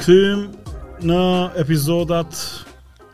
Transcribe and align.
kthyem 0.00 0.40
në 1.08 1.16
episodat 1.60 2.34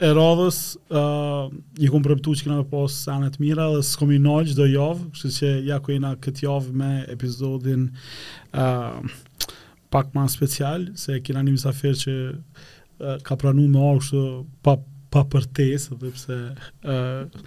e 0.03 0.09
radhës, 0.17 0.57
ë, 0.91 0.99
uh, 0.99 1.45
ju 1.79 1.91
kam 1.95 2.07
që 2.35 2.49
na 2.51 2.59
pas 2.67 2.97
sanë 3.05 3.29
të 3.35 3.43
mira 3.43 3.69
dhe 3.75 3.83
s'kam 3.87 4.11
i 4.11 4.19
çdo 4.51 4.67
javë, 4.67 5.05
kështu 5.15 5.29
që 5.39 5.51
ja 5.69 5.79
ku 5.79 5.93
jena 5.95 6.15
këtë 6.19 6.47
javë 6.49 6.73
me 6.81 6.91
episodin 7.15 7.85
ë 8.53 8.65
uh, 8.65 9.03
pak 9.93 10.11
më 10.17 10.27
special 10.33 10.87
se 10.97 11.21
kena 11.21 11.43
një 11.45 11.53
mysafir 11.55 11.95
që 12.01 12.15
uh, 12.33 13.19
ka 13.23 13.37
pranuar 13.37 13.69
më 13.77 13.85
orë 13.91 14.03
kështu 14.03 14.25
pa 14.65 14.77
pa 15.13 15.25
përtes, 15.29 15.89
edhe 15.93 16.09
pse 16.17 16.37
ë 16.83 16.97
uh, 16.97 17.41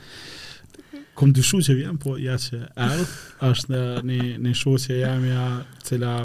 kom 1.17 1.31
dyshu 1.33 1.59
që 1.65 1.77
vjen, 1.81 1.97
po 1.99 2.13
ja 2.21 2.35
që 2.39 2.59
erdh, 2.87 3.15
është 3.51 3.75
në 3.75 3.83
një, 4.07 4.31
një 4.45 4.53
shosje 4.61 4.99
jam 5.01 5.25
ja 5.27 5.47
cila 5.83 6.19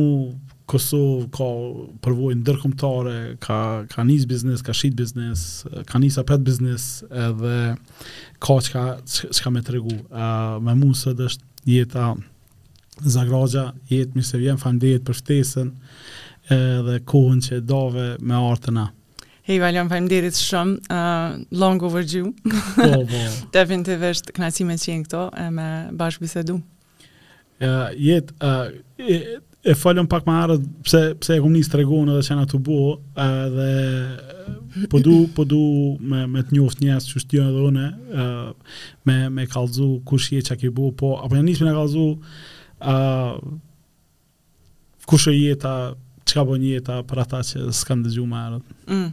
Kosovë 0.73 1.25
ka 1.35 1.45
përvojnë 2.05 2.39
ndërkomtare, 2.39 3.15
ka, 3.43 3.57
ka 3.91 4.05
njës 4.07 4.23
biznes, 4.31 4.61
ka 4.63 4.71
shqit 4.73 4.93
biznes, 4.95 5.41
ka 5.89 5.99
njës 5.99 6.17
apet 6.21 6.45
biznes, 6.47 6.85
edhe 7.11 7.57
ka 8.41 8.55
që 8.63 8.71
ka, 9.35 9.51
me 9.53 9.61
tregu. 9.67 9.91
Uh, 10.07 10.61
me 10.63 10.77
mund 10.79 10.95
sëtë 10.97 11.27
është 11.29 11.73
jetë 11.73 11.99
a 11.99 12.13
Zagraja, 13.03 13.67
jetë 13.91 14.15
mirë 14.15 14.27
se 14.29 14.39
vjenë, 14.39 14.61
fanë 14.61 14.95
për 15.09 15.17
ftesën, 15.19 15.71
edhe 16.51 16.99
kohën 17.05 17.39
që 17.43 17.61
dove 17.63 18.09
me 18.19 18.35
artëna. 18.35 18.89
Hej, 19.47 19.57
Valion, 19.59 19.89
fajmë 19.91 20.07
dirit 20.11 20.37
shumë, 20.39 20.77
uh, 20.87 21.57
long 21.59 21.81
overdue. 21.83 22.29
Po, 22.47 22.91
po. 23.07 23.23
Te 23.51 23.65
fin 23.67 23.81
të 23.83 23.97
vështë 23.99 24.35
që 24.35 24.67
jenë 24.93 25.07
këto, 25.09 25.23
e 25.37 25.49
me 25.51 25.65
bashkë 25.99 26.23
bisedu. 26.23 26.55
Uh, 27.63 27.89
jet, 27.99 28.31
uh, 28.43 28.69
e, 28.97 29.17
e 29.63 29.75
falion 29.75 30.07
pak 30.09 30.25
ma 30.27 30.37
arët, 30.45 30.63
pse, 30.87 31.01
pse 31.19 31.35
e 31.37 31.41
kom 31.43 31.53
një 31.55 31.63
stregonë 31.67 32.13
edhe 32.15 32.25
çana 32.29 32.45
të 32.47 32.59
bu 32.65 32.77
dhe 33.55 33.75
po 34.91 34.99
du, 35.03 35.13
po 35.35 35.45
du 35.47 35.59
me, 36.01 36.25
me 36.27 36.41
të 36.43 36.57
njoft 36.57 36.79
njësë 36.83 37.11
që 37.13 37.21
shtjone 37.25 37.51
dhe 37.53 37.67
une, 37.69 38.55
me, 39.07 39.17
me 39.31 39.45
kalzu 39.47 39.97
kush 40.07 40.31
je 40.33 40.41
që 40.43 40.55
a 40.57 40.59
ki 40.63 40.71
po, 40.75 41.13
apo 41.21 41.31
një 41.35 41.43
njështë 41.49 41.67
me 41.67 41.69
në 41.69 41.77
kalzu 41.77 42.07
kush 45.07 45.29
e 45.31 45.35
jeta, 45.37 45.75
çka 46.25 46.45
po 46.47 46.55
një 46.59 46.77
jeta 46.77 46.99
për 47.07 47.21
ata 47.23 47.39
që 47.47 47.65
s'kan 47.75 48.03
dëgjuar 48.05 48.29
më 48.31 48.41
herët. 48.45 48.73
Mm. 48.87 49.03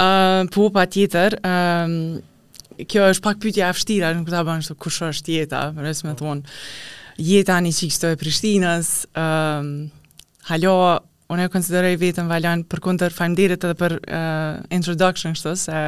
Uh, 0.00 0.48
po 0.54 0.68
pa 0.74 0.84
tjetër, 0.90 1.36
uh, 1.44 2.80
kjo 2.80 3.08
është 3.12 3.24
pak 3.26 3.40
pytja 3.42 3.68
e 3.70 3.76
vështira, 3.76 4.12
nuk 4.16 4.30
ta 4.32 4.42
bën 4.46 4.62
kusho 4.64 4.76
kush 4.80 5.02
është 5.10 5.38
jeta, 5.40 5.62
për 5.76 5.90
oh. 5.90 5.98
më 6.08 6.14
po. 6.16 6.18
thon. 6.22 6.42
Jeta 7.20 7.58
një 7.60 7.72
çik 7.76 7.96
e 8.08 8.14
Prishtinës, 8.16 8.90
um, 9.22 9.90
halo, 10.52 10.74
unë 11.30 11.46
e 11.46 11.52
konsideroj 11.52 11.96
vetën 12.00 12.26
Valan 12.30 12.62
për 12.64 12.80
kontër 12.80 13.12
falënderit 13.14 13.64
edhe 13.66 13.76
për 13.76 13.98
uh, 14.00 14.62
introduction 14.72 15.36
kështu 15.36 15.52
se 15.60 15.82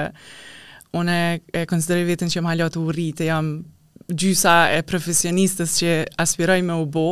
unë 0.95 1.17
e 1.57 1.63
konsideroj 1.67 2.05
vetën 2.11 2.29
që 2.35 2.43
më 2.45 2.53
halo 2.53 2.69
të 2.71 2.83
urrit, 2.85 3.25
jam 3.27 3.63
gjysa 4.11 4.55
e 4.77 4.81
profesionistës 4.87 5.77
që 5.81 5.93
aspiroj 6.23 6.61
me 6.67 6.75
u 6.83 6.87
bo, 6.87 7.05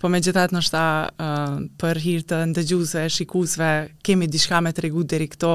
po 0.00 0.10
me 0.10 0.20
gjithat 0.22 0.54
në 0.54 0.62
shta 0.68 0.84
uh, 1.12 1.60
për 1.80 2.00
hirtë 2.04 2.40
të 2.46 2.56
dëgjusëve, 2.60 3.10
shikusëve, 3.18 3.70
kemi 4.06 4.28
dishka 4.30 4.60
me 4.64 4.72
të 4.74 4.86
regu 4.86 5.04
diri 5.04 5.28
këto. 5.32 5.52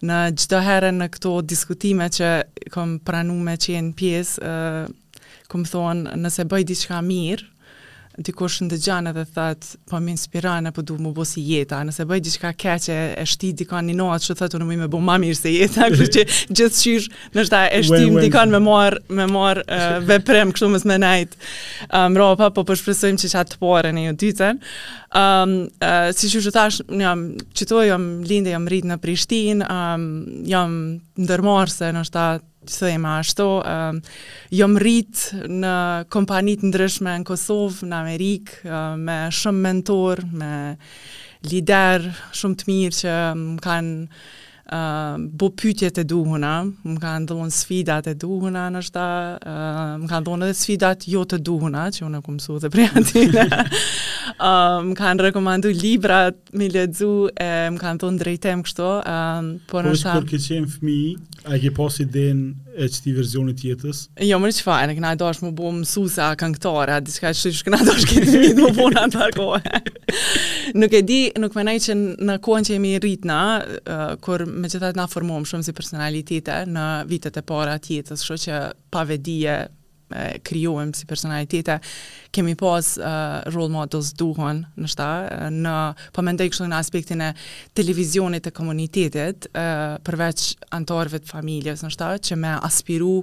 në 0.00 0.16
gjithë 0.30 0.58
herën 0.62 0.98
në 1.02 1.08
këto 1.10 1.32
diskutime 1.42 2.06
që 2.14 2.28
kom 2.70 2.98
pranume 3.02 3.56
që 3.58 3.72
jenë 3.76 3.94
pjesë, 3.98 4.42
uh, 4.42 5.46
kom 5.50 5.64
thonë 5.66 6.16
nëse 6.20 6.44
bëj 6.44 6.64
dishka 6.68 7.00
mirë, 7.02 7.46
dikush 8.18 8.62
në 8.64 8.68
dëgjan 8.72 9.08
edhe 9.12 9.22
thot, 9.34 9.66
po 9.88 10.00
më 10.02 10.12
inspiron 10.16 10.66
apo 10.70 10.82
du 10.86 10.96
më 11.00 11.12
bësi 11.14 11.42
jeta, 11.46 11.78
nëse 11.86 12.06
bëj 12.08 12.20
diçka 12.26 12.50
keq 12.58 12.88
e 12.90 12.96
e 13.18 13.24
shtit 13.28 13.60
dikon 13.62 13.86
në 13.88 13.94
notë, 14.00 14.26
çu 14.26 14.36
thotë 14.40 14.58
unë 14.58 14.68
më 14.82 14.88
bëj 14.90 15.02
më 15.08 15.16
mirë 15.24 15.38
se 15.38 15.52
jeta, 15.54 15.86
kështu 15.92 16.08
që 16.16 16.24
gjithçish 16.58 17.08
në 17.36 17.44
e 17.76 17.82
shtim 17.86 18.18
dikon 18.24 18.50
me 18.56 18.60
marr 18.66 18.98
me 19.10 19.26
marr 19.32 19.62
veprem, 19.68 20.04
veprim 20.08 20.52
kështu 20.56 20.70
mës 20.74 20.84
me 20.90 20.98
najt. 21.02 21.36
Um, 21.94 22.16
po 22.54 22.64
po 22.64 22.74
shpresojmë 22.78 23.18
që 23.22 23.32
çat 23.36 23.52
të 23.54 23.60
porën 23.62 23.96
e 24.02 24.06
ju 24.08 24.16
ditën. 24.20 24.58
Ëm 25.18 25.52
um, 25.78 26.12
si 26.16 26.28
ju 26.32 26.52
thash, 26.52 26.82
jam 26.98 27.28
çitoj 27.56 27.86
jam 27.92 28.08
lindë 28.28 28.56
jam 28.56 28.66
rrit 28.68 28.84
në 28.90 28.98
Prishtinë, 29.02 29.64
um, 29.70 30.10
jam 30.50 30.74
ndërmarrse 31.18 31.92
në 31.96 32.02
shtat 32.08 32.44
thema 32.76 33.18
ashtu, 33.18 33.46
um, 33.64 34.00
jom 34.52 34.76
rrit 34.80 35.22
në 35.48 35.72
kompani 36.12 36.54
të 36.60 36.70
ndryshme 36.70 37.14
në 37.22 37.26
Kosovë, 37.28 37.88
në 37.88 37.98
Amerikë, 38.02 38.58
uh, 38.66 38.92
me 39.00 39.18
shumë 39.34 39.64
mentor, 39.66 40.22
me 40.32 40.52
lider 41.50 42.08
shumë 42.34 42.60
të 42.60 42.68
mirë 42.72 42.98
që 43.00 43.16
kanë 43.64 44.04
Ehm, 44.72 45.28
bo 45.32 45.48
pytjet 45.56 45.96
e 45.96 46.02
duhuna, 46.04 46.60
më 46.84 47.00
ka 47.00 47.12
ndonë 47.24 47.52
sfidat 47.56 48.04
e 48.10 48.12
duhuna, 48.20 48.66
nështa, 48.74 49.04
uh, 49.40 49.52
ehm, 49.52 50.02
më 50.02 50.06
ka 50.10 50.18
ndonë 50.20 50.44
edhe 50.48 50.56
sfidat 50.62 51.06
jo 51.08 51.22
të 51.24 51.38
duhuna, 51.40 51.86
që 51.92 52.04
unë 52.04 52.18
e 52.18 52.20
ku 52.26 52.58
dhe 52.60 52.68
prea 52.68 53.00
tine, 53.12 53.46
uh, 53.48 53.54
ehm, 54.48 54.90
më 54.90 54.94
ka 55.00 55.14
në 55.16 55.24
rekomandu 55.28 55.72
libra, 55.72 56.18
me 56.52 56.68
ledzu, 56.68 57.30
e, 57.32 57.48
më 57.72 57.78
ka 57.80 57.94
ndonë 57.96 58.18
drejtem 58.20 58.62
kështo, 58.66 58.90
uh, 59.16 59.42
por 59.70 59.82
po, 59.84 59.88
nështa... 59.88 60.18
Kërë 60.20 60.30
ke 60.36 60.42
qenë 60.48 60.68
fmi, 60.76 60.98
a 61.48 61.56
ke 61.64 61.72
posi 61.76 62.04
din 62.04 62.44
e 62.78 62.86
qëti 62.86 63.12
verzionit 63.16 63.58
tjetës? 63.58 64.04
Jo, 64.24 64.38
mërë 64.40 64.54
që 64.58 64.64
fajnë, 64.64 64.94
e 64.94 64.98
këna 64.98 65.12
e 65.14 65.18
dosh 65.18 65.40
më 65.42 65.50
bëmë 65.58 65.80
mësusa 65.82 66.28
a 66.30 66.36
këngëtore, 66.38 66.96
a 66.98 67.02
diska 67.04 67.32
që 67.34 67.52
shkë 67.58 67.70
këna 67.70 67.80
e 67.82 67.86
dosh 67.88 68.06
këtë 68.10 68.28
një 68.28 68.50
më 68.58 68.70
bëmë 68.76 68.90
në 68.94 69.08
të 69.14 69.30
kohë. 69.36 69.80
Nuk 70.82 70.96
e 70.98 71.02
di, 71.08 71.18
nuk 71.42 71.56
me 71.58 71.64
nejë 71.68 71.84
që 71.88 71.96
në 72.28 72.36
kohën 72.44 72.68
që 72.68 72.76
jemi 72.76 72.92
rritë 73.02 73.30
na, 73.30 73.40
uh, 73.78 74.12
kur 74.24 74.46
me 74.48 74.70
që 74.70 74.82
thëtë 74.84 75.00
na 75.00 75.08
formohëm 75.10 75.48
shumë 75.50 75.66
si 75.68 75.74
personalitete 75.78 76.60
në 76.76 76.86
vitet 77.10 77.40
e 77.40 77.44
para 77.50 77.74
tjetës, 77.82 78.24
shumë 78.28 78.44
që 78.46 78.60
pavedije 78.94 79.58
krijohem 80.42 80.94
si 80.96 81.06
personalitete, 81.06 81.78
kemi 82.32 82.54
pas 82.56 82.96
uh, 82.96 83.44
role 83.52 83.70
models 83.72 84.12
duhon, 84.16 84.64
në 84.76 84.90
shta, 84.90 85.08
në, 85.52 85.74
po 86.16 86.24
me 86.24 86.34
kështu 86.38 86.68
në 86.68 86.78
aspektin 86.80 87.22
e 87.28 87.34
televizionit 87.76 88.48
e 88.50 88.54
komunitetit, 88.54 89.50
uh, 89.52 89.98
përveç 90.06 90.50
antarëve 90.78 91.22
të 91.24 91.32
familjes, 91.32 91.84
në 91.84 91.92
shta, 91.94 92.12
që 92.18 92.38
me 92.44 92.56
aspiru 92.64 93.20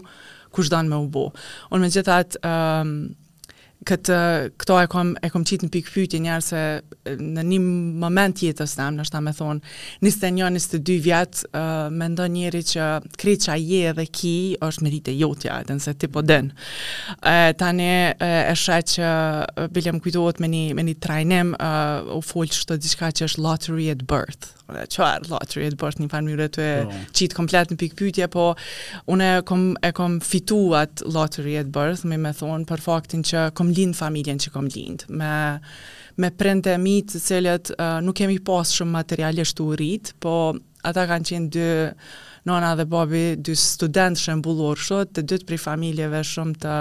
kush 0.56 0.70
dan 0.72 0.88
me 0.90 0.96
u 1.04 1.08
bo. 1.12 1.28
Unë 1.74 1.84
me 1.86 1.92
gjithat, 1.92 2.38
um, 2.46 2.96
këtë 3.86 4.18
këto 4.62 4.76
e 4.82 4.88
kam 4.90 5.12
e 5.26 5.30
kam 5.30 5.44
qit 5.46 5.64
në 5.66 5.70
pikë 5.74 5.92
pyetje 5.96 6.20
njëherë 6.24 6.46
se 6.46 6.62
në 7.20 7.44
një 7.52 7.60
moment 8.06 8.42
jetës 8.46 8.74
tam, 8.78 8.96
në 9.00 9.06
shtam 9.10 9.28
me 9.30 9.34
thon 9.38 9.60
21 10.04 10.60
22 10.64 10.98
vjet 11.06 11.42
uh, 11.52 11.92
me 11.94 12.08
ndonjëri 12.14 12.64
që 12.72 12.88
kriça 13.22 13.58
je 13.60 13.82
edhe 13.92 14.06
ki 14.08 14.34
është 14.66 14.86
merite 14.88 15.16
jotja, 15.20 15.60
edhe 15.64 15.78
nëse 15.78 15.96
ti 16.02 16.10
po 16.12 16.24
den. 16.26 16.52
Uh, 17.20 17.52
tani 17.60 17.90
uh, 18.10 18.28
e 18.48 18.56
shaj 18.64 18.82
që 18.96 19.08
uh, 19.12 19.66
bilem 19.76 20.00
kujtohet 20.04 20.40
me 20.44 20.52
një 20.52 20.66
me 20.78 20.88
një 20.88 20.98
trajnim 21.04 21.56
uh, 21.60 22.16
u 22.18 22.22
fol 22.26 22.50
çdo 22.50 22.78
diçka 22.80 23.12
që 23.12 23.30
është 23.30 23.44
lottery 23.46 23.92
at 23.94 24.02
birth 24.08 24.55
unë 24.72 24.82
e 24.82 24.90
qërë 24.96 25.30
lotëri 25.30 25.66
e 25.68 25.72
të 25.74 25.80
bërt 25.82 26.00
një 26.02 26.08
farë 26.12 26.26
mjëre 26.28 26.48
të 26.56 26.64
e 26.64 26.74
no. 26.76 26.90
Po. 26.90 27.16
qitë 27.20 27.38
komplet 27.38 27.72
në 27.74 27.78
pikpytje, 27.82 28.28
po 28.34 28.46
unë 29.14 29.28
e 29.38 29.44
kom, 29.50 29.66
e 29.86 29.92
kom 29.96 30.18
fitu 30.26 30.60
atë 30.80 31.10
lotëri 31.16 31.58
e 31.62 31.66
të 31.68 32.10
me 32.10 32.20
me 32.26 32.32
thonë 32.34 32.68
për 32.70 32.84
faktin 32.86 33.26
që 33.26 33.46
kom 33.58 33.70
lindë 33.74 34.00
familjen 34.00 34.42
që 34.42 34.54
kom 34.56 34.70
lindë, 34.74 35.10
me 35.22 35.34
me 36.16 36.30
prente 36.32 36.72
mi 36.80 37.02
të 37.04 37.20
cilët 37.20 37.74
uh, 37.76 37.98
nuk 38.02 38.16
kemi 38.22 38.38
pas 38.48 38.70
shumë 38.72 38.94
materialisht 39.02 39.60
u 39.60 39.74
rritë, 39.76 40.14
po 40.24 40.32
ata 40.88 41.04
kanë 41.10 41.28
qenë 41.30 41.50
dy 41.52 41.66
nona 42.48 42.70
dhe 42.80 42.86
babi, 42.88 43.24
dy 43.42 43.52
student 43.58 44.16
shëmbullor 44.22 44.80
shumë, 44.80 45.10
të 45.12 45.26
dytë 45.30 45.50
pri 45.50 45.60
familjeve 45.60 46.22
shumë 46.24 46.62
të 46.64 46.76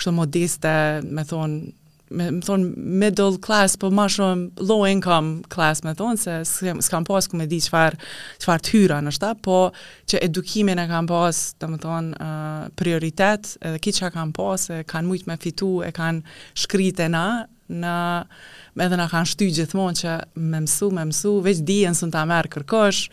kështë 0.00 0.14
modiste, 0.16 0.72
me 1.04 1.26
thonë, 1.28 1.74
me 2.14 2.28
më 2.36 2.42
thonë 2.46 2.84
middle 3.02 3.38
class, 3.42 3.74
po 3.78 3.88
ma 3.94 4.06
shumë 4.10 4.62
low 4.66 4.84
income 4.86 5.42
class, 5.52 5.82
me 5.84 5.94
thonë, 5.98 6.20
se 6.20 6.76
s'kam 6.86 7.04
pas 7.06 7.26
ku 7.26 7.38
me 7.40 7.48
di 7.50 7.58
qëfar, 7.62 7.96
qëfar 8.42 9.00
në 9.02 9.14
shta, 9.16 9.32
po 9.42 9.72
që 10.06 10.20
edukimin 10.28 10.78
e 10.78 10.86
kam 10.90 11.06
pas, 11.10 11.54
të 11.58 11.68
më 11.72 11.78
thonë, 11.82 12.10
uh, 12.22 12.68
prioritet, 12.78 13.56
edhe 13.60 13.80
ki 13.82 13.92
që 13.98 14.12
kam 14.14 14.32
pas, 14.32 14.68
e 14.70 14.84
kanë 14.86 15.08
shumë 15.16 15.26
me 15.32 15.36
fitu, 15.42 15.80
e 15.82 15.90
kanë 15.90 16.22
shkrit 16.54 17.00
na, 17.10 17.24
në 17.68 17.96
edhe 18.84 18.96
na 19.00 19.08
kanë 19.10 19.32
shty 19.32 19.50
gjithmonë 19.58 19.98
që 20.00 20.16
me 20.38 20.60
mësu, 20.62 20.90
me 20.94 21.06
mësu, 21.10 21.34
veç 21.42 21.64
diën 21.66 21.94
së 21.98 22.10
ta 22.14 22.22
merë 22.30 22.52
kërkosh, 22.54 23.08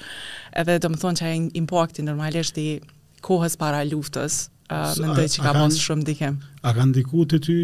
edhe 0.61 0.77
të 0.79 0.91
më 0.93 1.01
thonë 1.01 1.17
që 1.21 1.29
e 1.31 1.37
impakti 1.63 2.05
normalisht 2.05 2.57
i 2.61 2.67
kohës 3.23 3.55
para 3.57 3.81
luftës, 3.87 4.43
uh, 4.69 4.91
me 5.01 5.09
ndoj 5.15 5.25
që 5.37 5.47
ka 5.47 5.55
mos 5.57 5.79
shumë 5.81 6.05
dikem. 6.11 6.37
A 6.61 6.75
kanë 6.77 6.99
diku 7.01 7.25
të 7.33 7.39
ty 7.45 7.57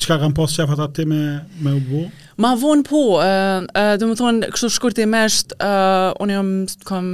Qka 0.00 0.16
kam 0.22 0.32
pas 0.32 0.52
qefat 0.56 0.80
atë 0.86 0.94
ti 0.96 1.04
me, 1.10 1.18
me 1.60 1.74
u 1.76 1.80
bu? 1.84 2.00
Ma 2.40 2.54
vonë 2.56 2.84
po, 2.88 3.00
uh, 3.20 3.66
të 3.68 3.82
dhe 4.00 4.08
më 4.08 4.16
thonë, 4.16 4.48
kështu 4.54 4.70
shkurt 4.78 5.00
e 5.02 5.04
mesht, 5.10 5.52
uh, 5.60 6.14
unë 6.24 6.36
jam 6.38 6.50
kam 6.88 7.10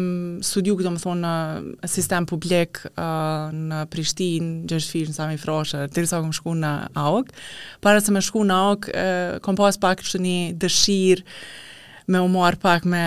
studiu 0.47 0.77
këtë 0.79 0.93
më 0.95 1.03
thonë 1.03 1.33
në 1.83 1.91
sistem 1.91 2.29
publik 2.31 2.83
në 2.97 3.81
Prishtinë, 3.91 4.63
gjështë 4.71 4.95
fishë 4.95 5.13
në 5.15 5.19
Sami 5.19 5.41
Froshe, 5.43 5.83
të 5.91 6.05
risa 6.07 6.23
kom 6.23 6.35
shku 6.37 6.55
në 6.63 6.75
AOK, 7.03 7.35
para 7.83 8.05
se 8.07 8.15
me 8.15 8.23
shku 8.23 8.47
në 8.47 8.61
AOK, 8.69 8.89
uh, 8.93 9.39
kom 9.47 9.59
pas 9.59 9.83
pak 9.83 10.05
kështu 10.05 10.23
një 10.23 10.39
dëshirë, 10.63 11.27
me 12.07 12.21
u 12.23 12.29
marë 12.31 12.59
pak 12.63 12.85
me 12.89 13.03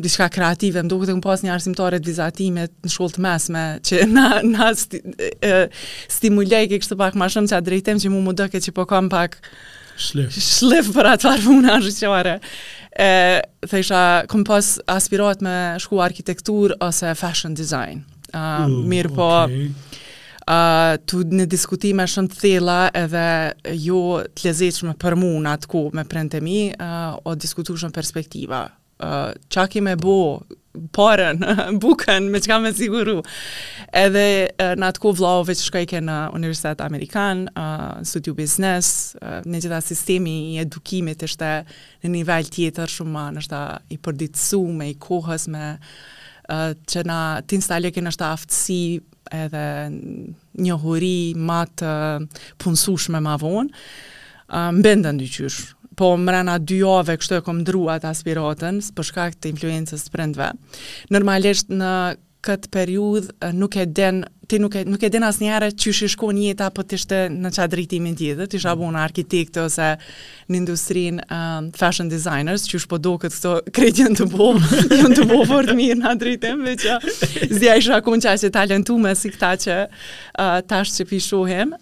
diçka 0.00 0.28
kreative, 0.32 0.82
më 0.84 0.90
duke 0.90 1.08
të 1.08 1.14
këmë 1.14 1.24
pas 1.24 1.44
një 1.44 1.52
arsimtare 1.54 2.00
të 2.02 2.10
vizatimet 2.10 2.72
në 2.84 2.92
shkullë 2.92 3.14
të 3.16 3.22
mesme, 3.24 3.62
që 3.88 4.02
na, 4.10 4.26
na 4.44 4.68
sti, 4.76 5.00
e, 5.44 5.52
stimulej 6.12 6.68
ke 6.72 6.80
kështë 6.82 6.98
pak 7.00 7.16
ma 7.20 7.28
shumë 7.32 7.50
që 7.52 7.56
a 7.58 7.64
drejtem 7.64 8.02
që 8.02 8.12
mu 8.12 8.20
më 8.26 8.36
dëke 8.42 8.60
që 8.66 8.74
po 8.76 8.84
kam 8.90 9.08
pak 9.12 9.38
shlef 10.04 10.92
për 10.96 11.10
atë 11.14 11.28
farë 11.28 11.44
funë 11.46 11.72
anë 11.72 11.88
rëqëare. 11.88 12.36
E, 13.00 13.10
këmë 14.34 14.46
pas 14.48 14.70
aspirat 14.98 15.44
me 15.46 15.56
shku 15.82 16.00
arkitektur 16.04 16.76
ose 16.84 17.14
fashion 17.20 17.54
design. 17.56 18.04
Uh, 18.34 18.66
uh, 18.66 18.80
mirë 18.92 19.12
po... 19.16 19.30
Okay 19.46 20.02
të 20.46 21.20
në 21.32 21.46
diskutime 21.48 22.06
shumë 22.08 22.28
të 22.32 22.36
thela 22.42 22.78
edhe 22.98 23.26
jo 23.80 24.00
të 24.36 24.44
lezeqme 24.50 24.94
për 25.00 25.16
mu 25.16 25.30
në 25.40 25.54
atë 25.56 25.68
ku 25.72 25.84
me 25.96 26.04
prente 26.04 26.40
mi, 26.44 26.58
uh, 26.74 27.16
o 27.24 27.34
diskutu 27.40 27.76
shumë 27.80 27.92
perspektiva. 27.96 28.64
Uh, 29.04 29.32
qa 29.50 29.64
ki 29.66 29.80
me 29.82 29.94
bo 29.98 30.42
parën, 30.94 31.38
buken, 31.82 32.28
me 32.32 32.40
qka 32.44 32.58
me 32.62 32.70
siguru. 32.76 33.22
Edhe 33.92 34.50
uh, 34.54 34.74
në 34.78 34.88
atë 34.90 35.02
ku 35.02 35.12
vlaove 35.16 35.54
që 35.56 35.66
shkojke 35.68 36.00
në 36.04 36.18
Universitet 36.36 36.80
Amerikan, 36.84 37.46
uh, 37.54 38.02
studiu 38.06 38.36
biznes, 38.38 39.14
uh, 39.24 39.40
në 39.46 39.64
gjitha 39.64 39.80
sistemi 39.84 40.36
i 40.52 40.60
edukimit 40.62 41.24
ishte 41.26 41.54
në 42.04 42.12
nivel 42.18 42.50
tjetër 42.54 42.92
shumë 42.92 43.16
ma, 43.16 43.26
nështë 43.40 43.62
i 43.96 43.98
përditësu 44.04 44.62
me 44.78 44.90
i 44.92 44.98
kohës 45.04 45.48
me 45.52 45.72
uh, 45.72 45.96
që 46.50 47.04
na 47.08 47.18
tin 47.48 47.60
stale 47.64 47.90
që 47.92 48.02
na 48.04 48.10
është 48.12 48.26
aftësi 48.26 48.80
edhe 49.34 49.62
një 50.60 50.74
huri 50.82 51.14
më 51.40 51.60
të 51.80 51.92
punësueshme 52.60 53.20
më 53.24 53.36
vonë. 53.40 53.70
Um, 54.54 54.82
Bënda 54.84 55.14
ndyqysh, 55.16 55.60
po 55.98 56.12
më 56.20 56.36
dy 56.66 56.82
ove 56.84 57.16
kështë 57.16 57.38
e 57.38 57.42
kom 57.46 57.62
ndrua 57.64 57.96
të 58.02 58.10
aspiratën, 58.10 58.82
së 58.82 58.92
përshka 58.98 59.28
këtë 59.32 59.50
influencës 59.54 60.04
të 60.08 60.12
prendve. 60.14 60.50
Normalisht 61.14 61.70
në 61.72 61.92
këtë 62.44 62.70
periudhë 62.74 63.52
nuk 63.56 63.76
e 63.82 63.86
den 63.96 64.22
ti 64.50 64.58
nuk 64.60 64.74
e 64.76 64.82
nuk 64.86 65.02
e 65.02 65.08
den 65.12 65.24
asnjëherë 65.24 65.70
ti 65.80 65.92
shi 65.96 66.08
shkon 66.12 66.36
jeta 66.42 66.66
apo 66.68 66.84
ti 66.84 66.98
ishte 67.00 67.22
në 67.32 67.50
çad 67.56 67.72
drejtimin 67.72 68.16
tjetër 68.18 68.50
ti 68.52 68.58
isha 68.60 68.74
mm. 68.76 68.90
në 68.94 69.00
arkitekt 69.04 69.58
ose 69.62 69.86
në 70.50 70.58
industrinë 70.58 71.24
um, 71.32 71.70
fashion 71.78 72.10
designers 72.12 72.66
ti 72.68 72.80
shpo 72.82 72.98
duket 73.00 73.34
këto 73.38 73.54
kredjen 73.76 74.16
të 74.18 74.28
bum 74.34 74.60
jo 74.98 75.10
të 75.16 75.26
bum 75.32 75.44
fort 75.48 75.72
mirë 75.78 75.98
në 76.02 76.12
drejtim 76.20 76.64
vetë 76.68 77.00
zi 77.56 77.72
ai 77.72 77.80
shaka 77.86 78.12
unë 78.14 78.26
çaj 78.28 78.40
se 78.44 78.52
talentuam 78.60 79.08
si 79.18 79.32
këta 79.34 79.52
që 79.64 79.78
uh, 79.88 80.58
tash 80.68 80.92
që 80.98 81.08
i 81.18 81.22
shohim 81.30 81.72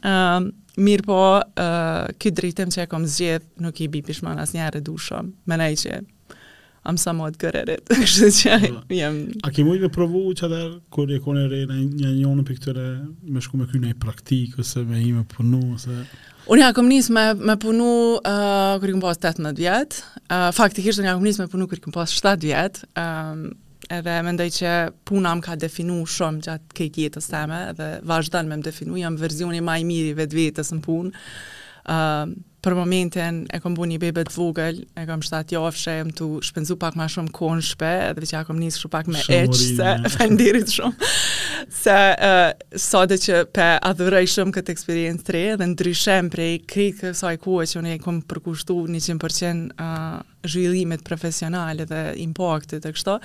mirë 0.80 1.04
po 1.10 1.18
uh, 1.42 2.02
këtë 2.16 2.38
drejtim 2.38 2.70
që 2.72 2.86
e 2.86 2.90
kom 2.94 3.06
zgjedh 3.10 3.50
nuk 3.66 3.82
i 3.84 3.90
bi 3.92 4.04
pishman 4.06 4.40
asnjëherë 4.46 4.84
dushëm 4.86 5.34
më 5.50 5.72
që 5.86 6.00
I'm 6.84 6.96
somewhat 6.98 7.38
good 7.38 7.54
at 7.54 7.68
it. 7.68 7.86
që 7.86 8.28
jam... 8.90 9.16
A 9.46 9.50
ke 9.54 9.62
mujtë 9.62 9.84
të 9.86 9.90
provu 9.94 10.32
që 10.34 10.48
atër, 10.48 10.72
kër 10.92 11.12
e 11.14 11.18
kone 11.22 11.44
re, 11.52 11.60
në 11.70 11.76
një 12.00 12.10
një 12.16 12.32
në 12.40 12.44
piktëre, 12.48 12.86
me 13.22 13.42
shku 13.44 13.60
me 13.60 13.68
kënë 13.70 13.92
e 13.92 13.98
praktikë, 14.02 14.58
ose 14.64 14.82
me 14.88 14.98
një 14.98 15.12
me 15.20 15.22
punu, 15.30 15.60
ose... 15.76 16.00
Unë 16.50 16.64
ja 16.66 16.72
kom 16.74 16.88
nisë 16.90 17.14
me, 17.14 17.26
me 17.52 17.58
punu 17.62 17.86
uh, 18.16 18.80
kër 18.82 18.90
i 18.90 18.96
kom 18.96 19.04
pas 19.04 19.20
18 19.22 19.60
vjetë. 19.62 20.02
Uh, 20.26 20.48
Faktikisht, 20.56 20.98
unë 21.04 21.12
ja 21.12 21.16
kom 21.20 21.26
nisë 21.30 21.44
me 21.46 21.52
punu 21.54 21.68
kur 21.70 21.78
i 21.78 21.84
kom 21.86 21.94
pas 21.94 22.16
7 22.18 22.34
vjetë. 22.48 22.88
Um, 22.98 23.44
edhe 23.92 24.16
mendoj 24.26 24.48
që 24.58 24.74
puna 25.06 25.36
më 25.38 25.46
ka 25.46 25.54
definu 25.62 26.00
shumë 26.02 26.42
gjatë 26.48 26.78
kejtë 26.80 27.04
jetës 27.06 27.30
teme, 27.30 27.62
dhe 27.78 27.92
vazhdan 28.10 28.50
me 28.50 28.58
më 28.58 28.66
definu, 28.72 28.98
jam 28.98 29.14
verzioni 29.20 29.62
ma 29.62 29.78
i 29.78 29.86
miri 29.86 30.16
vetë 30.18 30.40
vetës 30.44 30.74
në 30.74 30.82
punë. 30.88 31.14
uh, 31.94 32.34
për 32.62 32.74
momentin 32.78 33.40
e 33.50 33.58
kom 33.60 33.74
bu 33.74 33.86
një 33.90 33.98
bebet 34.02 34.30
vogël, 34.36 34.78
e 34.98 35.04
kom 35.08 35.22
shtatë 35.26 35.56
jofshe, 35.56 35.94
e 35.98 36.04
më 36.08 36.14
tu 36.18 36.28
shpenzu 36.46 36.76
pak 36.80 36.96
ma 36.98 37.08
shumë 37.10 37.32
konë 37.34 37.64
shpe, 37.66 37.90
dhe 38.18 38.28
që 38.30 38.36
ja 38.38 38.42
kom 38.46 38.60
njësë 38.62 38.80
shumë 38.84 38.92
pak 38.94 39.10
me 39.10 39.22
eqë, 39.38 39.56
se 39.56 39.94
fëndirit 40.14 40.72
shumë, 40.76 41.10
se 41.82 41.96
uh, 42.30 42.42
sotë 42.86 43.18
që 43.24 43.40
pe 43.58 43.68
adhërëj 43.90 44.30
shumë 44.36 44.56
këtë 44.60 44.74
eksperiencë 44.76 45.26
të 45.28 45.36
re, 45.36 45.44
dhe 45.60 45.70
ndryshem 45.74 46.30
prej 46.32 46.52
kritë 46.72 47.02
kësaj 47.08 47.34
kohë 47.44 47.66
që 47.72 47.80
unë 47.82 47.96
e 47.98 48.02
kom 48.06 48.22
përkushtu 48.30 48.78
100% 48.92 49.66
uh, 49.82 50.20
zhvillimit 50.42 51.02
profesional 51.06 51.82
dhe 51.86 52.02
impaktit 52.22 52.86
e 52.86 52.92
kështo. 52.94 53.16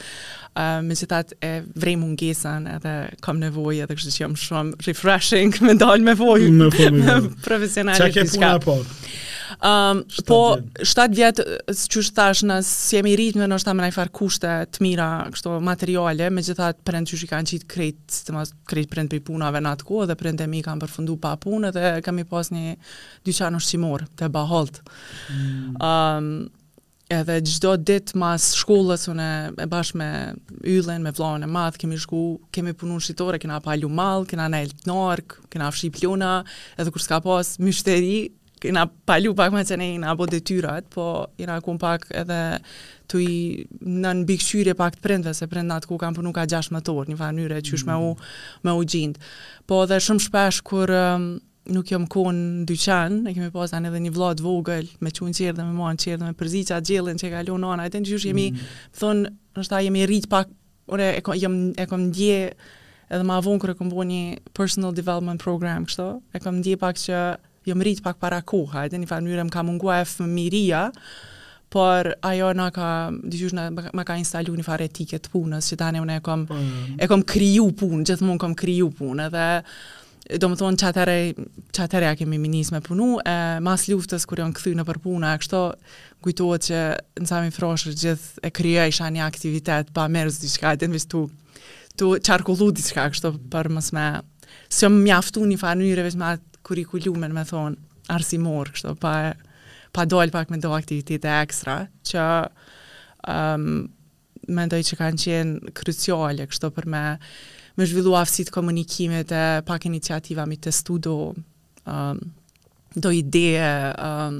Uh, 0.57 0.79
me 0.85 0.97
që 0.97 1.21
e 1.43 1.51
vrej 1.77 1.97
mungesan 2.01 2.67
edhe 2.77 2.95
kam 3.23 3.39
nevojë 3.41 3.85
edhe 3.85 3.97
kështë 3.97 4.13
që 4.17 4.21
jam 4.23 4.35
shumë 4.41 4.83
refreshing 4.87 5.59
me 5.65 5.77
dalë 5.79 6.03
me 6.07 6.17
voj 6.19 6.41
me, 6.51 6.69
me 6.97 7.17
profesionalit 7.47 8.13
fiskat. 8.13 8.37
Qa 8.37 8.53
ke 8.57 8.61
puna 8.61 8.61
po? 8.61 8.77
Um, 9.63 10.01
po, 10.27 10.41
shtatë 10.83 11.15
vjetë, 11.15 11.43
së 11.71 11.87
që 11.93 12.01
shtash 12.09 12.41
në 12.49 12.57
si 12.67 12.97
jemi 12.97 13.13
rritme, 13.15 13.45
nështë 13.47 13.69
ta 13.69 13.75
najfar 13.79 14.09
kushte 14.13 14.49
të 14.75 14.81
mira, 14.83 15.07
kështo 15.33 15.53
materiale, 15.63 16.27
me 16.35 16.43
që 16.43 16.55
thatë 16.59 16.83
përend 16.85 17.07
që 17.07 17.19
shi 17.21 17.29
kanë 17.31 17.49
qitë 17.53 17.69
krejt, 17.71 18.01
së 18.11 18.27
të 18.27 18.35
mas 18.35 18.51
krejt 18.67 18.91
përend 18.91 19.13
për 19.13 19.23
punave 19.29 19.61
në 19.63 19.71
atë 19.77 19.87
ku, 19.87 20.01
dhe 20.03 20.17
përend 20.19 20.43
e 20.43 20.49
mi 20.51 20.59
kanë 20.65 20.83
përfundu 20.83 21.15
pa 21.23 21.31
punë, 21.39 21.71
dhe 21.77 21.93
kemi 22.05 22.27
pas 22.27 22.51
një 22.51 22.75
dyqanë 23.29 23.63
shqimor, 23.69 24.03
të 24.19 24.29
baholt. 24.35 24.83
Mm. 25.31 25.79
Um, 25.79 26.29
edhe 27.09 27.37
gjdo 27.45 27.75
dit 27.83 28.11
mas 28.19 28.49
shkollës 28.59 29.07
unë 29.11 29.27
e 29.63 29.67
bashkë 29.71 29.99
me 30.01 30.07
yllën, 30.67 31.03
me 31.05 31.13
vlaun 31.15 31.45
e 31.45 31.49
madhë, 31.51 31.79
kemi 31.83 31.99
shku, 32.03 32.21
kemi 32.53 32.73
punu 32.77 32.97
në 32.97 33.05
shqitore, 33.07 33.39
kena 33.39 33.59
palju 33.63 33.89
malë, 33.91 34.25
kena 34.27 34.49
në 34.51 34.63
eltë 34.65 34.89
nërkë, 34.91 35.45
kena 35.53 35.69
fshi 35.71 35.91
pluna, 35.95 36.33
edhe 36.75 36.91
kur 36.93 37.03
s'ka 37.03 37.21
pas 37.23 37.53
mishteri, 37.63 38.27
kena 38.59 38.87
palju 39.07 39.35
pak 39.37 39.53
me 39.53 39.63
që 39.69 39.77
ne 39.79 39.91
jina 39.93 40.15
bo 40.19 40.27
detyrat, 40.27 40.89
po 40.91 41.07
jina 41.39 41.59
kun 41.63 41.79
pak 41.79 42.09
edhe 42.23 42.41
të 43.07 43.23
i 43.23 43.33
në 43.87 44.15
në 44.21 44.27
bikëshyri 44.33 44.75
pak 44.75 44.97
të 44.99 45.03
prindve, 45.05 45.35
se 45.37 45.47
prindat 45.47 45.87
ku 45.87 45.99
kam 46.01 46.17
punu 46.17 46.33
ka 46.35 46.43
gjash 46.49 46.73
më 46.75 46.83
torë, 46.89 47.11
një 47.13 47.19
fa 47.21 47.31
njëre 47.37 47.61
që 47.63 47.77
mm 47.81 47.91
me 47.93 47.99
u, 48.03 48.11
mm. 48.17 48.65
me 48.67 48.73
u 48.75 48.83
gjindë. 48.83 49.27
Po 49.67 49.85
edhe 49.87 50.03
shumë 50.03 50.27
shpesh 50.27 50.63
kur 50.67 50.97
nuk 51.73 51.85
jam 51.91 52.07
kon 52.09 52.39
dyqan, 52.67 53.23
ne 53.25 53.33
kemi 53.35 53.51
pas 53.53 53.71
tani 53.73 53.89
edhe 53.91 53.99
një 54.05 54.13
vllaj 54.15 54.39
vogël 54.43 54.87
me 55.03 55.11
çun 55.15 55.33
qerdhë 55.35 55.65
me 55.65 55.73
mua 55.75 55.91
qerdhë 55.99 56.27
me 56.29 56.35
përziça 56.39 56.79
xhellën 56.81 57.19
që 57.19 57.31
kalon 57.33 57.65
ona, 57.67 57.85
atë 57.89 58.01
ndjush 58.03 58.27
jemi 58.29 58.47
mm. 58.53 58.73
thon, 58.99 59.25
ndoshta 59.55 59.81
jemi 59.85 60.05
rrit 60.09 60.29
pak 60.31 60.51
ore 60.93 61.09
e 61.17 61.21
kom 61.25 61.37
jam 61.39 61.57
e 61.75 61.85
kam 61.89 62.07
ndje 62.09 62.49
edhe 63.09 63.23
më 63.27 63.37
avon 63.39 63.59
kur 63.63 63.73
e 63.73 63.77
kom 63.79 63.91
bënë 63.91 64.09
një 64.11 64.51
personal 64.57 64.95
development 64.97 65.43
program 65.43 65.85
kështu, 65.87 66.09
e 66.35 66.43
kom 66.43 66.61
ndje 66.61 66.77
pak 66.83 66.99
që 67.03 67.21
jam 67.67 67.81
rrit 67.83 68.03
pak 68.03 68.19
para 68.21 68.41
koha, 68.43 68.85
edhe 68.87 68.97
në 68.99 69.05
një 69.07 69.11
mënyrë 69.11 69.47
më 69.49 69.55
ka 69.55 69.65
munguar 69.67 70.07
fëmiria, 70.07 70.87
por 71.71 72.07
ajo 72.23 72.53
na 72.55 72.69
ka 72.71 73.11
dëgjosh 73.11 73.53
na 73.57 73.65
ma 73.75 74.03
ka 74.07 74.15
instalu 74.15 74.53
një 74.55 74.63
fare 74.63 74.85
etike 74.87 75.19
të 75.19 75.33
punës 75.33 75.67
që 75.67 75.75
tani 75.81 75.99
unë 75.99 76.15
e 76.21 76.23
kom 76.23 76.45
mm. 76.47 76.95
e 77.03 77.09
kom 77.11 77.25
kriju 77.27 77.73
punë, 77.75 78.05
gjithmonë 78.07 78.39
kom 78.39 78.53
kriju 78.55 78.87
punë 78.95 79.25
edhe 79.27 79.47
do 80.35 80.49
më 80.51 80.57
thonë 80.59 80.79
që 80.81 81.05
qatere 81.77 82.07
a 82.09 82.15
kemi 82.19 82.39
minis 82.41 82.71
me 82.75 82.81
punu, 82.83 83.15
e, 83.23 83.35
mas 83.63 83.85
luftës 83.87 84.25
kur 84.27 84.41
janë 84.41 84.55
këthy 84.57 84.73
në 84.75 84.85
përpuna, 84.87 85.33
e 85.37 85.41
kështo 85.43 85.61
gujtohet 86.25 86.67
që 86.67 86.81
në 87.23 87.29
sami 87.29 87.53
froshër 87.55 87.95
gjithë 88.03 88.43
e 88.43 88.51
krija 88.57 88.87
isha 88.91 89.07
një 89.13 89.23
aktivitet, 89.25 89.91
pa 89.95 90.07
mërës 90.11 90.41
diçka, 90.43 90.73
të 90.81 90.89
investu, 90.89 91.23
tu, 91.95 92.11
tu 92.11 92.13
qarkullu 92.27 92.71
diçka, 92.75 93.07
kështo 93.13 93.33
për 93.53 93.71
mës 93.77 93.91
me, 93.95 94.07
së 94.71 94.91
më 94.91 95.03
mjaftu 95.07 95.47
një 95.47 95.59
fa 95.61 95.73
njëre 95.79 96.07
veç 96.09 96.19
me 96.19 96.33
atë 96.35 96.63
kurikulumen 96.67 97.35
me 97.35 97.45
thonë, 97.47 97.79
arsimor, 98.11 98.73
kështo, 98.75 98.97
pa, 98.99 99.15
pa 99.95 100.07
dojlë 100.07 100.35
pak 100.35 100.51
me 100.51 100.59
do 100.63 100.73
aktivitete 100.75 101.31
ekstra, 101.39 101.81
që 102.09 102.23
um, 103.31 103.69
mendoj 104.55 104.81
që 104.89 104.97
kanë 104.99 105.21
qenë 105.23 105.73
kryciale, 105.77 106.47
kështo 106.51 106.73
për 106.75 106.91
me, 106.91 107.05
me 107.77 107.85
zhvillu 107.85 108.15
afsit 108.15 108.49
komunikimet 108.49 109.31
e 109.31 109.45
pak 109.65 109.85
iniciativa 109.85 110.45
mi 110.49 110.57
të 110.57 110.71
studo 110.73 111.13
um, 111.85 112.19
do 112.97 113.11
ide 113.13 113.51
um, 113.61 114.37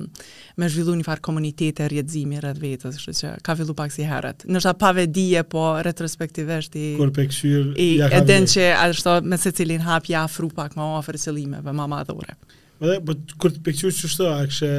me 0.58 0.70
zhvillu 0.70 0.96
një 0.98 1.06
farë 1.06 1.24
komunitete 1.28 1.86
rjetëzimi 1.92 2.40
rrët 2.42 2.62
vetës, 2.62 2.98
shë 3.04 3.14
që 3.20 3.34
ka 3.46 3.54
fillu 3.60 3.76
pak 3.78 3.94
si 3.94 4.08
herët. 4.10 4.48
Nështë 4.50 4.72
ta 4.72 4.74
pave 4.82 5.04
dije, 5.08 5.44
po 5.52 5.68
retrospektivisht 5.86 6.78
i... 6.82 6.88
Kur 6.98 7.12
pe 7.14 7.28
këshyr, 7.30 7.76
i, 7.78 7.90
ja 8.02 8.10
ka 8.10 8.18
vje. 8.18 8.26
E 8.26 8.30
den 8.32 8.50
që 8.54 8.68
me 9.30 9.38
se 9.38 9.54
cilin 9.60 9.86
hap 9.86 10.10
ja 10.10 10.24
fru 10.32 10.50
pak 10.58 10.74
ma 10.80 10.88
ofër 10.98 11.20
cilimeve, 11.28 11.70
ma 11.70 11.78
mama 11.86 12.02
dhore. 12.10 12.34
Bëdhe, 12.82 12.98
bë, 12.98 13.02
po 13.36 13.40
kur 13.46 13.58
pe 13.62 13.76
këshyr 13.78 13.94
që 14.00 14.14
shto, 14.16 14.32
a 14.34 14.42
kështë 14.50 14.76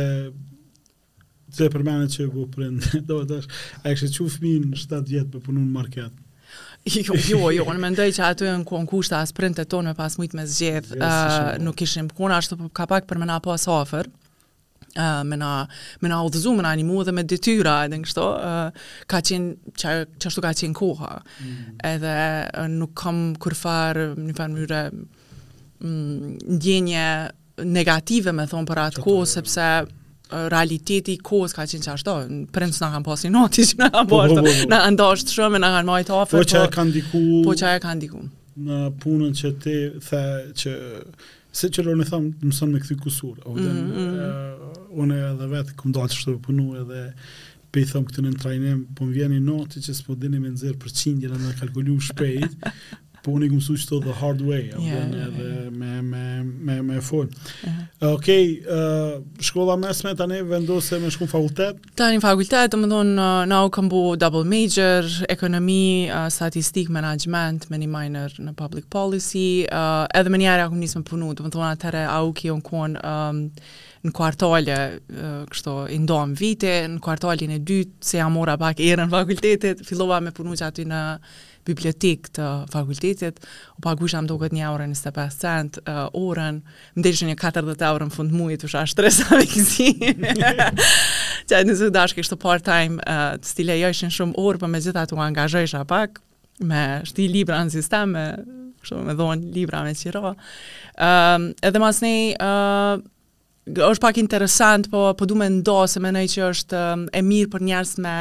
që 1.58 1.70
përmenet 1.72 2.16
që 2.16 2.24
e 2.26 2.32
buprin, 2.34 2.82
do 3.10 3.22
të 3.28 3.38
është, 3.44 3.62
a 3.84 3.86
e 3.86 3.98
kështë 4.00 4.16
që 4.16 4.24
u 4.26 4.32
fëmin 4.34 4.72
në 4.72 4.82
7 4.88 5.04
vjetë 5.14 5.32
për 5.36 5.46
punu 5.46 5.62
në 5.62 5.72
market? 5.78 6.24
Jo, 7.08 7.14
jo, 7.28 7.50
jo, 7.50 7.64
unë 7.68 7.80
me 7.82 7.88
ndoj 7.92 8.06
që 8.16 8.22
aty 8.32 8.46
e 8.48 8.52
në 8.60 8.64
konkushta 8.68 9.18
a 9.20 9.26
sprintet 9.28 9.68
tonë 9.72 9.92
me 9.92 9.96
pas 9.98 10.14
mujtë 10.20 10.38
me 10.38 10.44
zgjith, 10.48 10.92
yes, 10.94 11.02
uh, 11.02 11.50
nuk 11.62 11.82
ishim 11.84 12.08
përkona, 12.10 12.38
ashtu 12.40 12.58
po 12.60 12.68
ka 12.74 12.86
pak 12.90 13.06
për 13.10 13.20
me 13.20 13.28
na 13.28 13.36
pas 13.44 13.64
ofër, 13.72 14.08
uh, 14.08 15.20
me, 15.28 15.38
na, 15.40 15.50
me 16.02 16.12
na 16.12 16.20
odhëzu, 16.26 16.54
me 16.58 16.64
na 16.66 16.72
një 16.78 17.04
dhe 17.08 17.14
me 17.18 17.24
dityra, 17.32 17.74
edhe 17.88 17.98
në 18.00 18.08
kështu, 18.08 18.24
uh, 18.24 18.88
ka 19.10 19.20
qenë, 19.30 19.74
që, 19.80 19.94
ka 20.38 20.54
qenë 20.62 20.78
koha, 20.78 21.12
mm. 21.42 21.76
edhe 21.92 22.14
nuk 22.78 22.94
kam 23.02 23.22
kërfar 23.44 24.02
një 24.16 24.38
për 24.40 24.52
mjëre 24.56 24.82
mm, 24.94 26.34
ndjenje 26.56 27.06
negative 27.80 28.32
me 28.38 28.48
thonë 28.48 28.70
për 28.70 28.84
atë 28.88 29.04
kohë, 29.06 29.28
sepse 29.36 29.70
realiteti 30.30 31.16
i 31.16 31.20
kohës 31.24 31.54
ka 31.56 31.64
qenë 31.68 31.84
qashto, 31.86 32.14
në 32.28 32.40
prinsë 32.54 32.82
në 32.84 32.90
kanë 32.94 33.06
pasi 33.08 33.30
noti 33.32 33.64
që 33.70 33.78
në 33.80 33.88
kanë 33.94 34.12
bërë, 34.12 34.28
po, 34.34 34.34
po, 34.34 34.44
po, 34.44 34.54
po. 34.60 34.68
në 34.72 34.80
ndashtë 34.96 35.36
shumë, 35.38 35.62
në 35.62 35.70
kanë 35.76 35.88
majtë 35.88 36.14
afer, 36.18 36.38
po, 36.38 36.44
po 36.44 36.52
që 36.52 36.60
e 36.60 36.70
kanë 36.76 36.96
diku, 36.98 37.22
po 37.46 37.56
që 37.60 37.72
kanë 37.86 38.04
diku, 38.04 38.22
në 38.68 38.80
punën 39.02 39.36
që 39.40 39.52
ti 39.64 39.78
the 40.08 40.24
që 40.62 40.72
se 41.58 41.70
që 41.72 41.84
lorë 41.86 42.00
në 42.02 42.08
thamë 42.12 42.54
të 42.60 42.70
me 42.72 42.80
këtë 42.84 42.98
kusur, 43.02 43.38
o 43.46 43.56
mm, 43.56 44.26
Uh, 44.98 45.04
edhe 45.04 45.46
vetë 45.52 45.74
këmë 45.78 45.92
dalë 45.94 46.10
që 46.10 46.16
shtë 46.18 46.32
punoj 46.42 46.78
edhe 46.80 47.02
pe 47.70 47.82
i 47.84 47.86
thëmë 47.86 48.08
këtë 48.08 48.22
në 48.24 48.30
në 48.32 48.38
trajnim, 48.42 48.78
po 48.96 49.04
më 49.06 49.12
vjeni 49.14 49.36
noti 49.44 49.82
që 49.84 49.94
s'po 49.94 50.16
dini 50.18 50.40
me 50.42 50.48
nëzirë 50.50 50.78
për 50.82 50.94
qindjën 51.00 51.36
në 51.38 51.50
kalkulu 51.60 51.94
shpejt, 52.08 52.64
puni 53.28 53.48
ku 53.50 53.58
mësuj 53.60 53.78
të 53.88 53.98
the 54.06 54.14
hard 54.20 54.40
way, 54.46 54.62
yeah, 54.68 54.84
yeah, 54.84 55.00
edhe 55.02 55.22
yeah. 55.22 55.68
me, 55.70 55.90
me, 56.02 56.22
me, 56.68 56.76
me 56.90 57.00
full. 57.04 57.28
Uh 57.28 57.64
-huh. 57.64 58.14
Okej, 58.14 58.54
okay, 58.60 58.76
uh, 58.76 59.40
shkolla 59.48 59.76
mesme 59.76 60.14
tani 60.16 60.38
vendose 60.52 60.98
me 61.02 61.10
shku 61.10 61.26
fakultet? 61.28 61.82
Tani 61.98 62.18
në 62.20 62.24
fakultet, 62.24 62.70
domethënë 62.74 62.90
më 62.90 62.94
thonë, 62.94 63.48
na 63.52 63.64
u 63.98 64.16
double 64.24 64.44
major, 64.54 65.08
ekonomi, 65.36 65.88
uh, 66.12 66.28
statistik, 66.36 66.88
management, 66.98 67.70
me 67.70 67.76
një 67.78 67.88
minor 67.98 68.30
në 68.38 68.54
public 68.62 68.84
policy, 68.96 69.52
uh, 69.80 70.04
edhe 70.20 70.30
më 70.30 70.38
njerë 70.46 70.64
akum 70.64 70.78
njësë 70.80 70.98
me 70.98 71.04
punu, 71.12 71.32
të 71.34 71.42
më 71.44 71.50
thonë 71.54 71.70
atëre 71.74 72.04
au 72.06 72.32
kjo 72.32 72.60
on 72.72 72.96
um, 72.96 73.50
në 74.04 74.12
kuartale, 74.12 74.76
kështu 75.52 75.72
i 75.90 75.96
ndonë 75.98 76.36
vite, 76.40 76.70
në 76.92 76.98
kuartalin 77.02 77.50
e 77.50 77.58
dytë, 77.58 77.94
se 78.00 78.16
jam 78.18 78.32
mora 78.32 78.56
pak 78.56 78.76
erën 78.78 79.10
në 79.10 79.74
fillova 79.88 80.20
me 80.20 80.30
punu 80.30 80.52
që 80.54 80.64
aty 80.66 80.84
në 80.84 81.00
bibliotek 81.68 82.28
të 82.34 82.48
fakultetit, 82.72 83.40
u 83.76 83.84
pagusha 83.84 84.22
më 84.24 84.36
këtë 84.40 84.56
një 84.58 84.66
aure 84.68 84.86
një 84.90 84.98
së 84.98 85.26
cent, 85.34 85.80
uh, 85.84 86.06
orën, 86.16 86.62
më 86.98 87.04
deshë 87.06 87.28
një 87.30 87.36
katër 87.42 87.68
dhe 87.68 87.90
në 88.04 88.14
fund 88.14 88.34
mujë, 88.36 88.60
të 88.64 88.70
shë 88.72 88.82
ashtë 88.84 89.00
tre 89.00 89.12
sa 89.14 89.40
vikësi. 89.40 89.90
që 91.48 91.60
në 91.64 91.76
zëtë 91.82 91.94
dashë 91.98 92.18
kështë 92.20 92.40
part-time, 92.44 93.00
uh, 93.04 93.36
të 93.42 93.52
stile 93.52 93.76
jo 93.80 93.92
ishin 93.94 94.12
shumë 94.16 94.36
orë, 94.38 94.62
për 94.62 94.66
po 94.66 94.72
me 94.72 94.80
gjitha 94.84 95.04
të 95.10 95.18
u 95.18 95.22
angazhojshë 95.28 95.84
pak, 95.92 96.22
me 96.70 96.86
shti 97.08 97.28
libra 97.32 97.60
në 97.68 97.76
sistem, 97.76 98.16
me, 98.16 98.26
me 99.10 99.18
dhonë 99.18 99.52
libra 99.56 99.84
me 99.86 99.94
qiro. 99.98 100.34
Uh, 100.98 101.50
edhe 101.64 101.82
mas 101.84 102.00
nej, 102.04 102.32
uh, 102.40 102.96
është 103.68 104.04
pak 104.06 104.20
interesant, 104.22 104.88
po, 104.92 105.10
po 105.18 105.28
du 105.28 105.36
me 105.36 105.48
ndo, 105.58 105.82
se 105.92 106.00
me 106.00 106.12
që 106.16 106.48
është 106.48 106.86
e 107.20 107.24
mirë 107.28 107.52
për 107.52 107.68
njerës 107.68 107.96
me, 108.04 108.18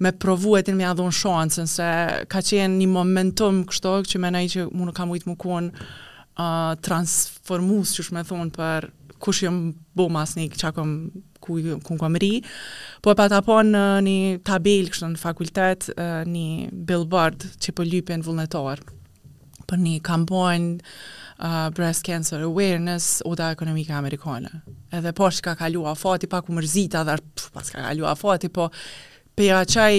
me 0.00 0.12
provu 0.12 0.56
e 0.58 0.64
tinë 0.66 0.78
me 0.80 0.86
adhon 0.88 1.12
shansën, 1.14 1.68
se 1.70 1.86
ka 2.30 2.42
qenë 2.44 2.80
një 2.80 2.88
momentum 2.92 3.62
kështo, 3.70 3.94
që 4.10 4.20
me 4.22 4.32
nëjë 4.34 4.50
që 4.54 4.66
mu 4.76 4.88
në 4.88 4.94
kam 4.96 5.12
ujtë 5.14 5.30
mu 5.30 5.36
kuon 5.40 5.70
uh, 5.72 6.74
transformus, 6.84 7.94
që 7.96 8.06
shme 8.10 8.24
thonë 8.28 8.56
për 8.56 8.90
kush 9.24 9.44
jëmë 9.46 9.70
bo 9.96 10.08
mas 10.12 10.34
një 10.36 10.50
që 10.60 10.68
akëm 10.70 10.90
ku 11.46 11.56
ku 11.86 11.96
kam 11.96 12.18
ri. 12.20 12.42
Po 13.00 13.14
pa 13.16 13.28
ta 13.32 13.38
pon 13.46 13.70
në 13.72 13.84
një 14.04 14.18
tabel 14.44 14.90
kështu 14.92 15.12
në 15.12 15.20
fakultet, 15.20 15.86
një 16.28 16.68
billboard 16.88 17.46
që 17.62 17.74
po 17.78 17.86
lypen 17.86 18.24
vullnetar, 18.26 18.82
për 19.70 19.78
një 19.82 19.94
kampanjë 20.06 20.76
uh, 20.76 21.62
breast 21.74 22.04
cancer 22.06 22.44
awareness 22.46 23.22
oda 23.24 23.46
da 23.48 23.54
ekonomika 23.56 23.96
amerikane. 24.02 24.52
Edhe 24.94 25.14
po 25.16 25.30
shka 25.32 25.54
kalua 25.62 25.94
fati, 25.96 26.28
pa 26.30 26.42
u 26.44 26.58
mërzita 26.58 27.06
dhe 27.08 27.16
pas 27.54 27.72
ka 27.72 27.86
kalua 27.88 28.12
fati, 28.20 28.50
po 28.52 28.68
Pja 29.36 29.66
qaj 29.68 29.92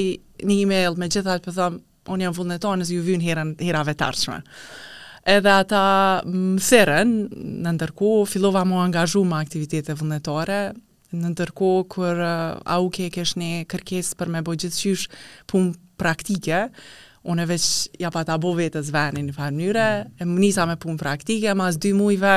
një 0.49 0.55
email 0.63 0.95
me 0.97 1.05
gjithat 1.13 1.43
për 1.45 1.53
thëmë, 1.53 1.75
unë 2.09 2.23
jam 2.25 2.33
vullnetonë 2.33 2.79
nësë 2.81 2.93
ju 2.95 3.01
vynë 3.05 3.25
herën, 3.27 3.51
herave 3.67 3.93
tarqme. 3.99 4.39
Edhe 5.29 5.51
ata 5.53 5.81
më 6.25 6.63
thërën, 6.65 7.11
në 7.61 7.73
ndërku, 7.75 8.09
fillova 8.31 8.63
mu 8.65 8.79
angazhu 8.81 9.21
më 9.29 9.37
aktivitete 9.45 9.93
vullnetare, 9.99 10.57
në 11.13 11.31
ndërku, 11.35 11.69
kër 11.93 12.23
uh, 12.25 12.31
au 12.79 12.89
ke 12.97 13.11
kesh 13.13 13.35
një 13.37 13.51
kërkes 13.69 14.09
për 14.17 14.33
me 14.33 14.41
bojë 14.47 14.63
gjithë 14.65 14.95
punë 15.53 15.75
praktike, 16.01 16.63
unë 17.29 17.45
e 17.45 17.47
veç 17.53 17.69
ja 18.01 18.09
pa 18.09 18.25
ta 18.25 18.39
bo 18.41 18.55
vetës 18.57 18.89
veni 18.97 19.27
një 19.29 19.37
farë 19.37 19.57
njëre, 19.61 19.85
e 20.17 20.25
më 20.31 20.41
nisa 20.47 20.65
me 20.65 20.79
punë 20.81 20.97
praktike, 21.03 21.53
mas 21.61 21.77
dy 21.77 21.93
mujve, 21.93 22.35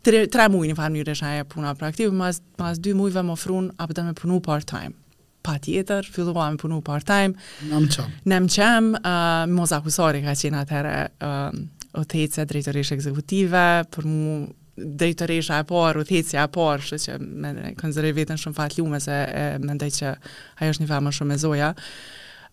tre, 0.00 0.24
tre 0.32 0.48
muj 0.56 0.72
një 0.72 0.80
farë 0.82 0.96
njëre 1.02 1.20
shë 1.20 1.30
aje 1.34 1.46
puna 1.52 1.76
praktike, 1.76 2.16
mas, 2.16 2.40
mas 2.56 2.80
dy 2.80 2.96
mujve 2.96 3.20
më 3.28 3.38
frunë 3.44 3.74
apë 3.76 3.98
të 4.00 4.08
me 4.10 4.20
punu 4.24 4.40
part-time 4.40 4.96
pa 5.44 5.58
tjetër, 5.60 6.06
filluam 6.14 6.54
me 6.54 6.60
punu 6.60 6.80
part-time. 6.84 7.34
Namqam. 7.68 8.10
Namqam, 8.30 8.92
uh, 8.96 9.44
Moza 9.52 9.82
Kusori 9.84 10.22
ka 10.24 10.32
qenë 10.40 10.60
atëherë 10.64 10.94
uh, 11.28 11.58
otece, 12.00 12.46
drejtërish 12.50 12.94
ekzekutive, 12.96 13.64
për 13.92 14.08
mu 14.08 14.24
drejtëresha 14.74 15.60
e 15.62 15.66
parë, 15.68 16.02
uthecja 16.02 16.48
e 16.48 16.52
parë, 16.54 16.88
shë 16.88 16.98
që 17.04 17.18
me 17.20 17.54
konzervi 17.78 18.16
vetën 18.22 18.40
shumë 18.42 18.56
fatë 18.56 18.88
se 19.04 19.14
e, 19.22 19.42
me 19.62 19.76
ndaj 19.76 19.90
që 20.00 20.10
ajo 20.14 20.72
është 20.74 20.82
një 20.82 20.88
fa 20.90 20.98
më 21.06 21.12
shumë 21.18 21.36
e 21.36 21.36
zoja. 21.44 21.68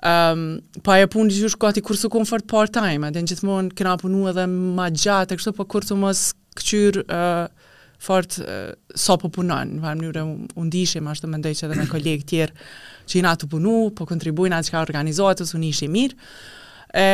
Um, 0.06 0.44
pa 0.86 1.00
e 1.02 1.08
punë 1.10 1.32
gjithë 1.34 1.50
shkot 1.56 1.80
i 1.82 1.86
kursu 1.86 2.12
kom 2.14 2.28
part-time, 2.30 3.08
edhe 3.10 3.24
në 3.24 3.32
gjithmonë 3.32 3.74
këna 3.80 3.96
punu 4.04 4.28
edhe 4.30 4.46
ma 4.54 4.92
gjatë, 4.94 5.34
e 5.34 5.42
kështu 5.42 5.56
për 5.56 5.64
po 5.64 5.70
kursu 5.78 5.98
mos 5.98 6.24
këqyrë 6.62 7.08
uh, 7.10 7.61
fort 8.02 8.34
sa 8.34 8.74
so 9.14 9.18
po 9.22 9.30
punon, 9.34 9.76
në 9.78 9.84
farë 9.84 10.00
mënyrë 10.00 10.22
u 10.58 10.64
ndishim, 10.66 11.06
ashtu 11.12 11.30
më 11.30 11.40
ndoj 11.42 11.52
që 11.60 11.68
edhe 11.68 11.78
me 11.78 11.86
kolegë 11.90 12.26
tjerë 12.32 12.66
që 13.12 13.20
i 13.20 13.22
na 13.26 13.36
të 13.38 13.50
punu, 13.52 13.76
po 13.98 14.08
kontribuojnë 14.10 14.58
atë 14.58 14.70
që 14.70 14.74
ka 14.76 14.82
organizohet, 14.88 15.44
ose 15.46 15.54
unë 15.60 15.70
ishi 15.70 15.90
mirë. 15.94 16.18
E, 16.92 17.06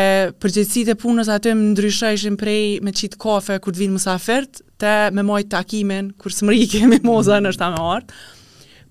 përgjithsit 0.41 0.89
e 0.89 0.95
punës 0.97 1.27
aty 1.29 1.51
më 1.53 2.31
prej 2.39 2.79
me 2.87 2.91
qitë 2.97 3.19
kafe 3.21 3.59
kur 3.61 3.75
të 3.75 3.83
vinë 3.83 3.97
mësafert, 3.97 4.63
te 4.81 4.93
me 5.17 5.25
mojtë 5.27 5.53
takimin, 5.57 6.13
kur 6.21 6.33
smri 6.33 6.63
i 6.63 6.71
kemi 6.71 7.01
moza 7.05 7.37
mm. 7.37 7.43
në 7.49 7.53
shtamë 7.57 7.83
artë, 7.91 8.13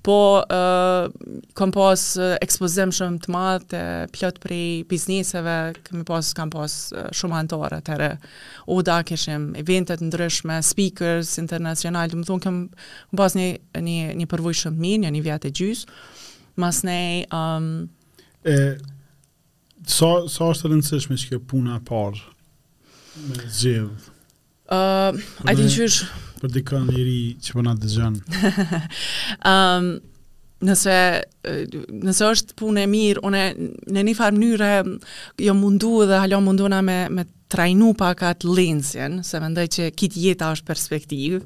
po 0.06 0.42
uh, 0.50 1.36
kam 1.54 1.72
pas 1.74 1.98
ekspozim 2.44 2.92
shumë 2.94 3.24
të 3.24 3.32
madh 3.34 3.64
të 3.72 3.80
plot 4.14 4.36
prej 4.44 4.84
bizneseve, 4.86 5.54
kemi 5.82 6.04
pas 6.06 6.28
kam 6.38 6.50
pas 6.52 6.74
shumë 7.18 7.40
antarë 7.42 7.80
të 7.88 7.96
re. 7.98 8.10
U 8.70 8.78
da 8.86 9.00
kishim 9.08 9.48
evente 9.58 9.96
të 9.98 10.06
ndryshme, 10.06 10.60
speakers 10.62 11.34
internacional, 11.42 12.06
do 12.12 12.20
të 12.22 12.28
thonë 12.28 12.44
kam 12.46 12.60
pas 13.18 13.34
një 13.38 13.48
një 13.88 13.98
një 14.22 14.28
përvojë 14.30 14.60
shumë 14.62 14.82
mirë, 14.84 15.00
një, 15.08 15.12
një 15.16 15.24
vit 15.26 15.44
të 15.48 15.52
gjys. 15.58 15.82
Mas 16.62 16.84
ne 16.86 16.98
um 17.34 17.68
e 18.46 18.60
sa 19.90 20.12
so 20.30 20.52
është 20.52 20.70
rëndësishme 20.70 21.18
që 21.24 21.40
puna 21.50 21.80
e 21.80 21.84
parë 21.90 22.22
me 23.26 23.42
zgjedh. 23.58 24.06
Ë, 24.70 24.78
uh, 24.78 25.28
a 25.46 25.58
dhe 25.58 25.90
për 26.46 26.54
dikën 26.54 26.92
i 26.94 27.06
ri 27.06 27.20
që 27.42 27.54
po 27.58 27.64
na 27.66 27.74
dëgjon. 27.74 28.20
Ëm 29.50 29.88
nëse 30.64 30.92
nëse 32.00 32.24
është 32.32 32.54
punë 32.56 32.86
e 32.86 32.88
mirë, 32.88 33.22
unë 33.28 33.40
në 33.92 34.04
një 34.08 34.14
farë 34.16 34.34
mënyrë 34.40 34.70
jo 35.44 35.54
mundu 35.54 35.98
dhe 36.08 36.20
halon 36.22 36.46
munduna 36.46 36.78
me 36.86 36.96
me 37.12 37.26
trajnu 37.52 37.90
pak 37.94 38.22
atë 38.30 38.54
lindjen, 38.56 39.18
se 39.22 39.36
mendoj 39.38 39.66
që 39.74 39.90
kit 39.94 40.16
jeta 40.18 40.48
është 40.56 40.66
perspektiv, 40.66 41.36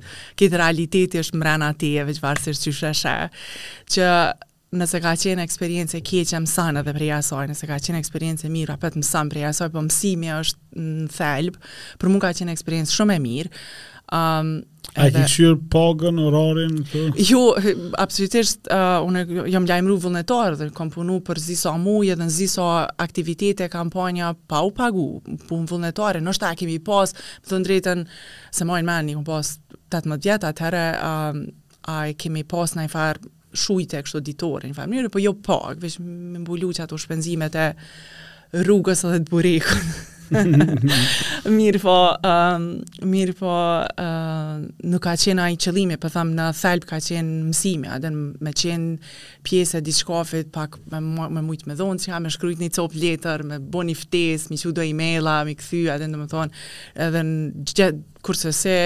kit 0.41 0.55
realiteti 0.57 1.19
është 1.25 1.37
mbrana 1.41 1.73
ti 1.77 1.95
e 2.01 2.07
veç 2.09 2.23
varësisht 2.23 2.71
çështja 2.71 3.17
që 3.97 4.07
nëse 4.79 5.01
ka 5.03 5.13
qenë 5.19 5.43
eksperiencë 5.49 5.99
e 5.99 6.03
keqe 6.07 6.41
më 6.45 6.49
sanë 6.51 6.83
edhe 6.85 6.93
prej 6.95 7.09
asaj, 7.19 7.47
nëse 7.51 7.67
ka 7.67 7.79
qenë 7.83 7.99
eksperiencë 8.03 8.47
e 8.47 8.51
mirë 8.55 8.75
apet 8.77 8.99
më 9.01 9.07
sanë 9.07 9.33
prej 9.35 9.49
asaj, 9.51 9.71
po 9.75 9.83
mësimi 9.83 10.31
është 10.37 10.85
në 10.85 11.07
thelbë, 11.15 11.71
për 12.01 12.13
mu 12.13 12.21
ka 12.23 12.31
qenë 12.39 12.55
eksperiencë 12.55 12.95
shumë 12.95 13.17
e 13.19 13.25
mirë. 13.25 13.55
Um, 14.15 14.53
A 14.99 15.05
i 15.07 15.13
qyrë 15.15 15.57
pagën, 15.71 16.17
orarin? 16.19 16.81
Jo, 17.23 17.43
absolutisht, 18.01 18.67
uh, 18.75 18.99
unë 19.07 19.23
jam 19.53 19.67
lajmëru 19.69 19.99
vëllënëtarë 20.03 20.59
dhe 20.59 20.69
kom 20.75 20.91
punu 20.95 21.21
për 21.27 21.39
ziso 21.43 21.77
muje 21.79 22.17
dhe 22.19 22.25
në 22.25 22.35
zisa 22.35 22.67
aktivitete 23.05 23.69
kampanja 23.71 24.33
pa 24.51 24.65
u 24.67 24.73
pagu, 24.75 25.09
punë 25.51 25.71
vëllënëtarë, 25.71 26.23
nështë 26.27 26.47
ta 26.49 26.55
kemi 26.59 26.81
pas, 26.87 27.13
më 27.43 27.53
thënë 27.53 27.71
drejten, 27.71 28.05
se 28.51 28.67
mojnë 28.67 28.91
meni, 28.91 29.15
kom 29.19 29.27
pas 29.31 29.53
18 29.95 30.27
vjetë, 30.27 30.51
atëherë, 30.55 30.85
um, 31.07 31.45
a 31.91 32.01
e 32.11 32.17
kemi 32.19 32.43
pas 32.45 32.75
në 32.79 32.89
farë 32.93 33.31
shujte 33.57 34.01
kështu 34.05 34.21
ditore 34.27 34.71
në 34.71 34.77
famë 34.79 35.09
po 35.13 35.23
jo 35.23 35.33
pak, 35.39 35.77
po, 35.77 35.83
veç 35.83 35.99
me 36.03 36.41
mbulu 36.43 36.73
që 36.77 36.85
ato 36.87 36.99
shpenzimet 37.01 37.57
e 37.59 37.69
rrugës 38.65 39.05
edhe 39.07 39.21
të 39.25 39.31
burikë. 39.31 39.81
mirë 41.51 41.81
po, 41.83 41.95
um, 42.27 42.67
mirë 43.11 43.33
po, 43.39 43.51
uh, 43.91 44.63
nuk 44.93 45.03
ka 45.03 45.15
qenë 45.19 45.43
ajë 45.47 45.59
qëlimi, 45.67 45.97
për 45.99 46.07
po 46.07 46.11
thamë 46.15 46.37
në 46.39 46.47
thelb 46.59 46.87
ka 46.87 46.99
qenë 47.03 47.35
mësime, 47.49 47.91
adën 47.97 48.15
me 48.45 48.53
qenë 48.63 49.11
pjesë 49.47 49.79
e 49.81 49.85
diçkofit, 49.89 50.53
pak 50.55 50.79
me, 50.95 51.01
me 51.35 51.43
mujtë 51.49 51.71
me 51.71 51.79
dhonë, 51.79 52.03
që 52.05 52.15
ka 52.15 52.23
me 52.23 52.35
shkryt 52.35 52.63
një 52.63 52.71
copë 52.79 53.03
letër, 53.03 53.47
me 53.55 53.59
bo 53.59 53.83
një 53.87 53.99
ftes, 54.05 54.49
mi 54.53 54.59
qudo 54.63 54.87
e 54.87 54.95
maila, 54.99 55.41
mi 55.49 55.57
këthy, 55.59 55.85
adën 55.97 56.15
dhe 56.15 56.23
më 56.23 56.31
thonë, 56.35 56.65
edhe 57.09 57.27
në 57.31 57.69
gjithë 57.73 57.91
kurse 58.27 58.55
se, 58.55 58.79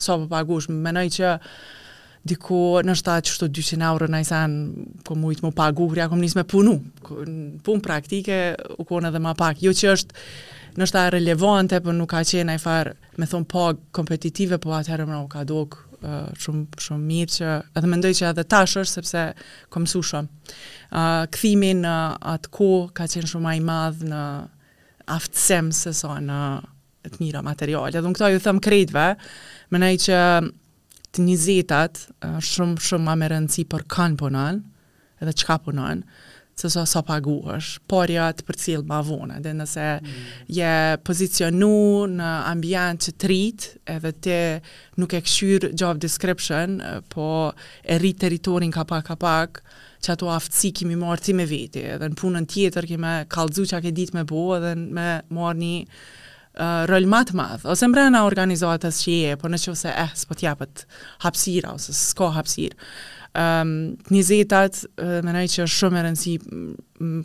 sa 0.00 0.14
so 0.14 0.18
po 0.20 0.26
për 0.26 0.34
pagush, 0.36 0.68
me 0.72 0.92
nëjë 0.96 1.14
që, 1.16 1.36
diku 2.28 2.80
në 2.84 2.94
shtatë 2.98 3.28
që 3.28 3.36
shto 3.36 3.48
200 3.56 3.84
euro 3.88 4.08
në 4.12 4.20
i 4.20 4.26
sen, 4.28 4.56
po 5.06 5.16
mu 5.16 5.30
më 5.32 5.52
pagu, 5.56 5.86
kërë 5.88 6.08
kom 6.12 6.20
me 6.22 6.44
punu, 6.48 6.74
pun 7.64 7.80
praktike 7.84 8.38
u 8.78 8.84
kone 8.84 9.10
dhe 9.10 9.20
ma 9.24 9.34
pak, 9.34 9.62
jo 9.64 9.72
që 9.72 9.94
është 9.94 10.16
në 10.76 10.86
shta 10.86 11.06
relevante, 11.14 11.80
për 11.80 11.88
po 11.90 11.94
nuk 11.96 12.10
ka 12.12 12.20
qenë 12.28 12.58
ajfar, 12.58 12.92
me 13.18 13.26
thonë 13.26 13.48
pag 13.50 13.78
po 13.78 13.92
kompetitive, 14.00 14.60
po 14.60 14.74
atëherë 14.76 15.06
më 15.08 15.16
në 15.16 15.22
u 15.24 15.30
ka 15.32 15.46
dokë 15.48 15.80
uh, 16.00 16.28
shumë, 16.38 16.66
shumë 16.84 17.08
mirë 17.08 17.36
që, 17.38 17.54
edhe 17.80 17.90
më 17.90 18.00
që 18.12 18.28
edhe 18.32 18.44
tash 18.52 18.76
është, 18.76 18.96
sepse 18.98 19.24
kom 19.72 19.88
su 19.90 20.04
shumë. 20.12 20.44
Uh, 20.92 21.24
këthimin 21.32 21.86
atë 21.88 22.52
ko 22.54 22.70
ka 22.94 23.08
qenë 23.10 23.32
shumë 23.32 23.48
ma 23.56 23.56
i 23.56 23.64
në 24.04 24.20
aftësem 25.10 25.72
se 25.74 25.96
sa 25.96 26.18
në 26.22 26.40
të 27.00 27.16
mira 27.18 27.40
materiale. 27.42 27.90
Dhe 27.96 28.02
më 28.04 28.12
këta 28.18 28.28
ju 28.34 28.40
thëmë 28.44 28.64
kredve, 28.66 29.06
më 29.72 29.78
nej 29.80 29.98
që 30.04 30.18
të 31.14 31.22
njëzetat 31.26 32.00
shumë 32.46 32.82
shumë 32.86 33.06
ma 33.08 33.16
me 33.18 33.28
rëndësi 33.32 33.64
për 33.72 33.84
kanë 33.90 34.18
punën 34.20 34.60
edhe 35.22 35.34
qka 35.42 35.56
punën 35.66 36.04
se 36.60 36.68
sa 36.68 36.82
so, 36.84 36.90
so 37.00 37.00
pagu 37.08 37.38
është, 37.54 37.80
porja 37.88 38.26
të 38.36 38.44
për 38.44 38.56
cilë 38.60 38.82
ma 38.90 38.98
vone, 39.06 39.38
dhe 39.40 39.54
nëse 39.56 39.84
mm. 40.02 40.32
je 40.52 40.72
pozicionu 41.08 41.70
në 42.18 42.26
ambjant 42.50 43.00
që 43.06 43.14
të 43.16 43.30
rritë, 43.30 43.70
edhe 43.94 44.10
te 44.26 44.36
nuk 45.00 45.14
e 45.16 45.22
këshyrë 45.24 45.70
job 45.80 46.02
description, 46.04 46.74
po 47.08 47.28
e 47.80 47.96
rritë 47.96 48.20
teritorin 48.26 48.74
ka 48.76 48.84
pak, 48.92 49.08
ka 49.08 49.16
pak, 49.24 49.62
që 50.04 50.12
ato 50.18 50.28
aftësi 50.34 50.74
kemi 50.82 51.00
marë 51.00 51.24
ti 51.30 51.36
me 51.40 51.48
veti, 51.48 51.86
edhe 51.94 52.12
në 52.12 52.20
punën 52.20 52.50
tjetër 52.52 52.90
kemi 52.92 53.16
kalzu 53.32 53.64
që 53.70 53.80
ake 53.80 53.94
ditë 53.96 54.20
me 54.20 54.26
bo, 54.28 54.44
edhe 54.60 54.76
me 54.84 55.06
marë 55.32 55.62
një 55.64 55.74
uh, 56.60 56.82
rol 56.90 57.06
matë 57.10 57.34
madhë, 57.38 57.64
ose 57.72 57.88
mbrena 57.88 58.20
organizatës 58.28 58.98
që 59.04 59.14
je, 59.14 59.36
por 59.40 59.52
në 59.52 59.60
që 59.62 59.74
se 59.80 59.94
eh, 59.96 60.12
s'po 60.22 60.36
t'japët 60.36 60.82
hapsira, 61.24 61.72
ose 61.76 61.94
s'ko 61.96 62.28
hapsirë. 62.36 62.76
Um, 63.30 63.40
ehm, 63.40 63.72
një 64.10 64.22
zetat, 64.26 64.80
uh, 64.98 65.18
menaj 65.22 65.44
që 65.54 65.64
është 65.66 65.76
shumë 65.80 66.00
e 66.00 66.04
rëndësi, 66.08 66.34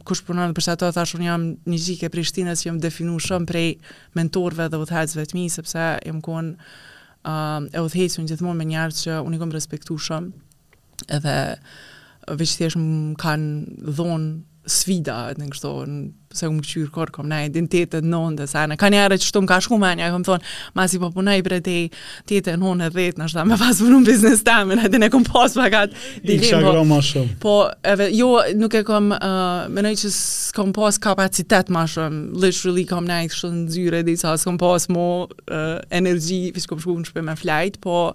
kush 0.07 0.21
punon 0.27 0.53
për 0.55 0.67
sa 0.69 0.75
të 0.79 0.91
thash 0.95 1.15
un 1.17 1.25
jam 1.25 1.47
një 1.65 1.79
gjike 1.87 2.11
prishtinës, 2.13 2.61
që 2.65 2.75
më 2.77 2.83
definu 2.83 3.17
shumë 3.25 3.49
prej 3.49 3.67
mentorve 4.19 4.69
dhe 4.71 4.79
udhëheqësve 4.85 5.25
të 5.31 5.37
mi, 5.39 5.47
sepse 5.51 5.89
jam 6.05 6.21
kuon 6.25 6.53
ehm 7.25 7.67
e 7.75 7.81
vëthetsu 7.81 8.21
në 8.21 8.29
gjithmonë 8.31 8.59
me 8.61 8.65
njerëz 8.69 9.01
që 9.07 9.17
unë 9.25 9.37
i 9.37 9.39
kom 9.41 9.53
respektu 9.57 9.97
shumë, 10.05 10.31
edhe 11.17 11.37
vështë 12.37 12.69
kanë 13.17 13.95
dhonë 13.97 14.29
sfida, 14.65 15.15
në 15.37 15.47
kështu, 15.53 15.71
në 15.87 16.35
se 16.35 16.47
më 16.51 16.63
këqyrë 16.65 16.89
kërë 16.91 17.13
kom 17.15 17.27
na 17.29 17.41
identitet 17.47 18.03
në 18.03 18.19
ndë, 18.33 18.45
sa 18.49 18.63
në 18.67 18.75
ka 18.81 18.89
njëre 18.91 19.17
që 19.21 19.27
shtumë 19.29 19.47
ka 19.47 19.59
shku 19.63 19.77
me 19.79 19.91
një, 19.95 20.07
kom 20.11 20.23
thonë, 20.27 20.49
ma 20.75 20.85
si 20.91 20.97
po 20.99 21.11
punaj 21.13 21.35
për 21.45 21.55
e 21.57 21.59
te, 21.63 21.75
tjetë 22.29 22.55
e 22.55 22.59
në 22.59 22.89
dhe 22.95 23.05
të 23.15 23.21
nështë, 23.21 23.45
me 23.47 23.59
pas 23.61 23.79
punu 23.79 23.99
në 24.01 24.09
biznes 24.09 24.41
të 24.43 24.55
amin, 24.57 24.81
edhe 24.87 24.99
ne 24.99 25.09
kom 25.13 25.23
pas 25.27 25.55
për 25.55 25.67
akat, 25.69 25.95
dilim, 26.25 26.65
po, 26.65 26.83
ma 26.89 26.99
shumë. 27.09 27.35
po, 27.45 27.55
eve, 27.93 28.09
jo, 28.17 28.29
nuk 28.59 28.75
e 28.75 28.83
kom, 28.89 29.13
uh, 29.15 29.63
menoj 29.71 29.93
që 30.01 30.11
s'kom 30.17 30.73
pas 30.75 30.97
kapacitet 31.07 31.71
ma 31.71 31.85
shumë, 31.87 32.25
literally 32.43 32.87
kom 32.89 33.07
na 33.07 33.21
i 33.23 33.31
kështu 33.31 33.53
në 33.53 33.65
zyre, 33.77 34.03
dhe 34.09 34.17
sa 34.19 34.35
s'kom 34.41 34.59
pas 34.61 34.89
mo 34.91 35.05
uh, 35.29 35.79
energji, 35.93 36.49
fish 36.57 36.67
me 37.15 37.35
flajt, 37.37 37.79
po, 37.81 38.11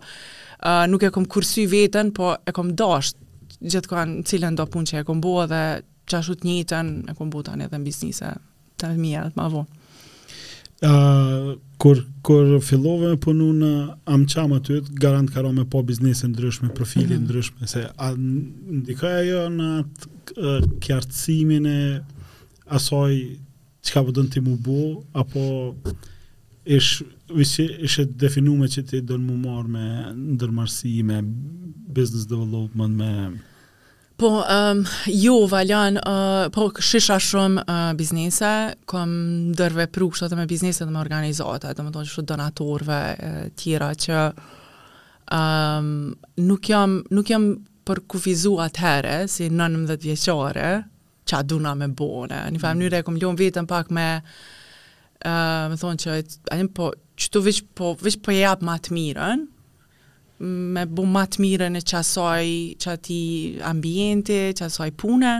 nuk 0.92 1.02
e 1.02 1.08
kom 1.14 1.24
kursy 1.24 1.64
vetën, 1.70 2.10
po 2.12 2.34
e 2.44 2.52
kom 2.52 2.74
dasht, 2.76 3.16
gjithë 3.60 3.88
kohën 3.90 4.12
cilën 4.28 4.54
do 4.56 4.64
punë 4.72 4.88
që 4.90 5.00
e 5.02 5.06
kom 5.08 5.18
bo 5.24 5.40
dhe 5.48 5.64
qashut 6.08 6.44
një 6.46 6.54
të 6.70 6.80
në 6.86 7.12
e 7.12 7.16
kombutan 7.18 7.62
edhe 7.64 7.76
në 7.80 7.84
biznisa 7.86 8.32
të 8.80 8.94
mija 8.98 9.24
dhe 9.26 9.32
të 9.34 9.40
ma 9.40 9.48
vo. 9.56 9.64
kur, 11.78 11.98
kur 12.24 12.54
fillove 12.64 13.10
me 13.10 13.16
punu 13.20 13.50
në 13.52 13.68
amqama 14.14 14.60
të 14.64 14.78
të 14.86 14.94
garant 15.02 15.28
karo 15.30 15.50
me 15.52 15.64
po 15.68 15.82
biznisë 15.84 16.30
ndryshme, 16.32 16.70
profilin 16.74 17.20
mm 17.20 17.26
ndryshme, 17.26 17.66
se 17.68 17.82
a, 17.96 18.12
ndika 18.16 19.06
ajo 19.08 19.34
jo 19.34 19.44
në 19.58 19.68
atë 19.82 20.72
kjartësimin 20.84 21.66
e 21.66 22.00
asoj 22.72 23.12
që 23.84 23.92
ka 23.92 24.02
vëdën 24.06 24.28
po 24.28 24.32
ti 24.32 24.40
mu 24.44 24.56
bu, 24.56 24.78
apo 25.12 25.44
ishë 26.64 27.04
ish 27.34 27.98
me 28.50 28.70
që 28.72 28.86
ti 28.88 29.00
do 29.00 29.18
në 29.18 29.26
mu 29.26 29.36
marë 29.44 29.70
me 29.70 29.86
ndërmarsi, 30.36 30.96
me 31.02 31.20
business 31.24 32.24
development, 32.26 32.96
me 32.96 33.12
Po, 34.20 34.28
um, 34.28 34.84
jo, 35.06 35.40
Valjan, 35.48 35.96
uh, 36.04 36.42
po 36.52 36.66
kështisha 36.76 37.16
shumë 37.24 37.62
uh, 37.62 37.92
biznise, 37.96 38.50
kom 38.90 39.08
dërve 39.56 39.86
pru 39.88 40.10
kështë 40.12 40.26
atë 40.28 40.36
me 40.36 40.44
biznise 40.50 40.84
dhe 40.84 40.92
me 40.92 41.00
organizate, 41.00 41.70
dhe 41.72 41.86
me 41.86 41.92
tonë 41.94 42.04
që 42.04 42.12
shumë 42.18 42.28
donatorve 42.28 42.98
tjera 43.62 43.88
që 44.04 44.18
um, 45.32 45.88
nuk, 46.50 46.68
jam, 46.68 46.98
nuk 47.16 47.32
jam 47.32 47.46
për 47.88 48.02
kufizu 48.12 48.52
atëherë, 48.66 49.16
si 49.32 49.48
nënëm 49.56 49.86
dhe 49.88 49.96
të 50.02 50.10
vjeqare, 50.10 50.68
që 51.24 51.38
a 51.38 51.40
duna 51.54 51.72
me 51.80 51.88
bone. 51.96 52.42
Një 52.52 52.60
fa 52.60 52.74
mm. 52.74 52.82
mënyre, 52.82 53.00
kom 53.08 53.16
ljohën 53.22 53.38
vetën 53.40 53.70
pak 53.72 53.88
me, 53.96 54.06
uh, 54.20 55.64
me 55.72 55.80
thonë 55.80 56.04
që, 56.04 56.66
po, 56.76 56.90
që 57.16 57.32
tu 57.32 57.40
vishë 57.48 57.70
po, 57.72 57.94
po 57.96 58.36
jap 58.36 58.36
japë 58.42 58.68
matë 58.68 58.98
mirën, 59.00 59.46
me 60.40 60.84
bu 60.88 61.04
matë 61.08 61.40
mire 61.42 61.68
në 61.72 61.82
qasaj 61.88 62.46
qati 62.80 63.18
ambienti, 63.66 64.38
qasaj 64.56 64.90
pune, 64.98 65.34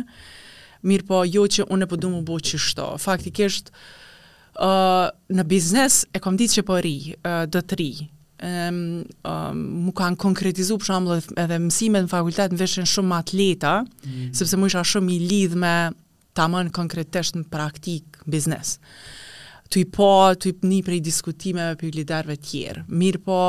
mirë 0.86 1.06
po 1.08 1.22
jo 1.28 1.46
që 1.50 1.66
unë 1.72 1.86
e 1.86 1.88
po 1.90 1.98
du 2.00 2.10
mu 2.12 2.20
bo 2.26 2.36
që 2.40 2.60
shto. 2.60 2.88
Faktikisht, 3.00 3.70
uh, 4.60 5.08
në 5.32 5.46
biznes 5.50 6.02
e 6.12 6.20
kom 6.24 6.36
ditë 6.40 6.58
që 6.60 6.66
po 6.68 6.78
ri, 6.84 6.96
uh, 7.16 7.44
do 7.48 7.62
të 7.64 7.80
ri, 7.80 7.90
um, 8.44 8.82
um, 9.24 9.64
mu 9.88 9.94
kanë 9.96 10.20
konkretizu 10.20 10.76
për 10.80 10.90
shumë 10.92 11.18
edhe 11.46 11.60
mësimet 11.68 12.06
në 12.06 12.12
fakultet 12.12 12.52
në 12.54 12.60
veshën 12.60 12.92
shumë 12.92 13.12
më 13.14 13.20
atleta, 13.26 13.74
mm 14.04 14.30
sepse 14.36 14.56
mu 14.60 14.68
isha 14.68 14.84
shumë 14.86 15.16
i 15.16 15.20
lidh 15.32 15.56
me 15.58 15.74
ta 16.36 16.46
mënë 16.48 16.72
konkretisht 16.76 17.36
në 17.40 17.48
praktik 17.52 18.20
biznes. 18.28 18.76
Po, 18.80 19.72
të 19.74 19.78
i 19.78 19.84
po, 19.94 20.10
të 20.40 20.48
i 20.50 20.52
një 20.66 20.80
prej 20.86 20.98
diskutime 21.04 21.70
me 21.78 21.86
i 21.88 21.92
liderve 21.94 22.34
tjerë. 22.42 22.88
Mirë 22.90 23.20
po, 23.22 23.40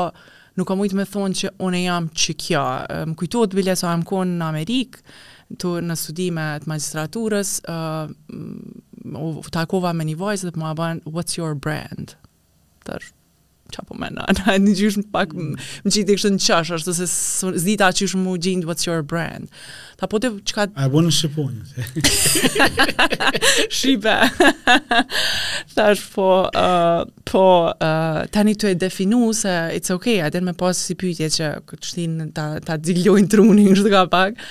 nuk 0.58 0.68
kam 0.68 0.80
ujtë 0.84 0.98
me 0.98 1.04
thonë 1.08 1.38
që 1.40 1.50
une 1.66 1.80
jam 1.84 2.08
që 2.24 2.34
kja. 2.46 2.64
Më 3.10 3.16
kujtuot 3.22 3.56
bile 3.58 3.76
sa 3.78 3.92
jam 3.92 4.04
konë 4.08 4.34
në 4.40 4.48
Amerikë, 4.48 5.04
të 5.62 5.72
në 5.86 5.96
studime 6.00 6.46
të 6.64 6.70
magistraturës, 6.72 7.54
uh, 7.68 8.06
u 9.24 9.28
takova 9.52 9.92
me 9.96 10.06
një 10.10 10.18
vajzë 10.24 10.48
dhe 10.50 10.54
për 10.54 10.58
po 10.58 10.64
më 10.66 10.70
abanë, 10.74 11.16
what's 11.16 11.38
your 11.40 11.56
brand? 11.66 12.16
Tërë, 12.86 13.10
qa 13.72 13.82
po 13.88 13.94
mena, 13.98 14.24
në 14.28 14.44
hajtë 14.46 14.64
një 14.66 14.74
gjyshë 14.80 15.02
më 15.04 15.08
pak 15.14 15.32
më 15.36 15.92
gjithë 15.92 16.08
të 16.10 16.16
kështë 16.18 16.32
në 16.34 16.44
qash, 16.46 16.72
është 16.78 16.90
të 16.90 16.96
se 16.98 17.62
zita 17.64 17.88
që 17.96 18.08
shumë 18.12 18.26
më 18.26 18.34
gjithë 18.46 18.68
what's 18.68 18.86
your 18.88 19.00
brand. 19.06 19.48
Ta 20.00 20.08
po 20.10 20.18
të 20.22 20.32
që 20.48 20.56
ka... 20.58 20.66
A 20.82 20.88
e 20.88 20.92
bonë 20.92 21.08
në 21.08 21.16
Shqiponi. 21.18 21.64
Shqipe. 23.78 24.16
Ta 25.76 25.88
është 25.94 26.08
po, 26.16 26.28
uh, 26.48 27.02
po 27.30 27.44
uh, 27.70 28.20
ta 28.34 28.42
të 28.44 28.72
e 28.72 28.74
definu 28.82 29.32
se 29.36 29.52
it's 29.78 29.94
ok, 29.94 30.06
a 30.26 30.30
të 30.32 30.42
me 30.44 30.54
posë 30.58 30.86
si 30.88 30.96
pytje 30.98 31.30
që 31.38 31.50
këtë 31.70 31.92
shtinë 31.92 32.30
ta, 32.36 32.46
ta 32.64 32.76
dziljojnë 32.80 33.30
trunin 33.32 33.70
në 33.72 33.78
shtë 33.80 33.94
ka 33.94 34.04
pak, 34.12 34.42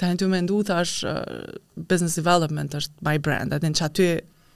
tani 0.00 0.18
të 0.20 0.28
me 0.32 0.42
ndu, 0.44 0.62
ta 0.68 0.82
uh, 0.82 1.36
business 1.76 2.18
development, 2.18 2.74
është 2.76 3.06
my 3.06 3.16
brand, 3.22 3.54
a 3.54 3.62
të 3.62 3.70
në 3.70 3.78
që 3.80 3.86
aty 3.86 4.10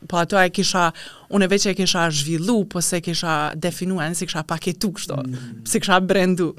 po 0.09 0.17
ato 0.21 0.37
e 0.41 0.49
kisha 0.55 0.87
unë 1.35 1.49
veç 1.51 1.67
e 1.71 1.75
kisha 1.79 2.07
zhvillu, 2.15 2.65
po 2.71 2.81
se 2.85 3.01
kisha 3.05 3.53
definuar 3.61 4.15
si 4.17 4.27
kisha 4.29 4.43
paketu 4.49 4.93
kështu, 4.97 5.17
mm 5.17 5.35
-hmm. 5.35 5.69
se 5.69 5.81
kisha 5.81 6.01
brendu. 6.01 6.55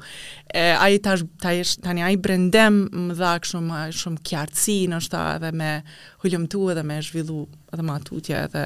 E 0.54 0.70
ai 0.78 0.98
tash 0.98 1.24
tani 1.82 2.02
ai 2.02 2.16
brendem 2.16 2.74
më 3.08 3.14
dha 3.20 3.32
kështu 3.42 3.58
më 3.70 3.78
shumë 4.00 4.22
qartësi, 4.28 4.78
ndoshta 4.88 5.20
edhe 5.36 5.50
me 5.58 5.70
hulumtu 6.24 6.60
edhe 6.72 6.82
me 6.88 6.96
zhvillu 7.06 7.40
edhe 7.72 7.82
më 7.88 7.94
tutje 8.06 8.36
edhe 8.44 8.64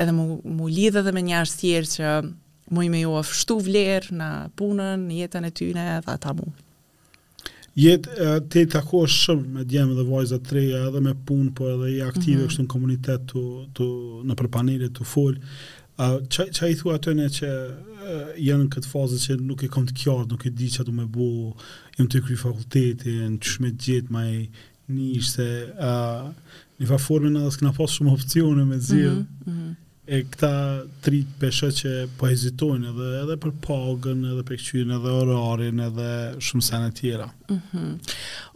edhe 0.00 0.12
më 0.16 0.22
më 0.56 0.64
lidh 0.76 0.96
edhe 1.00 1.12
me 1.14 1.22
njerëz 1.22 1.52
tjerë 1.60 1.90
që 1.94 2.08
më 2.74 2.80
i 2.86 2.88
më 2.94 3.00
ofshtu 3.18 3.54
vlerë 3.66 4.10
në 4.20 4.28
punën, 4.58 4.98
në 5.08 5.14
jetën 5.22 5.44
e 5.46 5.50
tyre 5.58 5.86
dhe 6.06 6.12
ata 6.12 6.32
mua 6.38 6.52
jetë 7.78 8.62
i 8.64 8.68
takosh 8.72 9.14
shumë 9.26 9.52
me 9.58 9.62
djemë 9.70 9.94
dhe 9.98 10.06
vajza 10.08 10.38
të 10.48 10.62
edhe 10.80 11.02
me 11.04 11.12
punë, 11.28 11.50
po 11.54 11.68
edhe 11.74 11.90
i 11.96 12.00
aktive 12.02 12.42
mm 12.44 12.48
-hmm. 12.48 12.64
në 12.64 12.68
komunitet 12.72 13.20
të, 13.32 13.44
të 13.76 13.86
në 14.28 14.34
përpanire 14.40 14.88
të 14.96 15.04
full. 15.04 15.36
Uh, 16.00 16.16
qa, 16.32 16.44
qa 16.56 16.66
i 16.68 16.74
thua 16.74 16.96
atëne 16.96 17.28
që 17.28 17.50
uh, 17.50 18.32
jenë 18.40 18.64
në 18.64 18.70
këtë 18.74 18.88
fazë 18.90 19.18
që 19.26 19.36
nuk 19.42 19.62
e 19.64 19.68
kom 19.68 19.86
të 19.86 19.94
kjartë, 20.02 20.30
nuk 20.32 20.46
e 20.46 20.50
di 20.50 20.68
që 20.70 20.84
të 20.86 20.92
me 20.98 21.04
bu, 21.06 21.28
jenë 21.98 22.08
të 22.10 22.22
kry 22.26 22.36
fakultetin, 22.40 23.34
në 23.34 23.38
që 23.44 23.50
shme 23.54 23.70
gjithë 23.84 24.10
ma 24.12 24.22
e 24.34 24.46
një 24.94 25.06
ishte, 25.18 25.46
uh, 25.76 26.32
një 26.78 26.86
faformin 26.86 27.36
formin 27.36 27.36
edhe 27.36 27.50
s'këna 27.54 27.76
pas 27.76 27.90
shumë 27.90 28.12
opcione 28.12 28.64
me 28.64 28.78
zirë, 28.78 29.14
mm 29.20 29.26
-hmm 29.46 29.74
e 30.10 30.18
këta 30.26 30.48
tri 31.06 31.20
pesha 31.38 31.68
që 31.74 31.90
po 32.18 32.26
hezitojnë 32.30 32.88
edhe 32.90 33.08
edhe 33.20 33.36
për 33.42 33.52
pagën, 33.62 34.24
edhe 34.32 34.42
për 34.48 34.56
këqyrën, 34.60 34.94
edhe 34.96 35.12
orarin, 35.20 35.78
edhe 35.86 36.08
shumë 36.42 36.80
të 36.82 36.92
tjera. 36.98 37.28
Mm 37.52 37.92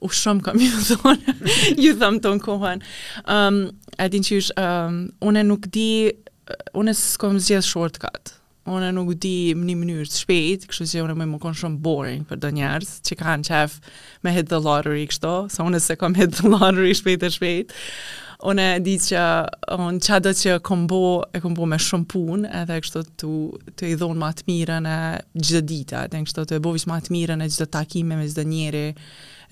U 0.05 0.11
shumë 0.12 0.43
kam 0.45 0.59
ju 0.61 0.81
thonë, 0.90 1.35
ju 1.85 1.93
tham 2.01 2.19
tonë 2.21 2.43
kohën. 2.45 2.83
Um, 3.25 3.37
ehm, 3.37 3.61
e 4.03 4.09
din 4.12 4.27
që 4.27 4.40
um, 4.61 4.99
une 5.31 5.45
nuk 5.49 5.71
di, 5.73 6.11
une 6.77 6.93
s'kom 6.93 7.38
zgjedh 7.40 7.64
shortcut. 7.64 8.35
Une 8.69 8.90
nuk 8.97 9.14
di 9.23 9.55
një 9.57 9.79
mënyrë 9.81 10.05
të 10.11 10.21
shpejt, 10.25 10.67
kështu 10.69 10.90
që 10.90 11.07
unë 11.07 11.17
më 11.23 11.40
konë 11.40 11.59
shumë 11.62 11.81
boring 11.85 12.27
për 12.29 12.43
do 12.43 12.51
njerës, 12.59 12.99
që 13.07 13.17
kanë 13.23 13.49
çaf 13.49 13.79
me 14.27 14.35
hit 14.37 14.51
the 14.53 14.61
lottery 14.67 15.07
kështo, 15.09 15.35
sa 15.53 15.64
une 15.69 15.81
se 15.81 15.97
kom 16.01 16.17
hit 16.19 16.35
the 16.43 16.51
lottery 16.53 16.93
shpejt 16.99 17.25
e 17.25 17.33
shpejt. 17.38 17.75
Unë 18.42 18.64
e 18.75 18.81
di 18.83 18.94
që 18.99 19.20
unë 19.77 20.01
qa 20.03 20.16
do 20.25 20.33
që 20.37 20.57
kom 20.66 20.85
bo, 20.90 21.23
e 21.35 21.38
kom 21.42 21.55
bo 21.55 21.66
me 21.70 21.79
shumë 21.81 22.09
pun, 22.11 22.47
edhe 22.49 22.81
kështu 22.83 23.03
të, 23.20 23.31
të 23.79 23.92
i 23.92 23.94
dhonë 24.01 24.20
ma 24.20 24.31
të 24.35 24.47
mirën 24.49 24.88
e 24.90 24.97
gjithë 25.38 25.61
dita, 25.68 26.03
edhe 26.09 26.23
kështu 26.27 26.44
të 26.51 26.59
e 26.59 26.62
bovis 26.64 26.88
ma 26.90 26.97
të 27.05 27.14
mirën 27.14 27.44
e 27.44 27.49
gjithë 27.51 27.68
takime 27.77 28.18
me 28.18 28.27
zdo 28.33 28.44
njeri, 28.51 28.87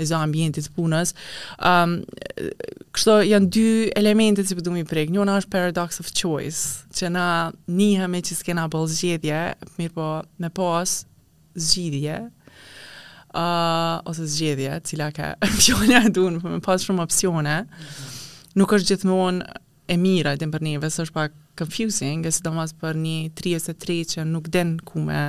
e 0.01 0.07
zë 0.09 0.19
ambientit 0.25 0.71
punës. 0.75 1.15
Um, 1.69 2.01
kështu 2.97 3.17
janë 3.29 3.51
dy 3.55 3.67
elementet 4.01 4.49
që 4.51 4.57
përdu 4.59 4.73
po 4.73 4.77
mi 4.81 4.87
prek. 4.89 5.13
njën 5.15 5.31
është 5.37 5.53
paradox 5.53 6.01
of 6.03 6.11
choice, 6.11 6.89
që 6.97 7.13
na 7.15 7.27
njëhë 7.79 8.09
me 8.11 8.23
që 8.27 8.33
s'kena 8.41 8.67
bëllë 8.73 8.93
zxedje, 8.97 9.43
mirë 9.79 9.95
po 9.97 10.09
me 10.43 10.51
pas 10.59 10.97
zxedje, 11.55 12.19
uh, 13.37 13.95
ose 14.11 14.27
zxedje, 14.27 14.81
cila 14.89 15.13
ka 15.15 15.35
opcione, 15.47 16.03
dhe 16.09 16.27
po 16.43 16.51
me 16.57 16.61
pas 16.65 16.83
shumë 16.83 17.03
opcione, 17.07 17.57
mm 17.69 17.77
-hmm 17.77 18.19
nuk 18.59 18.73
është 18.77 18.93
gjithmonë 18.95 19.59
e 19.93 19.97
mira 20.01 20.35
edhe 20.37 20.49
për 20.53 20.65
neve, 20.67 20.91
së 20.93 21.07
është 21.07 21.17
pak 21.17 21.39
confusing, 21.59 22.27
është 22.29 22.47
domos 22.47 22.75
për 22.81 22.99
ne 23.01 23.17
33 23.39 23.99
që 24.17 24.27
nuk 24.29 24.51
den 24.55 24.79
ku 24.89 25.03
me 25.09 25.25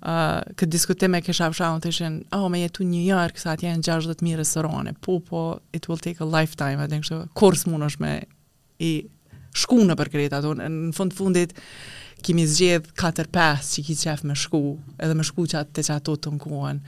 Uh, 0.00 0.40
këtë 0.56 0.72
diskutime 0.72 1.18
kësha 1.20 1.50
apë 1.50 1.56
shalën 1.58 1.82
të 1.84 1.90
shenë, 1.92 2.20
oh, 2.32 2.46
me 2.48 2.62
jetu 2.62 2.86
një 2.88 3.02
jarë, 3.04 3.34
kësa 3.36 3.50
atë 3.52 3.66
janë 3.66 3.82
60.000 3.84 4.38
restorane, 4.38 4.94
po, 5.04 5.18
po, 5.20 5.42
it 5.76 5.90
will 5.90 6.00
take 6.00 6.22
a 6.24 6.24
lifetime, 6.24 6.80
atë 6.80 6.94
në 7.02 7.04
kështë, 7.04 7.18
kërës 7.36 7.64
mund 7.68 7.84
është 7.84 8.04
me 8.06 8.12
i 8.80 8.88
shku 9.60 9.76
në 9.90 9.98
për 10.00 10.10
kretë 10.14 10.38
ato, 10.38 10.54
në 10.56 10.94
fundë 10.96 11.18
fundit, 11.18 11.52
kimi 12.24 12.46
zgjedhë 12.48 12.96
4-5 12.96 13.68
që 13.74 13.84
ki 13.90 13.98
qefë 14.06 14.30
me 14.32 14.38
shku, 14.40 14.62
edhe 15.04 15.18
me 15.20 15.26
shku 15.28 15.44
që 15.52 15.60
atë 15.60 15.76
të 15.76 15.84
që 15.90 15.98
ato 15.98 16.16
të 16.16 16.32
nkuen, 16.38 16.80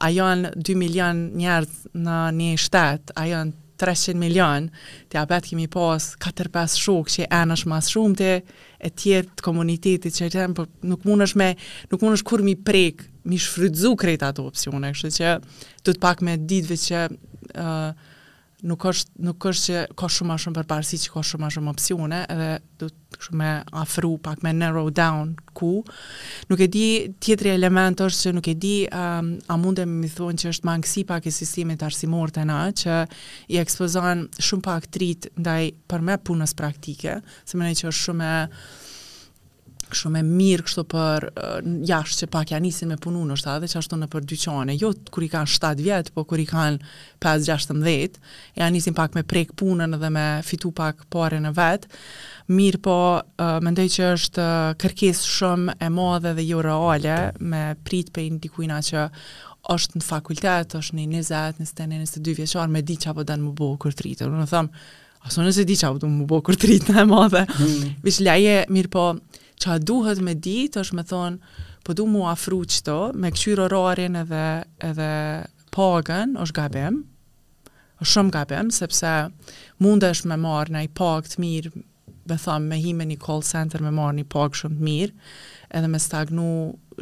a 0.00 0.10
janë 0.16 0.54
2 0.64 0.78
milion 0.86 1.20
njerë 1.36 2.00
në 2.06 2.18
një 2.40 2.50
shtetë, 2.64 3.12
a 3.20 3.26
janë 3.34 3.60
300 3.80 4.14
milion, 4.18 4.68
të 5.10 5.18
apet 5.24 5.48
kemi 5.50 5.66
pas 5.72 6.10
4-5 6.22 6.76
shok 6.84 7.10
që 7.14 7.26
e 7.26 7.40
nësh 7.50 7.64
mas 7.70 7.88
shumë 7.94 8.18
të 8.20 8.30
e 8.86 8.90
tjetë 9.02 9.46
komuniteti 9.46 10.12
që 10.14 10.28
e 10.28 10.32
të 10.34 10.44
për 10.46 10.54
po 10.58 10.66
nuk 10.92 11.06
mund 11.08 11.26
është 11.26 11.40
me, 11.42 11.48
nuk 11.90 12.04
mund 12.04 12.18
është 12.18 12.28
kur 12.30 12.44
mi 12.46 12.54
prek, 12.70 13.04
mi 13.30 13.38
shfrydzu 13.40 13.94
krejt 14.02 14.26
ato 14.30 14.46
opcione, 14.50 14.92
kështë 14.94 15.14
që 15.18 15.34
të 15.86 15.96
të 15.96 16.02
pak 16.04 16.22
me 16.26 16.38
ditve 16.50 16.78
që 16.86 17.04
uh, 17.10 18.10
nuk 18.64 18.84
është 18.88 19.24
nuk 19.28 19.44
është 19.50 19.64
që 19.66 19.80
ka 20.00 20.08
shumë 20.10 20.30
më 20.30 20.36
shumë 20.44 20.56
përparësi 20.58 20.98
që 21.02 21.12
ka 21.14 21.22
shumë 21.28 21.44
më 21.44 21.50
shumë 21.56 21.72
opsione 21.72 22.20
edhe 22.34 22.46
do 22.80 22.88
të 22.90 23.18
kështu 23.20 23.38
me 23.40 23.50
afru 23.82 24.12
pak 24.24 24.40
me 24.46 24.52
narrow 24.56 24.88
down 24.98 25.34
ku 25.58 25.70
nuk 26.50 26.62
e 26.64 26.68
di 26.76 26.84
tjetri 27.26 27.52
element 27.54 28.00
është 28.06 28.24
që 28.30 28.32
nuk 28.38 28.48
e 28.48 28.56
di 28.64 28.74
um, 28.88 29.34
a 29.52 29.58
mundem 29.64 29.92
mi 30.00 30.08
thonë 30.16 30.40
që 30.42 30.54
është 30.54 30.68
mangësi 30.70 31.04
pak 31.12 31.28
e 31.30 31.34
sistemit 31.36 31.84
arsimor 31.86 32.32
të 32.34 32.46
na 32.50 32.62
që 32.80 32.98
i 33.52 33.60
ekspozon 33.62 34.26
shumë 34.40 34.66
pak 34.70 34.88
trit 34.96 35.28
ndaj 35.40 35.60
për 35.90 36.08
me 36.08 36.18
punës 36.26 36.56
praktike 36.56 37.20
se 37.44 37.60
më 37.60 37.68
ne 37.70 37.78
që 37.82 37.92
është 37.92 38.06
shumë 38.08 38.32
shumë 39.92 40.20
e 40.20 40.24
mirë 40.26 40.64
kështu 40.66 40.82
për 40.90 41.26
uh, 41.30 41.56
jashtë 41.88 42.24
që 42.24 42.28
pak 42.32 42.52
ja 42.54 42.60
nisin 42.62 42.90
me 42.92 42.96
punu 43.02 43.22
në 43.28 43.36
shtatë, 43.40 43.68
që 43.72 43.78
ashtu 43.82 43.98
në 43.98 44.08
për 44.12 44.26
dy 44.30 44.36
jo 44.84 44.92
kër 45.14 45.26
i 45.26 45.28
kanë 45.32 45.52
7 45.54 45.72
vjetë, 45.84 46.12
po 46.14 46.24
kër 46.28 46.42
i 46.44 46.46
kanë 46.48 46.90
5-16, 47.22 48.18
ja 48.60 48.68
nisin 48.72 48.94
pak 48.96 49.14
me 49.16 49.22
prek 49.28 49.52
punën 49.60 49.96
dhe 50.00 50.10
me 50.12 50.24
fitu 50.46 50.70
pak 50.76 51.04
pare 51.12 51.40
në 51.44 51.52
vetë, 51.56 51.90
mirë 52.54 52.80
po 52.84 52.96
uh, 53.20 53.46
mendoj 53.64 53.86
që 53.94 54.08
është 54.16 54.42
eh, 54.42 54.74
kërkes 54.82 55.22
shumë 55.38 55.76
e 55.82 55.88
madhe 55.94 56.34
dhe 56.38 56.44
jo 56.46 56.60
reale 56.64 57.18
me 57.40 57.64
prit 57.86 58.12
për 58.14 58.26
indikujna 58.28 58.80
që 58.84 59.06
është 59.74 60.00
në 60.00 60.04
fakultet, 60.10 60.74
është 60.76 60.98
në 60.98 61.08
20, 61.22 61.64
21, 61.64 62.04
22 62.04 62.36
vjeqar, 62.42 62.68
me 62.74 62.84
di 62.84 62.98
apo 63.08 63.24
den 63.24 63.44
më 63.48 63.54
bo 63.56 63.72
tritë. 63.80 64.28
Unë 64.28 65.52
di 65.64 65.76
që 65.80 65.86
apo 65.88 66.02
dhe 66.04 66.08
më 66.12 66.26
bëhë 66.28 66.44
kërë 66.50 66.58
tritë, 66.60 66.92
në 66.92 67.30
e 68.28 68.64
mm. 68.68 68.80
po, 68.92 69.06
që 69.60 69.74
a 69.74 69.78
duhet 69.80 70.20
me 70.26 70.34
ditë 70.34 70.80
është 70.82 70.98
me 70.98 71.04
thonë, 71.08 71.54
po 71.84 71.94
du 71.96 72.06
mu 72.08 72.24
afru 72.30 72.62
qëto, 72.70 72.96
me 73.14 73.30
këqyrë 73.34 73.66
orarin 73.66 74.16
edhe, 74.16 74.44
edhe 74.88 75.08
pagën 75.74 76.36
është 76.44 76.56
gabim, 76.56 77.02
është 78.00 78.10
shumë 78.14 78.34
gabim, 78.34 78.70
sepse 78.74 79.12
mund 79.84 80.04
është 80.08 80.30
me 80.32 80.38
marë 80.44 80.74
në 80.76 80.84
i 80.88 80.92
pagë 80.96 81.34
të 81.34 81.42
mirë, 81.44 81.72
me 82.30 82.38
thamë, 82.40 82.68
me 82.70 82.78
hime 82.80 83.06
një 83.10 83.18
call 83.20 83.42
center 83.44 83.82
me 83.84 83.92
marë 83.94 84.22
një 84.22 84.26
pagë 84.32 84.62
shumë 84.62 84.78
të 84.80 84.86
mirë, 84.88 85.18
edhe 85.78 85.90
me 85.92 86.00
stagnu 86.00 86.48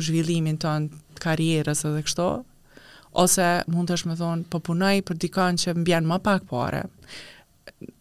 zhvillimin 0.00 0.58
të 0.62 0.76
në 0.84 1.20
karierës 1.22 1.84
edhe 1.88 2.02
kështo, 2.08 2.28
ose 3.22 3.48
mund 3.70 3.92
është 3.92 4.08
me 4.12 4.16
thonë, 4.18 4.46
po 4.50 4.58
punoj 4.68 4.94
për 5.06 5.20
dikën 5.24 5.60
që 5.62 5.76
më 5.78 5.86
bjenë 5.88 6.10
më 6.14 6.18
pak 6.26 6.46
pare, 6.50 6.84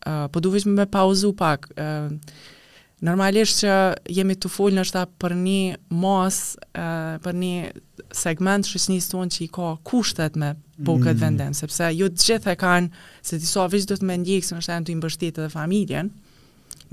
uh, 0.08 0.26
po 0.34 0.40
duvesh 0.42 0.66
me 0.72 0.88
pauzu 0.90 1.34
pak, 1.38 1.68
uh, 1.76 2.58
Normalisht 3.06 3.64
që 3.64 3.76
jemi 4.14 4.36
të 4.38 4.50
full 4.54 4.76
në 4.78 4.84
shta 4.86 5.08
për 5.22 5.34
një 5.34 5.62
mos, 5.98 6.38
për 7.24 7.38
një 7.42 7.72
segment 8.14 8.68
shëqnis 8.70 9.08
të 9.10 9.24
që 9.36 9.42
i 9.46 9.48
ka 9.58 9.70
kushtet 9.90 10.38
me 10.38 10.52
po 10.86 11.00
këtë 11.02 11.16
mm. 11.18 11.24
vendem, 11.24 11.56
sepse 11.58 11.88
ju 11.98 12.12
të 12.14 12.28
gjithë 12.28 12.52
e 12.54 12.60
kanë, 12.62 12.92
se 13.26 13.40
të 13.42 13.48
iso 13.50 13.66
vishë 13.74 13.90
do 13.94 13.98
të 14.02 14.10
me 14.12 14.20
ndjekë 14.22 14.48
se 14.52 14.58
në 14.58 14.78
të 14.86 14.94
imbështit 14.94 15.42
dhe 15.42 15.48
familjen, 15.54 16.12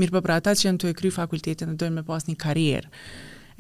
mirë 0.01 0.15
po 0.15 0.23
për 0.23 0.25
pra 0.31 0.39
ata 0.41 0.57
që 0.57 0.69
janë 0.71 0.81
të 0.81 0.89
e 0.89 0.97
kry 0.97 1.13
fakultetin 1.13 1.75
dhe 1.75 1.79
dojnë 1.83 2.01
me 2.01 2.07
pas 2.09 2.25
një 2.29 2.39
karierë, 2.41 2.91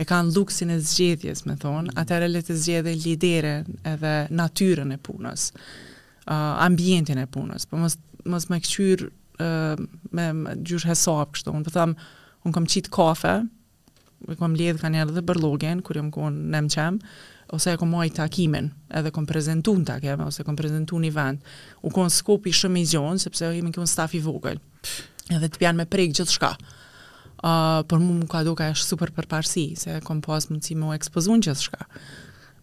e 0.00 0.06
kanë 0.08 0.32
luksin 0.38 0.72
e 0.72 0.78
zgjedhjes, 0.88 1.44
me 1.50 1.56
thonë, 1.60 1.92
atër 2.00 2.28
e 2.28 2.30
le 2.32 2.42
të 2.46 2.56
zgjedhe 2.62 2.96
lidere 3.04 3.52
edhe 3.92 4.14
natyren 4.38 4.96
e 4.96 5.00
punës, 5.04 5.50
ambientin 6.30 7.20
e 7.20 7.28
punës, 7.34 7.68
për 7.68 7.76
po 7.76 7.82
mos, 7.84 7.98
mos 8.28 8.48
me 8.52 8.60
këqyrë 8.62 9.08
uh, 9.08 9.88
me, 10.16 10.30
me 10.44 10.56
hesop 10.88 11.36
kështu, 11.36 11.52
unë 11.52 11.68
për 11.68 11.76
po 11.76 11.90
unë 12.46 12.54
kam 12.54 12.66
qitë 12.70 12.92
kafe, 12.94 13.32
e 14.28 14.36
kam 14.38 14.54
ledhë 14.58 14.80
ka 14.82 14.90
njerë 14.94 15.14
dhe 15.16 15.24
bërlogen, 15.28 15.82
kur 15.86 15.98
jam 16.00 16.10
konë 16.14 16.50
nem 16.54 16.70
ose 17.56 17.72
e 17.72 17.78
kam 17.80 17.94
majtë 17.94 18.16
takimin, 18.18 18.66
edhe 18.92 19.10
kom 19.14 19.24
prezentu 19.26 19.72
në 19.78 19.86
takim, 19.88 20.20
ose 20.20 20.44
kom 20.44 20.56
prezentu 20.56 20.98
një 21.00 21.12
vend, 21.16 21.38
u 21.80 21.88
konë 21.94 22.12
skopi 22.12 22.52
shumë 22.52 22.82
i 22.82 22.88
zionë, 22.90 23.22
sepse 23.22 23.46
e 23.48 23.54
kemi 23.56 23.72
kënë 23.72 23.88
staf 23.88 24.12
i 24.18 24.20
vogël, 24.20 24.58
edhe 25.32 25.48
të 25.48 25.62
pjanë 25.62 25.80
me 25.80 25.86
prejkë 25.88 26.18
gjithë 26.18 26.34
shka. 26.36 26.50
Uh, 27.38 27.86
për 27.88 28.00
mu 28.02 28.16
më 28.18 28.26
ka 28.28 28.42
duka 28.44 28.66
është 28.74 28.84
super 28.90 29.12
përparsi, 29.14 29.62
se 29.80 29.94
e 29.96 30.00
kom 30.04 30.18
pas 30.26 30.44
mundësi 30.50 30.74
me 30.76 30.90
ekspozu 30.98 31.38
në 31.38 31.46
gjithë 31.46 31.64
shka. 31.64 31.86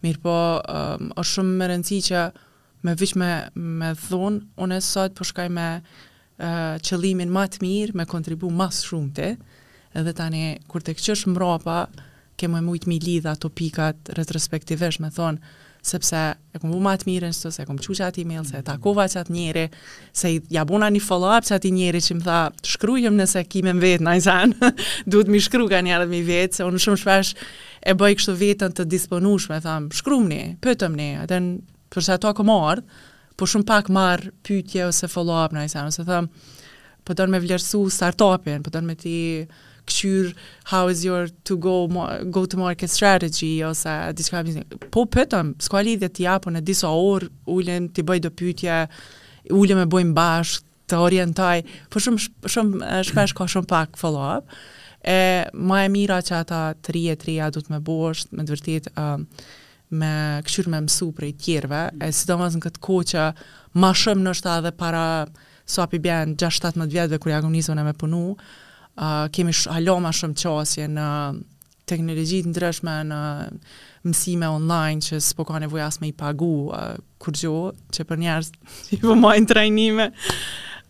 Mirë 0.06 0.22
po, 0.22 0.38
um, 0.62 1.10
është 1.18 1.32
shumë 1.40 1.58
më 1.64 1.70
rëndësi 1.72 2.00
që 2.12 2.22
me 2.86 2.94
vëq 3.02 3.18
me, 3.18 3.32
me 3.82 3.94
thonë, 4.06 4.46
unë 4.62 4.76
e 4.78 4.86
sot 4.86 5.18
përshkaj 5.18 5.50
po 5.50 5.56
me 5.58 5.70
uh, 5.82 6.76
qëlimin 6.86 7.34
më 7.34 7.48
të 7.56 7.66
mirë, 7.66 7.98
me 7.98 8.06
kontribu 8.12 8.54
mas 8.54 8.84
shumë 8.86 9.14
të, 9.18 9.32
edhe 9.98 10.14
tani 10.20 10.44
kur 10.72 10.84
të 10.84 10.96
këqësh 11.00 11.26
mrapa, 11.32 11.80
ke 12.36 12.48
e 12.52 12.64
mujtë 12.66 12.90
mi 12.92 12.98
lidha 13.00 13.34
ato 13.38 13.50
pikat 13.50 14.10
retrospektivesh 14.20 15.00
me 15.00 15.10
thonë 15.16 15.54
sepse 15.86 16.20
e 16.36 16.58
kom 16.60 16.72
bu 16.74 16.80
ma 16.82 16.96
të 16.98 17.08
mirën 17.08 17.36
se 17.38 17.52
e 17.62 17.66
kom 17.70 17.78
quqë 17.80 18.04
ati 18.10 18.24
mail, 18.28 18.42
se 18.50 18.58
e 18.58 18.66
takova 18.66 19.06
mm. 19.06 19.12
që 19.14 19.20
atë 19.22 19.34
njeri, 19.36 19.66
se 20.18 20.32
i 20.34 20.40
jabona 20.52 20.88
një 20.92 21.02
follow-up 21.06 21.46
që 21.46 21.54
ati 21.60 21.70
njeri 21.72 22.02
që 22.02 22.18
më 22.18 22.24
tha, 22.26 22.40
shkrujëm 22.74 23.16
nëse 23.22 23.44
kime 23.54 23.76
më 23.78 23.84
vetë, 23.84 24.06
nëjë 24.08 24.24
zanë, 24.26 24.72
duhet 25.14 25.30
mi 25.30 25.40
shkru 25.46 25.68
ka 25.72 25.84
njerët 25.86 26.10
mi 26.12 26.24
vetë, 26.26 26.58
se 26.58 26.66
unë 26.68 26.82
shumë 26.88 27.02
shpesh 27.04 27.36
e 27.86 27.94
bëj 28.02 28.16
kështu 28.20 28.36
vetën 28.42 28.74
të 28.82 28.88
disponush 28.96 29.46
me 29.54 29.62
thamë, 29.62 29.92
shkrujëm 30.02 30.34
një, 30.34 30.42
pëtëm 30.66 30.98
një, 31.04 31.10
atë 31.28 31.40
në 31.46 31.54
përse 31.94 32.16
ato 32.18 32.34
akë 32.34 32.48
mardë, 32.50 32.88
po 33.38 33.50
shumë 33.54 33.70
pak 33.70 33.94
marë 33.94 34.34
pytje 34.50 34.90
ose 34.90 35.12
follow-up, 35.14 35.54
nëjë 35.56 35.76
zanë, 35.78 35.94
ose 35.94 36.08
thamë, 36.10 36.50
pëtën 37.06 37.30
po 37.30 37.38
me 37.38 37.46
vlerësu 37.46 37.86
start-upin, 37.94 38.66
po 38.66 38.86
me 38.90 38.98
ti 39.06 39.16
këqyr 39.86 40.34
how 40.72 40.88
is 40.90 41.04
your 41.06 41.28
to 41.44 41.58
go 41.58 41.88
go 42.32 42.46
to 42.46 42.58
market 42.58 42.90
strategy 42.90 43.64
ose 43.64 43.90
diçka 44.18 44.42
më 44.44 44.64
po 44.92 45.06
pëtëm 45.06 45.54
s'ka 45.62 45.82
lidhje 45.86 46.10
ti 46.18 46.28
apo 46.28 46.50
në 46.52 46.64
disa 46.68 46.90
orë 46.90 47.30
ulem 47.52 47.88
ti 47.90 48.04
bëj 48.04 48.22
do 48.26 48.32
pytje, 48.32 48.80
ulem 49.54 49.84
e 49.84 49.90
bëjmë 49.90 50.16
bashkë 50.18 50.64
të 50.90 51.00
orientoj 51.02 51.58
po 51.94 52.02
shumë 52.04 52.48
shumë 52.54 52.90
shpesh 53.10 53.36
ka 53.38 53.48
shumë 53.50 53.70
pak 53.72 53.98
follow 54.02 54.26
up 54.26 54.50
e 55.06 55.20
më 55.56 55.84
e 55.88 55.94
mira 55.94 56.20
që 56.22 56.40
ata 56.44 56.64
3 56.88 57.06
e 57.14 57.18
3 57.24 57.40
a 57.46 57.52
du 57.54 57.62
të 57.62 57.74
më 57.76 57.80
bosh 57.88 58.26
me 58.36 58.46
vërtet 58.50 58.92
um, 58.94 59.26
me 59.96 60.12
këqyr 60.46 60.70
me 60.74 60.84
mësu 60.88 61.10
prej 61.18 61.36
tjerve 61.42 61.86
e 62.06 62.12
sidomos 62.14 62.58
në 62.58 62.64
këtë 62.68 62.82
kohë 62.86 63.08
që 63.14 63.26
ma 63.82 63.94
shumë 63.98 64.36
ta 64.46 64.60
edhe 64.62 64.74
para 64.78 65.06
so 65.66 65.82
api 65.82 65.98
bjen 66.02 66.38
6-17 66.42 66.86
vjetëve 66.94 67.20
kër 67.24 67.34
ja 67.36 67.40
këm 67.42 67.56
e 67.58 67.84
me 67.88 67.94
punu, 67.98 68.26
uh, 68.98 69.26
kemi 69.34 69.54
sh 69.54 69.68
haloma 69.74 70.12
shumë 70.16 70.38
qasje 70.40 70.88
në 70.92 71.10
teknologi 71.90 72.40
të 72.46 72.50
ndryshme 72.52 72.94
në 73.12 73.20
mësime 74.10 74.48
online 74.50 75.04
që 75.06 75.20
s'po 75.22 75.46
ka 75.46 75.60
nevoj 75.62 75.84
asë 75.86 76.02
me 76.04 76.10
i 76.12 76.16
pagu 76.18 76.52
uh, 76.74 76.96
kur 77.22 77.36
gjo, 77.38 77.56
që 77.94 78.06
për 78.10 78.22
njerës 78.24 78.50
i 78.98 79.02
po 79.04 79.18
majnë 79.20 79.52
trajnime 79.52 80.10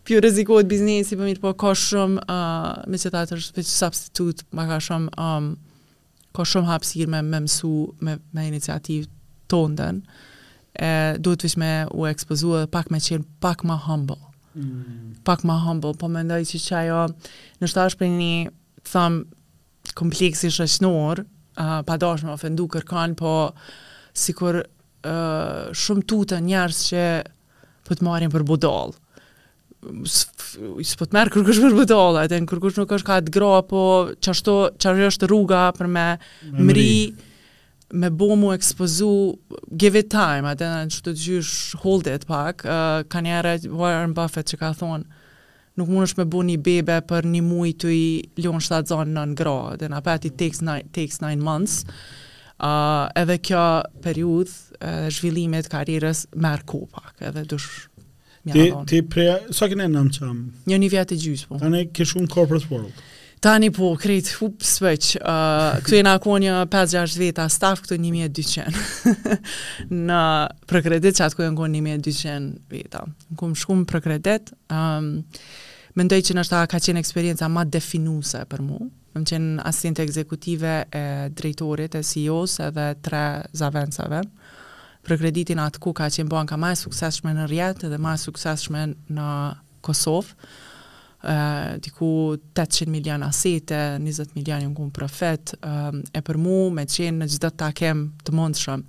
pjo 0.06 0.20
rezikot 0.22 0.68
biznesi 0.70 1.16
për 1.18 1.32
mirë 1.32 1.42
po 1.42 1.52
ka 1.58 1.74
shumë 1.82 2.22
uh, 2.22 2.70
me 2.86 3.00
që 3.02 3.12
ta 3.12 3.24
të 3.26 3.40
rështë 3.40 3.58
për 3.58 3.66
substitut 3.70 4.46
ma 4.54 4.68
ka 4.70 4.80
shumë 4.88 5.12
um, 5.20 5.50
ka 6.36 6.46
shumë 6.46 6.70
hapsir 6.70 7.10
me 7.10 7.20
me 7.26 7.42
mësu 7.48 7.74
me, 8.06 8.16
me 8.36 8.46
iniciativ 8.50 9.10
të 9.50 9.64
ndën 9.76 10.02
do 11.24 11.32
të 11.32 11.46
vishme 11.46 11.68
u 11.96 12.04
ekspozua 12.04 12.66
pak 12.68 12.90
me 12.92 12.98
qenë 13.00 13.24
pak 13.40 13.62
ma 13.64 13.78
humble 13.86 14.18
mm. 14.56 15.14
pak 15.24 15.44
ma 15.44 15.58
humble, 15.66 15.94
po 16.00 16.08
mendoj 16.12 16.44
që 16.48 16.60
që 16.64 16.84
në 16.92 17.06
nështë 17.62 17.88
për 18.00 18.12
një, 18.12 18.50
thëm, 18.90 19.18
kompleksi 19.98 20.50
shëshnor, 20.54 21.22
uh, 21.22 21.80
pa 21.86 21.98
dash 22.02 22.24
me 22.26 22.34
ofendu 22.34 22.68
kërkan, 22.76 23.14
po 23.18 23.32
si 24.16 24.34
kur 24.36 24.60
uh, 24.60 25.66
shumë 25.76 26.06
tutë 26.10 26.40
njerës 26.46 26.82
që 26.90 27.04
po 27.86 27.94
të 28.00 28.06
marim 28.06 28.32
për 28.32 28.44
budol. 28.48 28.96
Së 29.86 30.96
po 30.98 31.06
të 31.06 31.14
merë 31.14 31.32
kërkush 31.36 31.60
për 31.62 31.76
budol, 31.76 32.16
e 32.18 32.26
të 32.30 32.40
në 32.42 32.50
kërkush 32.50 32.80
nuk 32.80 32.92
është 32.96 33.06
ka 33.10 33.20
të 33.26 33.32
gro, 33.36 33.52
po 33.70 33.82
qashtu, 34.24 34.56
qashtu 34.82 35.08
është 35.12 35.30
rruga 35.30 35.68
për 35.76 35.92
me 35.92 36.08
mri, 36.48 36.62
mëri 36.66 36.90
me 37.96 38.10
bo 38.10 38.34
mu 38.36 38.52
ekspozu 38.52 39.10
give 39.72 39.98
it 39.98 40.10
time, 40.12 40.46
atë 40.50 40.68
në 40.68 40.92
që 40.94 41.02
të 41.06 41.14
gjysh 41.18 41.54
hold 41.82 42.08
it 42.12 42.26
pak, 42.28 42.64
uh, 42.66 43.00
ka 43.10 43.22
njëre 43.24 43.56
Warren 43.70 44.14
Buffett 44.16 44.52
që 44.52 44.60
ka 44.60 44.70
thonë, 44.80 45.22
nuk 45.80 45.90
mund 45.92 46.06
është 46.08 46.22
me 46.22 46.28
bo 46.32 46.42
një 46.46 46.58
bebe 46.68 47.00
për 47.08 47.28
një 47.32 47.42
muj 47.46 47.72
të 47.82 47.90
i 47.92 48.06
lion 48.40 48.60
shtatë 48.64 48.92
zonë 48.92 49.16
në 49.16 49.26
ngra, 49.34 49.56
dhe 49.80 49.90
në 49.92 50.02
pati 50.06 50.30
takes, 50.42 50.62
nine, 50.64 50.84
takes 50.96 51.20
nine 51.24 51.40
months, 51.44 51.82
uh, 52.58 53.08
edhe 53.20 53.38
kjo 53.48 53.64
periud, 54.04 54.52
uh, 54.80 55.06
zhvillimit 55.12 55.68
karirës, 55.72 56.26
merë 56.36 56.68
ko 56.72 56.84
pak, 56.92 57.14
edhe 57.30 57.46
dush 57.54 57.86
mjë 58.44 58.56
Ti, 58.56 58.64
ti 58.92 59.02
prea, 59.02 59.40
sa 59.50 59.64
so 59.66 59.72
kene 59.72 59.88
në 59.90 60.06
jo, 60.06 60.08
po. 60.22 60.32
në 60.32 60.72
Një 60.72 60.82
një 60.84 60.92
vjetë 60.96 61.14
e 61.18 61.22
gjysë, 61.24 61.48
po. 61.52 61.58
Ta 61.62 61.72
ne 61.72 61.86
kishun 61.96 62.28
corporate 62.30 62.68
world. 62.72 63.06
Tani 63.46 63.68
po, 63.70 63.92
krejt, 63.94 64.32
hup, 64.42 64.58
sveq, 64.66 65.12
uh, 65.22 65.76
këtu 65.86 66.00
e 66.00 66.02
nako 66.02 66.34
një 66.42 66.54
5-6 66.66 67.12
veta 67.22 67.44
staf, 67.52 67.78
këtu 67.84 67.94
1200. 68.02 69.86
në 69.86 70.22
prekredit 70.66 71.14
që 71.20 71.24
atë 71.28 71.36
ku 71.38 71.44
e 71.46 71.50
nko 71.54 71.68
1200 71.76 72.66
veta. 72.74 73.04
Në 73.30 73.38
kumë 73.38 73.60
shkumë 73.62 73.86
prekredit, 73.92 74.50
um, 74.74 75.12
më 75.94 76.08
që 76.26 76.36
nështë 76.40 76.56
ta 76.56 76.64
ka 76.72 76.80
qenë 76.82 76.98
eksperienca 77.04 77.46
ma 77.48 77.62
definuse 77.64 78.42
për 78.50 78.64
mu. 78.66 78.80
Më 79.14 79.22
qenë 79.30 79.62
asinte 79.70 80.02
ekzekutive 80.02 80.74
e 80.90 81.04
drejtorit, 81.30 81.94
e 81.94 82.02
CEO-s 82.02 82.58
edhe 82.66 82.88
tre 83.00 83.24
zavendseve. 83.54 84.24
Prekreditin 85.06 85.62
atë 85.62 85.78
ku 85.78 85.94
ka 85.94 86.10
qenë 86.10 86.32
banka 86.34 86.58
ma 86.58 86.74
e 86.74 86.82
sukseshme 86.82 87.30
në 87.38 87.46
rjetë 87.54 87.94
dhe 87.94 87.98
ma 88.02 88.18
e 88.18 88.24
sukseshme 88.26 88.88
në 89.14 89.30
Kosovë 89.86 90.34
diku 91.80 92.36
800 92.52 92.88
milion 92.90 93.22
asete, 93.24 93.76
20 94.00 94.34
milion 94.36 94.62
një 94.62 94.68
ngumë 94.74 94.92
profet, 94.94 95.54
e 96.12 96.20
për 96.22 96.38
mu 96.38 96.56
me 96.70 96.84
qenë 96.88 97.18
në 97.24 97.28
gjithë 97.32 97.48
të 97.50 97.58
takem 97.62 98.04
të 98.26 98.34
mundshëm, 98.36 98.84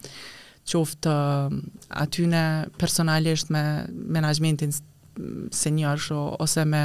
qoftë 0.67 1.09
atyne 1.09 1.65
aty 2.03 2.27
në 2.27 2.43
personalisht 2.79 3.49
me 3.55 3.63
menajmentin 4.17 4.75
senior 5.55 6.03
ose 6.39 6.65
me 6.69 6.83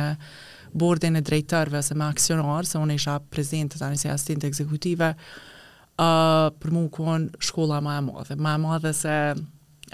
bordin 0.73 1.17
e 1.17 1.21
drejtërve, 1.21 1.83
ose 1.85 1.95
me 1.99 2.07
aksionar, 2.07 2.65
se 2.65 2.79
unë 2.81 2.95
isha 2.97 3.19
prezent 3.29 3.75
të 3.77 3.85
anisja 3.91 4.17
stint 4.19 4.45
ekzekutive, 4.49 5.11
uh, 5.13 6.49
për 6.63 6.71
mu 6.73 6.87
kënë 6.95 7.43
shkolla 7.45 7.83
ma 7.85 7.99
e 7.99 8.07
madhe. 8.07 8.39
Ma 8.41 8.55
e 8.57 8.63
madhe 8.63 8.95
se 8.97 9.17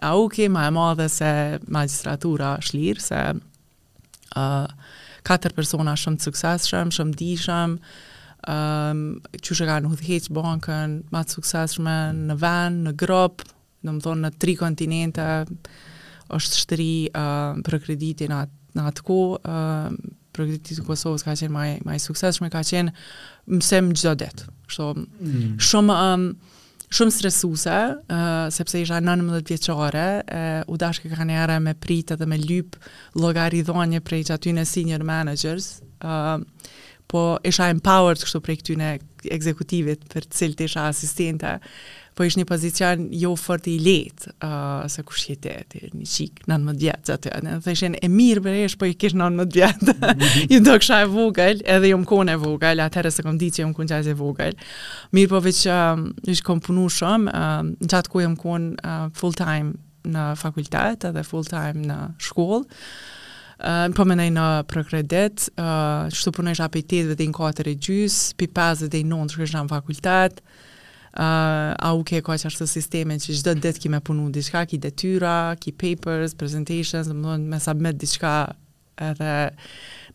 auki, 0.07 0.47
ma 0.55 0.68
e 0.68 0.77
madhe 0.77 1.09
se 1.11 1.33
magistratura 1.66 2.53
shlirë, 2.62 3.03
se 3.03 3.25
katër 5.29 5.53
persona 5.57 5.93
shumë 6.01 6.19
të 6.23 6.27
sukses 6.29 6.69
shumë, 6.71 6.97
shumë 6.97 7.62
um, 8.55 9.05
që 9.45 9.57
shë 9.59 9.67
ka 9.71 9.77
në 9.85 10.21
bankën, 10.38 10.97
ma 11.14 11.25
të 11.27 11.37
sukses 11.38 11.77
shumë 11.79 11.97
në 12.33 12.38
ven, 12.43 12.81
në 12.88 12.97
grob, 13.01 13.45
në 13.85 13.97
më 13.97 14.05
thonë 14.07 14.25
në 14.27 14.33
tri 14.45 14.57
kontinente, 14.62 15.29
është 16.38 16.62
shtëri 16.62 16.95
uh, 17.12 17.61
për 17.67 17.77
kreditin 17.87 18.35
atë, 18.37 18.55
në 18.79 18.87
atë 18.91 19.05
ko, 19.09 19.19
uh, 19.38 19.88
për 20.35 20.45
kreditin 20.49 20.81
të 20.81 20.87
Kosovës 20.88 21.25
ka 21.27 21.37
qenë 21.43 21.55
maj, 21.55 21.71
maj 21.88 21.99
ka 22.53 22.67
qenë 22.73 22.95
mësem 23.53 23.93
gjithë 23.95 24.12
dhe 24.14 24.19
detë. 24.25 24.53
Mm. 24.79 25.57
Shumë, 25.64 25.97
um, 26.05 26.27
shumë 26.94 27.12
stresuse, 27.12 27.74
uh, 28.01 28.42
sepse 28.55 28.81
isha 28.83 28.98
19 29.03 29.42
vjeqare, 29.53 30.07
uh, 30.20 30.72
u 30.74 30.79
dashke 30.81 31.11
ka 31.12 31.27
njëra 31.29 31.59
me 31.61 31.74
pritë 31.77 32.16
dhe 32.20 32.27
me 32.29 32.38
lypë 32.40 32.81
logarithonje 33.20 34.01
prej 34.05 34.24
që 34.31 34.37
aty 34.38 34.55
në 34.57 34.64
senior 34.68 35.05
managers, 35.07 35.79
uh, 36.05 36.38
po 37.09 37.20
isha 37.48 37.68
empowered 37.72 38.20
kështu 38.24 38.40
prej 38.44 38.61
këtyne 38.62 38.90
ekzekutivit 39.37 40.05
për 40.12 40.27
cilë 40.38 40.59
të 40.61 40.68
isha 40.70 40.88
asistente, 40.90 41.55
uh, 41.61 41.98
po 42.19 42.27
ishë 42.27 42.41
një 42.41 42.47
pozicion 42.51 43.03
jo 43.15 43.31
fort 43.39 43.67
i 43.71 43.77
letë, 43.81 44.33
uh, 44.43 44.87
se 44.91 45.03
kush 45.07 45.29
jetë 45.31 45.51
e 45.79 45.91
një 45.95 46.07
qikë, 46.13 46.47
në 46.51 46.57
më 46.65 46.75
djetë, 46.83 47.03
të 47.07 47.19
të 47.31 47.43
të 47.45 47.53
të 47.67 47.75
ishen 47.77 47.97
e 47.99 48.11
mirë 48.11 48.43
bërë 48.45 48.65
eshë, 48.67 48.79
po 48.81 48.89
i 48.91 48.97
kishë 48.99 49.21
në 49.21 49.29
më 49.37 49.45
djetë, 49.55 49.95
mhm. 49.95 50.49
ju 50.55 50.59
do 50.67 50.75
kësha 50.83 50.99
e 51.05 51.09
vogël, 51.13 51.63
edhe 51.77 51.91
ju 51.91 51.95
jo 51.95 52.01
më 52.03 52.09
kone 52.13 52.35
e 52.35 52.41
vogël, 52.43 52.83
atërë 52.89 53.13
se 53.15 53.25
kom 53.29 53.39
di 53.39 53.51
që 53.55 53.63
ju 53.63 53.67
jo 53.67 53.71
më 53.71 53.79
kone 53.79 53.93
qajtë 53.93 54.11
e 54.11 54.19
vogël, 54.19 54.57
mirë 55.19 55.33
po 55.37 55.43
veç 55.47 55.61
uh, 55.75 55.85
ishë 56.35 56.47
kom 56.49 56.63
punu 56.67 56.89
shumë, 56.93 57.31
uh, 57.31 57.61
në 57.87 57.93
qatë 57.95 58.13
ku 58.13 58.23
ju 58.23 58.27
jo 58.27 58.33
më 58.35 58.43
kone 58.43 58.73
uh, 58.83 59.05
full 59.21 59.39
time 59.39 59.77
në 60.09 60.27
fakultet 60.43 61.07
edhe 61.13 61.23
full 61.31 61.47
time 61.55 61.87
në 61.93 62.03
shkollë, 62.31 62.65
Uh, 63.59 63.89
po 63.91 64.05
menej 64.07 64.29
në 64.31 64.43
prokredit, 64.71 65.49
uh, 65.59 66.05
që 66.15 66.21
të 66.29 66.33
punoj 66.37 66.53
apetit 66.63 67.09
dhe 67.09 67.17
dhe 67.19 67.25
në 67.27 67.35
4 67.35 67.65
e 67.67 67.73
gjys, 67.83 68.19
pi 68.39 68.47
5 68.55 68.85
dhe 68.93 69.01
9 69.03 69.25
të 69.33 69.47
në 69.57 69.65
fakultet, 69.73 70.39
uh, 71.16 71.73
a 71.87 71.92
u 71.97 72.03
ke 72.05 72.21
ka 72.25 72.37
që 72.38 72.51
ashtë 72.51 72.64
të 72.66 72.71
sisteme 72.73 73.16
që 73.21 73.33
gjithë 73.33 73.55
dhe 73.62 73.73
të 73.77 73.83
ki 73.85 73.92
me 73.94 74.01
punu 74.05 74.27
në 74.29 74.35
diqka, 74.37 74.62
ki 74.71 74.79
detyra, 74.83 75.35
ki 75.61 75.73
papers, 75.81 76.35
presentations, 76.38 77.09
më 77.12 77.23
dojnë 77.27 77.49
me 77.53 77.61
submit 77.64 78.01
diçka 78.03 78.35
edhe 79.09 79.33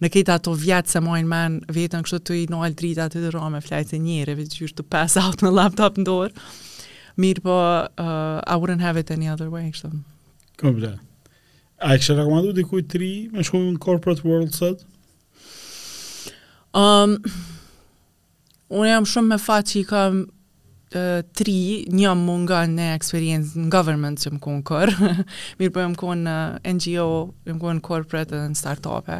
në 0.04 0.10
këtë 0.12 0.34
ato 0.36 0.52
vjetë 0.60 0.92
se 0.92 1.00
mojnë 1.06 1.30
men 1.32 1.60
vetën 1.72 2.04
kështë 2.04 2.20
të 2.28 2.38
i 2.42 2.44
në 2.52 2.60
alë 2.66 2.78
dritë 2.82 3.06
aty 3.06 3.22
të 3.24 3.32
rame 3.36 3.62
flajtë 3.64 3.96
e 3.98 4.02
njëre, 4.04 4.38
vëtë 4.42 4.60
gjithë 4.62 4.78
të 4.82 4.88
pass 4.94 5.18
out 5.24 5.46
në 5.46 5.54
laptop 5.56 5.98
në 6.02 6.08
dorë, 6.10 6.46
mirë 7.24 7.46
po, 7.46 7.58
uh, 7.88 8.44
I 8.44 8.60
wouldn't 8.60 8.84
have 8.84 9.00
it 9.02 9.12
any 9.16 9.30
other 9.32 9.50
way, 9.54 9.70
kështë 9.74 9.92
Këmë 10.60 10.80
përta, 10.80 10.94
a 11.82 11.96
e 11.96 12.02
kështë 12.02 12.20
rekomandu 12.20 12.52
di 12.54 12.64
të 12.70 12.82
tri 12.94 13.08
me 13.34 13.42
shku 13.46 13.58
në 13.64 13.80
corporate 13.82 14.22
world 14.28 14.54
sëtë? 14.54 14.86
Um, 16.74 17.16
unë 18.74 18.88
jam 18.92 19.06
shumë 19.10 19.32
me 19.34 19.38
faqë 19.42 19.66
që 19.72 19.76
i 19.80 19.84
kam 19.90 20.22
tri, 21.38 21.56
një 21.92 22.12
më 22.20 22.36
nga 22.44 22.62
në 22.70 22.88
eksperiencë 22.98 23.62
në 23.64 23.70
government 23.74 24.20
që 24.22 24.32
më 24.36 24.42
kënë 24.46 24.64
kërë, 24.70 25.12
mirë 25.62 25.74
për 25.74 25.78
po, 25.78 25.88
më 25.94 26.00
kënë 26.02 26.24
në 26.28 26.74
NGO, 26.78 27.08
më 27.48 27.58
kënë 27.62 27.80
në 27.80 27.86
corporate 27.88 28.34
dhe 28.34 28.42
në 28.54 28.60
start-upe. 28.60 29.20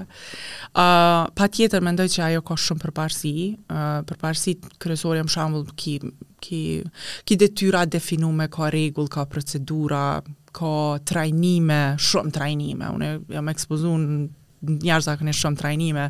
Uh, 0.76 1.24
pa 1.40 1.48
tjetër, 1.50 1.84
mendoj 1.88 2.10
që 2.16 2.26
ajo 2.30 2.44
ka 2.50 2.58
shumë 2.64 2.84
përparsi, 2.86 3.34
uh, 3.74 4.02
përparsi 4.10 4.56
kërësori 4.84 5.24
e 5.24 5.28
më 5.28 5.36
shambull 5.38 5.68
ki, 5.82 5.98
ki, 6.44 6.62
ki 7.28 7.40
dhe 7.42 7.52
tyra 7.62 7.86
me 8.34 8.48
ka 8.52 8.70
regull, 8.74 9.08
ka 9.10 9.26
procedura, 9.26 10.22
ka 10.52 10.76
trajnime, 11.10 11.82
shumë 11.98 12.32
trajnime. 12.36 12.92
Unë 12.98 13.14
jam 13.34 13.50
në 13.50 14.32
njerëz 14.64 15.08
që 15.10 15.16
kanë 15.22 15.34
shumë 15.38 15.60
trajnime 15.60 16.06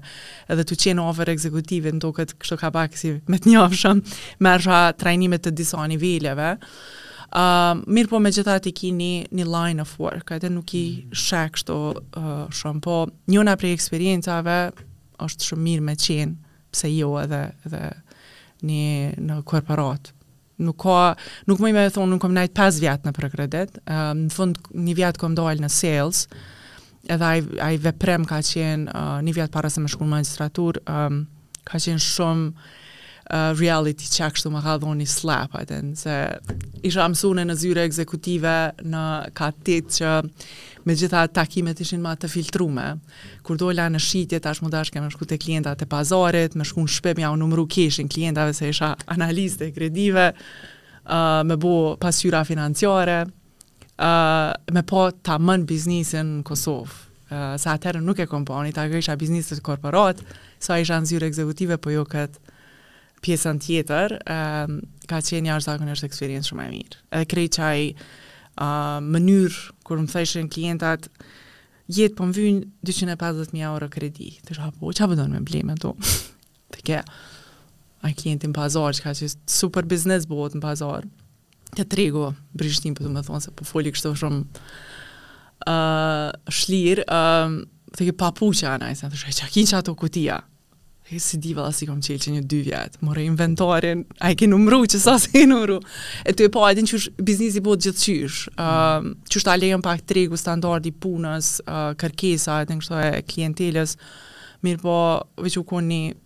edhe 0.51 0.65
të 0.67 0.77
qenë 0.83 1.03
over 1.07 1.31
executive 1.33 1.93
në 1.95 2.01
tokë 2.03 2.25
kështu 2.41 2.57
ka 2.63 2.69
pak 2.75 2.97
si 2.99 3.13
me 3.31 3.39
të 3.41 3.51
njëfshëm 3.53 4.01
merr 4.45 4.67
trajnime 5.01 5.41
të 5.41 5.55
disa 5.57 5.81
niveleve 5.91 6.53
Uh, 7.33 7.79
mirë 7.89 8.09
po 8.11 8.19
me 8.21 8.29
gjitha 8.29 8.59
të 8.61 8.69
ki 8.77 8.89
një, 8.93 9.05
një 9.33 9.45
line 9.49 9.81
of 9.81 9.95
work, 9.97 10.29
edhe 10.35 10.51
nuk 10.53 10.69
i 10.77 10.81
mm. 10.99 11.15
shek 11.17 11.55
kështu 11.55 11.77
uh, 11.89 12.27
shumë, 12.53 12.81
po 12.85 12.97
njëna 13.33 13.55
prej 13.57 13.73
eksperiencave 13.73 14.57
është 15.25 15.47
shumë 15.49 15.65
mirë 15.65 15.85
me 15.87 15.95
qenë, 15.97 16.35
pse 16.75 16.91
jo 16.93 17.09
edhe, 17.23 17.39
edhe 17.65 17.81
një 18.69 18.91
në 19.25 19.39
korporatë. 19.49 20.13
Nuk, 20.67 20.85
nuk 21.49 21.65
më 21.65 21.73
i 21.73 21.75
me 21.79 21.87
thonë, 21.95 22.11
nuk 22.13 22.21
kom 22.27 22.37
nëjtë 22.37 22.55
5 22.67 22.79
vjetë 22.85 23.09
në 23.09 23.15
përkredit, 23.17 23.81
uh, 23.81 24.11
në 24.19 24.29
fund 24.37 24.61
një 24.69 24.95
vjetë 25.01 25.25
kom 25.25 25.33
dojlë 25.41 25.65
në 25.65 25.73
sales, 25.73 26.27
edhe 27.09 27.23
ai 27.25 27.41
ai 27.61 27.77
veprem 27.81 28.23
ka 28.27 28.39
qenë 28.43 28.87
uh, 28.95 29.17
në 29.23 29.33
vit 29.35 29.51
para 29.51 29.69
se 29.71 29.83
më 29.83 29.91
shkoj 29.91 30.07
në 30.07 30.11
magistratur, 30.17 30.79
um, 30.87 31.23
ka 31.67 31.79
qenë 31.81 32.03
shumë 32.13 32.71
Uh, 33.33 33.53
reality 33.55 34.03
check 34.03 34.35
shtu 34.35 34.49
më 34.51 34.59
ka 34.65 34.73
dhonë 34.81 34.99
një 35.05 35.05
slap, 35.07 35.53
hajten, 35.55 35.93
se 35.95 36.11
isha 36.85 37.05
amësune 37.07 37.45
në 37.47 37.53
zyre 37.55 37.85
ekzekutive 37.87 38.51
në 38.83 39.03
ka 39.33 39.47
që 39.63 40.09
me 40.83 40.93
gjitha 40.99 41.21
takimet 41.33 41.79
ishin 41.81 42.01
ma 42.03 42.17
të 42.19 42.27
filtrume. 42.29 42.89
Kur 43.47 43.57
dola 43.57 43.87
në 43.95 44.01
shqitje, 44.05 44.39
tash 44.43 44.59
shmuda 44.59 44.83
shke 44.85 45.01
me 45.01 45.07
shku 45.15 45.25
të 45.25 45.37
klientat 45.39 45.81
e 45.81 45.87
pazarit, 45.87 46.55
me 46.59 46.65
shku 46.67 46.83
në 46.83 46.93
shpem, 46.97 47.21
ja 47.23 47.31
numru 47.35 47.63
keshin 47.71 48.11
klientave 48.11 48.53
se 48.53 48.69
isha 48.75 48.91
analiste 49.15 49.71
e 49.71 49.71
kredive, 49.71 50.27
uh, 50.35 51.41
me 51.47 51.55
bo 51.55 51.95
pasyra 51.97 52.43
financiare, 52.45 53.21
me 54.73 54.83
po 54.85 55.11
ta 55.21 55.37
mën 55.39 55.65
biznisin 55.65 56.39
në 56.39 56.43
Kosovë. 56.47 56.99
Uh, 57.33 57.55
sa 57.57 57.73
atërë 57.73 58.01
nuk 58.05 58.19
e 58.21 58.27
komponi 58.29 58.73
ta 58.75 58.85
gërisha 58.87 59.15
biznisit 59.17 59.61
korporat, 59.65 60.19
sa 60.61 60.77
so 60.77 60.81
isha 60.81 60.99
në 61.01 61.05
zyrë 61.09 61.27
ekzekutive, 61.31 61.77
po 61.81 61.89
jo 61.89 62.03
këtë 62.05 62.51
pjesën 63.25 63.57
tjetër, 63.63 64.17
um, 64.29 64.81
ka 65.09 65.17
qenë 65.23 65.47
një 65.47 65.57
zakon 65.65 65.89
është 65.93 66.05
eksperiencë 66.09 66.49
shumë 66.51 66.65
e 66.65 66.71
mirë. 66.75 66.99
Edhe 67.15 67.29
krej 67.31 67.49
qaj 67.57 67.79
uh, 67.93 68.99
mënyrë, 69.01 69.61
kur 69.87 69.97
më 70.03 70.09
theshen 70.13 70.49
klientat, 70.51 71.07
jetë 71.89 72.17
po 72.19 72.27
më 72.29 72.37
vynë 72.37 72.61
250.000 72.87 73.63
euro 73.65 73.89
kredi. 73.91 74.33
Të 74.45 74.57
shë 74.59 74.67
hapo, 74.67 74.93
që 74.93 75.07
apë 75.07 75.27
me 75.33 75.39
bleme 75.41 75.75
to? 75.81 75.95
të 76.73 76.79
ke, 76.85 76.99
a 78.03 78.11
klientin 78.17 78.53
pazar, 78.53 78.93
që 78.97 79.03
ka 79.07 79.11
që 79.13 79.31
super 79.47 79.85
biznes 79.85 80.25
botë 80.27 80.59
në 80.59 80.63
pazar 80.67 81.09
të 81.77 81.85
tregu 81.89 82.23
Brishtin, 82.57 82.95
për 82.95 83.07
të 83.07 83.13
më 83.15 83.25
thonë, 83.27 83.43
se 83.47 83.53
po 83.57 83.65
foli 83.67 83.93
kështë 83.93 84.09
të 84.13 84.21
shumë 84.21 84.41
uh, 85.67 86.55
shlirë, 86.61 87.05
uh, 87.09 87.57
të 87.97 88.09
ke 88.09 88.15
papu 88.17 88.51
që 88.57 88.69
anaj, 88.77 88.97
se 89.01 89.07
në 89.09 89.13
të 89.13 89.21
shumë, 89.21 89.31
e 89.33 89.39
që 89.39 89.45
a 89.47 89.53
kinë 89.57 89.71
që 89.73 89.77
ato 89.81 89.97
kutia? 90.03 90.41
e 91.13 91.19
si 91.21 91.37
diva, 91.37 91.67
si 91.75 91.85
kom 91.85 91.99
qelë 92.01 92.21
që 92.23 92.31
një 92.33 92.41
dy 92.49 92.59
vjetë, 92.65 92.99
më 93.05 93.15
inventarin, 93.27 93.99
a 94.23 94.31
e 94.33 94.37
ke 94.39 94.47
numru 94.49 94.79
që 94.89 94.97
sa 95.03 95.13
se 95.21 95.43
në 95.45 95.57
mru, 95.61 95.75
e 96.25 96.33
të 96.33 96.47
e 96.47 96.51
po, 96.55 96.63
e 96.65 96.73
din 96.79 96.87
që 96.89 96.99
shë 97.03 97.25
biznisi 97.27 97.61
po 97.61 97.75
të 97.75 97.85
gjithë 97.89 98.01
qysh, 98.07 98.39
uh, 98.55 99.05
që 99.29 99.41
shë 99.43 99.45
ta 99.45 99.77
pak 99.85 100.01
tregu 100.09 100.39
standardi 100.39 100.89
punës, 100.95 101.51
uh, 101.67 101.91
kërkesa, 102.01 102.61
e 102.63 102.69
të 102.71 102.79
kështë 102.79 103.03
e 103.09 103.21
klientelës, 103.29 103.93
mirë 104.65 104.81
po, 104.81 104.95
veq 105.45 105.59
u 105.61 105.65
konë 105.75 105.87
një, 105.91 106.17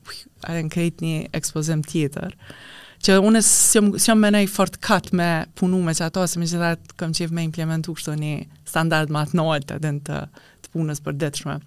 e 0.53 0.59
në 0.69 0.91
një 1.03 1.17
ekspozim 1.41 1.83
tjetër. 1.83 2.37
Uh, 2.37 2.53
që 3.03 3.17
unë 3.23 3.41
si 3.45 3.81
s'jom 4.01 4.21
më 4.21 4.31
nei 4.33 4.47
fort 4.49 4.77
cut 4.83 5.11
me 5.15 5.27
punu 5.59 5.79
me 5.85 5.93
ato, 6.05 6.25
se 6.27 6.39
më 6.41 6.49
gjithat 6.51 6.93
kam 6.99 7.13
qejf 7.13 7.31
me 7.33 7.43
implementu 7.45 7.93
kështu 7.97 8.15
një 8.21 8.35
standard 8.67 9.11
më 9.13 9.25
të 9.31 9.37
lartë 9.41 9.77
edhe 9.77 9.93
të 10.09 10.21
të 10.65 10.73
punës 10.73 11.03
për 11.05 11.17
detshme. 11.21 11.57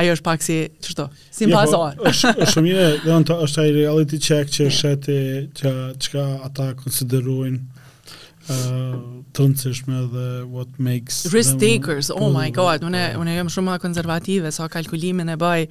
Ajo 0.00 0.12
është 0.14 0.26
pak 0.28 0.44
si 0.46 0.56
çshto, 0.82 1.08
si 1.34 1.48
më 1.50 1.58
pasor. 1.58 1.96
Po, 1.98 2.06
është 2.12 2.48
shumë 2.54 2.66
mirë, 2.68 2.86
do 3.04 3.18
të 3.26 3.36
është 3.46 3.64
ai 3.64 3.72
reality 3.76 4.20
check 4.22 4.52
që 4.54 4.66
yeah. 4.68 4.76
shëti 4.78 5.20
që 5.60 5.72
çka 6.04 6.24
ata 6.46 6.68
konsiderojnë 6.78 7.58
uh, 7.58 9.00
të 9.34 9.44
rëndësishme 9.44 10.04
dhe 10.14 10.28
what 10.54 10.78
makes 10.78 11.24
risk 11.34 11.58
takers. 11.62 12.12
Oh 12.14 12.30
my 12.34 12.48
god, 12.54 12.86
unë 12.86 13.04
po. 13.16 13.24
unë 13.24 13.36
jam 13.40 13.50
shumë 13.56 13.74
më 13.74 13.82
konservative 13.88 14.54
sa 14.54 14.64
so 14.68 14.72
kalkulimin 14.76 15.34
e 15.34 15.38
baj, 15.42 15.66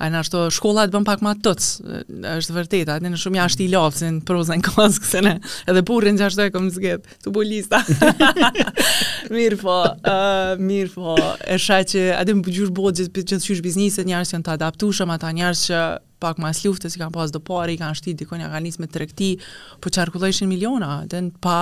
A 0.00 0.08
në 0.08 0.22
ashtu, 0.22 0.40
shkolla 0.54 0.86
të 0.88 0.94
bën 0.94 1.04
pak 1.04 1.20
ma 1.20 1.34
tëc, 1.36 1.60
është 2.30 2.54
vërtet, 2.56 2.88
atë 2.88 3.04
në 3.10 3.18
shumë 3.20 3.36
jashtë 3.42 3.62
i 3.66 3.66
lafë, 3.74 3.98
se 4.00 4.08
në 4.14 4.22
prozë 4.26 4.56
në 4.56 4.64
kësë 4.64 5.20
në, 5.26 5.32
edhe 5.68 5.82
purën 5.90 6.16
që 6.16 6.24
ashtu 6.30 6.44
e 6.46 6.52
kom 6.54 6.70
zgetë, 6.72 7.16
të 7.26 7.32
bu 7.34 7.42
lista. 7.44 7.82
mirë 9.36 9.58
po, 9.60 9.76
uh, 9.84 10.54
mirë 10.56 10.94
po, 10.94 11.18
e 11.18 11.20
po, 11.20 11.58
shra 11.60 11.82
që, 11.92 12.06
atë 12.16 12.38
më 12.38 12.48
gjush 12.56 12.72
botë, 12.80 13.10
që 13.10 13.12
për 13.18 13.28
gjithë 13.34 13.58
bizniset, 13.66 14.08
njërës 14.08 14.32
që 14.32 14.40
në 14.40 14.46
të 14.48 14.54
adaptushëm, 14.56 15.12
ata 15.18 15.34
njërës 15.36 15.66
që 15.68 15.84
pak 16.24 16.40
mas 16.40 16.64
luftë, 16.64 16.88
i 16.96 17.02
kanë 17.04 17.14
pas 17.18 17.36
do 17.36 17.44
pari, 17.44 17.76
kanë 17.80 18.00
shtit, 18.00 18.22
dikonja 18.24 18.48
kanë 18.54 18.66
njës 18.70 18.80
me 18.80 18.88
të 18.88 19.04
rekti, 19.04 19.30
po 19.84 19.92
qarkullojshin 19.98 20.48
miliona, 20.48 20.94
atë 21.04 21.26
pa 21.44 21.60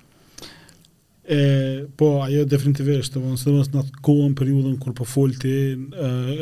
E, 1.23 1.85
po, 1.97 2.17
ajo 2.27 2.43
definitivisht, 2.51 3.13
të 3.15 3.21
së 3.39 3.47
dëmës 3.53 3.69
në 3.71 3.83
atë 3.85 4.01
kohën 4.03 4.33
periudën 4.37 4.75
kur 4.83 4.95
po 4.99 5.05
folti 5.07 5.53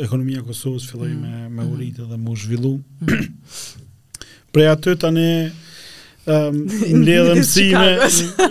ekonomia 0.01 0.39
e 0.41 0.45
Kosovës 0.47 0.87
filloj 0.89 1.11
mm. 1.11 1.19
me, 1.21 1.41
me 1.49 1.61
mm. 1.61 1.73
uritë 1.75 2.05
dhe 2.09 2.17
mu 2.17 2.33
zhvillu. 2.41 2.71
Mm. 3.01 3.27
Prej 4.51 4.71
aty 4.71 4.95
tani, 5.03 5.25
um, 6.25 6.57
në 6.65 7.01
ledhe 7.13 7.35
mësime, 7.37 7.91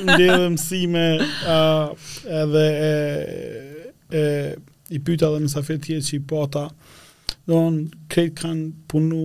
në 0.06 0.18
ledhe 0.20 0.50
mësime, 0.54 1.04
uh, 1.50 2.12
edhe 2.44 2.62
e, 2.90 2.92
e, 4.14 4.22
i 4.96 5.00
pyta 5.02 5.32
dhe 5.34 5.40
mësafir 5.42 5.80
tjetë 5.82 6.06
që 6.10 6.14
i 6.14 6.20
pata, 6.30 6.62
do 7.50 7.58
në 7.74 8.04
kanë 8.38 8.68
punu 8.92 9.24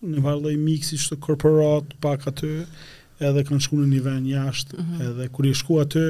në 0.00 0.24
vallë 0.26 0.56
miksi 0.58 0.98
që 0.98 1.12
të 1.12 1.20
korporat 1.28 1.94
pak 2.02 2.26
aty, 2.32 2.64
edhe 3.22 3.46
kanë 3.46 3.62
shku 3.62 3.78
në 3.84 3.88
një 3.94 4.02
ven 4.08 4.26
jashtë, 4.26 4.74
mhm. 4.74 5.06
edhe 5.12 5.28
kur 5.36 5.46
i 5.50 5.54
shku 5.54 5.78
aty, 5.84 6.04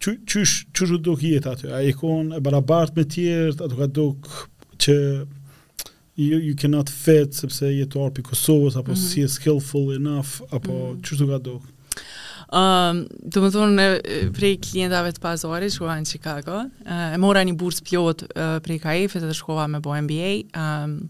çysh 0.00 0.64
çysh 0.80 0.96
do 1.04 1.14
të 1.20 1.32
jetë 1.34 1.50
aty 1.54 1.68
ai 1.76 1.92
kon 1.96 2.32
e 2.32 2.40
barabart 2.44 2.96
me 2.96 3.04
tjerë 3.04 3.58
ato 3.66 3.74
ka 3.76 3.88
duk 3.98 4.30
që 4.80 4.94
you, 6.16 6.38
you 6.40 6.54
cannot 6.56 6.88
fit 6.88 7.36
sepse 7.36 7.68
je 7.74 7.84
të 7.86 8.00
orpi 8.00 8.22
Kosovës 8.24 8.78
apo 8.80 8.92
mm 8.92 8.94
-hmm. 8.94 9.08
si 9.10 9.20
je 9.20 9.28
skillful 9.28 9.92
enough 9.96 10.40
apo 10.52 10.72
mhm. 10.72 11.02
çysh 11.02 11.20
mm 11.20 11.26
-hmm. 11.26 11.26
do 11.26 11.38
ka 11.38 11.44
duk 11.50 11.62
Um, 12.50 13.06
të 13.30 13.36
më 13.42 13.48
thonë 13.54 13.74
në 13.80 14.32
prej 14.34 14.56
klientave 14.58 15.12
të 15.12 15.20
pazori, 15.22 15.70
shkova 15.70 15.94
në 16.00 16.06
Chicago, 16.12 16.56
e 17.14 17.18
mora 17.18 17.40
një 17.46 17.54
burs 17.56 17.78
pjot 17.80 18.22
prej 18.64 18.78
KF-e 18.78 19.20
të 19.20 19.34
shkova 19.34 19.66
me 19.70 19.78
bo 19.80 19.90
MBA. 20.00 20.32
Um, 20.58 21.08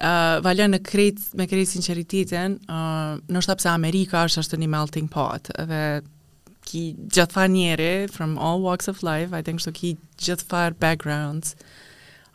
uh, 0.00 0.40
valja 0.44 0.66
në 0.68 0.78
krejtë, 0.90 1.22
me 1.36 1.46
krejtë 1.46 1.68
sinceritetin, 1.70 2.50
uh, 2.68 3.20
në 3.28 3.38
shtapëse 3.44 3.68
Amerika 3.68 4.24
është 4.26 4.38
është 4.42 4.56
një 4.58 4.68
melting 4.68 5.10
pot, 5.12 5.52
dhe 5.68 6.00
ki 6.64 6.96
from 8.10 8.38
all 8.38 8.60
walks 8.60 8.88
of 8.88 9.02
life, 9.02 9.32
I 9.32 9.42
think 9.42 9.60
so 9.60 9.72
ki 9.72 9.98
just 10.16 10.48
farë 10.48 10.78
backgrounds, 10.78 11.56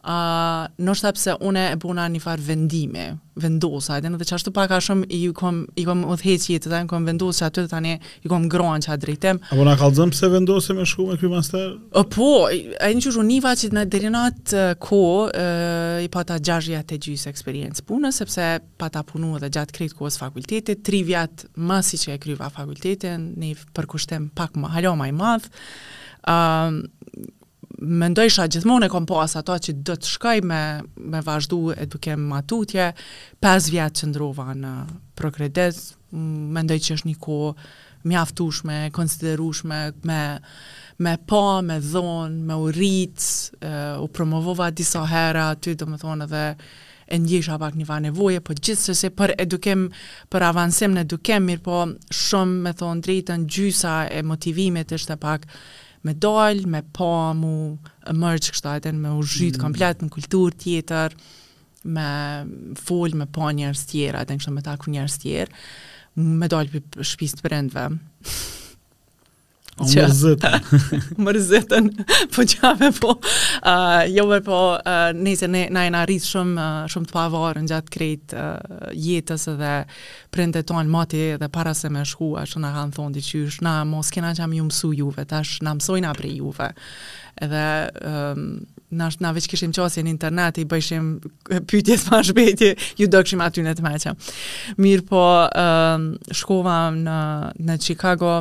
uh, 0.08 0.66
nështë 0.88 1.12
pëse 1.18 1.34
une 1.46 1.64
e 1.74 1.78
puna 1.82 2.06
një 2.12 2.22
farë 2.24 2.46
vendime, 2.46 3.08
vendosa, 3.38 3.98
edhe 4.00 4.10
në 4.10 4.20
dhe 4.22 4.30
ashtu 4.38 4.52
pak 4.56 4.72
a 4.74 4.80
shumë 4.84 5.06
i 5.14 5.18
kom, 5.38 5.62
i 5.78 5.84
kom 5.86 6.04
u 6.08 6.16
dheqi 6.18 6.56
jetë, 6.56 6.72
dhe 6.72 6.80
në 6.86 6.90
kom 6.92 7.06
vendosë 7.08 7.42
që 7.44 7.48
aty 7.50 7.66
të 7.66 7.72
tani 7.74 7.94
i 8.24 8.32
kom 8.32 8.48
groan 8.50 8.82
që 8.82 8.94
a 8.94 8.98
drejtem. 9.04 9.42
A 9.52 9.58
puna 9.60 9.76
kalëzëm 9.80 10.14
pëse 10.16 10.30
vendose 10.34 10.76
me 10.78 10.88
shku 10.90 11.08
me 11.12 11.20
kry 11.20 11.30
master? 11.34 11.76
Uh, 11.92 12.06
po, 12.16 12.30
e 12.54 12.90
në 12.94 13.04
shumë 13.06 13.28
një 13.30 13.40
vaqit 13.50 13.76
në 13.78 13.86
dërinat 13.94 14.56
uh, 14.56 14.68
ko, 14.88 15.02
uh, 15.28 16.00
i 16.06 16.10
pata 16.14 16.40
gjashja 16.40 16.84
të 16.88 17.02
gjysë 17.06 17.32
eksperiencë 17.34 17.86
punës, 17.90 18.22
sepse 18.24 18.48
pata 18.82 19.04
punu 19.08 19.36
edhe 19.38 19.52
gjatë 19.60 19.78
krejtë 19.82 20.00
kohës 20.02 20.20
fakultetit, 20.22 20.84
tri 20.88 21.04
vjatë 21.10 21.52
masi 21.70 22.00
që 22.06 22.16
e 22.18 22.22
kryva 22.26 22.50
fakultetin, 22.56 23.34
një 23.44 23.56
përkushtem 23.78 24.32
pak 24.40 24.56
më, 24.58 24.72
halo 24.78 24.96
ma 24.98 25.12
i 25.12 25.16
madhë, 25.18 25.52
mendoj 27.78 28.30
gjithmonë 28.32 28.88
e 28.88 28.92
kom 28.92 29.06
po 29.10 29.20
që 29.24 29.74
do 29.86 29.96
të 29.96 30.08
shkaj 30.14 30.42
me, 30.44 30.62
me 30.98 31.20
vazhdu 31.22 31.74
edukim 31.78 32.20
matutje, 32.32 32.94
5 33.44 33.70
vjetë 33.74 34.00
që 34.02 34.10
ndrova 34.12 34.54
në 34.58 34.72
prokredes, 35.18 35.94
mendoj 36.14 36.80
që 36.80 36.98
është 36.98 37.10
një 37.12 37.18
ko 37.20 37.38
mjaftueshme, 38.08 38.24
aftushme, 38.24 38.82
konsiderushme, 38.96 39.80
me, 40.08 40.22
me 41.04 41.16
pa, 41.28 41.60
me 41.62 41.80
dhonë, 41.80 42.42
me 42.48 42.56
u 42.56 42.72
u 44.04 44.08
promovova 44.08 44.72
disa 44.72 45.06
hera, 45.08 45.54
ty 45.56 45.76
domethënë 45.76 45.94
më 45.94 46.02
thonë 46.04 46.26
edhe, 46.26 46.44
e 47.10 47.18
ndjesha 47.24 47.58
pak 47.58 47.76
një 47.80 47.86
va 47.88 48.00
nevoje, 48.04 48.40
po 48.42 48.54
gjithë 48.58 48.82
se 48.84 48.94
se 48.96 49.10
për 49.10 49.34
edukem, 49.40 49.90
për 50.34 50.44
avansim 50.44 50.94
në 50.98 51.02
edukem, 51.06 51.44
mirë 51.48 51.62
po 51.64 51.84
shumë 52.12 52.62
me 52.66 52.74
thonë 52.74 53.02
drejtën 53.06 53.46
gjysa 53.48 54.08
e 54.18 54.24
motivimet 54.28 54.92
është 54.98 55.16
pak 55.18 55.46
me 56.04 56.14
dal, 56.14 56.62
me 56.70 56.82
pa 56.94 57.34
mu 57.38 57.56
mërqë 58.14 58.54
kështu 58.54 58.72
atën, 58.76 58.98
me 59.02 59.16
u 59.20 59.24
zhytë 59.26 59.58
mm. 59.60 59.64
komplet 59.64 60.04
në 60.04 60.10
kulturë 60.14 60.58
tjetër, 60.64 61.16
me 61.98 62.10
folë, 62.84 63.22
me 63.24 63.30
pa 63.34 63.52
njërës 63.56 63.86
tjera, 63.90 64.24
atë 64.26 64.40
kështu 64.42 64.56
me 64.58 64.66
taku 64.66 64.94
njërës 64.94 65.18
tjera, 65.24 65.62
me 66.18 66.50
dal 66.52 66.70
për 66.74 67.06
shpisë 67.06 67.40
të 67.40 67.48
përëndve. 67.48 67.88
Që, 69.78 70.06
mërzetën. 70.08 70.68
mërzetën, 71.28 71.90
po 72.34 72.44
qave 72.50 72.88
po. 72.98 73.12
Uh, 73.62 74.08
jo 74.10 74.24
me 74.30 74.40
po, 74.46 74.58
uh, 74.80 75.10
nëjse 75.14 75.50
ne, 75.54 75.66
na 75.74 75.84
e 75.86 75.92
në 75.94 76.02
rritë 76.10 76.26
shumë, 76.32 76.56
uh, 76.56 76.80
shumë 76.90 77.10
të 77.10 77.14
pavarë 77.16 77.62
në 77.62 77.70
gjatë 77.72 77.94
krejt 77.94 78.34
uh, 78.34 78.88
jetës 78.98 79.46
dhe 79.60 79.74
prindet 80.34 80.66
tonë 80.72 80.90
mati 80.94 81.22
dhe 81.42 81.52
para 81.54 81.76
se 81.78 81.92
me 81.94 82.02
shkua, 82.10 82.48
që 82.50 82.64
në 82.64 82.74
kanë 82.80 82.98
thonë 82.98 83.18
diqysh, 83.20 83.60
na 83.68 83.76
mos 83.88 84.10
kena 84.16 84.34
që 84.38 84.48
am 84.48 84.58
ju 84.58 84.66
mësu 84.72 84.92
juve, 85.04 85.28
tash 85.30 85.60
na 85.66 85.78
mësojna 85.78 86.16
prej 86.18 86.34
juve. 86.42 86.74
Edhe 87.46 87.66
nash 88.92 89.18
na 89.20 89.32
veç 89.36 89.48
kishim 89.52 89.72
qasje 89.76 90.02
në 90.06 90.10
internet 90.12 90.58
i 90.58 90.64
bëjshim 90.70 91.08
pyetjes 91.68 92.06
pa 92.08 92.22
shbeti 92.24 92.70
ju 92.98 93.08
dokshim 93.12 93.42
aty 93.44 93.62
në 93.66 93.74
të 93.78 93.84
meqem 93.84 94.20
mirë 94.84 95.06
po 95.10 95.24
um, 95.44 96.06
shkova 96.32 96.78
në, 96.96 97.18
në 97.68 97.78
Chicago 97.84 98.38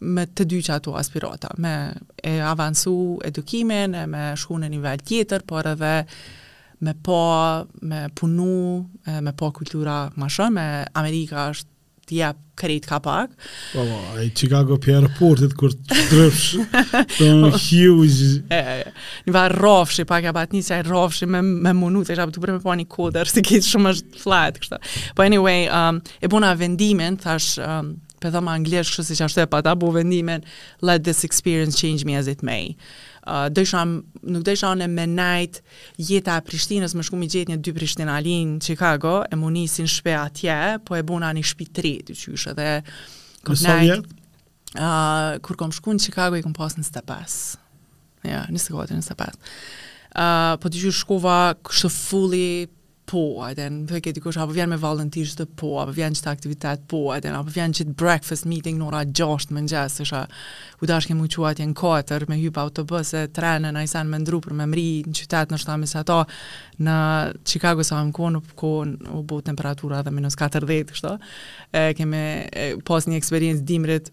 me 0.00 0.24
të 0.28 0.46
dy 0.52 0.62
që 0.64 0.78
ato 0.80 0.94
aspirata 0.96 1.52
me 1.60 1.74
e 2.24 2.38
avansu 2.54 2.94
edukimin 3.28 3.94
e 3.94 4.06
me 4.06 4.30
shku 4.40 4.58
në 4.62 4.70
nivel 4.72 5.04
tjetër 5.04 5.44
por 5.46 5.68
edhe 5.74 5.94
me 6.82 6.94
po 7.06 7.20
me 7.82 8.06
punu 8.18 8.80
me 9.22 9.36
po 9.38 9.52
kultura 9.54 10.06
ma 10.16 10.30
shumë 10.30 10.70
Amerika 10.98 11.50
është 11.52 11.70
të 12.12 12.20
jap 12.20 12.38
kredit 12.60 12.86
ka 12.86 12.98
pak. 13.02 13.32
Po, 13.72 13.80
po 13.82 14.20
ai 14.20 14.28
Chicago 14.36 14.76
Pier 14.80 15.00
Airportit 15.06 15.54
kur 15.58 15.72
drefsh. 16.12 16.92
Po, 16.92 17.50
huge. 17.66 18.30
E, 18.52 18.60
e, 18.60 18.78
e. 18.84 19.26
Ne 19.26 19.34
var 19.34 19.54
rofsh 19.56 20.02
e 20.02 20.06
paga 20.08 20.34
batnica 20.36 20.78
e 20.78 20.86
rofsh 20.86 21.24
me 21.32 21.42
me 21.46 21.74
munut, 21.76 22.06
se 22.12 22.16
jap 22.20 22.32
të 22.34 22.44
me 22.48 22.58
po 22.62 22.72
ani 22.74 22.86
koder 22.92 23.30
se 23.30 23.44
kish 23.48 23.72
shumë 23.72 23.94
as 23.94 24.04
flat 24.22 24.60
kështu. 24.62 24.80
Po 25.18 25.26
anyway, 25.26 25.66
um 25.80 26.02
e 26.20 26.32
bona 26.32 26.52
vendimin 26.60 27.16
thash 27.24 27.54
um, 27.64 27.94
për 28.22 28.36
dhe 28.36 28.44
anglisht 28.52 28.92
kështu 28.92 29.06
siç 29.08 29.16
si 29.16 29.22
që 29.22 29.28
ashtu 29.30 29.42
e 29.46 29.48
pata, 29.56 29.72
bu 29.78 29.90
vendimin, 29.96 30.44
let 30.86 31.02
this 31.08 31.24
experience 31.28 31.80
change 31.82 32.04
me 32.06 32.20
as 32.20 32.30
it 32.30 32.44
may 32.46 32.74
uh, 33.26 33.80
nuk 34.22 34.44
dhe 34.46 34.54
isha 34.56 34.72
në 34.76 34.88
me 34.90 35.04
najt 35.10 35.60
jeta 35.98 36.38
Prishtinës, 36.46 36.94
më 36.96 37.04
shku 37.06 37.18
mi 37.18 37.28
gjetë 37.30 37.52
një 37.54 37.60
dy 37.62 37.74
Prishtinë 37.76 38.12
alin 38.14 38.56
në 38.58 38.64
Chicago, 38.66 39.20
e 39.28 39.38
më 39.38 39.52
njësin 39.56 39.90
shpe 39.90 40.14
atje, 40.18 40.56
po 40.86 40.96
e 40.98 41.02
bona 41.06 41.30
një 41.36 41.44
shpi 41.46 41.68
tri 41.70 41.94
të 42.06 42.16
qyshë 42.18 42.56
dhe 42.58 42.68
kom 43.46 43.58
në 43.58 43.72
najt, 43.76 44.12
uh, 44.78 45.30
kur 45.44 45.58
kom 45.62 45.72
shku 45.74 45.94
në 45.96 46.04
Chicago, 46.08 46.36
i 46.40 46.44
kom 46.46 46.54
pas 46.56 46.76
në 46.78 46.86
stepas. 46.86 47.40
Ja, 48.26 48.44
një 48.50 48.60
stekotin 48.62 49.00
në 49.02 49.06
stepas. 49.08 49.38
Uh, 50.12 50.54
po 50.60 50.68
të 50.68 50.78
qyshë 50.82 50.94
shkova 51.02 51.40
kështë 51.66 51.92
fulli 51.94 52.46
po, 53.10 53.42
a 53.44 53.50
den, 53.56 53.82
për 53.90 54.00
këtë 54.06 54.22
kush, 54.22 54.38
apo 54.40 54.54
vjen 54.54 54.70
me 54.70 54.78
volunteers 54.80 55.34
të 55.36 55.46
po, 55.58 55.72
apo 55.82 55.94
vjen 55.96 56.14
qëtë 56.16 56.30
aktivitet 56.30 56.84
po, 56.90 57.00
a 57.14 57.18
den, 57.24 57.34
apo 57.34 57.50
vjen 57.54 57.74
qëtë 57.74 57.94
breakfast 57.98 58.46
meeting 58.48 58.78
në 58.80 58.86
ora 58.86 59.02
6 59.08 59.52
më 59.56 59.64
njës, 59.66 59.96
isha, 60.04 60.22
u 60.82 60.88
dash 60.88 61.10
kemë 61.10 61.26
uqua 61.26 61.52
atje 61.54 61.66
në 61.70 61.76
4, 61.80 62.30
me 62.30 62.38
hypa 62.40 62.64
autobuse, 62.66 63.24
e 63.26 63.30
trene, 63.34 63.72
në 63.74 63.84
isen 63.88 64.10
me 64.12 64.20
ndru 64.22 64.40
për 64.44 64.56
me 64.60 64.68
mri 64.70 64.86
në 65.08 65.16
qytet 65.18 65.52
në 65.54 65.60
shtamë, 65.64 65.90
se 65.92 66.00
ato 66.04 66.20
në 66.82 66.96
Chicago 67.52 67.86
sa 67.86 68.00
më 68.04 68.14
konë, 68.20 68.42
po 68.50 68.58
konë 68.64 69.12
u 69.18 69.22
bo 69.26 69.40
temperatura 69.42 70.02
dhe 70.06 70.14
minus 70.14 70.38
40, 70.40 70.94
kështë, 70.96 71.14
e, 71.72 71.86
kemi 71.98 72.24
pas 72.88 73.08
një 73.10 73.18
eksperiencë 73.20 73.64
dimrit, 73.68 74.12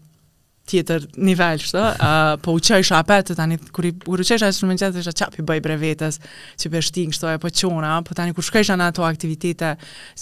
tjetër 0.70 1.06
nivel, 1.18 1.58
shto, 1.60 1.80
uh, 1.80 2.34
po 2.44 2.54
u 2.56 2.62
qesha 2.62 3.00
të 3.04 3.34
tani, 3.36 3.58
kur 3.60 3.86
kuri 4.06 4.22
u 4.22 4.26
qesha 4.26 4.48
e 4.48 4.54
shumën 4.54 4.78
qesha, 4.78 5.00
isha 5.02 5.14
qapi 5.22 5.42
bëj 5.46 5.60
bre 5.64 5.76
vetës, 5.82 6.20
që 6.62 6.70
për 6.72 6.86
shting, 6.86 7.14
shto, 7.16 7.30
e 7.34 7.38
po 7.42 7.50
qona, 7.60 7.96
po 8.06 8.14
tani, 8.18 8.34
kur 8.36 8.46
shkesha 8.46 8.76
në 8.78 8.90
ato 8.92 9.04
aktivitete, 9.06 9.72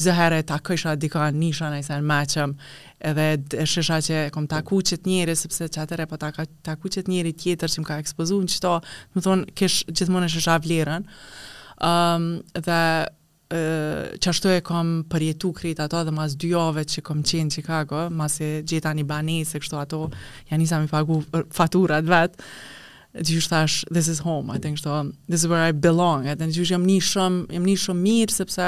zëhere, 0.02 0.40
ta 0.48 0.58
kësha 0.68 0.96
dika 1.00 1.28
nisha, 1.34 1.68
në 1.72 1.82
isen 1.84 2.08
meqëm, 2.12 2.56
edhe 3.10 3.28
e 3.54 3.66
shesha 3.68 4.00
që 4.04 4.24
kom 4.34 4.46
taku 4.50 4.80
qëtë 4.90 5.10
njeri, 5.12 5.36
sëpse 5.38 5.68
që 5.76 5.84
atëre, 5.84 6.08
po 6.10 6.16
taka, 6.20 6.46
taku 6.66 6.90
qëtë 6.94 7.12
njeri 7.12 7.34
tjetër 7.36 7.74
që 7.74 7.84
më 7.84 7.90
ka 7.90 8.00
ekspozu 8.06 8.40
në 8.46 8.54
qëto, 8.56 8.74
më 9.16 9.26
thonë, 9.26 9.70
gjithmonë 9.92 10.30
e 10.30 10.34
shesha 10.38 10.58
vlerën, 10.64 11.06
um, 11.86 12.34
dhe 12.58 12.82
që 13.50 14.28
ashtu 14.30 14.50
e 14.52 14.60
kom 14.60 14.88
përjetu 15.10 15.52
krejt 15.56 15.80
ato 15.80 16.02
dhe 16.04 16.12
mas 16.12 16.34
dy 16.36 16.50
jove 16.50 16.82
që 16.84 17.02
kom 17.02 17.22
qenë 17.24 17.50
Chicago, 17.54 18.08
mas 18.12 18.36
e 18.44 18.50
gjeta 18.68 18.92
një 18.98 19.04
banese, 19.08 19.58
kështu 19.62 19.76
ato, 19.80 20.02
janë 20.50 20.62
isa 20.68 20.80
mi 20.82 20.88
pagu 20.92 21.22
faturat 21.56 22.04
vetë, 22.04 22.44
ti 23.24 23.34
ju 23.34 23.40
thash 23.40 23.84
this 23.94 24.06
is 24.08 24.18
home 24.18 24.50
i 24.50 24.58
think 24.60 24.78
so 24.78 25.04
this 25.28 25.40
is 25.40 25.44
where 25.48 25.62
i 25.68 25.72
belong 25.72 26.26
and 26.28 26.38
then 26.38 26.50
ju 26.52 26.64
jam 26.70 26.84
nishëm 26.86 27.38
jam 27.52 27.64
nishëm 27.64 27.96
mirë 28.04 28.34
sepse 28.34 28.66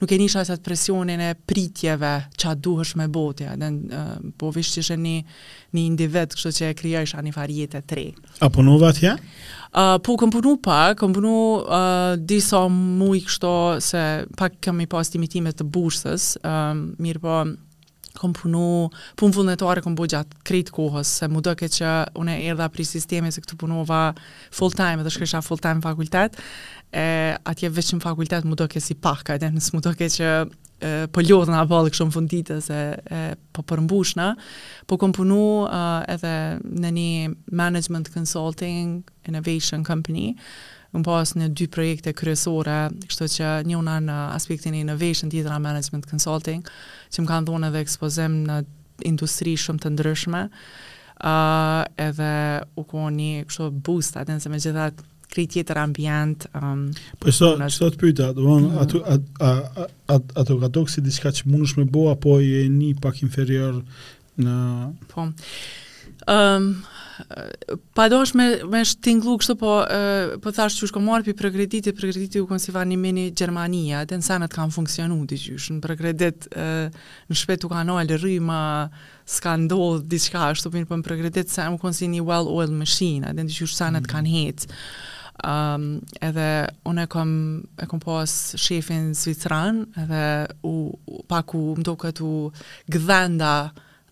nuk 0.00 0.12
e 0.12 0.18
nisha 0.18 0.40
asat 0.40 0.62
presionin 0.64 1.20
e 1.20 1.34
pritjeve 1.46 2.14
ça 2.40 2.54
duhesh 2.54 2.94
me 2.96 3.06
botja. 3.08 3.50
ja 3.50 3.56
then 3.56 3.90
uh, 3.92 4.16
po 4.38 4.50
vesh 4.50 4.72
ti 4.74 4.80
jeni 4.80 5.24
ni 5.72 5.86
individ 5.86 6.32
kështu 6.34 6.54
që 6.58 6.70
e 6.70 6.74
krijosh 6.80 7.14
ani 7.18 7.32
varietë 7.36 7.82
e 7.82 7.86
tre 7.94 8.06
a 8.40 8.48
po 8.50 8.62
nova 8.62 8.92
ti 8.92 9.12
Uh, 9.76 9.98
po 10.00 10.14
kam 10.16 10.30
punu 10.30 10.56
pak, 10.62 10.96
kam 11.00 11.12
punu 11.12 11.32
uh, 11.60 12.14
disa 12.16 12.62
muj 12.68 13.26
kështo 13.28 13.50
se 13.84 14.00
pak 14.36 14.54
kam 14.60 14.80
i 14.80 14.86
pas 14.88 15.10
timitimet 15.12 15.58
të 15.58 15.66
bursës, 15.68 16.30
um, 16.48 16.80
mirë 16.96 17.20
po 17.20 17.34
kom 18.20 18.32
punu, 18.36 18.88
punë 19.18 19.36
vullnetare 19.36 19.82
kom 19.84 19.94
bo 19.98 20.06
gjatë 20.08 20.40
kretë 20.48 20.74
kohës, 20.74 21.12
se 21.20 21.28
mu 21.30 21.42
doke 21.44 21.68
që 21.72 21.92
une 22.20 22.36
erda 22.48 22.68
pri 22.72 22.86
sistemi 22.88 23.32
se 23.34 23.42
këtu 23.44 23.58
punova 23.60 24.02
full 24.54 24.74
time, 24.74 25.02
edhe 25.04 25.12
shkresha 25.14 25.42
full 25.44 25.60
time 25.62 25.82
fakultet, 25.84 26.38
e, 26.94 27.06
atje 27.46 27.70
veçin 27.76 28.02
fakultet 28.02 28.46
mu 28.48 28.58
doke 28.58 28.80
si 28.82 28.96
pak, 28.98 29.30
edhe 29.36 29.50
nësë 29.54 29.76
mu 29.76 29.84
doke 29.84 30.08
që 30.18 30.36
po 31.08 31.22
ljodhën 31.24 31.54
vallë 31.56 31.70
balë 31.70 32.04
në 32.04 32.12
funditës 32.12 32.66
e, 32.68 32.80
e 33.16 33.20
po 33.56 33.62
përmbushna, 33.64 34.34
po 34.86 34.98
kom 35.00 35.14
punu 35.16 35.64
edhe 36.12 36.32
në 36.68 36.90
një 36.98 37.12
management 37.56 38.10
consulting, 38.12 38.98
innovation 39.24 39.86
company, 39.88 40.34
në 40.94 41.02
pas 41.06 41.32
në 41.36 41.48
dy 41.56 41.66
projekte 41.72 42.12
kryesore, 42.16 42.76
kështu 43.06 43.28
që 43.36 43.52
njëna 43.68 43.96
në 44.06 44.18
aspektin 44.36 44.74
e 44.78 44.82
innovation, 44.84 45.30
tjetëra 45.32 45.58
management 45.62 46.08
consulting, 46.10 46.64
që 47.14 47.24
më 47.24 47.30
kanë 47.32 47.50
dhonë 47.50 47.70
edhe 47.70 47.82
ekspozim 47.86 48.38
në 48.46 48.60
industri 49.10 49.56
shumë 49.60 49.82
të 49.82 49.92
ndryshme, 49.96 50.44
uh, 50.46 51.82
edhe 52.06 52.30
u 52.80 52.86
konë 52.86 53.16
një 53.18 53.46
kështu 53.50 53.70
boost, 53.84 54.16
atë 54.22 54.38
nëse 54.38 54.52
me 54.52 54.62
gjithat 54.62 55.02
kri 55.32 55.44
tjetër 55.50 55.80
ambient. 55.82 56.46
Um, 56.56 56.86
po 57.20 57.32
so, 57.34 57.54
në... 57.60 57.66
që 57.74 57.82
të 57.82 57.92
të 57.96 58.00
pyta, 58.02 58.28
do 58.36 58.46
vonë, 58.46 59.16
ato 60.14 60.60
ka 60.62 60.70
do 60.72 60.86
kësi 60.86 61.02
diska 61.04 61.34
që 61.34 61.48
mundësh 61.50 61.76
me 61.80 61.88
bo, 61.92 62.06
apo 62.14 62.38
e 62.40 62.64
një 62.72 62.94
pak 63.04 63.24
inferior 63.26 63.82
në... 64.40 64.56
Po, 65.10 65.26
um, 65.26 66.68
pa 67.94 68.08
dosh 68.10 68.34
me, 68.36 68.46
me 68.70 68.82
shtinglu 68.86 69.36
kështu, 69.40 69.54
po, 69.60 69.70
e, 69.82 70.36
po 70.42 70.52
thash 70.54 70.78
që 70.80 70.88
shko 70.90 71.02
marë 71.02 71.34
për 71.38 71.50
kreditit, 71.54 71.90
për 71.96 72.10
kreditit 72.10 72.40
u 72.42 72.48
konë 72.48 72.62
si 72.62 72.74
vanë 72.74 72.92
një 72.92 72.98
mini 73.02 73.24
Gjermania, 73.36 74.02
dhe 74.08 74.18
nësanët 74.20 74.52
kanë 74.54 74.74
funksionu 74.74 75.18
të 75.30 75.38
në 75.76 75.80
për 75.84 75.96
kredit 76.00 76.48
në 76.56 77.38
shpetu 77.40 77.70
kanë 77.72 77.88
nëllë 77.90 78.20
rrima, 78.22 78.60
s'ka 79.26 79.56
ndodhë 79.62 80.04
diçka, 80.12 80.44
ashtu 80.50 80.70
për 80.74 80.86
për 80.86 81.02
po 81.08 81.18
kredit 81.22 81.50
se 81.52 81.64
më 81.66 81.80
konë 81.82 81.98
si 82.00 82.10
një 82.12 82.24
well 82.28 82.50
oil 82.52 82.72
machine, 82.76 83.26
dhe 83.32 83.46
në 83.46 83.52
gjysh 83.56 83.76
sanët 83.80 84.04
mm. 84.06 84.12
kanë 84.12 84.34
hetë. 84.36 84.80
Um, 85.44 85.98
edhe 86.24 86.44
unë 86.88 87.02
e 87.04 87.08
kom 87.12 87.32
e 87.76 87.84
kom 87.90 88.00
pas 88.00 88.32
shefin 88.56 89.10
Zvitran 89.12 89.82
edhe 90.00 90.20
u, 90.64 90.72
pak 91.28 91.52
u 91.52 91.74
më 91.76 91.84
duket 91.84 92.16
këtu 92.22 92.30
gdhenda 92.96 93.50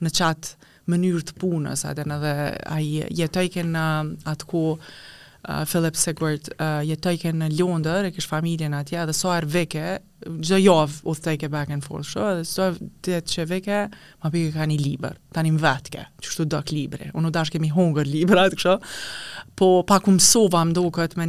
në 0.04 0.12
qatë 0.18 0.50
mënyrë 0.92 1.24
të 1.30 1.34
punës, 1.40 1.84
atë 1.88 2.04
në 2.10 2.18
dhe 2.24 2.32
a 2.68 2.78
i 2.84 2.90
jetojke 3.24 3.66
në 3.72 3.86
atë 4.34 4.50
ku 4.52 4.66
Uh, 5.44 5.66
Philip 5.68 5.92
Sigurd, 6.00 6.46
uh, 6.56 6.78
jetojke 6.88 7.28
në 7.36 7.50
Londër, 7.58 8.06
e 8.08 8.12
kësh 8.16 8.30
familjen 8.30 8.70
në 8.72 8.78
atje, 8.80 9.02
dhe 9.10 9.14
so 9.18 9.28
arë 9.28 9.42
er 9.42 9.46
veke, 9.52 9.82
gjë 10.48 10.60
jovë 10.62 11.02
u 11.04 11.14
thëjke 11.26 11.50
back 11.52 11.74
and 11.76 11.84
forth, 11.84 12.08
shu, 12.08 12.22
dhe 12.38 12.46
so 12.48 12.62
arë 12.70 12.78
er 12.80 13.10
të 13.10 13.34
që 13.34 13.44
veke, 13.50 13.82
ma 14.24 14.30
pike 14.32 14.54
ka 14.56 14.64
një 14.70 14.78
liber, 14.80 15.18
ta 15.36 15.44
një 15.44 15.52
më 15.58 15.62
vetke, 15.66 16.06
që 16.24 16.32
shtu 16.32 16.46
dëk 16.54 16.72
libri, 16.72 17.10
unë 17.12 17.28
u 17.28 17.34
dash 17.36 17.52
kemi 17.52 17.68
hungër 17.76 18.08
libra, 18.08 18.46
atë 18.48 18.56
kësho, 18.62 18.78
po 19.60 19.68
pak 19.92 20.08
umë 20.14 20.24
sova 20.30 20.64
më 20.64 20.76
do 20.80 20.86
këtë 20.96 21.20
me 21.20 21.28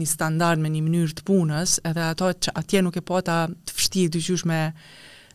një 0.00 0.08
standard, 0.14 0.64
me 0.64 0.72
një 0.72 0.84
mënyrë 0.88 1.18
të 1.20 1.28
punës, 1.28 1.76
edhe 1.92 2.08
ato 2.08 2.32
atje 2.32 2.86
nuk 2.88 2.96
e 2.96 3.04
po 3.12 3.20
ta 3.28 3.42
të 3.52 3.76
fështi 3.82 4.08
të 4.16 4.40
me 4.48 4.62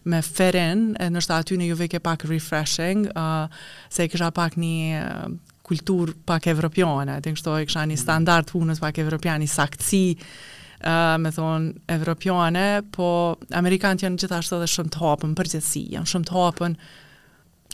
me 0.09 0.21
feren, 0.23 0.91
nështë 1.13 1.35
aty 1.41 1.57
në 1.59 1.67
juve 1.71 1.87
ke 1.91 1.99
pak 2.03 2.23
refreshing, 2.29 3.05
uh, 3.17 3.47
se 3.91 4.07
kësha 4.09 4.31
pak 4.35 4.55
një 4.59 5.03
kultur 5.67 6.13
pak 6.27 6.47
evropiane, 6.53 7.17
të 7.21 7.33
nështë 7.35 7.55
e 7.61 7.67
kësha 7.67 7.83
një 7.89 7.95
mhm. 7.97 8.03
standard 8.05 8.49
punës 8.53 8.79
pak 8.83 9.01
evropiani, 9.03 9.49
sakci, 9.51 10.03
uh, 10.23 11.17
me 11.23 11.33
thonë, 11.35 11.85
evropiane, 11.97 12.65
po 12.95 13.09
Amerikanët 13.61 14.05
janë 14.07 14.23
gjithashtë 14.23 14.61
edhe 14.61 14.71
shumë 14.77 14.95
të 14.95 15.03
hapën 15.03 15.35
përgjithsi, 15.41 15.85
janë 15.97 16.13
shumë 16.13 16.31
të 16.31 16.37
hapën, 16.37 16.79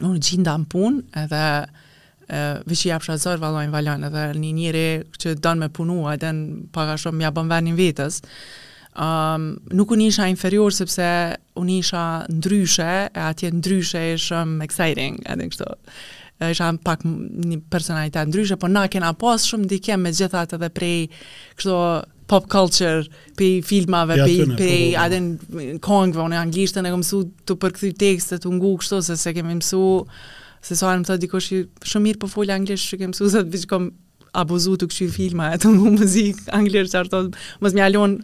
unë 0.10 0.20
gjinda 0.26 0.58
në 0.64 0.70
punë, 0.74 1.06
edhe 1.24 1.44
uh, 1.62 2.36
vëqë 2.66 2.90
japë 2.96 3.12
shazër 3.12 3.42
valojnë 3.44 3.74
valojnë, 3.78 4.10
edhe 4.10 4.26
një 4.42 4.54
njëri 4.64 4.86
që 5.22 5.38
donë 5.46 5.68
me 5.68 5.74
punua, 5.78 6.18
edhe 6.18 6.34
në 6.42 6.70
paka 6.74 6.98
shumë 7.06 7.22
mja 7.22 7.34
bënë 7.38 7.54
venin 7.58 7.78
vitës, 7.82 8.24
um, 8.98 9.54
nuk 9.74 9.92
unë 9.96 10.10
isha 10.12 10.28
inferior 10.32 10.74
sepse 10.76 11.08
unë 11.60 11.78
isha 11.82 12.04
ndryshe, 12.32 12.92
e 13.10 13.22
atje 13.26 13.50
ndryshe 13.58 14.04
shumë 14.26 14.66
exciting, 14.68 15.18
edhe 15.26 15.46
në 15.46 15.54
kështu 15.54 15.70
isha 16.54 16.68
pak 16.86 17.02
një 17.06 17.62
personalitet 17.72 18.30
ndryshe, 18.30 18.58
po 18.60 18.70
na 18.72 18.84
kena 18.92 19.14
pas 19.20 19.46
shumë 19.50 19.70
dikem 19.72 20.04
me 20.06 20.12
gjithat 20.16 20.54
edhe 20.58 20.70
prej 20.76 21.08
kështu 21.60 21.78
pop 22.32 22.46
culture, 22.50 23.04
pe 23.38 23.58
filmave, 23.66 24.16
pe 24.24 24.32
ja, 24.38 24.46
pe 24.58 24.70
aden 25.02 25.34
kongve 25.84 26.26
në 26.32 26.38
anglisht, 26.40 26.78
ne 26.82 26.94
kemsu 26.94 27.24
të 27.50 27.58
përkthy 27.62 27.92
tekstet, 28.00 28.46
të 28.46 28.54
ngu 28.56 28.78
kështu 28.82 29.02
se 29.10 29.18
se 29.20 29.34
kemi 29.38 29.58
mësu 29.60 29.82
se 30.64 30.78
sa 30.80 30.94
më 30.96 31.10
thot 31.10 31.20
dikush 31.20 31.50
shumë 31.84 32.08
mirë 32.12 32.22
po 32.24 32.30
fol 32.32 32.54
anglisht, 32.56 32.90
që 32.94 33.02
kemsu 33.04 33.28
se 33.34 33.42
diçka 33.52 33.82
abuzu 34.40 34.78
të 34.82 34.88
kështu 34.90 35.10
filma, 35.14 35.52
të 35.62 35.74
ngu 35.76 35.92
muzik 36.00 36.40
anglisht, 36.56 36.96
çfarë 36.96 37.28
mos 37.62 37.76
më 37.76 37.84
alon 37.92 38.18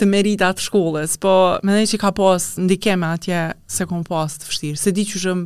të 0.00 0.06
merita 0.10 0.48
të 0.56 0.64
shkollës, 0.64 1.16
po 1.22 1.32
më 1.64 1.74
dhejnë 1.78 1.90
që 1.92 2.00
ka 2.02 2.10
pas 2.18 2.48
në 2.58 2.94
atje 3.12 3.42
se 3.76 3.86
kom 3.90 4.02
pas 4.04 4.38
të 4.40 4.48
fështirë, 4.48 4.80
se 4.84 4.92
di 4.96 5.04
që 5.06 5.22
shëm 5.24 5.44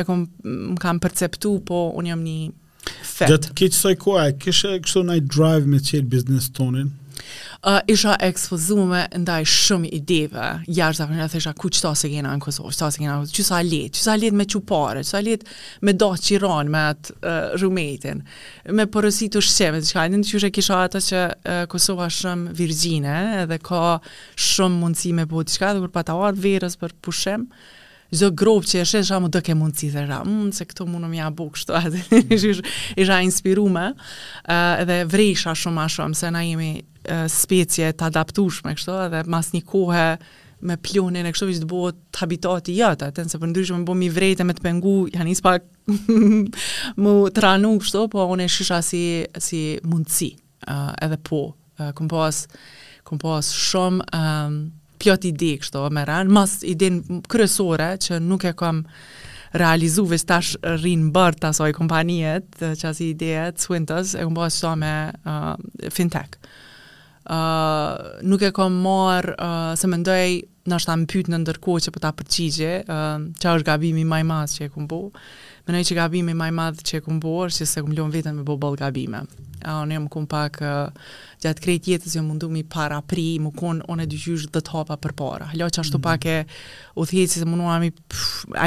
e 0.00 0.04
kom 0.08 0.26
më 0.74 0.78
kam 0.84 1.00
perceptu, 1.00 1.56
po 1.68 1.86
unë 1.96 2.12
jam 2.12 2.24
një 2.26 2.36
fetë. 2.82 3.30
Gjëtë 3.36 3.54
keqësaj 3.62 3.96
kuaj, 4.04 4.30
kështë 4.44 4.74
e 4.76 4.82
kështë 4.84 5.04
në 5.10 5.18
drive 5.32 5.70
me 5.72 5.80
qëllë 5.82 6.10
biznes 6.12 6.50
tonin, 6.56 6.92
Uh, 7.66 7.78
isha 7.90 8.14
ekspozume 8.22 9.00
ndaj 9.24 9.46
shumë 9.50 9.88
ideve, 9.96 10.44
jashtë 10.76 11.06
dhe 11.10 11.16
nështë 11.18 11.40
isha 11.40 11.52
ku 11.58 11.70
qëta 11.72 11.90
se 11.98 12.10
gjena 12.12 12.34
në 12.36 12.42
Kosovë, 12.44 12.74
qëta 12.74 12.88
se 12.94 13.00
gjena 13.02 13.14
në 13.16 13.22
Kosovë, 13.24 13.38
qësa 13.38 13.60
letë, 13.70 13.92
qësa 13.96 14.16
letë 14.22 14.38
me 14.42 14.46
qupare, 14.52 15.02
qësa 15.04 15.22
letë 15.26 15.56
me 15.88 15.94
do 16.02 16.10
qiran 16.28 16.70
me 16.74 16.82
atë 16.92 17.16
uh, 17.16 17.48
rumetin, 17.62 18.20
me 18.78 18.86
përësit 18.94 19.34
të 19.38 19.42
shqeve, 19.48 19.82
në 19.82 20.04
në 20.14 20.20
në 20.22 20.28
qështë 20.30 20.50
e 20.50 20.52
kisha 20.58 20.80
ata 20.88 21.02
që 21.08 21.24
uh, 21.26 21.64
Kosova 21.74 22.06
shumë 22.20 22.54
virgjine, 22.60 23.16
edhe 23.42 23.58
ka 23.66 23.82
shumë 24.50 24.82
mundësi 24.84 25.16
me 25.18 25.26
bëti 25.32 25.56
qëka, 25.56 25.74
dhe 25.78 25.84
për 25.88 25.96
pata 25.98 26.14
ardhë 26.28 26.46
verës 26.46 26.78
për 26.84 26.94
pushem, 27.06 27.48
zë 28.14 28.28
grobë 28.38 28.68
që 28.70 28.80
e 28.82 28.86
shetë 28.86 29.08
shamë 29.10 29.30
dëke 29.34 29.56
mundësi 29.58 29.88
dhe 29.94 30.04
ra, 30.08 30.20
mm, 30.24 30.50
se 30.56 30.66
këto 30.68 30.86
më 30.88 31.00
në 31.04 31.08
mja 31.10 31.30
bu 31.34 31.48
kështu, 31.54 31.74
atë 31.74 32.02
mm. 32.04 32.36
isha 33.02 33.20
inspiru 33.26 33.66
me, 33.72 33.88
uh, 33.92 34.86
dhe 34.88 35.00
vrejsha 35.10 35.54
shumë 35.58 35.82
a 35.82 35.86
shumë, 35.96 36.18
se 36.20 36.30
na 36.34 36.42
jemi 36.46 36.70
uh, 36.80 37.26
specie 37.32 37.90
të 37.92 38.08
adaptushme 38.10 38.76
kështu, 38.78 38.98
dhe 39.14 39.24
mas 39.32 39.50
një 39.54 39.64
kohë 39.68 40.06
me 40.66 40.78
plionin 40.80 41.26
e 41.28 41.32
kështu 41.34 41.50
vishë 41.50 41.64
të 41.64 41.68
bo 41.68 41.88
të 41.92 42.22
habitati 42.22 42.76
ja, 42.78 42.94
atë 42.96 43.26
nëse 43.26 43.40
për 43.42 43.50
ndryshme 43.50 43.80
më 43.80 43.84
bo 43.88 43.92
po 43.92 43.98
mi 44.00 44.08
vrejte 44.10 44.46
me 44.48 44.54
të 44.56 44.64
pengu, 44.64 44.94
janë 45.12 45.34
ispa 45.34 45.56
më 47.02 47.18
të 47.34 47.44
ranu 47.44 47.74
kështu, 47.82 48.06
po 48.14 48.28
unë 48.32 48.46
e 48.46 48.54
shisha 48.54 48.78
si, 48.86 49.02
si 49.42 49.64
mundësi, 49.84 50.30
uh, 50.70 50.94
edhe 51.02 51.18
po, 51.26 51.42
uh, 51.82 51.90
kompoas 51.96 52.46
pas, 53.20 53.46
shumë, 53.54 54.02
um, 54.18 54.54
pjot 54.98 55.26
di 55.36 55.54
kështu 55.60 55.82
me 55.92 56.04
ran, 56.08 56.30
mas 56.32 56.58
idin 56.66 57.00
kryesore 57.30 57.92
që 58.02 58.20
nuk 58.24 58.46
e 58.48 58.52
kam 58.58 58.82
realizu 59.56 60.04
veç 60.10 60.24
tash 60.28 60.54
rinë 60.82 61.12
bërë 61.14 61.40
të 61.40 61.48
asoj 61.52 61.70
kompanijet, 61.76 62.48
që 62.60 62.88
asë 62.90 63.04
ideje, 63.12 63.44
Swintas, 63.62 64.14
e 64.18 64.24
këmë 64.26 64.36
bërë 64.40 64.72
me 64.82 64.94
uh, 65.16 65.52
fintech. 65.94 66.36
Uh, 67.26 68.20
nuk 68.28 68.42
e 68.46 68.52
kom 68.54 68.76
marë, 68.84 69.34
uh, 69.40 69.72
se 69.78 69.88
më 69.90 70.00
ndoj, 70.02 70.28
nështë 70.70 70.90
ta 70.90 70.98
më 71.00 71.08
pytë 71.12 71.32
në 71.34 71.40
ndërkohë 71.44 71.84
që 71.86 71.90
për 71.92 71.96
po 71.96 72.04
ta 72.06 72.12
përqigje, 72.20 72.72
uh, 72.84 73.16
që 73.40 73.54
është 73.56 73.70
gabimi 73.70 74.04
maj 74.06 74.22
masë 74.28 74.60
që 74.60 74.66
e 74.68 74.74
këmë 74.76 74.90
bërë, 74.92 75.24
Më 75.66 75.74
nëjë 75.74 75.88
që 75.90 75.94
gabimi 75.98 76.34
maj 76.38 76.52
madhë 76.54 76.84
që 76.86 76.98
e 77.00 77.02
këmë 77.06 77.18
borë, 77.24 77.52
që 77.56 77.66
se 77.66 77.82
këmë 77.82 77.96
lënë 77.98 78.14
vetën 78.14 78.36
me 78.38 78.42
bo 78.46 78.56
gabime. 78.78 79.24
A 79.66 79.80
unë 79.82 79.96
jam 79.96 80.04
këmë 80.12 80.28
pak 80.30 80.60
gjatë 81.42 81.62
krejt 81.64 81.88
jetës 81.90 82.14
jë 82.14 82.22
mundu 82.22 82.46
mi 82.52 82.60
para 82.70 83.00
pri, 83.02 83.24
më 83.42 83.50
konë 83.58 83.82
onë 83.90 84.04
e 84.04 84.06
dyqysh 84.12 84.44
dhe 84.54 84.60
të 84.62 84.84
për 85.02 85.16
para. 85.18 85.48
Hlo 85.50 85.66
që 85.66 85.80
ashtu 85.82 85.98
mm 85.98 86.02
-hmm. 86.02 86.12
pak 86.12 86.24
e 86.24 86.46
u 86.94 87.02
thjetë 87.10 87.32
si 87.32 87.38
se 87.38 87.44
mundu 87.50 87.64
ami, 87.66 87.90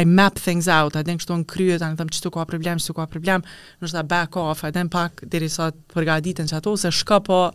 I 0.01 0.05
map 0.05 0.35
things 0.43 0.67
out, 0.67 0.95
a 0.95 1.03
den 1.03 1.17
kështu 1.17 1.33
në 1.39 1.45
kryet, 1.47 1.81
a 1.81 1.87
në 1.89 1.97
thëmë 2.01 2.11
që 2.17 2.21
tu 2.23 2.29
ka 2.35 2.45
problem, 2.45 2.77
që 2.77 2.93
ka 2.93 3.05
problem, 3.07 3.41
në 3.81 3.87
shëta 3.87 4.03
back 4.03 4.35
off, 4.35 4.63
a 4.63 4.71
den 4.71 4.89
pak 4.89 5.21
dhe 5.23 5.39
risat 5.39 5.75
përgaditën 5.95 6.47
që 6.51 6.55
ato, 6.57 6.77
se 6.77 6.91
shka 6.91 7.19
po 7.19 7.51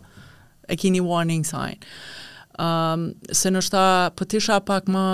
e 0.69 0.75
kini 0.75 0.99
warning 1.01 1.43
sign. 1.45 1.77
Um, 2.57 3.13
se 3.31 3.49
nështë 3.49 3.71
ta 3.71 4.09
pëtisha 4.17 4.57
po 4.59 4.65
pak 4.65 4.85
më 4.89 5.05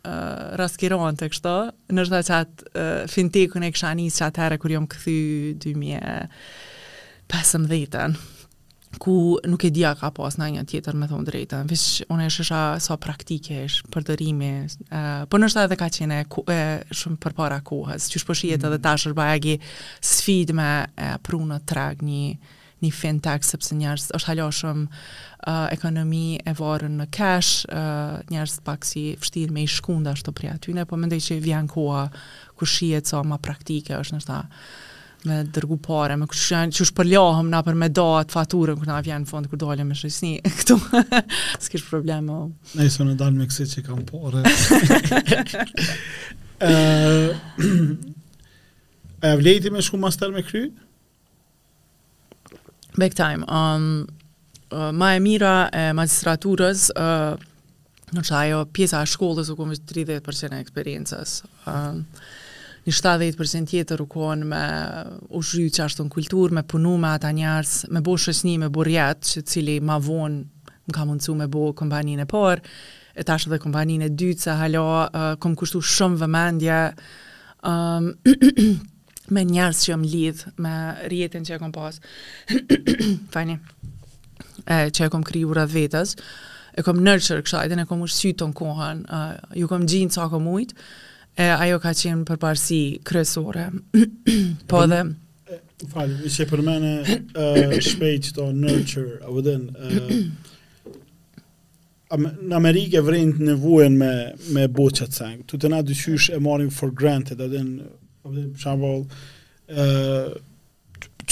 uh, 0.00 0.56
raskirohen 0.60 1.16
të 1.20 1.28
kështo, 1.34 1.52
nështë 1.94 2.14
dhe 2.16 2.22
qatë 2.30 2.58
uh, 2.70 3.00
fintekun 3.10 3.64
e 3.66 3.72
kësha 3.74 3.90
njës 3.98 4.14
që 4.20 4.24
atëherë 4.28 4.60
kër 4.62 4.70
jom 4.76 4.86
këthy 4.92 5.16
2015-ën, 5.64 8.12
ku 9.00 9.14
nuk 9.46 9.62
e 9.64 9.70
dhja 9.70 9.92
ka 10.00 10.08
pas 10.14 10.34
në 10.40 10.46
një 10.56 10.62
tjetër 10.72 10.94
me 10.98 11.06
thonë 11.10 11.28
drejtën, 11.28 11.68
vishë 11.70 12.04
unë 12.10 12.22
e 12.26 12.28
shësha 12.36 12.62
sa 12.82 12.88
so 12.90 12.94
praktike 13.02 13.54
është 13.68 13.82
për 13.94 14.02
dërimi, 14.12 14.52
uh, 14.60 14.64
për 14.88 15.00
po 15.32 15.36
nështë 15.44 15.62
edhe 15.68 15.76
ka 15.80 15.86
qene 15.96 16.20
ku, 16.32 16.40
e, 16.50 16.52
shumë 17.02 17.18
për 17.26 17.32
para 17.38 17.58
kohës, 17.66 18.02
që 18.10 18.16
shpo 18.24 18.32
shjetë 18.34 18.62
mm. 18.62 18.66
edhe 18.72 18.82
tashër 18.88 19.12
bajegi 19.18 19.54
sfid 20.00 20.48
me 20.58 20.68
e, 20.96 21.06
prunë 21.26 21.56
të 21.62 21.66
tregë 21.74 22.04
një, 22.08 22.26
një 22.84 22.90
fintech, 22.96 23.44
sepse 23.44 23.76
njerës 23.76 24.06
është 24.16 24.30
haloshëm 24.32 24.84
uh, 24.88 25.64
ekonomi 25.74 26.22
e 26.40 26.54
varën 26.56 26.94
në 27.00 27.06
cash, 27.12 27.64
uh, 27.68 28.20
njerës 28.32 28.58
pak 28.66 28.86
si 28.88 29.06
fështirë 29.20 29.54
me 29.56 29.64
i 29.66 29.70
shkunda 29.70 30.14
është 30.16 30.30
të 30.30 30.36
prea 30.40 30.54
tyne, 30.64 30.86
po 30.88 30.98
mendej 31.00 31.20
që 31.26 31.40
vjen 31.44 31.68
koha 31.70 32.06
ku 32.60 32.68
shije 32.68 33.02
co 33.12 33.22
ma 33.24 33.38
praktike 33.42 33.96
është 34.00 34.16
nështë 34.18 34.32
ta 34.32 34.44
me 35.28 35.42
dërgu 35.52 35.76
pare, 35.84 36.14
me 36.16 36.24
kush 36.24 36.46
janë, 36.54 36.72
qush 36.78 36.94
përlohëm 36.96 37.50
na 37.52 37.58
për 37.64 37.74
me 37.76 37.90
do 37.92 38.06
atë 38.16 38.32
faturën, 38.32 38.78
kërna 38.80 39.02
vjenë 39.04 39.24
në 39.26 39.28
fond, 39.28 39.48
kër 39.52 39.60
dole 39.60 39.84
me 39.84 39.96
shësni 39.98 40.30
këtu, 40.62 40.78
s'kish 41.60 41.84
probleme. 41.90 42.38
Ne 42.78 42.86
iso 42.88 43.04
në 43.04 43.18
dalë 43.20 43.42
me 43.42 43.48
kësi 43.50 43.66
që 43.74 43.84
kam 43.84 44.00
pare. 44.08 44.40
e, 46.64 46.76
e 49.20 49.36
vlejti 49.42 49.68
me 49.76 49.84
shku 49.84 50.00
master 50.00 50.32
me 50.32 50.40
kry? 50.48 50.70
Big 52.98 53.12
time. 53.14 53.44
Um, 53.46 54.06
uh, 54.78 54.90
ma 54.92 55.14
e 55.14 55.18
mira 55.20 55.68
e 55.72 55.90
magistraturës, 55.94 56.88
uh, 56.96 57.36
në 58.10 58.24
që 58.26 58.34
ajo 58.42 58.60
pjesa 58.74 59.04
e 59.06 59.10
shkollës 59.10 59.52
u 59.52 59.56
kumë 59.58 59.78
30% 59.86 60.56
e 60.56 60.60
eksperiencës. 60.64 61.34
Uh, 61.66 61.72
um, 61.72 62.04
një 62.86 62.94
70% 62.96 63.68
tjetër 63.70 64.00
u 64.02 64.06
konë 64.10 64.46
me 64.50 64.64
u 65.36 65.42
shry 65.44 65.68
që 65.70 65.84
ashtë 65.86 66.06
në 66.08 66.14
kulturë, 66.14 66.56
me 66.58 66.62
punu 66.64 66.96
me 66.98 67.12
ata 67.14 67.30
njerës, 67.36 67.84
me 67.94 68.00
bo 68.02 68.16
shësni, 68.18 68.56
me 68.62 68.70
bo 68.72 68.84
rjetë, 68.88 69.28
që 69.34 69.44
cili 69.46 69.76
ma 69.84 69.98
vonë 70.00 70.70
më 70.90 70.96
ka 70.96 71.04
mundësu 71.06 71.36
me 71.38 71.46
bo 71.46 71.68
kompaninë 71.76 72.24
e 72.24 72.30
porë, 72.32 72.64
e 73.20 73.26
tash 73.28 73.46
dhe 73.52 73.60
kompaninë 73.62 74.08
e 74.08 74.14
dytë, 74.18 74.42
se 74.48 74.56
halo, 74.58 74.86
uh, 75.06 75.34
kom 75.38 75.54
kushtu 75.60 75.82
shumë 75.84 76.24
vëmendje, 76.24 76.80
um, 77.68 78.10
me 79.30 79.44
njerës 79.46 79.84
që 79.86 79.96
më 80.00 80.08
lidhë 80.14 80.52
me 80.62 80.74
rjetin 81.10 81.44
që 81.46 81.56
e 81.56 81.60
kom 81.62 81.72
pas, 81.74 81.98
fajni, 83.34 83.58
e, 84.66 84.90
që 84.90 85.06
e 85.06 85.10
kom 85.12 85.24
kri 85.26 85.44
ura 85.48 85.64
vetës, 85.70 86.16
e 86.78 86.84
kom 86.86 87.00
nërqër 87.04 87.44
kështajtën, 87.46 87.82
e 87.84 87.88
kom 87.90 88.02
ushtë 88.06 88.24
sytë 88.24 88.50
në 88.50 88.58
kohën, 88.60 89.04
e, 89.06 89.22
ju 89.62 89.70
kom 89.70 89.86
gjinë 89.90 90.16
sa 90.16 90.26
kom 90.32 90.50
ujtë, 90.50 90.78
e 91.40 91.48
ajo 91.54 91.78
ka 91.82 91.94
qenë 91.96 92.26
përparsi 92.30 92.80
kresore. 93.06 93.68
po 94.70 94.84
dhe... 94.90 95.02
Falë, 95.90 96.26
i 96.28 96.28
se 96.28 96.44
përmene 96.44 96.90
uh, 97.08 97.70
shpejt 97.80 98.26
të 98.36 98.44
nërqër, 98.52 99.06
a 99.24 99.30
vëdhen, 99.32 99.62
në 102.10 102.52
Amerikë 102.58 102.98
e 102.98 103.02
vrejnë 103.06 103.38
të 103.56 103.86
me, 103.94 104.10
me 104.52 104.66
boqët 104.76 105.14
sangë, 105.16 105.46
të 105.48 105.60
të 105.62 105.70
na 105.72 105.80
dyqysh 105.80 106.26
e 106.36 106.40
marim 106.44 106.68
for 106.74 106.92
granted, 106.92 107.40
a 107.40 107.48
Po 108.22 108.28
për 108.34 108.48
shambull, 108.60 109.06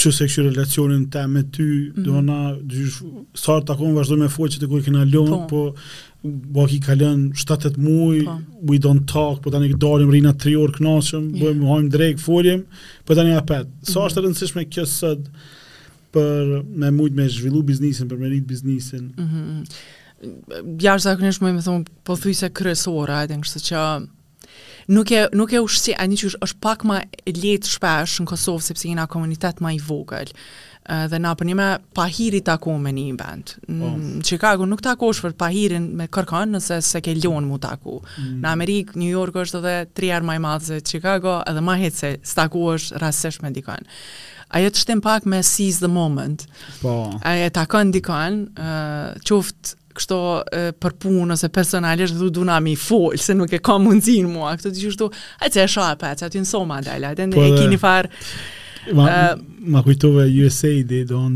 që 0.01 0.11
se 0.15 0.25
kështë 0.31 0.45
relacionin 0.47 1.03
të 1.13 1.23
me 1.29 1.43
ty, 1.53 1.63
mm 1.63 2.03
-hmm. 2.03 2.03
do 2.03 2.21
na, 2.25 3.17
sartë 3.37 3.67
të 3.67 3.75
akonë 3.75 3.97
vazhdoj 3.97 4.17
me 4.21 4.29
foqë 4.35 4.55
që 4.55 4.61
të 4.63 4.69
kërë 4.71 4.85
këna 4.87 5.03
lënë, 5.13 5.39
po, 5.51 5.59
po 5.69 5.75
bo 6.55 6.65
po 6.65 6.95
7-8 7.43 7.77
muaj, 7.83 8.23
po. 8.25 8.35
we 8.71 8.79
don't 8.85 9.05
talk, 9.11 9.41
po 9.43 9.51
tani 9.53 9.73
dalim, 9.73 10.09
rina 10.13 10.33
3 10.33 10.55
orë 10.63 10.77
kënashëm, 10.79 11.29
yeah. 11.29 11.45
bojmë 11.45 11.69
hajmë 11.71 11.93
drejkë, 11.95 12.23
folim, 12.25 12.65
po 13.05 13.15
tani 13.19 13.37
a 13.37 13.41
petë. 13.41 13.69
Sa 13.91 13.99
mhm. 13.99 14.07
është 14.07 14.21
mm 14.21 14.25
-hmm. 14.25 14.25
të 14.25 14.27
rëndësishme 14.27 14.65
kjo 14.73 14.85
sëtë 14.85 15.25
për 16.11 16.43
me 16.81 16.91
mujtë 16.97 17.15
me 17.19 17.29
zhvillu 17.29 17.61
biznisin, 17.69 18.09
për 18.09 18.17
me 18.17 18.29
rritë 18.33 18.47
biznisin? 18.49 19.11
Mm 19.17 19.29
-hmm. 19.29 20.81
Ja 20.83 20.95
më 20.95 20.99
zakonishtë 21.05 21.43
me 21.45 21.61
thëmë, 21.61 21.85
po 22.03 22.15
thuj 22.17 22.33
se 22.33 22.49
kërësora, 22.49 23.23
e 23.23 23.37
që 23.59 23.99
nuk 24.89 25.09
e 25.13 25.25
nuk 25.35 25.51
e 25.53 25.59
ushqi 25.61 25.93
ani 26.01 26.17
që 26.17 26.31
është 26.41 26.59
pak 26.63 26.83
më 26.89 26.97
lehtë 27.35 27.69
shpesh 27.75 28.17
në 28.23 28.27
Kosovë 28.31 28.65
sepse 28.69 28.89
jena 28.89 29.05
komunitet 29.11 29.61
më 29.63 29.75
i 29.77 29.79
vogël. 29.85 30.31
Uh, 30.89 31.03
dhe 31.11 31.19
na 31.21 31.35
për 31.37 31.45
një 31.51 31.55
pa 31.59 31.67
pahiri 31.99 32.39
taku 32.41 32.73
me 32.81 32.89
një 32.95 33.11
band. 33.19 33.51
Po. 33.67 33.91
Në 33.99 34.23
Chicago 34.25 34.65
nuk 34.65 34.81
taku 34.81 35.11
është 35.13 35.27
për 35.27 35.35
pahirin 35.43 35.85
me 35.99 36.07
kërkan 36.09 36.55
nëse 36.55 36.79
se 36.81 37.01
ke 37.05 37.13
lion 37.19 37.45
mu 37.45 37.59
taku. 37.61 37.99
Mm. 38.17 38.39
Në 38.41 38.53
Amerikë, 38.55 38.97
New 38.97 39.11
York 39.11 39.37
është 39.43 39.61
edhe 39.61 39.75
herë 40.09 40.25
më 40.31 40.39
i 40.39 40.41
madhë 40.47 40.67
se 40.71 40.79
Chicago 40.89 41.37
edhe 41.45 41.61
ma 41.67 41.77
hitë 41.77 41.99
se 42.01 42.13
staku 42.31 42.65
është 42.73 43.03
rasesh 43.03 43.37
me 43.45 43.53
dikën. 43.53 43.85
Ajo 44.57 44.69
të 44.73 44.81
shtim 44.81 45.01
pak 45.05 45.29
me 45.29 45.43
seize 45.45 45.83
the 45.83 45.91
moment. 45.93 46.47
Po. 46.81 46.95
Ajo 47.21 47.51
takon 47.53 47.91
akon 47.91 47.93
dikon, 47.93 48.41
uh, 48.57 49.13
qoftë 49.29 49.77
kështu 49.99 50.19
për 50.81 50.95
punë 51.03 51.35
ose 51.35 51.49
personalisht 51.53 52.17
do 52.19 52.29
duna 52.39 52.59
mi 52.63 52.73
fol 52.79 53.13
se 53.19 53.35
nuk 53.37 53.53
e 53.57 53.61
kam 53.65 53.85
mundsin 53.87 54.29
mua 54.31 54.55
këtë 54.57 54.73
di 54.75 54.87
kështu 54.87 55.09
a 55.45 55.51
të 55.51 55.67
shoh 55.73 55.91
apo 55.91 56.09
atë 56.09 56.31
në 56.43 56.47
soma 56.49 56.81
dalla 56.85 57.13
atë 57.15 57.29
po 57.35 57.45
e 57.45 57.53
kini 57.59 57.81
far 57.83 58.11
Ma, 58.95 59.03
uh, 59.05 59.57
ma 59.69 59.81
kujtove 59.85 60.23
USAID 60.47 60.93
do 61.09 61.19
në 61.19 61.35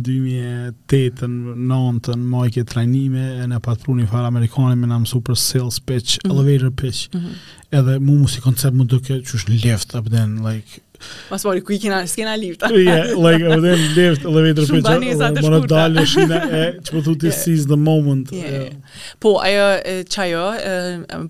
2008 0.89 1.27
në 1.29 1.57
9 1.69 2.53
të 2.55 2.63
trajnime 2.71 3.25
e 3.43 3.47
në 3.51 3.59
patru 3.61 3.97
një 3.99 4.07
farë 4.09 4.29
Amerikanë 4.31 4.77
me 4.79 4.87
në 4.89 5.01
mësu 5.03 5.19
për 5.27 5.37
sales 5.37 5.77
pitch, 5.85 6.15
mhm. 6.23 6.31
elevator 6.31 6.71
pitch 6.79 7.03
mhm. 7.13 7.35
edhe 7.81 7.97
mu 8.01 8.15
mu 8.23 8.31
si 8.31 8.41
koncept 8.41 8.73
mu 8.79 8.87
duke 8.89 9.19
që 9.19 9.37
është 9.41 9.51
në 9.51 9.59
left 9.67 9.93
up 9.99 10.07
then, 10.15 10.39
like 10.41 10.79
Mas 11.29 11.43
mori, 11.45 11.61
ku 11.63 11.71
i 11.71 11.79
kena, 11.79 12.01
s'kena 12.07 12.35
lifta. 12.39 12.67
Ja, 12.77 12.95
like, 13.17 13.45
edhe 13.47 13.71
në 13.75 13.87
lift, 13.95 14.25
edhe 14.27 14.43
vetë 14.47 14.63
e 14.63 14.67
që, 14.69 14.83
më 14.83 15.51
në 15.55 15.59
dalë, 15.71 16.03
shina 16.13 16.41
e, 16.47 16.61
që 16.85 16.95
po 16.95 17.03
thu, 17.05 17.15
this 17.23 17.41
yeah. 17.47 17.65
the 17.71 17.77
moment. 17.79 18.31
Yeah. 18.31 18.53
yeah. 18.59 19.01
Po, 19.23 19.35
ajo, 19.45 19.67
që 20.13 20.25
ajo, 20.27 20.45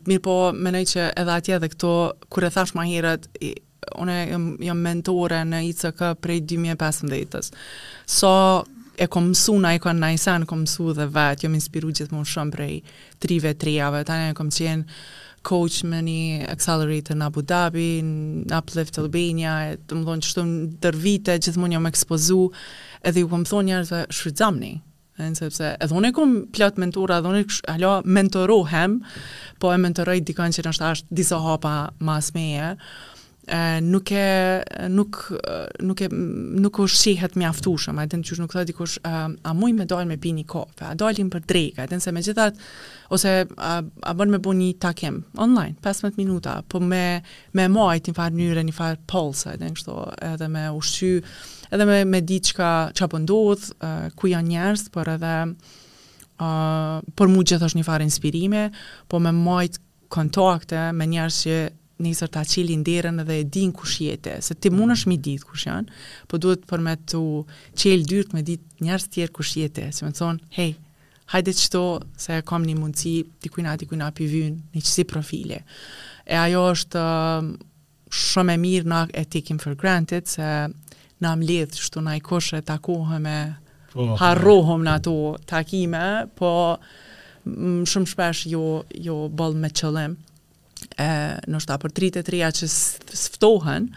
mirë 0.10 0.24
po, 0.26 0.38
menoj 0.66 0.84
që 0.94 1.08
edhe 1.24 1.38
atje 1.40 1.62
dhe 1.66 1.72
këto, 1.76 1.94
kur 2.34 2.48
e 2.50 2.52
thash 2.56 2.76
ma 2.78 2.88
herët, 2.90 3.30
une 4.00 4.18
jam 4.64 4.78
mentore 4.80 5.42
në 5.48 5.64
ICK 5.72 6.06
prej 6.24 6.42
2015-ës. 6.54 7.52
So, 8.20 8.32
e 9.04 9.08
kom 9.10 9.32
mësu 9.32 9.56
në 9.60 9.76
Icon 9.80 10.00
Nice, 10.04 10.36
në 10.44 10.50
kom 10.50 10.64
mësu 10.66 10.94
dhe 11.00 11.08
vetë, 11.16 11.50
më 11.50 11.60
inspiru 11.62 11.92
gjithë 11.94 12.14
më 12.16 12.24
shumë 12.32 12.54
prej 12.56 12.72
trive, 13.24 13.56
trijave, 13.64 14.04
tani 14.08 14.30
e 14.32 14.38
kom 14.38 14.50
qenë, 14.54 14.88
coach 15.44 15.84
me 15.88 16.00
një 16.04 16.46
accelerator 16.52 17.18
në 17.20 17.28
Abu 17.28 17.44
Dhabi, 17.48 17.88
në 18.04 18.58
Uplift 18.62 18.98
Albania, 19.02 19.54
e 19.70 19.76
të 19.88 20.00
më 20.00 20.04
thonë 20.08 20.26
që 20.26 20.32
shtu 20.32 20.46
në 20.48 20.64
dërvite, 20.84 21.36
gjithmonë 21.38 21.66
mund 21.66 21.76
një 21.76 21.82
më 21.86 21.94
ekspozu, 21.94 22.40
edhe 23.06 23.24
ju 23.24 23.30
këmë 23.32 23.48
po 23.48 23.54
thonë 23.54 23.70
njërë 23.72 23.88
të 23.92 24.02
shrydzam 24.20 24.60
një. 24.64 24.74
Sepse, 25.38 25.76
edhe 25.78 25.94
unë 25.96 26.10
e 26.10 26.16
kom 26.18 26.32
plat 26.58 26.80
mentora, 26.82 27.20
edhe 27.22 27.30
unë 27.32 27.44
e 27.44 27.50
kështë 27.52 27.74
alo 27.76 27.92
mentorohem 28.18 28.96
po 29.62 29.70
e 29.70 29.78
mentoroj 29.80 30.16
dikën 30.26 30.56
që 30.58 30.66
nështë 30.68 30.88
ashtë 30.90 31.18
disa 31.20 31.38
hapa 31.46 31.74
mas 32.08 32.32
meje 32.34 32.72
nuk 33.84 34.08
e 34.10 34.64
nuk 34.88 35.18
nuk 35.84 36.00
e 36.02 36.08
nuk 36.60 36.78
u 36.80 36.86
shihet 36.88 37.34
mjaftueshëm, 37.36 38.00
a 38.00 38.06
dënë 38.08 38.38
nuk 38.40 38.52
thotë 38.54 38.70
dikush 38.70 38.98
a, 39.04 39.28
a 39.44 39.52
muj 39.54 39.74
me 39.76 39.86
dal 39.86 40.06
me 40.08 40.16
pini 40.18 40.46
kafe, 40.48 40.86
a 40.88 40.96
dalim 40.96 41.30
për 41.34 41.44
drekë, 41.50 41.84
edhe 41.84 42.00
se 42.00 42.14
megjithatë 42.16 42.62
ose 43.14 43.34
a, 43.58 43.74
a 43.84 44.14
bën 44.16 44.32
me 44.32 44.40
bëni 44.40 44.70
takim 44.80 45.22
online 45.36 45.76
15 45.84 46.16
minuta, 46.20 46.62
po 46.68 46.80
me 46.80 47.20
me 47.52 47.68
majt 47.70 48.08
në 48.08 48.16
farë 48.16 48.36
mënyrë, 48.40 48.64
në 48.70 48.74
farë 48.78 49.02
pulse, 49.12 49.52
a 49.52 49.58
kështu 49.74 49.98
edhe 50.32 50.48
me 50.50 50.68
ushqy, 50.78 51.12
edhe 51.76 51.88
me 51.90 52.00
me 52.08 52.24
di 52.24 52.40
çka 52.40 53.12
po 53.12 53.20
ndodh, 53.20 53.70
ku 54.16 54.32
janë 54.32 54.54
njerëz, 54.54 54.88
por 54.94 55.12
edhe 55.18 55.34
a, 56.40 57.02
për 57.12 57.34
mua 57.36 57.48
gjithashtu 57.52 57.82
një 57.82 57.88
farë 57.92 58.08
inspirime, 58.08 58.70
po 59.12 59.20
me 59.20 59.36
majt 59.36 59.82
kontakte 60.14 60.92
me 60.94 61.08
njerëz 61.10 61.44
që 61.48 61.60
nisër 62.02 62.30
ta 62.34 62.42
qilin 62.46 62.84
derën 62.84 63.22
dhe 63.28 63.34
e 63.42 63.44
din 63.44 63.72
kush 63.72 64.02
jete, 64.02 64.38
se 64.42 64.56
ti 64.56 64.70
mund 64.74 64.96
është 64.96 65.10
mi 65.12 65.18
ditë 65.18 65.48
kush 65.50 65.68
janë, 65.68 65.92
po 66.28 66.40
duhet 66.42 66.66
për 66.70 66.82
me 66.86 66.96
të 66.98 67.22
qel 67.80 68.06
dyrt 68.10 68.34
me 68.34 68.42
ditë 68.46 68.86
njërës 68.88 69.08
tjerë 69.14 69.34
kush 69.36 69.54
jete, 69.60 69.90
se 69.94 70.06
me 70.06 70.12
të 70.12 70.20
thonë, 70.20 70.48
hej, 70.58 70.74
hajde 71.34 71.54
qëto 71.62 71.84
se 72.20 72.40
kam 72.50 72.66
një 72.68 72.76
mundësi, 72.80 73.14
dikujna, 73.46 73.76
dikujna, 73.82 74.10
pivyn, 74.18 74.58
një 74.74 74.82
qësi 74.84 75.06
profile. 75.10 75.62
E 76.26 76.38
ajo 76.38 76.66
është 76.74 77.04
um, 77.04 77.54
shumë 78.14 78.56
e 78.58 78.62
mirë 78.66 78.90
na 78.90 79.04
e 79.14 79.26
taking 79.26 79.62
for 79.62 79.76
granted, 79.78 80.28
se 80.28 80.50
na 81.24 81.36
më 81.40 81.48
lidhë 81.50 81.80
shtu 81.80 82.02
na 82.04 82.18
i 82.20 82.24
koshë 82.26 82.60
e 82.62 82.66
takohëm 82.72 83.30
e 83.32 83.38
oh, 83.54 83.94
po, 83.94 83.96
po. 84.12 84.18
harrohëm 84.20 84.84
në 84.90 84.98
ato 84.98 85.16
takime, 85.48 86.04
po 86.38 86.54
shumë 87.46 88.08
shpesh 88.10 88.48
jo, 88.52 88.66
jo 89.06 89.20
bëllë 89.32 89.62
me 89.66 89.70
qëllim 89.76 90.20
e 91.00 91.38
nështë 91.52 91.76
apër 91.76 91.94
tri 91.96 92.10
të 92.14 92.24
trija 92.28 92.50
që 92.56 92.68
sftohen 92.72 93.90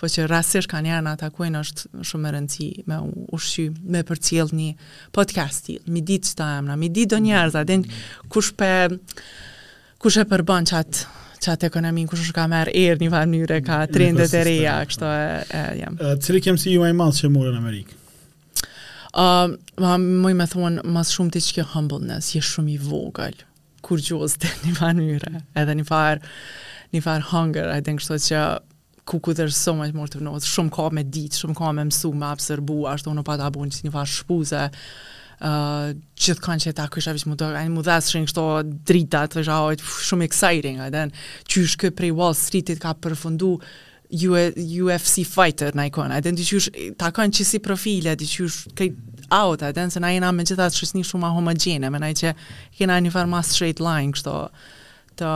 po 0.00 0.08
që 0.10 0.26
rrasish 0.28 0.68
ka 0.70 0.80
njerë 0.84 1.02
në 1.06 1.14
atakujnë 1.16 1.62
është 1.64 2.02
shumë 2.10 2.24
më 2.26 2.32
rëndësi 2.36 2.68
me 2.90 2.98
ushqy, 3.36 3.66
me 3.94 4.02
për 4.08 4.20
cilë 4.28 4.58
një 4.58 4.70
podcast 5.16 5.66
tjilë, 5.68 5.92
mi 5.94 6.02
ditë 6.10 6.30
që 6.32 6.38
ta 6.42 6.48
emra, 6.58 6.76
mi 6.80 6.90
ditë 6.94 7.14
do 7.14 7.22
njerë, 7.24 7.52
za 7.54 7.64
kush 8.34 8.52
pe, 8.60 8.70
kush 10.04 10.20
e 10.22 10.26
përbën 10.30 10.68
që 10.70 10.78
atë, 10.80 11.04
që 11.44 11.54
atë 11.54 11.70
ekonomin, 11.70 12.08
kush 12.10 12.26
është 12.26 12.36
ka 12.38 12.46
merë 12.52 12.76
erë 12.84 13.02
një 13.04 13.14
farë 13.14 13.32
njëre, 13.34 13.62
ka 13.66 13.80
trendet 13.92 14.34
e 14.40 14.44
reja, 14.44 14.78
kështo 14.90 15.10
e, 15.10 15.28
e 15.58 15.62
jam. 15.82 16.00
Cili 16.24 16.42
kemë 16.44 16.60
si 16.62 16.76
ju 16.76 16.84
e 16.88 16.92
malë 16.96 17.20
që 17.20 17.32
mërë 17.38 17.54
në 17.56 17.64
Amerikë? 17.64 17.98
Uh, 19.14 19.52
Mëj 19.78 20.32
me 20.34 20.46
thonë, 20.50 20.82
mas 20.90 21.12
shumë 21.14 21.36
të 21.36 21.40
që 21.46 21.52
kjo 21.60 21.64
humbleness, 21.76 22.32
jeshtë 22.34 22.56
shumë 22.56 22.72
i 22.72 22.80
vogëllë, 22.82 23.44
kur 23.84 24.00
gjuhës 24.02 24.38
të 24.40 24.52
një 24.64 24.74
farë 24.78 25.00
njëre, 25.04 25.32
edhe 25.60 25.74
një 25.80 25.86
farë 25.88 26.32
një 26.94 27.02
farë 27.04 27.28
hunger, 27.32 27.70
I 27.76 27.82
think 27.84 28.00
në 28.00 28.04
kështu 28.04 28.20
që 28.30 28.44
ku 29.10 29.18
ku 29.24 29.34
tërë 29.36 29.52
së 29.52 29.74
më 29.76 29.90
të 30.14 30.22
mërë 30.24 30.48
shumë 30.52 30.72
ka 30.74 30.86
me 30.96 31.04
ditë, 31.12 31.42
shumë 31.42 31.58
ka 31.58 31.72
me 31.76 31.84
mësu, 31.90 32.14
me 32.16 32.30
absorbu, 32.32 32.78
ashtë 32.94 33.12
unë 33.12 33.26
pa 33.26 33.38
ta 33.40 33.50
në 33.54 33.70
që 33.78 33.88
një 33.88 33.96
farë 33.98 34.14
shpuze, 34.20 34.66
Uh, 35.44 35.90
gjithë 36.14 36.40
kanë 36.44 36.62
që 36.62 36.70
ta 36.78 36.84
kësha 36.94 37.12
vishë 37.12 37.28
më 37.28 37.34
dërë, 37.40 37.56
e 37.66 37.70
më 37.74 37.82
dhesë 37.84 38.12
shënë 38.14 38.28
kështo 38.28 38.44
drita 38.88 39.24
të 39.28 39.40
vishë 39.40 39.52
ahojt 39.52 39.82
shumë 40.08 40.28
exciting, 40.28 40.78
e 40.80 40.86
den, 40.94 41.10
që 41.50 41.64
është 41.66 41.90
prej 41.98 42.12
Wall 42.16 42.36
Streetit 42.38 42.78
ka 42.80 42.92
përfundu 43.02 43.50
UFC 44.14 45.16
fighter 45.26 45.74
në 45.76 45.88
ikona, 45.90 46.20
e 46.22 46.24
den, 46.24 46.38
të 46.38 46.86
ta 47.02 47.10
kanë 47.18 47.44
si 47.50 47.60
profile, 47.60 48.14
të 48.14 48.30
out 49.30 49.62
atë 49.64 49.86
se 49.92 50.02
na 50.02 50.10
jena 50.12 50.32
me 50.34 50.44
gjitha 50.44 50.66
të 50.70 50.76
shqisni 50.78 51.04
shumë 51.06 51.28
a 51.28 51.34
homogene 51.36 51.90
me 51.90 52.00
na 52.02 52.10
i 52.12 52.16
që 52.18 52.32
kena 52.76 52.96
një 53.04 53.12
farë 53.14 53.30
mas 53.30 53.52
straight 53.54 53.80
line 53.82 54.12
kështo 54.14 54.34
të 55.20 55.30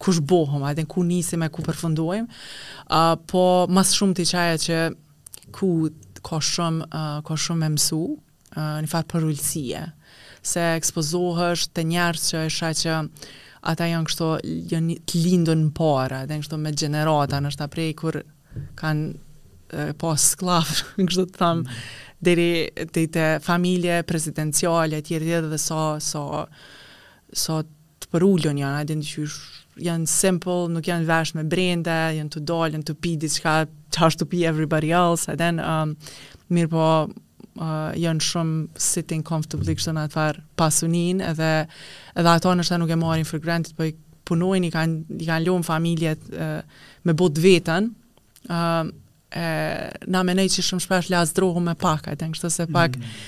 kush 0.00 0.20
bohëm, 0.24 0.62
atë 0.64 0.86
ku 0.88 1.02
nisim 1.04 1.42
e 1.44 1.50
ku 1.52 1.62
përfundojmë 1.66 2.28
uh, 2.28 3.16
po 3.28 3.42
mas 3.70 3.92
shumë 3.98 4.16
të 4.20 4.28
qaja 4.30 4.60
që 4.64 4.78
ku 5.58 5.68
ka 6.24 6.38
shumë 6.40 6.86
uh, 6.88 7.20
ka 7.26 7.36
shumë 7.36 7.62
me 7.66 7.72
mësu 7.76 8.00
uh, 8.00 8.78
një 8.84 8.90
farë 8.94 9.10
për 9.12 9.94
se 10.42 10.62
ekspozohësht 10.72 11.74
të 11.76 11.82
njerës 11.90 12.22
që 12.32 12.44
e 12.48 12.72
që 12.82 12.94
ata 13.70 13.88
janë 13.90 14.08
kështo 14.08 14.28
janë 14.72 14.94
të 15.04 15.20
lindën 15.24 15.66
në 15.66 15.72
para 15.76 16.22
dhe 16.24 16.38
në 16.38 16.44
kështo 16.46 16.56
me 16.62 16.72
gjenerata 16.72 17.40
në 17.44 17.50
shta 17.52 17.66
prej 17.68 17.90
kur 17.98 18.22
kanë 18.78 19.26
pas 20.00 20.22
sklavë, 20.32 20.76
në 21.04 21.14
të 21.14 21.26
thamë, 21.36 21.74
deri 22.20 22.68
te 22.92 23.06
te 23.08 23.26
familje 23.42 24.02
prezidenciale 24.04 24.98
etj 25.00 25.14
etj 25.16 25.40
dhe 25.48 25.58
sa 25.58 25.82
sa 26.04 26.44
sa 27.32 27.60
të 28.00 28.10
përullon 28.12 28.58
janë, 28.58 28.80
a 28.80 28.84
që 28.84 29.24
janë 29.86 30.08
simple, 30.08 30.54
nuk 30.72 30.88
janë 30.88 31.06
vesh 31.06 31.32
me 31.36 31.44
brende, 31.46 31.94
janë 32.16 32.32
të 32.32 32.40
dollë, 32.48 32.72
janë 32.74 32.86
të 32.88 32.94
pi 32.98 33.12
diçka, 33.22 33.52
çfarë 33.94 34.18
të 34.18 34.26
pi 34.32 34.40
everybody 34.48 34.90
else, 34.96 35.28
and 35.30 35.40
then 35.40 35.60
um 35.64 35.94
mirë 36.50 36.72
po 36.72 36.86
uh, 37.06 37.90
janë 37.96 38.24
shumë 38.30 38.80
sitting 38.90 39.22
comfortably 39.26 39.76
kështu 39.78 39.94
në 39.96 40.04
atëfar 40.10 40.40
pasunin 40.60 41.22
edhe 41.24 41.50
edhe 42.18 42.32
ato 42.36 42.54
nëse 42.58 42.80
nuk 42.82 42.90
e 42.96 43.00
marrin 43.00 43.28
for 43.28 43.40
granted, 43.40 43.76
po 43.78 43.86
i 43.88 43.94
punojnë 44.28 44.68
i 44.68 44.74
kanë 44.74 45.20
kanë 45.24 45.44
lënë 45.48 45.66
familjet 45.68 46.28
uh, 46.34 46.58
me 47.06 47.16
bot 47.16 47.38
vetën. 47.48 47.88
Um 48.50 48.92
e 49.30 49.46
na 50.10 50.24
menej 50.26 50.50
që 50.56 50.64
shumë 50.68 50.84
shpesh 50.84 51.10
las 51.12 51.34
drohu 51.36 51.62
me 51.62 51.76
pak, 51.78 52.08
e 52.10 52.16
tenkë 52.18 52.50
se 52.50 52.66
pak, 52.74 52.96
mm 52.96 53.02
-hmm. 53.02 53.18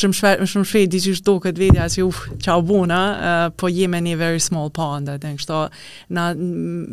shumë 0.00 0.12
shpesh, 0.12 0.40
shumë 0.50 0.64
shpesh, 0.66 0.86
di 0.90 0.98
që 1.04 1.12
shdo 1.20 1.34
këtë 1.44 1.58
vidja, 1.62 1.84
që 1.94 2.02
uf, 2.08 2.18
qa 2.44 2.56
buna, 2.66 3.00
uh, 3.30 3.50
po 3.56 3.68
jeme 3.68 4.00
një 4.02 4.16
very 4.16 4.40
small 4.40 4.70
pond, 4.74 5.08
e 5.08 5.18
tenkë 5.18 5.70
na 6.16 6.34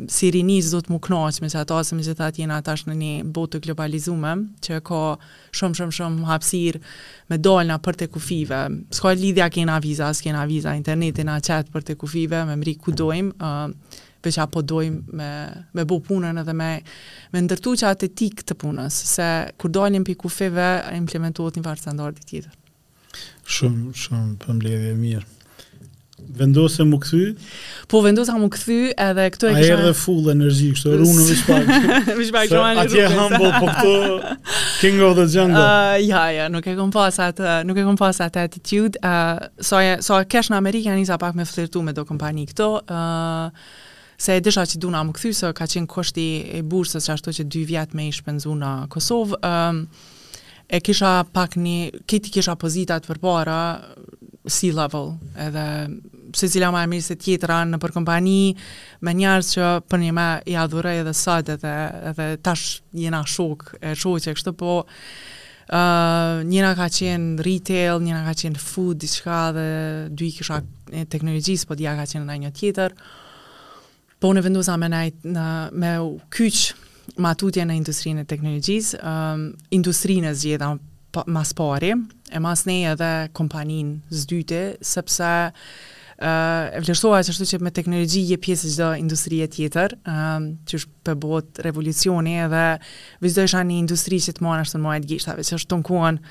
si 0.07 0.29
rinis 0.31 0.69
do 0.71 0.77
të 0.81 0.89
mu 0.91 0.99
knoqë, 0.99 1.41
me 1.41 1.47
që 1.49 1.57
ato 1.59 1.83
se 1.83 1.95
me 1.95 2.01
që 2.05 2.13
thatë 2.21 2.41
jena 2.41 2.61
tash 2.61 2.85
në 2.85 2.93
një 3.01 3.13
botë 3.33 3.57
të 3.59 3.65
globalizume, 3.65 4.35
që 4.61 4.81
ka 4.85 5.17
shumë 5.57 5.75
shumë 5.77 5.91
shumë 5.97 6.25
hapsir 6.29 6.77
me 7.29 7.37
dolna 7.37 7.77
për 7.81 7.93
të 7.97 8.07
kufive, 8.13 8.61
s'ka 8.93 9.09
lidhja 9.13 9.49
kena 9.49 9.79
viza, 9.81 10.13
s'kena 10.13 10.45
viza, 10.47 10.73
internetin 10.77 11.29
a 11.29 11.39
qetë 11.41 11.71
për 11.73 11.81
të 11.81 11.95
kufive, 11.97 12.45
me 12.45 12.55
mri 12.55 12.75
kudojmë. 12.77 13.31
uh, 13.41 13.73
për 14.23 14.37
apo 14.45 14.61
dojmë 14.69 15.15
me, 15.17 15.29
me 15.77 15.85
bo 15.89 15.97
punën 16.05 16.41
edhe 16.41 16.55
me, 16.57 16.69
me 17.33 17.43
ndërtu 17.47 17.73
që 17.81 17.91
atë 17.91 18.09
etik 18.11 18.45
të 18.47 18.57
punës, 18.61 19.01
se 19.15 19.27
kur 19.61 19.73
dojnë 19.75 19.99
një 19.99 20.07
piku 20.11 20.31
feve, 20.31 20.71
implementuot 21.01 21.57
një 21.59 21.67
varë 21.67 21.85
standardit 21.87 22.29
tjetër. 22.31 22.57
Shumë, 23.51 23.91
shumë, 24.05 24.33
për 24.45 24.57
mbledhje 24.59 24.97
mirë. 25.05 25.27
Vendose 26.31 26.83
më 26.85 26.97
këthy? 27.01 27.19
Po, 27.89 27.97
vendosëm 28.05 28.43
më 28.43 28.47
këthy 28.53 28.75
edhe 29.03 29.23
këto 29.33 29.49
e 29.49 29.55
kështë... 29.55 29.71
A 29.73 29.79
e 29.81 29.85
dhe 29.87 29.93
full 29.97 30.29
energji 30.31 30.67
kështë 30.75 30.91
e 30.91 30.99
rrunë 30.99 31.15
në 31.17 31.23
vishpak. 32.19 32.51
shumë 32.51 32.61
anë 32.61 32.75
një 32.77 32.83
Atje 32.85 33.01
e 33.01 33.09
humble, 33.15 33.49
po 33.57 33.65
këto 33.65 33.95
king 34.77 35.01
of 35.07 35.15
the 35.17 35.25
jungle. 35.33 35.63
Uh, 35.65 35.97
ja, 36.05 36.21
ja, 36.37 36.45
nuk 36.53 36.69
e 36.69 36.75
kom 36.77 36.93
pasat, 36.93 37.41
nuk 37.65 37.81
e 37.81 37.87
kom 37.89 37.97
pasat 37.99 38.37
attitude. 38.37 39.01
Uh, 39.01 39.49
so, 39.57 39.81
so, 40.05 40.21
kesh 40.29 40.53
në 40.53 40.61
Amerikë 40.61 40.91
janë 40.91 41.01
njësa 41.01 41.17
pak 41.25 41.33
me 41.41 41.49
flirtu 41.49 41.81
me 41.89 41.97
do 41.97 42.05
kompani 42.07 42.45
këto. 42.53 42.69
Uh, 42.85 43.73
se 44.21 44.37
e 44.37 44.41
disha 44.45 44.65
që 44.69 44.77
duna 44.83 45.01
më 45.05 45.15
këthysë, 45.17 45.51
ka 45.57 45.65
qenë 45.69 45.89
kështi 45.89 46.25
e 46.59 46.63
bursës 46.67 47.07
që 47.07 47.15
ashtu 47.15 47.33
që 47.39 47.47
dy 47.51 47.63
vjetë 47.71 47.97
me 47.97 48.07
i 48.09 48.13
shpenzu 48.13 48.53
në 48.57 48.71
Kosovë, 48.93 49.39
um, 49.47 49.81
e 50.71 50.79
kisha 50.85 51.13
pak 51.35 51.57
një, 51.59 51.77
këti 52.07 52.31
kisha 52.37 52.53
pozitat 52.61 53.07
për 53.09 53.19
para, 53.23 53.59
si 54.51 54.69
level, 54.73 55.11
edhe 55.37 55.63
se 56.37 56.47
cila 56.49 56.69
ma 56.73 56.81
e 56.85 56.89
mirë 56.89 57.03
se 57.05 57.17
tjetëra 57.19 57.59
në 57.69 57.79
për 57.83 57.93
kompani, 57.97 58.55
me 59.05 59.11
njarës 59.19 59.49
që 59.57 59.69
për 59.91 60.01
një 60.05 60.13
me 60.17 60.29
i 60.49 60.55
adhurej 60.57 61.01
edhe 61.03 61.13
sëtë, 61.17 61.57
edhe, 61.59 61.73
edhe 62.13 62.27
tash 62.45 62.65
jena 62.97 63.19
shok, 63.29 63.67
e 63.81 63.93
shoqe, 63.99 64.35
kështë 64.37 64.57
po, 64.61 64.83
Uh, 65.71 65.79
ehm, 66.41 66.47
njëna 66.51 66.69
ka 66.75 66.89
qenë 66.91 67.43
retail, 67.45 68.01
njëna 68.03 68.25
ka 68.25 68.31
qenë 68.41 68.59
food, 68.59 68.97
diçka 68.99 69.37
dhe 69.55 69.63
dy 70.19 70.25
kisha 70.35 70.57
teknologjisë, 71.13 71.67
po 71.69 71.77
dhja 71.79 71.93
ka 71.95 72.03
qenë 72.11 72.25
në 72.27 72.35
një 72.43 72.49
tjetër. 72.57 72.91
Uh, 72.97 73.20
Po 74.21 74.29
unë 74.29 74.43
e 74.43 74.77
me 74.77 74.87
najt 74.91 75.23
në, 75.25 75.45
me 75.81 75.91
u 76.05 76.09
kyç 76.29 76.65
matutje 77.17 77.63
në 77.65 77.77
industrinë 77.79 78.21
e 78.21 78.29
teknologjisë, 78.29 78.99
um, 79.01 79.47
industrinë 79.73 80.29
e 80.29 80.35
zgjitha 80.37 80.67
pa, 81.11 81.23
mas 81.27 81.55
pari, 81.57 81.95
e 82.29 82.39
mas 82.39 82.65
ne 82.69 82.83
edhe 82.91 83.09
kompanin 83.33 83.97
zdyte, 84.13 84.75
sepse 84.85 85.31
uh, 85.49 85.49
e 86.21 86.83
vlerësoha 86.85 87.23
e 87.23 87.25
qështu 87.31 87.49
që 87.49 87.61
me 87.65 87.73
teknologji 87.73 88.21
je 88.29 88.37
pjesë 88.45 88.91
industri 89.01 89.41
e 89.41 89.49
tjetër, 89.49 89.97
um, 90.05 90.51
që 90.69 90.79
është 90.79 91.01
përbot 91.09 91.63
revolucioni 91.65 92.37
edhe 92.45 92.65
vizdoj 93.25 93.49
shanë 93.55 93.71
një 93.73 93.81
industri 93.87 94.21
që 94.21 94.37
të 94.37 94.45
manë 94.45 94.67
është 94.67 94.77
të 94.77 94.83
majtë 94.85 95.11
gjishtave, 95.15 95.47
që 95.49 95.57
është 95.59 95.73
të 95.73 95.81
nkuan 95.81 96.21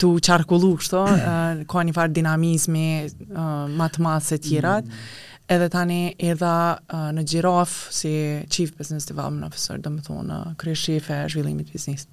të 0.00 0.14
qarkullu, 0.30 0.76
kështë, 0.78 1.02
uh, 1.02 1.66
ka 1.70 1.82
një 1.90 1.98
farë 1.98 2.16
dinamizmi 2.22 2.88
uh, 3.02 3.68
matë 3.82 4.06
masë 4.06 4.38
e 4.38 4.42
tjirat, 4.46 4.86
mm 4.86 5.28
edhe 5.50 5.68
tani 5.72 6.12
edhe 6.20 6.52
uh, 6.52 7.06
në 7.14 7.24
Gjirof 7.30 7.72
si 7.94 8.12
Chief 8.52 8.72
Business 8.76 9.08
Development 9.08 9.46
Officer, 9.48 9.80
dhe 9.82 9.90
më 9.92 10.04
thonë, 10.08 10.22
në 10.30 10.40
krye 10.60 10.78
shife 10.78 11.16
e 11.24 11.28
zhvillimit 11.32 11.72
biznis. 11.74 12.06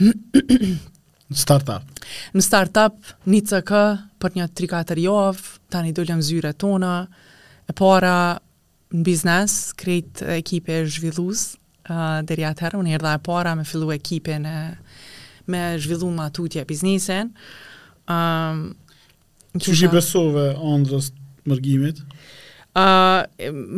startup. 1.44 1.86
Në 2.34 2.42
startup, 2.44 2.98
një 3.30 3.42
CK, 3.50 3.82
për 4.22 4.38
një 4.38 4.48
3-4 4.58 5.04
jov, 5.06 5.42
tani 5.70 5.92
dollëm 5.96 6.22
zyre 6.26 6.54
tona, 6.58 6.94
e 7.70 7.76
para 7.78 8.12
në 8.94 9.04
biznes, 9.06 9.58
krejt 9.78 10.24
ekipe 10.34 10.80
e 10.80 10.84
zhvillus, 10.90 11.44
uh, 11.88 12.20
dheri 12.26 12.46
atëherë, 12.48 12.78
unë 12.82 12.94
herë 12.96 13.06
dhe 13.10 13.16
e 13.20 13.24
para 13.30 13.56
me 13.58 13.66
fillu 13.68 13.92
ekipe 13.94 14.38
në 14.42 14.54
me 15.50 15.64
zhvillu 15.82 16.10
ma 16.14 16.28
tutje 16.34 16.62
biznisen. 16.68 17.32
Um, 18.10 18.70
Që 19.58 19.72
shi 19.74 19.88
besove 19.90 20.48
të 20.60 20.98
mërgimit? 21.50 22.04
uh, 22.74 23.24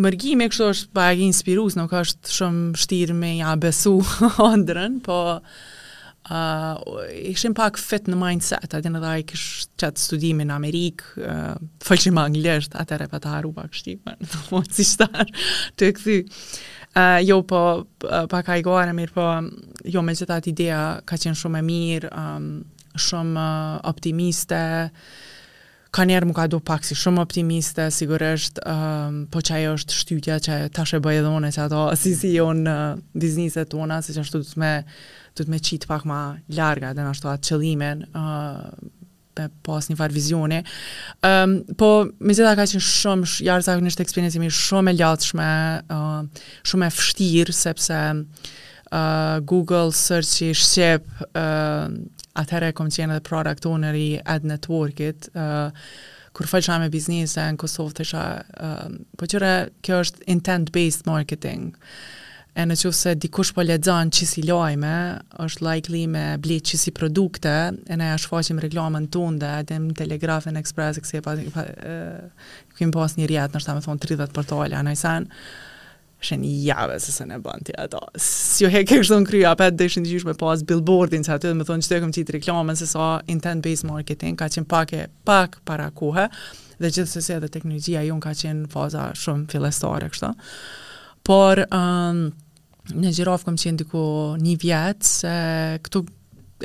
mërgime 0.03 0.49
kështu 0.51 0.67
është 0.73 0.93
pa 0.97 1.07
e 1.15 1.21
inspirus, 1.27 1.77
nuk 1.79 1.93
është 1.97 2.35
shumë 2.41 2.81
shtirë 2.85 3.17
me 3.17 3.35
ja 3.39 3.55
besu 3.61 3.97
ndërën, 4.63 4.99
po 5.07 5.17
uh, 5.39 7.07
ishim 7.33 7.55
pak 7.59 7.79
fit 7.81 8.11
në 8.13 8.19
mindset, 8.21 8.67
atë 8.77 8.93
në 8.93 9.03
dhe 9.05 9.15
i 9.23 9.27
kësh 9.31 9.47
studimin 10.05 10.51
në 10.53 10.59
Amerikë, 10.59 11.33
uh, 11.57 12.21
anglisht, 12.25 12.77
atë 12.83 13.01
e 13.07 13.27
haru 13.33 13.53
pak 13.57 13.73
shtipën, 13.73 14.31
po 14.51 14.61
më 14.65 14.71
si 14.77 14.89
shtarë 14.93 15.29
të 15.79 15.91
këthy. 15.99 16.21
Uh, 16.93 17.17
jo, 17.25 17.39
po, 17.49 17.63
pa 18.05 18.43
ka 18.45 18.59
i 18.59 18.63
gore, 18.67 18.93
mirë, 18.93 19.13
po, 19.13 19.25
jo, 19.89 20.03
me 20.05 20.13
gjithat 20.13 20.47
ideja 20.51 21.01
ka 21.09 21.17
qenë 21.17 21.39
shumë 21.41 21.63
e 21.63 21.65
mirë, 21.65 22.11
um, 22.21 22.49
shumë 23.01 23.45
optimiste, 23.89 24.61
ka 25.93 26.07
njerë 26.09 26.27
më 26.31 26.35
ka 26.37 26.47
du 26.51 26.59
pak 26.65 26.85
si 26.89 26.95
shumë 26.97 27.21
optimiste, 27.21 27.87
sigurisht, 27.93 28.59
um, 28.65 29.25
po 29.33 29.43
që 29.45 29.57
ajo 29.59 29.75
është 29.81 29.99
shtytja 29.99 30.39
që 30.45 30.57
tash 30.77 30.95
e 30.97 31.01
bëjë 31.05 31.25
dhone 31.27 31.51
që 31.53 31.67
ato 31.67 31.83
si 32.01 32.15
si 32.17 32.31
jo 32.39 32.49
në 32.57 32.77
bizniset 33.13 33.69
tona, 33.75 33.99
si 34.03 34.15
që 34.17 34.25
ashtu 34.25 34.41
të 34.47 34.63
me, 34.63 34.71
të 35.37 35.47
me 35.53 35.61
qitë 35.61 35.91
pak 35.91 36.07
ma 36.09 36.23
larga 36.57 36.95
dhe 36.97 37.05
në 37.05 37.13
ashtu 37.13 37.29
atë 37.35 37.49
qëllimin, 37.51 38.05
uh, 38.17 38.99
për 39.37 39.51
po 39.65 39.75
pas 39.77 39.87
një 39.89 39.97
farë 40.01 40.17
vizioni. 40.17 40.63
Um, 41.29 41.59
po, 41.81 41.91
me 42.21 42.35
zeta 42.37 42.55
ka 42.57 42.65
qenë 42.73 42.85
shumë, 42.89 43.29
sh, 43.29 43.45
jarë 43.51 43.65
sa 43.65 43.77
kënështë 43.77 44.05
eksperiencimi, 44.07 44.49
shumë 44.53 44.93
e 44.93 44.97
ljatëshme, 44.99 45.51
uh, 45.93 46.49
shumë 46.73 46.89
e 46.89 46.95
fështirë, 47.01 47.57
sepse 47.61 48.01
uh, 48.17 49.39
Google 49.49 49.91
search 49.97 50.39
i 50.49 50.53
shqep 50.57 51.25
uh, 51.33 52.21
atëherë 52.41 52.71
kom 52.77 52.91
qenë 52.93 53.17
edhe 53.19 53.25
product 53.29 53.67
owner 53.69 53.97
i 53.99 54.09
ad 54.23 54.47
networkit, 54.49 55.29
uh, 55.37 55.93
kur 56.33 56.49
faqësha 56.49 56.79
me 56.81 56.89
biznise 56.93 57.43
në 57.53 57.59
Kosovë 57.61 57.97
të 57.99 58.07
isha, 58.07 58.23
uh, 58.41 58.91
po 59.21 59.29
qëre 59.29 59.53
kjo 59.85 59.99
është 60.07 60.29
intent-based 60.33 61.07
marketing, 61.11 61.73
e 62.53 62.65
në 62.69 62.75
që 62.77 62.91
se 62.97 63.13
dikush 63.17 63.55
po 63.57 63.65
ledzan 63.65 64.11
që 64.13 64.27
si 64.29 64.43
lojme, 64.45 64.95
është 65.45 65.65
likely 65.65 66.03
me 66.13 66.25
blitë 66.45 66.75
që 66.75 66.81
si 66.83 66.93
produkte, 66.97 67.53
e 67.89 67.97
ne 67.97 68.11
e 68.11 68.15
është 68.19 68.33
faqim 68.33 68.61
reglamen 68.65 69.07
të 69.13 69.23
ndë, 69.39 69.53
edhe 69.65 69.79
në 69.81 69.97
telegrafin 70.01 70.61
Express, 70.61 71.01
kësi 71.01 71.21
e 71.21 71.25
pasin, 71.25 71.61
këmë 72.79 72.97
pas 72.97 73.17
një 73.17 73.29
rjetë, 73.31 73.55
nështë 73.57 73.71
ta 73.73 73.77
me 73.79 73.85
thonë 73.89 74.05
30 74.05 74.37
portale, 74.37 74.77
a 74.77 74.85
në 74.85 74.93
është 76.23 76.37
një 76.43 76.51
jave 76.67 76.99
se 77.03 77.13
se 77.13 77.25
në 77.27 77.39
bënd 77.43 77.67
të 77.67 77.75
jatë, 77.77 78.01
si 78.23 78.65
jo 78.65 78.71
hekë 78.71 78.89
kështë 79.01 79.19
në 79.23 79.29
krya, 79.29 79.51
apet 79.55 79.77
dhe 79.79 79.89
është 79.91 80.03
gjysh 80.07 80.27
me 80.29 80.35
pas 80.41 80.63
billboardin, 80.69 81.25
se 81.27 81.33
aty 81.35 81.49
dhe 81.51 81.55
më 81.59 81.67
thonë 81.67 81.83
që 81.83 81.89
të 81.91 81.97
e 81.99 82.03
këmë 82.05 82.17
qitë 82.19 82.37
reklamën, 82.39 82.79
se 82.79 82.87
sa 82.91 83.07
intent 83.33 83.65
based 83.65 83.89
marketing 83.91 84.39
ka 84.41 84.49
qenë 84.55 84.69
pak 84.71 84.93
e 85.01 85.05
pak 85.29 85.59
para 85.69 85.89
kuhe, 85.91 86.29
dhe 86.83 86.93
gjithë 86.99 87.23
edhe 87.39 87.51
teknologjia 87.57 88.05
ju 88.07 88.19
ka 88.23 88.35
qenë 88.43 88.69
faza 88.73 89.09
shumë 89.19 89.49
filestare 89.53 90.11
kështë. 90.15 90.33
Por, 91.27 91.65
um, 91.75 92.23
në 92.99 93.13
gjirafë 93.19 93.47
këmë 93.47 93.63
qenë 93.63 93.81
diku 93.85 94.05
një 94.43 94.57
vjetë, 94.63 95.11
se 95.17 95.37
këtu 95.87 96.05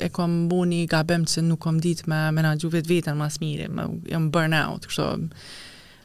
e 0.08 0.12
kom 0.14 0.44
bu 0.50 0.64
një 0.70 0.86
gabem 0.90 1.24
që 1.30 1.42
nuk 1.46 1.64
kam 1.66 1.80
ditë 1.82 2.06
me 2.10 2.24
menadgjuvit 2.38 2.86
vetën 2.90 3.18
mas 3.18 3.40
miri, 3.42 3.66
me 3.72 4.30
burn 4.34 4.54
out 4.58 4.86
kë 4.90 5.10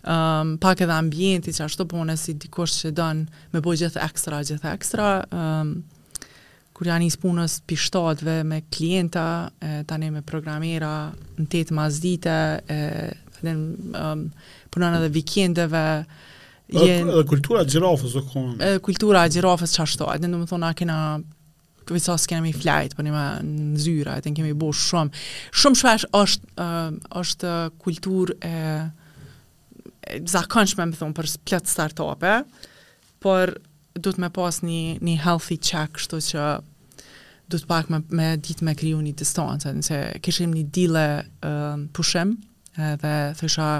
um, 0.02 0.56
pak 0.60 0.80
edhe 0.84 0.94
ambienti 0.94 1.52
që 1.54 1.66
ashtu 1.68 1.86
pone 1.88 2.16
si 2.20 2.34
dikosh 2.38 2.78
që 2.82 2.90
don 2.96 3.24
me 3.52 3.60
bojë 3.62 3.82
gjithë 3.84 4.02
ekstra, 4.06 4.40
gjithë 4.50 4.72
ekstra, 4.74 5.08
um, 5.34 5.74
kur 6.74 6.88
janë 6.88 7.06
njës 7.06 7.18
punës 7.22 7.56
pishtatve 7.68 8.40
me 8.48 8.62
klienta, 8.72 9.24
e, 9.60 9.82
tani 9.86 10.08
me 10.10 10.22
programera, 10.26 11.12
në 11.38 11.44
tetë 11.52 11.76
mas 11.76 11.98
dite, 12.02 12.32
e, 12.74 12.78
dhe, 13.36 13.52
um, 13.54 14.22
punën 14.72 14.96
edhe 14.98 15.10
vikendeve, 15.14 15.82
Jen, 16.72 17.10
edhe 17.12 17.26
kultura 17.28 17.62
gjirafës 17.68 18.12
o 18.16 18.20
kohën. 18.30 18.52
Edhe 18.64 18.80
kultura 18.82 19.26
gjirafës 19.28 19.74
që 19.76 19.80
ashtu, 19.84 20.06
edhe 20.14 20.28
në 20.32 20.38
më 20.42 20.50
thonë 20.52 20.68
a 20.72 20.80
kena 20.80 20.96
Vëso 21.92 22.14
s'ke 22.16 22.36
nëmi 22.38 22.52
flajt, 22.56 22.92
po 22.96 23.02
një 23.04 23.10
me 23.12 23.22
në 23.44 23.80
zyra, 23.82 24.12
atë 24.20 24.30
në 24.30 24.34
kemi 24.38 24.52
bo 24.56 24.68
shumë. 24.72 25.10
Shumë 25.50 25.76
shpesh 25.80 26.04
është, 26.14 26.46
ehm, 26.64 26.96
është 27.20 27.50
kultur 27.82 28.30
e 28.38 28.52
zakonshme 30.26 30.86
më 30.90 30.98
thon 30.98 31.12
për 31.14 31.28
plot 31.46 31.70
startupe, 31.70 32.32
por 33.22 33.56
do 33.94 34.10
të 34.10 34.22
më 34.24 34.30
pas 34.34 34.62
një 34.64 34.80
një 35.04 35.18
healthy 35.22 35.58
check, 35.60 35.92
kështu 35.98 36.20
që 36.32 36.46
do 37.52 37.58
të 37.60 37.68
pak 37.68 37.90
me 37.92 38.30
ditë 38.40 38.64
me 38.64 38.72
kriju 38.78 39.02
një 39.04 39.12
distancë, 39.20 39.74
nëse 39.76 39.98
kishim 40.24 40.52
një 40.56 40.66
dile 40.72 41.02
e 41.44 41.54
pushim, 41.96 42.36
dhe 42.78 43.16
thësha 43.40 43.72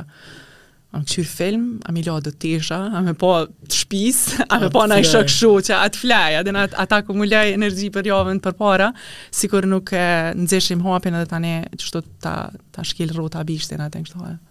Am 0.93 1.07
këshur 1.09 1.25
film, 1.25 1.63
am 1.89 1.97
i 1.97 2.03
la 2.05 2.19
dhe 2.21 2.35
tesha, 2.37 2.77
am 2.99 3.07
e 3.09 3.13
po 3.17 3.31
të 3.65 3.77
shpis, 3.79 4.19
am 4.45 4.67
e 4.67 4.67
po 4.75 4.83
në 4.85 4.99
i 5.01 5.07
shok 5.09 5.31
shu, 5.33 5.49
që 5.65 5.79
atë 5.87 6.01
flaj, 6.03 6.35
atë 6.43 6.53
at, 6.61 6.75
at 6.83 6.93
akumulaj 6.99 7.55
energji 7.55 7.89
për 7.95 8.11
javën 8.11 8.43
për 8.45 8.57
para, 8.59 8.91
si 9.33 9.49
kur 9.49 9.65
nuk 9.71 9.89
e 9.97 10.03
nëzeshim 10.37 10.85
hapin 10.85 11.17
edhe 11.17 11.31
tani 11.33 11.55
qështot 11.81 12.11
të 12.27 12.85
shkel 12.91 13.17
rrota 13.17 13.41
bishtin 13.49 13.81
atë 13.87 14.03
në 14.03 14.11
kështohet. 14.11 14.43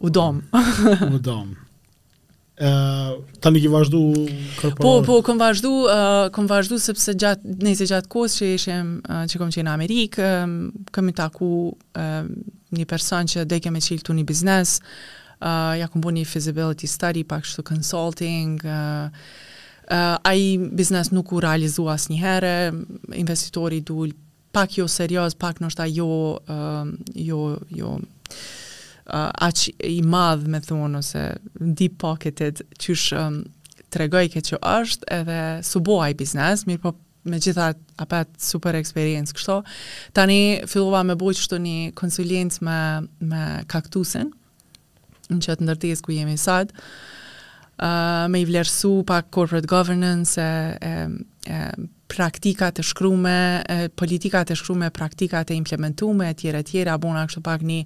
U 0.00 0.10
dom. 0.10 0.42
U 1.14 1.18
dom. 1.18 1.54
Ë, 2.58 3.14
tani 3.42 3.60
që 3.64 3.70
vazhdu 3.72 4.00
po, 4.04 4.34
korporal. 4.60 4.82
Po, 4.82 5.06
po, 5.06 5.16
kam 5.26 5.38
vazhdu, 5.42 5.70
uh, 5.88 6.30
kam 6.34 6.46
vazhdu 6.50 6.78
sepse 6.82 7.14
gjatë, 7.18 7.56
nëse 7.66 7.86
gjatë 7.90 8.10
kohës 8.12 8.36
që 8.38 8.50
ishem, 8.54 8.92
uh, 9.10 9.24
që 9.30 9.40
kom 9.42 9.50
qenë 9.54 9.66
në 9.68 9.72
Amerikë, 9.74 10.28
um, 10.44 10.54
kam 10.94 11.10
taku 11.18 11.48
uh, 11.72 12.14
një 12.74 12.86
person 12.90 13.26
që 13.30 13.46
dhe 13.50 13.74
me 13.74 13.82
qiltu 13.82 14.14
një 14.14 14.26
biznes, 14.28 14.76
uh, 15.40 15.74
ja 15.80 15.88
këmë 15.90 16.04
bu 16.06 16.14
një 16.14 16.24
feasibility 16.30 16.90
study, 16.90 17.24
pak 17.26 17.42
shtu 17.46 17.66
consulting, 17.66 18.58
uh, 18.62 19.10
uh, 19.10 19.12
a 20.22 20.34
i 20.38 20.46
biznes 20.62 21.10
nuk 21.10 21.34
u 21.34 21.42
realizu 21.42 21.88
asë 21.90 22.14
një 22.14 22.20
herë, 22.22 22.54
investitori 23.18 23.80
du 23.82 24.10
pak 24.54 24.78
jo 24.78 24.86
serios, 24.86 25.34
pak 25.34 25.58
nështë 25.58 25.88
a 25.88 25.88
jo, 25.90 26.10
uh, 26.38 26.94
jo, 27.18 27.44
jo, 27.80 27.96
jo, 27.98 27.98
uh, 29.06 29.30
aq 29.46 29.68
i 29.84 30.00
madh 30.02 30.46
me 30.48 30.60
thon 30.64 30.96
ose 31.00 31.24
deep 31.60 31.98
pocketed 32.02 32.62
qysh 32.80 33.10
um, 33.18 33.42
tregoj 33.94 34.28
ke 34.32 34.42
që 34.48 34.60
është 34.70 35.10
edhe 35.18 35.38
subuaj 35.66 36.10
boaj 36.12 36.14
biznes, 36.20 36.64
mirë 36.66 36.82
po 36.82 36.94
me 37.24 37.38
gjitha 37.40 37.70
apet 38.04 38.34
super 38.42 38.76
experience 38.76 39.32
kështo. 39.32 39.60
Tani 40.12 40.62
fillova 40.68 41.02
me 41.08 41.14
bojë 41.16 41.38
qështu 41.40 41.60
një 41.66 41.76
konsulient 41.96 42.58
me, 42.66 42.80
me 43.24 43.42
kaktusin, 43.72 44.32
në 45.32 45.38
që 45.46 45.56
të 45.56 45.64
ndërtis 45.66 46.02
ku 46.04 46.12
jemi 46.12 46.36
sad, 46.36 46.74
uh, 47.80 48.26
me 48.28 48.42
i 48.42 48.48
vlerësu 48.48 48.96
pak 49.08 49.30
corporate 49.32 49.70
governance 49.72 50.36
e, 50.42 50.50
e, 50.84 50.92
e 51.54 51.60
praktika 52.08 52.70
të 52.74 52.84
shkrume, 52.84 53.36
politika 53.96 54.42
të 54.46 54.56
shkrume, 54.58 54.88
praktika 54.94 55.42
të 55.46 55.56
implementume, 55.56 56.28
etj 56.34 56.50
etj, 56.58 56.82
a 56.90 56.98
bona 57.00 57.24
kështu 57.28 57.44
pak 57.46 57.64
një 57.64 57.80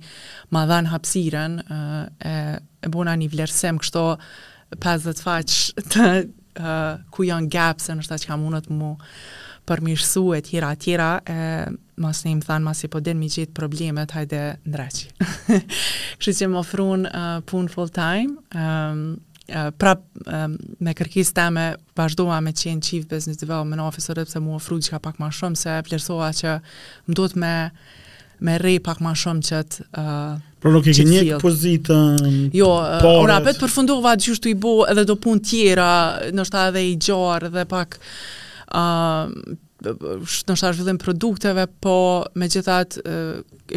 madhan 0.54 0.90
hapsiren, 0.92 1.58
e, 1.58 2.32
e 2.58 2.90
bona 2.92 3.16
një 3.18 3.28
vlerësem 3.32 3.80
kështu 3.82 4.04
50 4.82 5.24
faqë 5.26 5.84
të 5.94 6.08
ku 7.14 7.24
janë 7.28 7.50
gaps 7.54 7.92
e 7.92 7.94
nështë 7.98 8.22
që 8.24 8.32
ka 8.32 8.62
të 8.68 8.74
mu 8.74 8.96
përmishësu 9.68 10.22
e 10.34 10.40
tjera 10.42 10.70
tjera, 10.80 11.10
e, 11.28 11.36
mas 12.00 12.22
në 12.24 12.30
im 12.32 12.40
thanë, 12.40 12.64
mas 12.64 12.80
i 12.84 12.88
po 12.88 13.02
denë 13.04 13.20
mi 13.20 13.28
gjithë 13.28 13.52
problemet, 13.58 14.10
hajde 14.16 14.38
ndreqë. 14.64 15.18
Kështë 16.18 16.34
që 16.38 16.46
më 16.48 16.56
ofrun 16.58 17.02
uh, 17.06 17.40
pun 17.46 17.66
full 17.70 17.90
time, 17.94 18.38
um, 18.56 19.18
pra 19.80 19.94
me 20.82 20.92
kërkisë 20.96 21.32
teme 21.38 21.62
vazhdova 21.96 22.38
me 22.44 22.52
qenë 22.56 22.84
chief 22.84 23.06
business 23.08 23.40
development 23.40 23.80
officer 23.82 24.18
dhe 24.18 24.26
pëse 24.28 24.40
mu 24.44 24.54
ofru 24.58 24.78
që 24.84 24.96
ka 24.96 25.00
pak 25.06 25.20
ma 25.22 25.30
shumë 25.32 25.56
se 25.58 25.76
e 25.76 25.98
që 25.98 26.58
më 27.06 27.16
do 27.20 27.28
të 27.28 27.40
me 27.44 27.52
me 28.46 28.54
rri 28.60 28.76
pak 28.82 29.00
ma 29.02 29.10
shumë 29.18 29.42
që 29.48 29.60
të 29.70 29.86
uh, 29.88 30.02
eh, 30.04 30.58
Pro 30.62 30.70
nuk 30.74 30.86
e 30.86 30.92
ke 30.94 31.04
një 31.06 31.38
pozitën? 31.42 32.20
Jo, 32.54 32.68
eh, 32.84 33.06
ora 33.08 33.40
për 33.42 33.56
të 33.56 33.62
përfundova 33.64 34.12
të 34.18 34.28
gjushtu 34.28 34.50
i 34.50 34.54
bo 34.58 34.76
edhe 34.90 35.02
do 35.08 35.16
punë 35.18 35.42
tjera 35.46 35.88
nështë 36.34 36.54
ta 36.54 36.66
edhe 36.70 36.84
i 36.90 36.94
gjarë 37.08 37.50
dhe 37.56 37.64
pak 37.70 37.98
uh, 38.78 39.32
në 39.78 39.92
shtash 40.26 40.80
vëllim 40.80 40.98
produkteve, 40.98 41.66
po 41.82 41.92
me 42.34 42.48
gjithat 42.50 42.96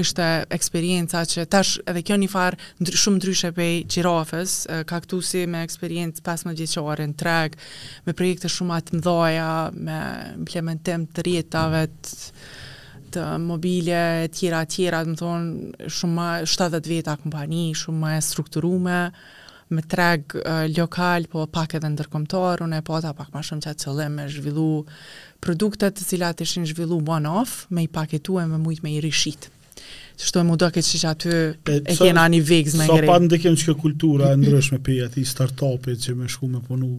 ishte 0.01 0.27
eksperienca 0.55 1.21
që 1.29 1.45
tash 1.53 1.75
edhe 1.85 2.01
kjo 2.07 2.15
një 2.17 2.29
farë 2.31 2.57
ndry, 2.81 2.95
shumë 2.97 3.17
ndryshe 3.19 3.51
pej 3.57 3.75
qirafës, 3.93 4.55
ka 4.89 4.99
këtu 5.03 5.19
si 5.23 5.43
me 5.49 5.61
eksperiencë 5.65 6.23
pas 6.25 6.41
më 6.47 6.55
gjithëqore 6.57 7.05
në 7.11 7.17
treg, 7.21 7.57
me 8.07 8.15
projekte 8.17 8.49
shumë 8.49 8.77
atë 8.79 8.97
mdoja, 8.97 9.51
me 9.77 9.99
implementim 10.39 11.05
të 11.11 11.27
rjetave 11.29 11.87
të 11.93 12.19
të 13.11 13.23
mobilje, 13.43 14.01
tjera, 14.31 14.61
tjera, 14.71 15.01
të 15.03 15.11
më 15.11 15.17
thonë, 15.19 15.87
shumë 15.91 16.13
ma, 16.15 16.27
70 16.47 16.85
veta 16.87 17.17
kompani, 17.19 17.65
shumë 17.75 17.99
ma 17.99 18.13
e 18.15 18.21
strukturume, 18.23 18.99
uh, 19.11 19.40
me 19.75 19.81
treg 19.87 20.21
uh, 20.37 20.65
lokal, 20.77 21.25
po 21.31 21.45
pak 21.51 21.73
edhe 21.79 21.89
ndërkomtar, 21.93 22.63
unë 22.65 22.81
e 22.81 22.85
pota 22.87 23.13
pak 23.15 23.29
ma 23.33 23.43
shumë 23.45 23.63
që 23.65 23.71
atë 23.71 23.85
qëllim 23.87 24.17
me 24.19 24.25
zhvillu 24.31 24.65
produktet 25.43 25.97
të 25.99 26.07
cilat 26.11 26.43
ishin 26.45 26.67
zhvillu 26.69 26.97
one-off, 27.15 27.53
me 27.69 27.87
i 27.87 27.91
paketu 27.97 28.37
e 28.41 28.45
me 28.51 28.59
mujt 28.61 28.83
me 28.85 28.91
i 28.97 29.01
rishit. 29.05 29.49
Që 30.19 30.27
shto 30.27 30.41
e 30.43 30.47
mu 30.49 30.57
doke 30.59 30.83
që 30.83 30.99
që 31.03 31.09
aty 31.13 31.29
e, 31.31 31.75
e 31.93 31.97
kena 32.01 32.27
një 32.33 32.41
vegz 32.51 32.75
me 32.77 32.85
ngrej. 32.89 33.03
Sa 33.03 33.07
so, 33.07 33.11
pa 33.11 33.19
në 33.21 33.43
që 33.63 33.67
kë 33.71 33.77
kultura 33.85 34.33
e 34.35 34.41
ndryshme 34.41 34.81
për 34.85 34.99
jeti 35.05 35.23
start-upit 35.31 36.03
që 36.03 36.17
me 36.19 36.27
shku 36.29 36.51
me 36.57 36.61
punu, 36.67 36.91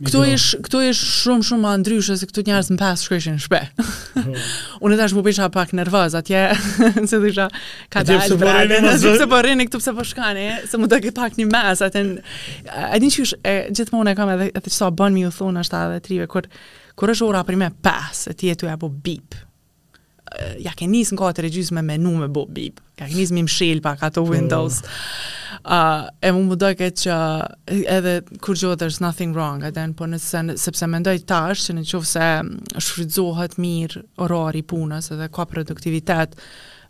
Kto 0.00 0.22
është 0.24 0.60
kto 0.64 0.80
është 0.88 1.06
shumë 1.10 1.46
shumë 1.48 1.64
më 1.66 1.72
ndryshe 1.82 2.14
se 2.16 2.28
këtu 2.28 2.44
njerëz 2.46 2.70
më 2.72 2.76
pas 2.80 3.02
shkreshin 3.04 3.36
shpe. 3.44 3.58
Po. 3.76 4.22
Unë 4.88 4.96
tash 5.00 5.12
më 5.18 5.24
bësha 5.28 5.48
pak 5.52 5.74
nervoz 5.76 6.16
atje, 6.16 6.40
se 7.10 7.20
thisha 7.24 7.48
ka 7.92 8.00
të 8.06 8.16
ardhur. 8.22 8.40
Po 8.40 8.56
rrinë 8.56 8.80
më 8.86 8.94
zë. 9.02 9.54
këtu 9.66 9.82
pse 9.82 9.94
po 9.98 10.06
shkani, 10.12 10.46
se 10.72 10.80
më 10.80 10.88
do 10.94 11.02
të 11.04 11.14
pak 11.18 11.36
një 11.38 11.48
mes 11.52 11.84
atë. 11.86 12.04
A 12.88 12.96
dini 12.96 13.12
çish 13.12 13.36
e 13.44 13.56
gjithmonë 13.70 14.14
e 14.14 14.18
kam 14.18 14.32
edhe 14.36 14.48
atë 14.62 14.72
çfarë 14.72 14.96
bën 15.02 15.16
mi 15.18 15.26
u 15.28 15.32
thon 15.36 15.60
ashta 15.60 15.84
edhe 15.90 16.00
trive 16.08 16.28
kur 16.32 16.48
kur 16.96 17.12
është 17.12 17.28
ora 17.28 17.44
prime 17.44 17.68
5 17.84 18.28
e 18.32 18.36
ti 18.40 18.52
e 18.52 18.56
tu 18.56 18.70
apo 18.72 18.88
bip 18.88 19.36
ja 20.62 20.72
ke 20.76 20.86
nis 20.90 21.10
nga 21.14 21.30
atë 21.30 21.44
regjys 21.46 21.70
me 21.76 21.82
menu 21.84 22.12
me 22.20 22.28
bo 22.32 22.44
bib. 22.48 22.80
Ja 23.00 23.08
ke 23.08 23.16
nis 23.18 23.32
me 23.34 23.44
mshel 23.46 23.80
pa 23.84 23.94
ato 24.00 24.24
mm. 24.24 24.30
windows. 24.34 24.80
mm. 24.80 25.60
uh, 25.64 26.10
e 26.20 26.32
mu 26.32 26.44
më 26.50 26.58
doj 26.60 26.76
këtë 26.80 27.04
që 27.04 27.18
edhe 27.96 28.14
kur 28.44 28.58
gjohet 28.60 28.80
there's 28.82 29.00
nothing 29.02 29.34
wrong, 29.36 29.62
edhe 29.64 29.86
po 29.98 30.06
në 30.06 30.18
përnë 30.18 30.20
sepse 30.20 30.58
sepse 30.66 30.88
mendoj 30.92 31.16
tash 31.28 31.68
që 31.68 31.78
në 31.78 31.86
qovë 31.92 32.10
se 32.12 32.28
shfridzohet 32.88 33.58
mirë 33.60 34.04
orari 34.26 34.62
punës 34.72 35.10
edhe 35.14 35.28
ka 35.32 35.46
produktivitet, 35.50 36.36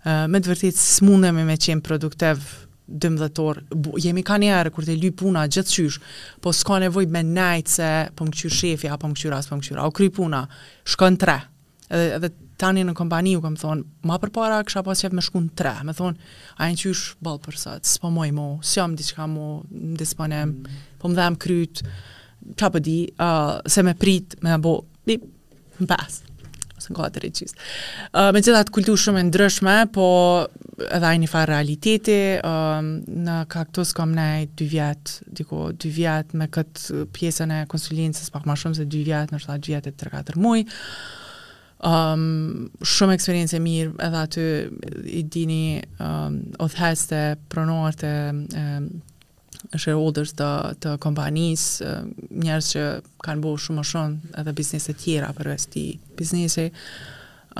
uh, 0.06 0.26
me 0.28 0.40
të 0.40 0.54
vërtit 0.54 0.76
s'mundemi 0.78 1.46
me 1.48 1.58
qenë 1.58 1.84
produktiv 1.84 2.44
12 2.92 3.38
orë, 3.40 3.60
jemi 4.02 4.20
ka 4.26 4.34
një 4.42 4.48
erë 4.52 4.70
kur 4.74 4.84
të 4.84 4.98
luj 5.00 5.12
puna 5.16 5.46
gjithë 5.48 5.70
qysh, 5.72 6.00
po 6.44 6.50
s'ka 6.52 6.80
nevoj 6.82 7.06
me 7.08 7.22
najtë 7.24 7.70
se 7.72 7.90
po 8.18 8.26
më 8.26 8.34
këqyrë 8.36 8.56
shefja, 8.58 8.98
po 9.00 9.08
më 9.08 9.16
këqyrë 9.16 9.38
asë, 9.38 9.48
po 9.52 9.56
më 9.56 9.62
këqyrë, 9.64 9.80
au 9.84 9.94
kry 9.96 10.10
puna, 10.12 10.40
shkon 10.92 11.16
tre, 11.22 11.38
edhe, 11.88 12.10
edhe 12.18 12.32
tani 12.58 12.82
në 12.86 12.94
kompani 12.96 13.34
u 13.36 13.42
kam 13.44 13.56
thonë, 13.58 13.84
ma 14.08 14.18
për 14.20 14.32
para 14.34 14.58
kësha 14.66 14.82
pas 14.86 15.02
qef 15.02 15.14
me 15.16 15.24
shkun 15.24 15.50
tre, 15.58 15.72
me 15.86 15.94
thonë, 15.96 16.18
a 16.60 16.68
në 16.70 16.78
qysh 16.80 17.04
balë 17.24 17.42
për 17.46 17.60
sëtë, 17.62 17.92
s'po 17.96 18.10
moj 18.12 18.28
mu, 18.36 18.48
si 18.66 18.80
më 18.82 18.98
diqka 19.00 19.28
mu, 19.30 19.46
në 19.72 20.00
disponem, 20.02 20.56
mm. 20.56 20.82
po 21.02 21.10
më 21.12 21.20
dhem 21.20 21.38
kryt, 21.42 21.84
qa 22.58 22.68
për 22.74 22.78
po 22.80 22.84
di, 22.90 22.98
uh, 23.16 23.54
se 23.70 23.84
me 23.86 23.96
prit, 23.98 24.36
me 24.44 24.58
bo, 24.62 24.76
di, 25.08 25.18
më 25.80 25.88
pas, 25.92 26.20
në 26.82 26.96
kohatër 26.98 27.24
të 27.24 27.30
qysë. 27.38 27.62
Uh, 28.10 28.28
me 28.34 28.40
gjithat 28.42 28.72
kultu 28.74 28.96
shumë 28.98 29.20
e 29.20 29.28
ndryshme, 29.28 29.74
po 29.94 30.08
edhe 30.82 31.06
ajni 31.12 31.28
farë 31.30 31.52
realiteti, 31.54 32.16
uh, 32.42 32.82
në 33.06 33.36
kaktus 33.52 33.94
kom 33.96 34.10
nej, 34.18 34.48
dy 34.58 34.66
vjetë, 34.72 35.28
dyko, 35.40 35.68
dy 35.78 35.92
vjetë 35.94 36.40
me 36.42 36.50
këtë 36.52 37.04
pjesën 37.14 37.54
e 37.60 37.64
konsulinës, 37.70 38.26
pak 38.34 38.48
ma 38.50 38.58
shumë 38.58 38.80
se 38.80 38.88
dy 38.90 39.04
vjetë, 39.06 39.34
nështë 39.36 39.52
ta 39.54 39.58
dy 39.62 39.76
vjetë 39.76 39.94
e 39.94 40.00
3-4 40.02 40.42
mujë, 40.42 40.80
um, 41.86 42.68
shumë 42.86 43.14
eksperiencë 43.18 43.58
mirë 43.62 43.94
edhe 44.06 44.20
aty 44.22 44.44
i 45.10 45.22
dini 45.28 45.80
um, 45.80 46.06
ehm, 46.06 46.36
othes 46.62 47.08
të 47.10 47.22
pronuar 47.52 47.96
të 47.98 48.12
um, 48.30 48.40
ehm, 48.52 48.86
shareholders 49.74 50.30
të, 50.38 50.48
të 50.82 50.92
kompanis 51.02 51.64
um, 51.86 52.10
njerës 52.44 52.68
që 52.76 52.84
kanë 53.26 53.42
bo 53.44 53.54
shumë 53.58 53.80
më 53.82 53.86
shumë 53.92 54.32
edhe 54.44 54.54
bizneset 54.60 55.02
tjera 55.02 55.30
për 55.36 55.50
vesti 55.56 55.84
biznesi 56.18 56.66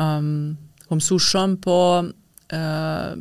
um, 0.00 0.54
ku 0.88 0.98
mësu 1.00 1.18
shumë 1.22 1.60
po 1.66 1.80
uh, 2.02 3.12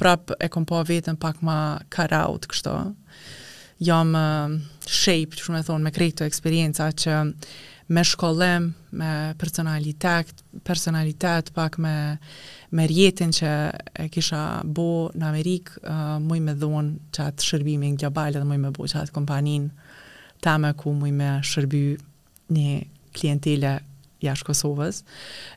prap 0.00 0.32
e 0.40 0.48
kom 0.52 0.64
po 0.68 0.78
vetën 0.88 1.18
pak 1.20 1.42
ma 1.46 1.60
cut 1.92 2.14
out 2.16 2.46
kështo 2.52 2.74
jam 3.86 4.10
uh, 4.18 4.54
shape, 4.86 5.38
shumë 5.40 5.60
e 5.62 5.66
thonë 5.70 5.86
me 5.88 5.92
krejtë 5.94 6.22
të 6.24 6.30
eksperienca 6.32 6.90
që 7.02 7.18
me 7.92 8.02
shkollim, 8.02 8.70
me 8.90 9.34
personalitet, 9.36 10.30
personalitet 10.62 11.50
pak 11.54 11.76
me 11.82 11.94
me 12.70 12.86
rjetin 12.86 13.32
që 13.34 13.50
e 14.04 14.06
kisha 14.14 14.62
bo 14.64 14.84
në 15.18 15.26
Amerikë, 15.26 15.80
uh, 15.80 16.12
muj 16.22 16.38
me 16.44 16.54
dhonë 16.54 17.10
që 17.16 17.24
atë 17.32 17.46
shërbimin 17.48 17.96
global 17.98 18.38
dhe 18.38 18.44
muj 18.46 18.60
me 18.62 18.70
bo 18.76 18.86
që 18.86 19.00
atë 19.02 19.14
kompanin 19.16 19.66
ta 20.40 20.54
me 20.62 20.70
ku 20.78 20.92
muj 20.94 21.10
me 21.10 21.30
shërby 21.50 21.80
një 22.54 22.76
klientele 23.16 23.74
jashtë 24.22 24.50
Kosovës. 24.52 25.02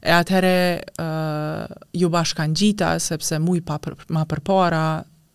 E 0.01 0.15
atëherë 0.17 0.55
uh, 1.03 1.67
ju 2.01 2.09
bashkan 2.09 2.55
gjita, 2.57 2.95
sepse 3.03 3.37
muj 3.43 3.61
pa 3.67 3.77
për, 3.83 3.99
ma 4.15 4.25
përpara, 4.25 4.85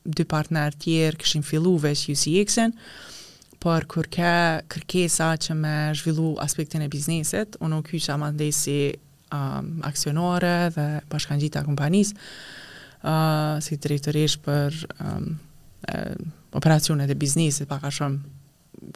dy 0.02 0.26
partner 0.26 0.74
tjerë 0.82 1.22
këshin 1.22 1.44
fillu 1.46 1.76
veç 1.84 2.08
UCX-in, 2.10 2.74
uh, 2.74 3.14
por 3.62 3.84
kur 3.90 4.06
ka 4.10 4.62
kërkesa 4.70 5.32
që 5.42 5.54
me 5.58 5.74
zhvillu 5.98 6.36
aspektin 6.42 6.84
e 6.84 6.88
biznesit, 6.90 7.56
unë 7.60 7.80
u 7.80 7.84
kyqa 7.86 8.16
ma 8.20 8.28
ndej 8.34 8.52
si 8.54 8.76
um, 9.34 9.78
aksionore 9.86 10.70
dhe 10.74 10.86
pashkan 11.10 11.40
gjitha 11.42 11.64
kompanis, 11.66 12.14
uh, 13.02 13.58
si 13.64 13.76
direktoresh 13.78 14.38
për 14.46 14.78
um, 14.98 15.30
operacionet 16.58 17.10
e 17.10 17.16
biznesit, 17.18 17.68
pa 17.70 17.80
ka 17.82 17.90
shumë 17.94 18.36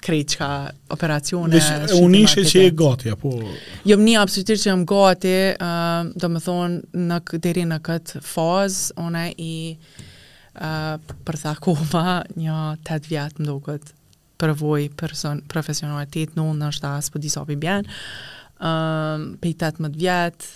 krejt 0.03 0.35
që 0.35 0.39
ka 0.39 0.49
operacione... 0.95 1.57
Vesh, 1.59 1.97
e 1.97 2.03
unë 2.05 2.21
ishe 2.23 2.45
që 2.47 2.61
e 2.69 2.75
gati, 2.79 3.11
apo... 3.17 3.33
Jo, 3.89 3.97
më 3.99 4.07
një 4.13 4.21
apsutir 4.21 4.61
që 4.63 4.71
e 4.71 4.77
më 4.79 4.87
gati, 4.93 5.33
uh, 5.59 6.13
do 6.23 6.31
më 6.31 6.43
thonë, 6.45 6.77
në 7.11 7.19
deri 7.43 7.65
në 7.67 7.81
këtë 7.89 8.23
fazë, 8.27 8.95
unë 9.03 9.25
e 9.27 9.37
i... 9.43 9.59
Uh, 10.53 10.99
për 11.25 11.39
thakoma 11.41 12.01
një 12.37 12.55
8 12.85 13.07
vjetë 13.09 13.41
mdo 13.41 13.55
këtë 13.65 13.95
përvoj 14.43 14.89
person, 14.99 15.43
profesionalitet, 15.51 16.35
në 16.37 16.47
unë 16.53 16.71
është 16.73 16.89
asë 16.91 17.13
për 17.15 17.19
po 17.19 17.23
disa 17.25 17.45
për 17.49 17.61
bjenë, 17.63 17.95
um, 18.69 19.29
pej 19.43 19.55
18 19.59 19.95
vjetë, 20.03 20.51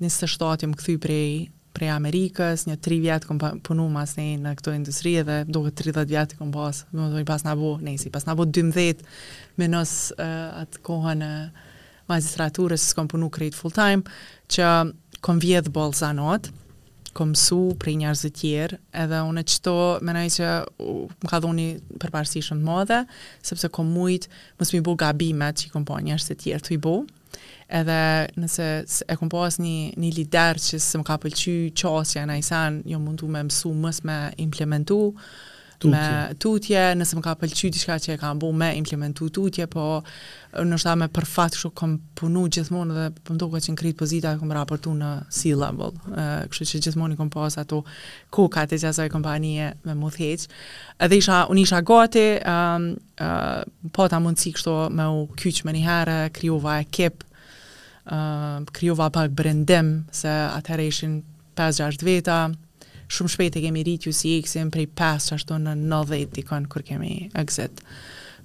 uh, 0.00 0.16
shtatë 0.16 0.66
jë 0.66 0.70
më 0.72 0.80
këthy 0.80 0.96
prej, 1.04 1.28
prej 1.76 1.90
Amerikës, 1.92 2.66
një 2.70 2.78
3 2.88 3.00
vjetë 3.04 3.28
këm 3.30 3.40
punu 3.66 3.86
mas 3.92 4.16
ne 4.16 4.28
në 4.40 4.54
këto 4.60 4.74
industri 4.78 5.16
dhe 5.28 5.42
do 5.50 5.64
30 5.68 6.08
vjetë 6.14 6.38
këm 6.40 6.52
pas, 6.56 6.84
më 6.96 7.08
dojë 7.16 7.28
pas 7.28 7.44
në 7.44 7.56
bo, 7.60 7.74
ne 7.84 7.96
si 8.00 8.12
pas 8.14 8.26
në 8.28 8.36
bo 8.40 8.48
12 8.48 9.04
me 9.60 9.70
nës 9.74 9.96
uh, 10.16 10.62
atë 10.64 10.80
kohën 10.88 11.24
e 11.28 11.32
magistraturës, 12.10 12.92
së 12.92 13.00
këm 13.00 13.08
punu 13.16 13.28
krejt 13.34 13.56
full 13.58 13.74
time, 13.74 14.06
që 14.48 14.70
këm 15.26 15.40
vjetë 15.42 15.72
bolë 15.74 15.98
zanotë, 16.04 16.54
komësu 17.16 17.60
për 17.80 17.92
njerëzit 18.02 18.36
tjerë, 18.42 18.78
edhe 19.02 19.20
unë 19.30 19.42
e 19.42 19.48
qëto, 19.50 19.74
menaj 20.04 20.26
që 20.36 20.48
uh, 20.62 21.16
më 21.24 21.30
ka 21.32 21.40
dhoni 21.42 21.66
përparësi 22.02 22.42
shumë 22.48 22.62
të 22.62 22.66
modhe, 22.68 22.98
sepse 23.48 23.70
kom 23.74 23.88
mujtë, 23.94 24.30
mësë 24.60 24.76
mi 24.76 24.82
bu 24.86 24.94
gabimet 25.00 25.62
që 25.62 25.68
i 25.68 25.72
kom 25.72 25.86
po 25.88 25.96
njerëzit 26.04 26.44
tjerë 26.44 26.66
të 26.66 26.74
i 26.76 26.80
bu, 26.86 26.94
edhe 27.80 27.98
nëse 28.38 28.68
e 29.14 29.18
kom 29.18 29.32
po 29.32 29.42
asë 29.48 29.64
një, 29.64 29.76
një 30.02 30.14
lider 30.20 30.62
që 30.68 30.80
së 30.84 31.00
më 31.02 31.08
ka 31.08 31.16
pëlqy 31.24 31.56
qasja 31.80 32.26
në 32.28 32.38
i 32.42 32.46
san, 32.46 32.80
jo 32.92 33.00
mundu 33.02 33.30
me 33.32 33.42
mësu 33.48 33.72
mësë 33.80 34.06
me 34.08 34.18
implementu, 34.46 35.00
tutje. 35.78 35.98
me 35.98 36.30
tutje, 36.38 36.82
nëse 36.96 37.16
më 37.18 37.22
ka 37.24 37.34
pëlqy 37.40 37.68
diçka 37.72 37.96
që 38.00 38.14
e 38.14 38.18
kam 38.20 38.38
bërë 38.40 38.56
me 38.60 38.68
implementu 38.78 39.28
tutje, 39.34 39.66
po 39.70 40.02
nështë 40.56 40.94
me 41.00 41.08
për 41.12 41.26
fat 41.28 41.56
kështu 41.56 41.70
kom 41.76 41.96
punu 42.18 42.46
gjithmonë 42.52 42.96
dhe 42.96 43.06
po 43.26 43.34
më 43.34 43.50
ka 43.54 43.60
që 43.66 43.74
në 43.74 43.92
pozita 43.98 44.32
e 44.36 44.40
kom 44.40 44.52
raportu 44.56 44.94
në 44.96 45.10
C-level, 45.36 45.94
kështu 46.48 46.66
që 46.72 46.82
gjithmonë 46.86 47.16
kom 47.20 47.30
pas 47.34 47.58
ato 47.60 47.82
koka 48.34 48.64
të 48.70 48.78
gjithasaj 48.80 49.10
kompanije 49.12 49.72
me 49.86 49.94
më 50.00 50.12
theq. 50.16 50.48
Edhe 51.04 51.20
isha, 51.20 51.44
unë 51.52 51.60
isha 51.66 51.80
gati, 51.82 52.26
um, 52.40 52.90
uh, 53.20 53.62
po 53.92 54.08
ta 54.08 54.20
si 54.36 54.52
kështu 54.56 54.74
me 54.90 55.06
u 55.12 55.26
kyqë 55.36 55.64
me 55.68 55.78
herë, 55.78 56.18
kryova 56.32 56.80
ekip, 56.80 57.24
uh, 58.10 58.62
kryova 58.72 59.10
pak 59.10 59.30
brendim, 59.30 60.06
se 60.12 60.28
atëherë 60.28 60.88
ishin 60.88 61.22
5-6 61.56 62.02
veta, 62.04 62.50
shumë 63.14 63.32
shpejt 63.34 63.56
e 63.58 63.62
kemi 63.66 63.82
rritju 63.86 64.12
si 64.14 64.34
iksim 64.40 64.70
prej 64.74 64.88
5 64.98 65.34
ashtu 65.36 65.58
në 65.62 65.76
90 65.84 66.32
dikon 66.36 66.66
kur 66.72 66.82
kemi 66.86 67.28
exit. 67.38 67.82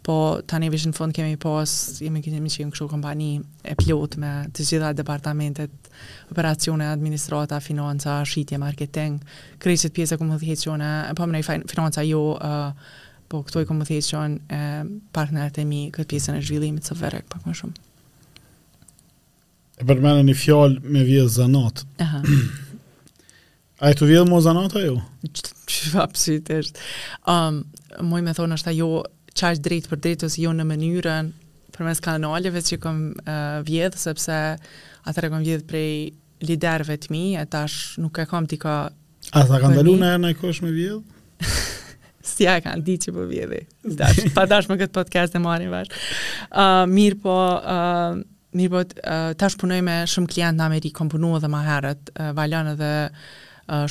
Po 0.02 0.16
tani 0.50 0.70
vishë 0.74 0.90
në 0.92 0.98
fund 0.98 1.14
kemi 1.14 1.36
pas, 1.38 1.70
jemi 2.02 2.24
kemi 2.26 2.50
që 2.50 2.64
në 2.66 2.72
këshu 2.74 2.88
kompani 2.90 3.28
e 3.70 3.76
plot 3.78 4.16
me 4.18 4.32
të 4.50 4.66
gjitha 4.66 4.94
departamentet, 4.98 5.92
operacione, 6.34 6.88
administrata, 6.90 7.60
financa, 7.62 8.18
shqitje, 8.26 8.58
marketing, 8.62 9.20
kryqit 9.62 9.94
pjesë 9.94 10.18
e 10.18 10.22
qënë, 10.22 10.90
po 11.20 11.28
më 11.30 11.36
nëjë 11.38 11.62
financa 11.76 12.06
jo, 12.08 12.24
uh, 12.34 13.14
po 13.30 13.44
këto 13.46 13.62
i 13.62 13.70
komunikacion 13.70 14.40
e 14.52 14.62
partnerët 15.16 15.62
e 15.62 15.68
mi 15.70 15.84
këtë 15.94 16.10
pjesën 16.16 16.40
e 16.40 16.42
zhvillimit 16.50 16.90
së 16.90 16.98
verek, 17.00 17.30
pak 17.32 17.46
më 17.48 17.54
shumë. 17.62 17.88
E 19.82 19.86
përmenë 19.88 20.26
një 20.32 20.36
fjallë 20.38 20.82
me 20.98 21.06
vjetë 21.08 21.34
zanat. 21.38 21.86
Aha. 22.04 22.26
A 23.82 23.90
e 23.90 23.96
të 23.98 24.06
vjedhë 24.12 24.30
më 24.30 24.40
zanata 24.46 24.82
jo? 24.84 24.92
Që 25.26 25.94
fa 25.96 26.04
pësit 26.12 26.52
është. 26.54 26.84
Um, 27.34 27.62
Moj 28.08 28.20
me 28.24 28.34
thonë 28.38 28.56
është 28.60 28.68
ta 28.70 28.74
jo 28.78 28.90
qash 29.36 29.60
drejtë 29.64 29.90
për 29.92 30.00
drejtë 30.04 30.28
ose 30.30 30.44
jo 30.44 30.52
në 30.56 30.64
mënyrën 30.70 31.32
për 31.74 31.88
mes 31.88 32.02
kanaleve 32.04 32.62
që 32.68 32.78
kom 32.84 33.00
uh, 33.26 33.58
vjedhë, 33.68 33.98
sepse 34.04 34.38
atër 35.10 35.28
e 35.28 35.32
kom 35.34 35.44
vjedhë 35.48 35.68
prej 35.68 36.14
liderve 36.46 37.00
të 37.02 37.12
mi, 37.14 37.24
e 37.40 37.44
tash 37.50 37.98
nuk 38.02 38.20
e 38.22 38.28
kom 38.30 38.46
t'i 38.50 38.60
ka... 38.62 38.76
A 39.34 39.44
ta 39.50 39.58
kanë 39.62 39.80
dalu 39.82 39.96
në 40.02 40.12
e 40.18 40.22
në 40.22 40.32
e 40.36 40.40
kosh 40.40 40.62
me 40.66 40.72
vjedhë? 40.76 41.02
si 42.34 42.46
ja 42.46 42.60
e 42.62 42.64
kanë 42.66 42.86
di 42.86 43.00
që 43.02 43.16
po 43.18 43.26
vjedhë. 43.34 43.62
Pa 44.38 44.46
tash 44.52 44.70
me 44.72 44.78
këtë 44.80 44.96
podcast 45.02 45.36
e 45.36 45.42
marim 45.44 45.74
vashë. 45.74 46.06
Uh, 46.54 46.84
mirë 46.94 47.22
po... 47.26 47.40
Uh, 47.64 48.22
Mirë 48.60 48.72
po, 48.74 48.80
uh, 49.08 49.30
tash 49.40 49.54
punoj 49.62 49.78
me 49.80 49.94
shumë 50.12 50.28
klient 50.28 50.58
në 50.60 50.64
Amerikë, 50.66 50.96
kom 50.98 51.08
punu 51.14 51.30
edhe 51.38 51.48
ma 51.48 51.62
herët, 51.64 52.10
uh, 52.20 52.34
valjanë 52.36 52.74
edhe 52.76 52.90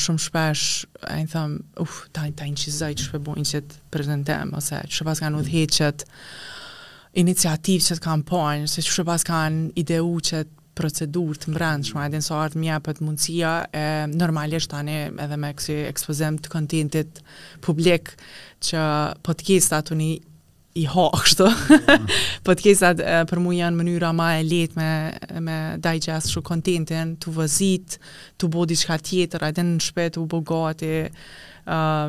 shumë 0.00 0.20
shpesh 0.22 0.64
e 1.10 1.18
në 1.24 1.28
thëmë, 1.32 1.58
uf, 1.82 1.98
tajnë 2.16 2.36
ta 2.40 2.48
në 2.50 2.58
qizaj 2.60 2.92
që 3.00 3.04
shpebu 3.06 3.36
në 3.38 3.44
që 3.50 3.60
të 3.70 3.80
prezentem, 3.94 4.52
ose 4.58 4.76
që 4.84 5.00
shpes 5.00 5.22
kanë 5.24 5.38
u 5.40 5.44
dheqet 5.46 6.04
iniciativë 7.24 7.84
që 7.88 7.96
të 7.96 8.04
kanë 8.04 8.26
pojnë, 8.28 8.70
se 8.70 8.84
që 8.84 8.96
shpes 8.98 9.26
kanë 9.30 9.62
ideu 9.82 10.16
që 10.26 10.44
të 10.46 10.56
procedur 10.80 11.36
të 11.36 11.50
mbrënd, 11.52 11.88
shma 11.90 12.06
edhe 12.08 12.20
nësa 12.20 12.36
artë 12.44 12.60
mja 12.62 12.76
për 12.84 12.94
të 12.98 13.04
mundësia, 13.06 13.48
e, 13.76 13.82
normalisht 14.14 14.70
tani 14.72 14.94
edhe 15.20 15.36
me 15.42 15.50
kësi 15.56 15.74
ekspozim 15.90 16.38
të 16.40 16.52
kontentit 16.54 17.18
publik 17.64 18.14
që 18.68 18.86
podcast 19.26 19.74
atë 19.80 19.96
unë 19.96 20.08
i 20.82 20.86
ha 20.88 21.08
kështu. 21.22 21.46
Mm 21.46 21.56
-hmm. 21.56 22.08
Podcastat 22.48 22.98
për 23.30 23.38
mua 23.44 23.54
janë 23.60 23.78
mënyra 23.80 24.10
më 24.12 24.18
ma 24.20 24.28
e 24.38 24.42
lehtë 24.52 24.74
me 24.80 24.90
me 25.46 25.56
digest 25.86 26.28
shu 26.32 26.40
contentin, 26.50 27.16
të 27.20 27.28
vëzit, 27.36 27.88
të 28.38 28.44
bë 28.52 28.66
diçka 28.70 28.96
tjetër, 28.98 29.40
atë 29.48 29.62
në 29.68 29.78
shpejt 29.86 30.14
u 30.20 30.26
bogati. 30.32 30.94
ë 31.70 31.78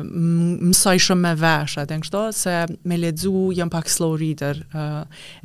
mësoj 0.68 0.96
shumë 1.06 1.22
me 1.26 1.32
vesh 1.42 1.74
atë 1.80 1.98
kështu 2.02 2.22
se 2.42 2.54
me 2.88 2.96
lexu 3.02 3.50
jam 3.58 3.68
pak 3.70 3.86
slow 3.90 4.16
reader 4.22 4.56
uh, 4.80 5.02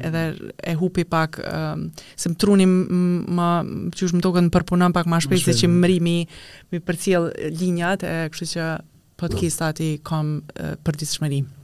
edhe 0.07 0.23
e 0.71 0.73
hupi 0.79 1.03
pak 1.13 1.31
uh, 1.43 1.75
se 2.19 2.29
më 2.29 2.35
trunim 2.41 2.73
më 3.37 3.49
çuish 3.97 4.13
më 4.15 4.21
tokën 4.25 4.47
përpunon 4.55 4.93
pak 4.95 5.05
më 5.11 5.17
shpejt 5.23 5.45
se 5.45 5.53
që 5.59 5.67
mrimi 5.67 6.17
mi 6.71 6.77
përcjell 6.87 7.25
linjat 7.59 7.99
e 8.03 8.29
kështu 8.31 8.45
që 8.53 8.65
po. 8.79 8.83
podcastat 9.21 9.79
i 9.79 9.89
kam 10.07 10.27
uh, 10.37 10.73
për 10.83 10.93
ditëshmërinë 10.99 11.56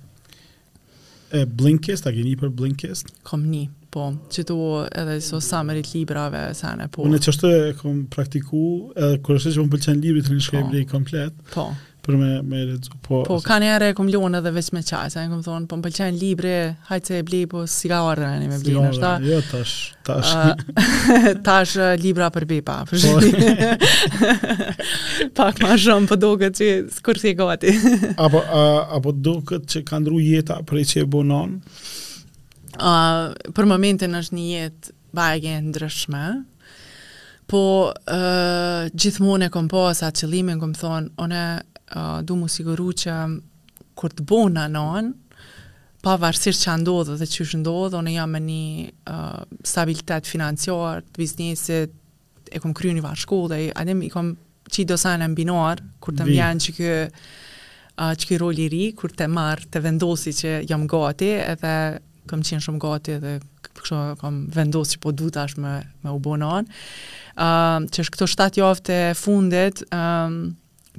E 1.34 1.46
Blinkist, 1.50 2.06
a 2.06 2.12
ke 2.14 2.22
një 2.22 2.36
për 2.44 2.52
Blinkist? 2.54 3.08
Kom 3.26 3.48
një, 3.50 3.64
po, 3.94 4.04
që 4.30 4.44
tu 4.52 4.58
edhe 4.86 5.16
so 5.26 5.40
summary 5.42 5.82
të 5.86 5.96
librave, 5.98 6.42
sene, 6.58 6.86
po. 6.94 7.08
Unë 7.10 7.18
e 7.18 7.24
që 7.26 7.32
është 7.34 7.52
e 7.54 7.72
kom 7.80 8.04
praktiku, 8.14 8.60
edhe 9.02 9.18
kërështë 9.26 9.56
që 9.56 9.64
më 9.66 9.72
pëlqen 9.74 10.04
libri 10.06 10.22
të 10.28 10.36
një 10.36 10.46
shkrej 10.46 10.68
po. 10.68 10.84
komplet. 10.92 11.42
Po, 11.56 11.66
për 12.04 12.18
me 12.20 12.30
me 12.44 12.64
lexu. 12.68 12.92
Po, 13.06 13.22
po 13.24 13.38
ose... 13.38 13.46
kanë 13.48 13.70
erë 13.78 13.88
kum 13.96 14.10
lona 14.12 14.42
edhe 14.42 14.52
veç 14.58 14.70
me 14.76 14.82
çaj, 14.84 15.14
sa 15.16 15.24
kam 15.32 15.40
thon, 15.46 15.68
po 15.72 15.78
m'pëlqen 15.80 16.18
libri, 16.20 16.52
hajtë 16.90 17.10
se 17.12 17.20
e 17.20 17.24
blej, 17.28 17.46
po 17.52 17.64
si 17.72 17.92
ka 17.92 18.02
me 18.04 18.60
blej, 18.60 18.80
është. 18.92 19.12
Jo 19.30 19.40
tash, 19.48 19.76
tash. 20.04 20.34
Uh, 20.36 21.30
tash 21.48 21.78
libra 22.04 22.28
për 22.36 22.48
bipa. 22.50 22.78
Për 22.92 23.08
po. 23.08 23.88
Pak 25.40 25.64
më 25.64 25.78
shumë 25.86 26.12
po 26.12 26.20
duket 26.20 26.60
që 26.60 26.70
kur 27.06 27.20
si 27.24 27.34
gati. 27.40 27.74
apo 28.28 28.44
uh, 28.44 28.96
apo 29.00 29.14
duket 29.16 29.70
që 29.72 29.86
ka 29.88 30.02
ndru 30.04 30.20
jeta 30.24 30.60
për 30.68 30.84
çe 30.94 31.06
bonon. 31.08 31.60
Uh, 32.74 33.32
për 33.56 33.68
momentin 33.70 34.12
është 34.18 34.36
një 34.38 34.50
jetë 34.58 34.98
bajgje 35.16 35.60
ndryshme, 35.70 36.24
po 37.52 37.60
uh, 37.94 38.90
gjithmonë 38.98 39.48
e 39.48 39.52
kom 39.54 39.68
po 39.70 39.86
asa 39.92 40.10
qëlimin, 40.16 40.58
kom 40.62 40.74
thonë, 40.76 41.44
du 42.24 42.34
mu 42.38 42.48
siguru 42.50 42.90
që 42.98 43.14
kur 43.98 44.14
të 44.14 44.26
bona 44.28 44.68
në 44.74 44.82
anë, 44.98 45.38
pa 46.04 46.16
varsir 46.20 46.56
që 46.58 46.74
ndodhë 46.82 47.18
dhe 47.22 47.28
që 47.32 47.44
është 47.46 47.60
ndodhë, 47.62 48.00
unë 48.02 48.14
jam 48.18 48.34
e 48.36 48.40
një 48.48 48.64
uh, 49.08 49.44
stabilitet 49.64 50.28
financiar 50.28 51.04
të 51.06 51.22
biznesit, 51.22 51.94
e 52.52 52.60
kom 52.62 52.74
kryu 52.76 52.92
një 52.98 53.04
varshkollë 53.06 53.52
dhe 53.54 53.60
adem 53.82 54.02
i 54.06 54.10
kom 54.14 54.34
qitë 54.74 54.90
do 54.92 54.98
sajnë 55.00 55.30
kur 56.04 56.14
të 56.18 56.26
mjenë 56.28 56.60
që 56.66 56.72
kë 56.78 56.92
uh, 57.98 58.14
që 58.20 58.40
roli 58.42 58.68
ri, 58.74 58.86
kur 58.98 59.12
të 59.14 59.28
marë 59.32 59.70
të 59.74 59.80
vendosi 59.86 60.34
që 60.42 60.58
jam 60.70 60.88
gati, 60.92 61.30
edhe 61.54 61.76
kom 62.30 62.40
qenë 62.42 62.62
shumë 62.64 62.80
gati 62.84 63.18
dhe 63.20 63.38
kështu 63.74 63.96
kom 64.22 64.46
vendosi 64.54 64.98
që 64.98 65.00
po 65.04 65.12
du 65.18 65.30
tash 65.34 65.56
me, 65.60 65.80
me 66.04 66.12
u 66.14 66.20
bonan. 66.24 66.68
Uh, 67.40 67.80
që 67.90 68.04
është 68.06 68.16
këto 68.18 68.28
7 68.30 68.62
javë 68.62 68.84
të 68.90 69.00
fundit, 69.18 69.82
um, 69.96 70.42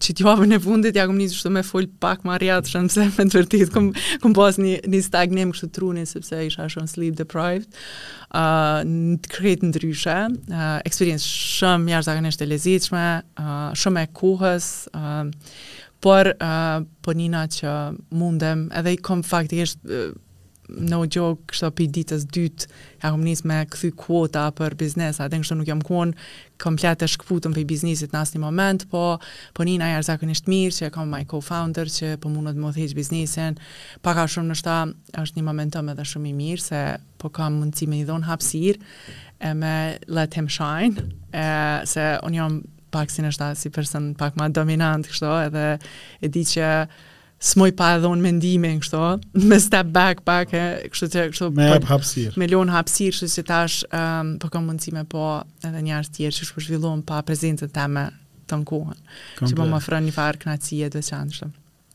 që 0.03 0.15
t'javën 0.19 0.51
në 0.51 0.59
fundit, 0.65 0.97
ja 0.99 1.05
kom 1.07 1.19
njështë 1.21 1.39
shtu 1.39 1.51
me 1.55 1.63
full 1.67 1.87
pak 2.03 2.25
ma 2.27 2.37
rjatë 2.41 2.73
shënë 2.73 2.91
pëse 2.91 3.07
me 3.15 3.27
të 3.31 3.39
vërtit, 3.41 3.73
kom, 3.75 3.91
kom 4.25 4.35
pas 4.37 4.59
një, 4.59 4.79
një 4.91 5.01
stagnim 5.07 5.53
kështu 5.55 5.69
truni, 5.77 6.03
sepse 6.11 6.41
isha 6.49 6.67
shumë 6.73 6.91
sleep 6.91 7.19
deprived, 7.21 7.69
uh, 8.35 8.83
në 8.89 9.21
të 9.25 9.33
kretë 9.37 9.69
ndryshe, 9.71 10.17
uh, 10.51 10.75
experience 10.89 11.29
shumë 11.29 11.87
mjarë 11.87 12.09
zakonisht 12.09 12.43
e 12.47 12.51
lezitshme, 12.51 13.05
uh, 13.39 13.71
shumë 13.79 14.03
e 14.09 14.13
kuhës, 14.19 14.71
uh, 14.95 15.31
por 16.05 16.35
uh, 16.35 16.83
për 16.85 16.91
po 17.05 17.15
njëna 17.17 17.45
që 17.55 17.75
mundem, 18.21 18.67
edhe 18.77 18.93
i 18.99 19.01
kom 19.05 19.23
faktikisht 19.25 19.79
no 20.69 21.01
joke, 21.07 21.43
kështë 21.53 21.69
për 21.77 21.89
ditës 21.95 22.23
dytë, 22.33 22.67
ja 23.03 23.11
kom 23.13 23.25
njës 23.27 23.43
me 23.49 23.59
këthy 23.71 23.91
kuota 24.01 24.45
për 24.57 24.77
biznes, 24.81 25.19
dhe 25.21 25.39
në 25.43 25.57
nuk 25.59 25.69
jam 25.69 25.81
kuon 25.85 26.15
komplet 26.63 27.03
e 27.05 27.09
shkëputëm 27.11 27.55
për 27.57 27.67
biznesit 27.69 28.13
në 28.15 28.21
asë 28.23 28.41
moment, 28.43 28.87
po, 28.91 29.03
po 29.57 29.67
një 29.69 29.75
nga 29.81 29.91
jarë 29.95 30.09
zakonisht 30.09 30.49
mirë, 30.49 30.75
që 30.79 30.91
kam 30.95 31.11
my 31.13 31.21
co-founder, 31.31 31.91
që 31.93 32.15
po 32.23 32.33
mundët 32.33 32.59
më 32.63 32.73
thejqë 32.79 32.97
biznesin, 32.99 33.59
pa 34.05 34.15
ka 34.17 34.25
shumë 34.31 34.53
në 34.55 34.59
shta, 34.63 34.79
është 35.23 35.41
një 35.41 35.47
momentëm 35.51 35.91
edhe 35.93 36.07
shumë 36.15 36.31
i 36.33 36.37
mirë, 36.41 36.63
se 36.65 36.85
po 37.21 37.33
kam 37.35 37.59
mundësi 37.61 37.91
me 37.91 38.01
i 38.01 38.07
dhonë 38.09 38.31
hapsir, 38.31 38.81
e 39.45 39.53
me 39.55 39.75
let 40.09 40.37
him 40.39 40.49
shine, 40.49 41.11
e, 41.33 41.45
se 41.91 42.09
unë 42.25 42.41
jam 42.41 42.63
pak 42.95 43.11
si 43.11 43.25
në 43.27 43.35
shta, 43.35 43.53
si 43.59 43.75
person 43.75 44.13
pak 44.15 44.37
ma 44.39 44.49
dominant, 44.55 45.05
kështë 45.11 45.35
edhe 45.49 45.67
e 46.25 46.31
di 46.33 46.47
që, 46.53 46.71
smoj 47.45 47.75
pa 47.77 47.91
edhe 47.99 48.09
unë 48.09 48.25
mendime 48.25 48.71
në 48.75 48.81
kështo, 48.83 49.01
me 49.49 49.59
step 49.63 49.91
back 49.95 50.23
pak 50.27 50.55
e 50.57 50.63
kështo 50.93 51.27
që 51.37 51.51
me 51.57 51.67
lonë 51.75 51.91
hapsir, 51.91 52.39
me 52.41 52.49
lonë 52.51 52.75
hapsir, 52.77 53.13
që 53.19 53.29
që 53.35 53.45
tash 53.51 53.81
um, 53.91 53.97
ehm, 53.99 54.31
për 54.41 54.47
po 54.49 54.55
kam 54.55 54.71
mundësime 54.71 55.03
po 55.13 55.25
edhe 55.69 55.83
njërës 55.89 56.13
tjerë 56.17 56.39
që 56.39 56.49
shpo 56.51 56.65
zhvillohen 56.65 57.03
pa 57.09 57.21
prezintët 57.29 57.75
të 57.77 57.87
me 57.97 58.07
të 58.49 58.59
në 58.61 58.69
kohën, 58.69 59.05
që 59.43 59.57
po 59.59 59.69
më 59.71 59.83
fërën 59.85 60.09
një 60.09 60.15
farë 60.17 60.43
knatësie 60.45 60.91
dhe 60.93 61.05
që 61.05 61.17
anështë. 61.19 61.51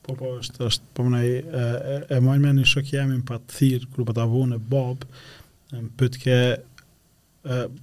Po 0.05 0.15
po 0.17 0.31
është, 0.37 0.61
është 0.69 0.93
po 0.97 1.05
më 1.05 1.15
nëjë, 1.19 1.41
e, 1.61 1.65
e, 1.93 1.97
e 2.17 2.21
mojnë 2.25 2.45
me 2.45 2.53
një 2.59 2.69
shok 2.71 2.93
jemi 2.93 3.17
në 3.19 3.27
patë 3.29 3.57
thirë, 3.59 3.89
kërë 3.93 4.07
po 4.09 4.15
të 4.17 4.23
avu 4.25 4.45
në 4.49 4.61
bobë, 4.69 5.11
për 5.99 6.13
të 6.15 6.23
ke, 6.23 6.37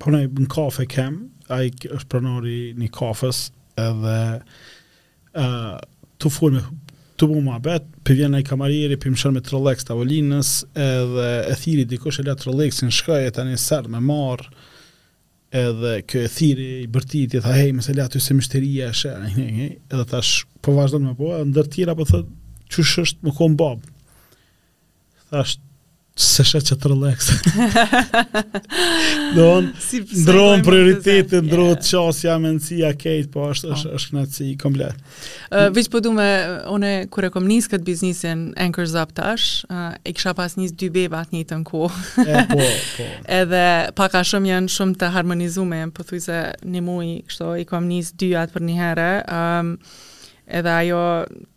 po 0.03 0.11
më 0.11 0.17
nëjë 0.17 0.41
në 0.43 0.51
kafe 0.57 0.87
kem, 0.91 1.21
a 1.55 1.61
i 1.63 1.71
është 1.95 2.11
pranori 2.11 2.57
një 2.83 2.91
kafës, 2.97 3.45
edhe, 3.87 4.19
e, 5.39 5.47
të 6.17 6.35
full 6.39 6.57
me 6.59 6.65
të 7.19 7.27
bu 7.31 7.41
më 7.45 7.55
abet, 7.57 7.87
për 8.05 8.17
vjen 8.21 8.37
e 8.39 8.43
kamarieri, 8.47 8.99
për 9.01 9.13
më 9.15 9.21
shërë 9.21 9.37
me 9.37 9.43
trolleks 9.45 9.87
të 9.87 9.95
avolinës, 9.95 10.51
edhe 10.87 11.27
e 11.53 11.57
thiri 11.61 11.85
dikush 11.89 12.21
e 12.21 12.27
le 12.29 12.35
trolleks 12.41 12.83
shkaj, 12.99 13.23
e 13.31 13.35
tani 13.39 13.59
sërë 13.61 13.93
me 13.95 14.03
marë, 14.05 14.49
edhe 15.67 15.93
kjo 16.11 16.25
e 16.27 16.33
thiri 16.37 16.67
i 16.85 16.89
bërtit, 16.93 17.39
i 17.39 17.45
tha 17.45 17.55
hej, 17.57 17.73
mëse 17.79 17.95
le 17.97 18.05
aty 18.05 18.21
se 18.23 18.37
mishteria 18.37 18.91
e 18.91 18.99
shërë, 19.01 19.47
edhe 19.89 20.09
tash 20.11 20.43
po 20.61 20.75
vazhdo 20.77 21.01
me 21.05 21.15
po, 21.19 21.33
edhe 21.39 21.49
ndër 21.55 21.71
tira 21.77 21.97
për 21.99 22.13
thë, 22.13 22.23
që 22.75 22.87
është 23.07 23.29
më 23.31 23.37
konë 23.41 23.61
babë? 23.65 23.95
Thashtë, 25.33 25.65
se 26.17 26.43
shet 26.49 26.65
që 26.71 26.77
të 26.81 26.89
relaxe. 26.91 27.35
Do 29.37 29.47
në 29.61 29.83
si 29.85 30.01
ndronë 30.25 30.65
prioritetin, 30.65 31.43
ndronë 31.45 31.75
yeah. 31.75 31.91
qasja, 31.91 32.37
mencija, 32.41 32.93
kejt, 32.97 33.29
po 33.35 33.51
është 33.53 33.73
oh. 33.75 33.83
është 33.99 34.15
knatësi 34.15 34.47
komplet. 34.61 34.97
Uh, 35.51 35.67
Vëqë 35.77 35.93
po 35.93 36.01
du 36.05 36.15
me, 36.17 36.29
une, 36.73 36.93
kure 37.13 37.29
kom 37.35 37.45
njësë 37.51 37.75
këtë 37.75 37.85
biznisin 37.91 38.47
Anchors 38.65 38.97
Up 38.97 39.13
tash, 39.17 39.67
uh, 39.69 39.91
e 40.09 40.15
kësha 40.17 40.33
pas 40.41 40.57
njësë 40.57 40.79
dy 40.81 40.91
beba 40.97 41.21
atë 41.27 41.37
një 41.37 41.45
të 41.53 41.61
në 41.61 41.69
ku. 41.69 41.85
e, 42.25 42.43
po, 42.55 42.65
po. 42.97 43.13
Edhe 43.43 43.65
paka 44.01 44.25
shumë 44.33 44.55
janë 44.55 44.73
shumë 44.73 44.99
të 45.05 45.13
harmonizume, 45.19 45.83
po 45.93 46.07
thuj 46.07 46.25
se 46.31 46.41
një 46.65 46.85
mui, 46.87 47.13
kështo, 47.29 47.53
i 47.61 47.69
kom 47.69 47.93
njësë 47.93 48.17
dy 48.25 48.33
atë 48.41 48.57
për 48.57 48.67
një 48.71 48.81
herë, 48.87 49.11
um, 49.29 49.79
edhe 50.57 50.71
ajo 50.79 51.01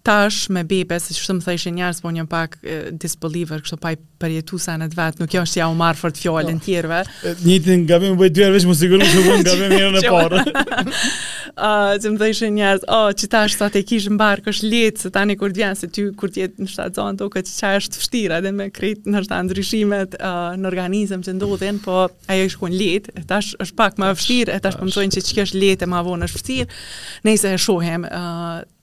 tash 0.03 0.49
me 0.49 0.61
bebe, 0.67 0.97
se 1.01 1.13
që 1.15 1.23
shumë 1.25 1.43
thëjshin 1.43 1.75
njerës, 1.75 1.99
po 2.03 2.11
një 2.13 2.23
pak 2.31 2.55
e, 2.63 2.77
disbeliver, 2.95 3.59
kështu 3.65 3.77
pa 3.83 3.91
i 3.93 3.97
përjetu 4.19 4.59
sa 4.61 4.77
në 4.79 4.87
të 4.91 4.95
vetë, 4.97 5.19
nuk 5.23 5.33
jo 5.35 5.41
është 5.43 5.59
ja 5.59 5.67
u 5.71 5.75
marë 5.79 5.99
fort 5.99 6.19
fjallin 6.19 6.55
no. 6.57 6.61
Po. 6.61 6.67
tjerve. 6.69 7.01
Një 7.43 7.57
të 7.65 7.75
nga 7.83 7.99
bimë 8.03 8.19
bëjt 8.19 8.37
dyrë, 8.37 8.53
veç 8.55 8.67
më 8.69 8.75
sigurin 8.79 9.11
që 9.11 9.23
bëjt 9.25 9.43
nga 9.43 9.57
bimë 9.59 9.69
njërën 9.73 9.99
e 9.99 10.09
parë. 10.13 10.39
uh, 10.39 11.91
që 11.99 12.13
më 12.15 12.19
thëjshin 12.23 12.55
njerës, 12.59 12.87
o, 12.87 13.01
oh, 13.01 13.13
që 13.19 13.29
tash 13.35 13.57
sa 13.59 13.69
të 13.75 13.83
kishë 13.91 14.15
mbarë, 14.15 14.45
kështë 14.47 14.71
letë, 14.73 15.03
se 15.03 15.11
tani 15.19 15.35
kur 15.41 15.53
djenë, 15.57 15.79
se 15.81 15.91
ty 15.93 16.07
kur 16.19 16.31
tjetë 16.35 16.63
në 16.63 16.71
shtatë 16.73 16.99
zonë, 16.99 17.19
do 17.19 17.29
këtë 17.33 17.57
që 17.57 17.73
është 17.81 18.01
fështira, 18.01 18.39
dhe 18.47 18.55
me 18.55 18.69
kretë 18.71 19.11
në 19.13 19.25
shtatë 19.27 19.49
ndryshimet 19.51 20.17
uh, 20.21 20.41
në 20.59 20.71
organizëm 20.73 21.27
që 21.27 21.37
ndodhen, 21.41 21.83
po 21.83 22.05
ajo 22.31 22.47
është 22.49 22.63
kun 22.63 22.79
letë, 22.81 23.17
e 23.19 23.27
tash 23.33 23.51
është 23.59 23.79
pak 23.83 23.99
më 23.99 24.13
fështirë, 24.19 24.57
e 24.57 24.65
tash 24.65 24.79
pëmësojnë 24.79 25.13
po 25.13 25.19
që 25.19 25.27
që 25.27 25.39
kështë 25.41 25.63
letë 25.65 25.87
e 25.87 25.91
ma 25.91 26.03
vonë 26.07 26.29
është 26.31 26.39
fështirë, 26.41 26.81
nejse 27.27 27.53
e 27.57 27.63
shohem, 27.67 28.07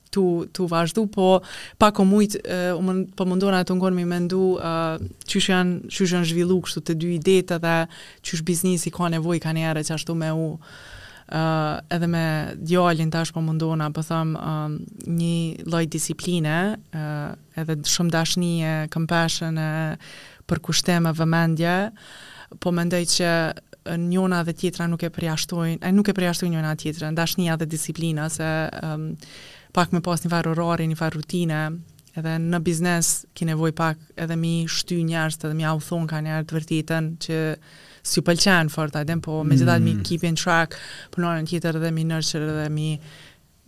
tu 0.09 0.45
tu 0.53 0.67
vazhdu 0.67 1.05
po 1.07 1.41
pa 1.77 1.91
komujt 1.91 2.35
u 2.35 2.79
uh, 2.79 3.07
po 3.15 3.25
mundona 3.25 3.63
të 3.65 3.75
ngon 3.77 3.93
me 3.97 4.05
mendu 4.05 4.41
çysh 5.27 5.49
uh, 5.51 5.55
janë 5.55 5.89
janë 5.89 6.29
zhvillu 6.31 6.59
kështu 6.65 6.81
të 6.87 6.93
dy 7.01 7.11
idetë 7.17 7.59
dhe 7.65 7.75
çysh 8.21 8.43
biznesi 8.47 8.91
ka 8.91 9.09
nevojë 9.13 9.43
kanë 9.45 9.65
erë 9.71 9.85
që 9.89 9.95
ashtu 9.97 10.15
me 10.15 10.31
u 10.35 10.47
uh, 10.55 11.75
edhe 11.91 12.07
me 12.07 12.25
djalin 12.63 13.11
tash 13.11 13.33
po 13.35 13.41
mundona 13.41 13.91
po 13.91 14.03
tham 14.09 14.35
uh, 14.35 14.71
një 15.19 15.67
lloj 15.67 15.85
disipline 15.87 16.57
uh, 16.79 17.35
edhe 17.55 17.79
shumë 17.83 18.11
dashni 18.15 18.53
e 18.67 18.75
compassion 18.93 19.57
e 19.57 19.71
për 20.47 20.59
kushtem 20.63 21.07
e 21.09 21.13
vëmendje 21.19 21.77
po 22.63 22.71
mendoj 22.71 23.03
që 23.11 23.31
njona 24.03 24.41
dhe 24.43 24.51
tjetra 24.51 24.83
nuk 24.87 25.03
e 25.03 25.07
përjashtojnë, 25.15 25.77
ai 25.83 25.93
nuk 25.95 26.09
e 26.11 26.13
përjashtojnë 26.15 26.57
njëna 26.57 26.73
tjetrën, 26.79 27.15
dashnia 27.15 27.53
dhe 27.59 27.65
disiplina 27.71 28.25
se 28.31 28.47
um, 28.83 29.05
pak 29.75 29.91
me 29.93 30.01
pas 30.03 30.21
një 30.23 30.31
farë 30.31 30.53
orari, 30.53 30.87
një 30.91 30.97
farë 30.99 31.17
rutine, 31.19 31.61
edhe 32.17 32.37
në 32.41 32.59
biznes 32.65 33.09
ki 33.37 33.47
nevoj 33.51 33.73
pak 33.77 33.99
edhe 34.17 34.37
mi 34.39 34.53
shty 34.69 35.01
njerës 35.05 35.39
edhe 35.43 35.53
mi 35.57 35.65
au 35.69 35.81
thonë 35.83 36.09
ka 36.09 36.21
njerë 36.25 36.47
të 36.49 36.57
vërtitën 36.57 37.09
që 37.27 37.39
si 38.07 38.23
pëlqenë 38.23 38.71
forta, 38.71 39.03
a 39.03 39.17
po 39.19 39.41
me 39.43 39.57
gjithat 39.59 39.83
mi 39.83 39.97
mm. 39.97 40.03
keep 40.07 40.23
in 40.23 40.35
track 40.39 40.77
në 41.15 41.45
tjetër 41.51 41.77
edhe 41.81 41.91
mi 41.97 42.07
nërqër 42.11 42.49
edhe 42.51 42.67
mi 42.77 42.91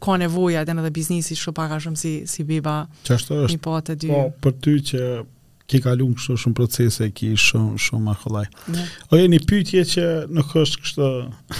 ka 0.00 0.14
nevoja 0.16 0.62
edhe 0.64 0.72
në 0.78 0.86
dhe 0.86 0.90
biznisi 0.96 1.36
shumë 1.36 1.56
pak 1.58 1.74
a 1.76 1.78
shumë 1.78 1.98
si, 2.00 2.14
si 2.24 2.42
biba. 2.48 2.78
Që 3.04 3.18
është 3.18 3.34
Mi 3.52 3.58
po 3.60 3.76
të 3.84 3.94
dy. 4.00 4.08
Po, 4.08 4.22
për 4.46 4.54
ty 4.64 4.76
që 4.90 5.02
ke 5.70 5.78
kalu 5.86 6.06
në 6.10 6.16
kështu 6.18 6.36
shumë 6.44 6.56
procese, 6.58 7.06
ki 7.14 7.28
shumë, 7.38 7.76
shumë 7.84 8.10
a 8.12 8.18
kolaj. 8.24 8.46
Yeah. 8.74 8.88
Oje, 9.14 9.26
një 9.30 9.40
pytje 9.50 9.82
që 9.92 10.06
nuk 10.34 10.52
është 10.64 10.84
kështu 10.84 11.10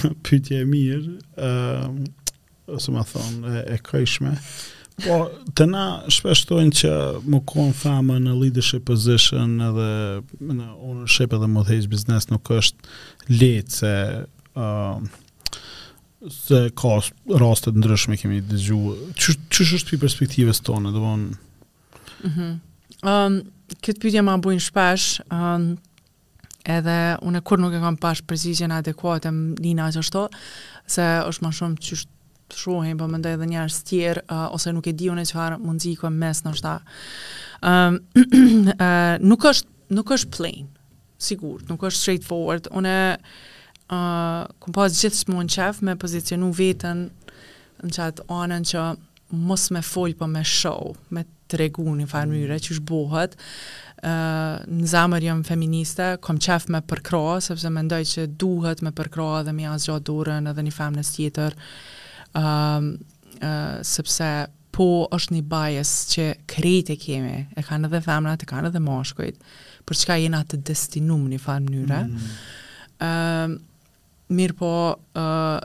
pytje 0.27 0.59
e 0.59 0.67
mirë, 0.67 1.13
uh, 1.37 2.35
ose 2.75 2.93
më 2.95 3.05
thonë, 3.13 3.55
e, 3.55 3.63
e 3.75 3.79
këjshme, 3.89 4.33
Po, 5.01 5.15
të 5.57 5.65
na 5.71 5.83
shpeshtojnë 6.13 6.75
që 6.77 6.89
më 7.33 7.37
konë 7.49 7.73
famë 7.79 8.17
në 8.21 8.33
leadership 8.37 8.83
position 8.85 9.55
edhe 9.65 9.85
në 10.51 10.65
ownership 10.75 11.31
edhe 11.33 11.47
më 11.49 11.63
dhejsh 11.69 11.87
biznes 11.89 12.27
nuk 12.29 12.51
është 12.53 13.31
letë 13.31 13.73
se 13.79 13.93
uh, 14.51 14.99
se 16.35 16.59
ka 16.77 16.91
rastet 17.41 17.79
ndryshme 17.81 18.19
kemi 18.21 18.43
të 18.51 18.59
gjuhë. 18.67 18.93
Qështë 19.17 19.67
është 19.79 19.89
për 19.95 20.03
perspektive 20.03 20.57
së 20.59 20.67
tonë? 20.69 20.93
Mhm. 20.99 22.27
mm 22.35 22.51
um, 23.05 23.39
këtë 23.81 24.01
pytje 24.03 24.23
ma 24.25 24.35
bujnë 24.41 24.63
shpesh, 24.63 25.21
um, 25.33 25.71
edhe 26.69 26.97
unë 27.25 27.41
kur 27.47 27.61
nuk 27.61 27.73
e 27.73 27.79
kam 27.81 27.95
pash 27.97 28.21
përzizjen 28.29 28.73
adekuat 28.75 29.25
e 29.25 29.31
më 29.33 29.89
që 29.95 30.03
shto, 30.05 30.27
se 30.87 31.01
është 31.25 31.45
ma 31.45 31.51
shumë 31.57 31.77
që 31.81 31.99
shruhen, 32.51 32.91
për 32.97 32.99
po 33.05 33.09
mëndaj 33.13 33.37
dhe 33.39 33.47
njerës 33.53 33.79
tjerë, 33.87 34.25
uh, 34.27 34.43
ose 34.55 34.73
nuk 34.75 34.87
e 34.87 34.93
di 34.93 35.09
unë 35.09 35.23
e 35.23 35.29
qëfar 35.29 35.55
mundzi 35.63 35.93
i 35.93 35.97
këmë 36.01 36.19
mes 36.21 36.43
në 36.45 36.53
shta. 36.59 36.75
Um, 37.65 37.97
uh, 38.75 39.15
nuk, 39.23 39.47
është, 39.51 39.69
nuk 39.97 40.11
është 40.13 40.31
plain, 40.37 40.67
sigur, 41.21 41.63
nuk 41.69 41.87
është 41.87 42.01
straightforward. 42.01 42.67
Unë 42.77 42.95
e 43.01 43.13
uh, 43.91 44.49
kom 44.61 44.75
pas 44.75 44.95
gjithë 44.99 45.23
shmu 45.25 45.41
në 45.47 45.51
qef 45.55 45.81
me 45.87 45.97
pozicionu 46.01 46.51
vetën 46.57 47.03
në 47.81 47.93
qatë 47.95 48.27
anën 48.35 48.67
që 48.69 48.83
mos 49.47 49.65
me 49.71 49.79
folj 49.83 50.13
për 50.15 50.21
po 50.25 50.29
me 50.33 50.41
show, 50.47 50.91
me 51.11 51.23
të 51.25 51.39
të 51.51 51.59
regu 51.61 51.85
një 51.95 52.07
farë 52.11 52.29
mm. 52.31 52.57
që 52.65 52.77
është 52.77 53.29
Uh, 54.01 54.63
në 54.81 54.87
zamër 54.89 55.23
jam 55.27 55.41
feministe, 55.45 56.05
kom 56.25 56.39
qef 56.41 56.63
me 56.73 56.79
përkra, 56.89 57.35
sepse 57.45 57.69
me 57.69 57.83
ndoj 57.85 57.99
që 58.09 58.23
duhet 58.41 58.79
me 58.81 58.89
përkra 58.97 59.43
dhe 59.45 59.53
mi 59.53 59.67
asgjo 59.69 59.99
dorën 60.07 60.47
edhe 60.49 60.63
një 60.65 60.73
femnës 60.73 61.11
tjetër, 61.13 61.53
uh, 62.41 62.87
sepse 63.85 64.29
po 64.73 64.87
është 65.13 65.35
një 65.35 65.43
bajës 65.53 65.91
që 66.15 66.25
krejt 66.49 66.89
e 66.95 66.97
kemi, 66.97 67.35
e 67.53 67.65
kanë 67.67 67.91
edhe 67.91 68.01
femnat, 68.07 68.41
e 68.41 68.49
kanë 68.49 68.71
edhe 68.73 68.81
moshkojt, 68.87 69.37
për 69.85 70.01
çka 70.01 70.17
jena 70.23 70.41
të 70.49 70.63
destinum 70.71 71.29
një 71.35 71.41
farë 71.45 71.65
mënyre. 71.69 72.01
Mm. 73.05 73.57
mirë 74.39 74.57
po, 74.63 74.73
uh, 74.97 75.55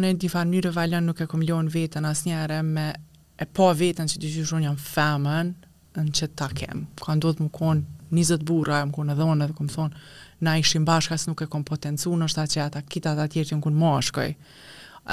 une 0.00 0.16
një 0.16 0.32
farë 0.38 0.48
mënyre 0.48 0.72
valjan 0.80 1.12
nuk 1.12 1.20
e 1.20 1.28
kom 1.28 1.44
lion 1.44 1.68
vetën 1.68 2.08
as 2.08 2.24
njëre 2.24 2.62
me 2.72 2.94
e 3.42 3.48
po 3.56 3.66
vetën 3.74 4.06
që 4.10 4.20
dyqysh 4.22 4.52
unë 4.56 4.66
jam 4.68 4.78
femën 4.78 5.48
në 5.98 6.12
që 6.16 6.28
ta 6.38 6.46
kem. 6.56 6.84
Ka 7.02 7.14
ndodhë 7.18 7.46
më 7.48 7.52
konë 7.56 8.08
20 8.12 8.44
burra, 8.48 8.82
më 8.86 8.94
konë 8.96 9.14
edhe 9.14 9.26
onë 9.26 9.46
edhe 9.46 9.56
kom 9.58 9.70
thonë, 9.72 10.02
na 10.46 10.54
ishim 10.60 10.84
bashka, 10.86 11.16
asë 11.16 11.32
nuk 11.32 11.42
e 11.42 11.48
kom 11.50 11.64
potencu, 11.66 12.12
në 12.18 12.28
shta 12.32 12.44
që 12.54 12.62
ata 12.66 12.82
kita 12.92 13.16
ta 13.18 13.26
atjerë 13.26 13.50
që 13.50 13.58
më 13.58 13.66
konë 13.66 13.80
moshkoj. 13.82 14.30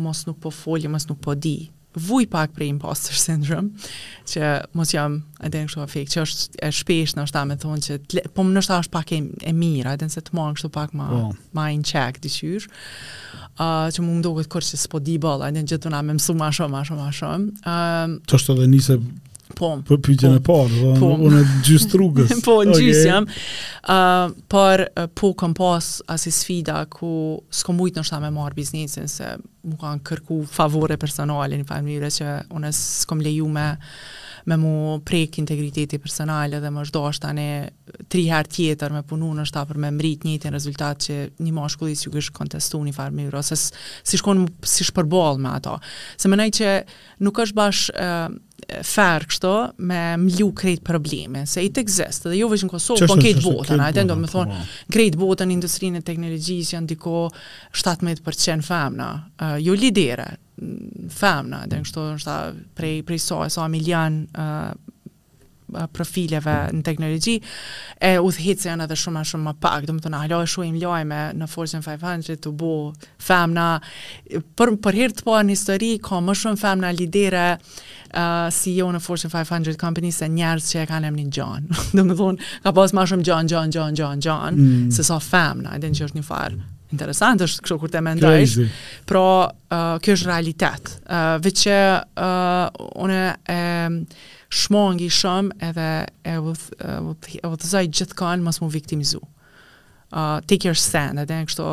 mos 0.04 0.24
nuk 0.28 0.40
po 0.44 0.54
folje, 0.54 0.90
mos 0.94 1.08
nuk 1.10 1.20
po 1.26 1.36
di 1.44 1.56
vuj 1.94 2.26
pak 2.30 2.52
për 2.54 2.66
imposter 2.68 3.16
syndrome, 3.18 3.86
që 4.28 4.50
mos 4.76 4.92
jam 4.94 5.20
edhe 5.44 5.60
në 5.62 5.68
kështu 5.68 5.82
afik, 5.84 6.08
që 6.10 6.22
është 6.24 6.60
e 6.66 6.70
shpesh 6.74 7.14
në 7.16 7.26
është 7.26 7.36
ta 7.36 7.44
me 7.48 7.56
thonë 7.60 7.86
që, 7.86 8.24
po 8.34 8.42
më 8.44 8.56
nështë 8.56 8.58
është 8.58 8.74
ta 8.74 8.80
është 8.82 8.94
pak 8.96 9.12
e, 9.12 9.20
e 9.52 9.54
mirë, 9.54 9.94
edhe 9.94 10.08
nëse 10.08 10.24
të 10.26 10.36
marë 10.38 10.54
në 10.54 10.58
kështu 10.58 10.72
pak 10.74 10.96
ma, 10.98 11.08
oh. 11.14 11.28
ma 11.56 11.68
in 11.74 11.84
check, 11.86 12.18
dishyush, 12.24 12.66
uh, 13.56 13.86
që 13.94 14.04
mu 14.04 14.16
më 14.18 14.26
do 14.26 14.34
këtë 14.40 14.52
kërë 14.56 14.70
që 14.72 14.82
s'po 14.84 15.02
di 15.06 15.18
bëllë, 15.22 15.50
edhe 15.52 15.62
në 15.62 15.70
gjithë 15.74 15.86
të 15.86 15.94
na 15.94 16.02
me 16.08 16.18
mësu 16.18 16.36
ma 16.40 16.50
shumë, 16.54 16.72
ma 16.74 16.82
shumë, 16.88 17.02
ma 17.02 17.14
shumë. 17.20 17.54
Uh, 17.62 18.18
të 18.28 18.40
është 18.40 18.56
edhe 18.58 18.70
njëse 18.74 18.98
Po. 19.54 19.68
Për 19.86 20.00
pyetjen 20.04 20.34
po, 20.38 20.38
e 20.38 20.42
parë, 20.48 20.98
po, 20.98 21.10
unë 21.14 21.28
unë 21.28 21.60
gjys 21.66 21.84
rrugës. 21.94 22.32
po 22.46 22.56
okay. 22.62 22.82
gjys 22.82 23.02
jam. 23.06 23.26
uh, 23.28 24.32
por 24.52 24.82
uh, 24.88 25.06
po 25.18 25.30
kam 25.38 25.54
pas 25.56 25.90
as 26.10 26.26
sfida 26.40 26.82
ku 26.90 27.40
s'kam 27.50 27.74
shumë 27.78 27.90
ndoshta 27.96 28.20
me 28.22 28.30
marr 28.34 28.54
biznesin 28.56 29.08
se 29.08 29.34
më 29.64 29.78
kanë 29.80 30.04
kërku 30.08 30.42
favore 30.50 30.98
personale 31.00 31.58
në 31.62 31.68
familje 31.70 32.10
që 32.18 32.36
unë 32.58 32.74
s'kam 32.78 33.22
lejuar 33.24 33.52
me 33.54 33.68
me 34.46 34.56
mu 34.56 35.00
prek 35.04 35.38
integriteti 35.40 35.98
personal 35.98 36.52
dhe 36.60 36.70
më 36.72 36.82
shdo 36.90 37.02
është 37.08 37.24
tani 37.28 37.46
tri 38.12 38.24
herë 38.30 38.52
tjetër 38.56 38.92
me 38.98 39.02
punu 39.08 39.30
në 39.36 39.46
shta 39.48 39.62
për 39.68 39.80
me 39.80 39.92
mrit 39.94 40.26
njëti 40.28 40.50
në 40.50 40.52
rezultat 40.56 41.04
që 41.06 41.16
një 41.40 41.52
ma 41.56 41.64
shkullis 41.72 42.04
ju 42.04 42.12
kështë 42.14 42.36
kontestu 42.36 42.80
një 42.84 42.94
farë 42.96 43.16
mirë, 43.20 43.40
ose 43.40 43.56
si 43.56 44.20
shkon 44.20 44.44
si 44.62 44.86
shpërbol 44.90 45.40
me 45.42 45.54
ato. 45.56 45.78
Se 46.16 46.28
mënaj 46.32 46.50
që 46.60 46.72
nuk 47.24 47.40
është 47.46 47.58
bashkë 47.60 48.04
uh, 48.04 48.28
fair 48.84 49.24
kështu 49.28 49.54
me 49.88 50.02
mlu 50.24 50.48
krejt 50.56 50.80
probleme 50.86 51.42
se 51.46 51.60
it 51.68 51.76
exist 51.82 52.28
dhe 52.28 52.38
jo 52.38 52.48
vetëm 52.52 52.70
Kosovë, 52.72 53.08
por 53.10 53.20
këtë 53.20 53.44
botën, 53.44 53.80
a 53.84 53.90
tendon 53.96 54.22
me 54.24 54.30
thon 54.32 54.52
krejt 54.92 55.18
botën 55.20 55.52
industrinë 55.52 56.00
e 56.00 56.06
teknologjisë 56.06 56.76
janë 56.78 56.92
diku 56.94 57.26
17% 57.76 58.64
femna, 58.64 59.10
uh, 59.40 59.60
jo 59.60 59.76
lidere, 59.76 60.30
femna, 61.14 61.62
dhe 61.70 61.78
në 61.80 61.82
mm. 61.82 62.08
nështu 62.14 62.64
prej, 62.78 62.92
prej 63.08 63.20
so, 63.22 63.40
so 63.50 63.64
a 63.64 63.68
milion 63.70 64.20
uh, 64.30 64.74
profileve 65.92 66.52
mm. 66.68 66.80
në 66.80 66.84
teknologji, 66.86 67.38
e 68.06 68.12
u 68.22 68.28
thhitë 68.30 68.68
janë 68.68 68.84
edhe 68.86 68.98
shumë 69.00 69.22
a 69.22 69.26
shumë 69.30 69.44
më 69.48 69.54
pak, 69.64 69.88
dhe 69.88 69.96
më 69.96 70.04
të 70.04 70.12
në 70.12 70.20
halohë 70.24 70.50
shumë 70.54 70.82
lojme 70.84 71.20
në 71.40 71.48
Fortune 71.50 71.82
500 71.82 72.38
të 72.44 72.52
bu 72.60 72.70
femna, 73.24 73.66
për, 74.54 74.74
për 74.84 74.98
hirtë 75.00 75.26
po 75.26 75.38
në 75.42 75.54
histori, 75.56 75.90
ka 76.04 76.22
më 76.22 76.36
shumë 76.44 76.60
femna 76.62 76.92
lidere, 76.94 77.46
uh, 77.56 78.46
CEO 78.54 78.76
jo 78.84 78.92
në 78.94 79.00
Fortune 79.08 79.34
500 79.34 79.74
company 79.82 80.14
se 80.14 80.28
njerës 80.30 80.70
që 80.70 80.84
e 80.84 80.88
kanë 80.92 81.10
emrin 81.10 81.34
John. 81.34 81.66
do 81.96 82.06
të 82.12 82.18
thonë, 82.20 82.52
ka 82.68 82.74
pas 82.78 82.94
më 82.94 83.08
shumë 83.10 83.26
John, 83.32 83.50
John, 83.50 83.74
John, 83.74 83.98
John, 83.98 84.22
John, 84.24 84.62
mm. 84.62 84.92
se 84.94 85.02
sa 85.02 85.16
so 85.18 85.26
femna, 85.30 85.74
edhe 85.80 85.90
në 85.90 86.00
që 86.02 86.08
është 86.12 86.20
një 86.22 86.28
farë 86.30 86.62
interesant 86.94 87.42
është 87.44 87.64
kështu 87.64 87.78
kur 87.84 87.92
të 87.92 88.02
mendojsh, 88.04 88.80
pro 89.08 89.24
uh, 89.44 89.82
kjo 90.04 90.16
është 90.18 90.30
realitet. 90.30 90.92
Uh, 91.04 91.36
Vëqë, 91.42 91.78
uh, 92.20 92.82
une 93.04 93.20
e 93.54 93.60
shmongi 94.54 95.08
shumë 95.10 95.56
edhe 95.68 95.86
e 96.30 96.34
vëthë 96.44 97.52
të 97.64 97.70
zaj 97.74 97.88
gjithë 97.94 98.18
kanë 98.22 98.46
mas 98.46 98.60
mu 98.62 98.68
viktimizu. 98.70 99.20
Uh, 100.14 100.38
take 100.46 100.68
your 100.68 100.78
stand, 100.78 101.18
edhe 101.18 101.40
në 101.40 101.48
kështu 101.48 101.64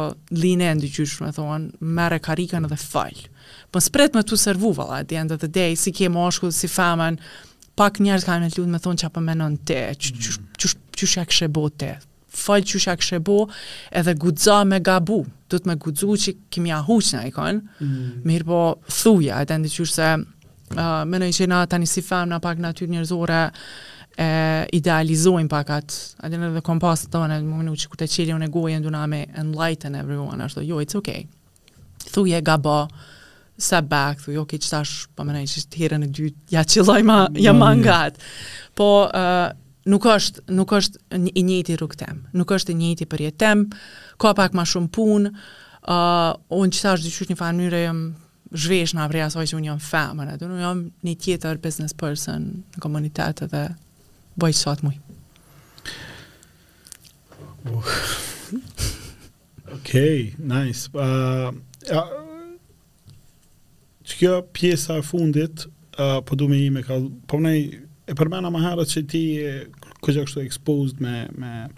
line 0.41 0.65
e 0.71 0.75
ndyqysh 0.79 1.19
me 1.21 1.29
thonë, 1.35 1.75
mere 1.97 2.17
karikan 2.25 2.65
edhe 2.65 2.79
falë. 2.81 3.27
Po 3.71 3.79
spret 3.83 4.17
me 4.17 4.23
të 4.25 4.39
servu, 4.41 4.73
vala, 4.75 5.03
at 5.03 5.11
the 5.11 5.19
end 5.21 5.31
of 5.35 5.43
the 5.43 5.49
day, 5.59 5.77
si 5.77 5.93
ke 5.93 6.09
moshku, 6.11 6.49
si 6.55 6.67
famen, 6.71 7.19
pak 7.79 8.01
njerës 8.03 8.25
kanë 8.27 8.47
me 8.47 8.49
të 8.51 8.63
lutë 8.63 8.73
me 8.73 8.81
thonë 8.81 9.03
që 9.03 9.11
apë 9.11 9.25
menon 9.29 9.59
të 9.69 9.77
që 10.01 10.21
që 10.23 10.65
që 10.65 11.05
që 11.05 11.25
që 11.37 11.93
falë 12.31 12.67
që 12.71 12.81
shak 12.85 13.03
shëbo 13.05 13.37
edhe 13.99 14.13
gudza 14.19 14.61
me 14.67 14.79
gabu, 14.83 15.21
du 15.51 15.59
të 15.59 15.67
me 15.69 15.75
gudzu 15.81 16.15
që 16.25 16.33
kimi 16.53 16.71
a 16.73 16.79
huqë 16.87 17.17
në 17.17 17.23
ikon, 17.31 17.59
mm. 17.79 18.11
mirë 18.29 18.47
po 18.47 18.61
thuja, 18.87 19.41
e 19.43 19.49
të 19.49 19.57
ndi 19.61 19.71
se 19.93 20.09
uh, 20.17 21.01
me 21.07 21.19
në 21.21 21.31
i 21.33 21.37
qena 21.37 21.63
tani 21.71 21.89
si 21.91 22.03
pak 22.07 22.29
në 22.31 22.39
pak 22.43 22.61
natyrë 22.67 22.93
njërzore, 22.95 23.41
e 24.21 24.29
idealizojnë 24.75 25.47
pak 25.51 25.69
atë, 25.77 25.97
edhe 26.27 26.37
në 26.39 26.49
dhe 26.57 26.61
të 26.61 26.95
tonë, 27.15 27.39
më 27.41 27.57
minu 27.63 27.75
që 27.79 27.89
ku 27.91 27.95
të 27.99 28.07
qiri 28.11 28.33
unë 28.35 28.49
gojë, 28.51 28.79
ndu 28.83 28.91
me 29.11 29.25
enlighten 29.39 29.95
everyone, 29.95 30.39
ashtë 30.45 30.65
jo, 30.67 30.79
it's 30.83 30.95
okay. 30.99 31.27
Thuje 32.11 32.39
gabo, 32.41 32.85
se 33.61 33.77
back, 33.85 34.19
jo, 34.27 34.41
ok, 34.41 34.57
qëtash, 34.57 35.07
po 35.15 35.23
më 35.27 35.33
në 35.35 35.43
qështë 35.47 35.71
të 35.75 35.79
herën 35.83 36.03
e 36.03 36.11
dy, 36.11 36.31
ja 36.49 36.63
qëlloj 36.65 37.03
ma, 37.05 37.19
mm. 37.29 37.37
ja 37.43 37.53
mangat. 37.53 38.17
Po, 38.75 38.89
nuk 39.85 40.05
është 40.05 40.43
nuk 40.53 40.71
është 40.71 41.21
i 41.33 41.43
njëjti 41.43 41.75
rrugtem, 41.79 42.25
nuk 42.37 42.51
është 42.53 42.73
i 42.73 42.77
njëjti 42.79 43.07
për 43.09 43.23
ka 44.21 44.33
pak 44.37 44.53
më 44.53 44.65
shumë 44.69 44.89
punë, 44.93 45.29
ë 45.89 45.95
uh, 45.95 46.35
unë 46.55 46.71
çfarë 46.77 47.01
dyshoj 47.01 47.25
në 47.31 47.37
fanyrë 47.39 47.79
jam 47.81 48.01
zhvesh 48.53 48.93
në 48.93 49.01
avrea 49.01 49.29
saj 49.33 49.47
që 49.49 49.57
unë 49.57 49.69
jam 49.71 49.79
femër, 49.81 50.33
atë 50.35 50.45
unë 50.45 50.59
jam 50.61 50.81
një 51.07 51.15
tjetër 51.23 51.57
business 51.63 51.93
person 51.97 52.45
në 52.75 52.83
komunitet 52.83 53.41
dhe 53.49 53.63
bëj 54.37 54.53
sot 54.59 54.83
mui. 54.85 54.97
Okej, 57.71 58.57
okay, 59.79 60.17
nice. 60.37 60.89
Uh, 60.93 61.49
ja, 61.89 62.03
uh, 62.05 63.21
që 64.05 64.19
kjo 64.21 64.35
pjesa 64.53 64.99
e 65.01 65.05
fundit, 65.07 65.65
uh, 65.97 66.19
po 66.21 66.37
du 66.37 66.49
me 66.51 66.59
ime 66.67 66.83
ka, 66.85 66.99
po 67.31 67.41
nej, 67.41 67.81
e 68.11 68.15
përmena 68.19 68.49
më 68.51 68.59
herët 68.65 68.89
që 68.91 69.01
ti 69.07 69.21
kështë 70.03 70.23
kështu 70.25 70.41
exposed 70.43 70.99
me, 71.03 71.23
me 71.39 71.69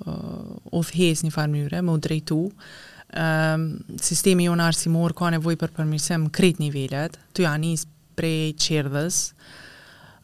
uh, 0.00 0.94
një 0.94 1.34
farë 1.34 1.52
më 1.56 1.80
me 1.80 1.92
u 1.94 1.98
drejtu, 2.06 2.40
um, 2.50 3.68
sistemi 4.00 4.48
jonë 4.50 4.66
arsimor 4.70 5.14
ka 5.18 5.30
nevoj 5.36 5.56
për 5.62 5.76
përmirësim 5.78 6.28
kret 6.32 6.58
nivellet, 6.60 7.18
të 7.34 7.46
janë 7.46 7.66
njës 7.70 7.88
prej 8.18 8.54
qerdhës, 8.60 9.24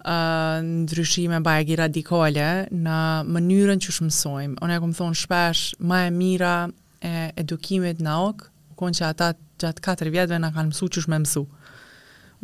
uh, 0.06 0.62
ndryshime 0.64 1.40
bajegi 1.44 1.76
radikale 1.80 2.46
në 2.74 2.98
mënyrën 3.34 3.82
që 3.82 3.94
shmësojmë. 3.98 4.58
Unë 4.64 4.76
e 4.76 4.82
kom 4.84 4.92
thonë 4.96 5.18
shpesh, 5.22 5.64
ma 5.86 6.04
e 6.06 6.12
mira 6.14 6.52
e 7.02 7.14
edukimit 7.42 8.00
në 8.04 8.14
ok, 8.28 8.44
u 8.74 8.78
konë 8.78 9.00
që 9.00 9.08
ata 9.08 9.32
gjatë 9.62 9.86
4 9.88 10.14
vjetëve 10.16 10.38
në 10.44 10.52
kanë 10.54 10.70
mësu 10.72 10.88
që 10.94 11.06
shme 11.06 11.18
mësu. 11.24 11.42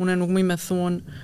Unë 0.03 0.17
nuk 0.19 0.33
mi 0.33 0.43
me 0.45 0.57
thonë, 0.59 1.21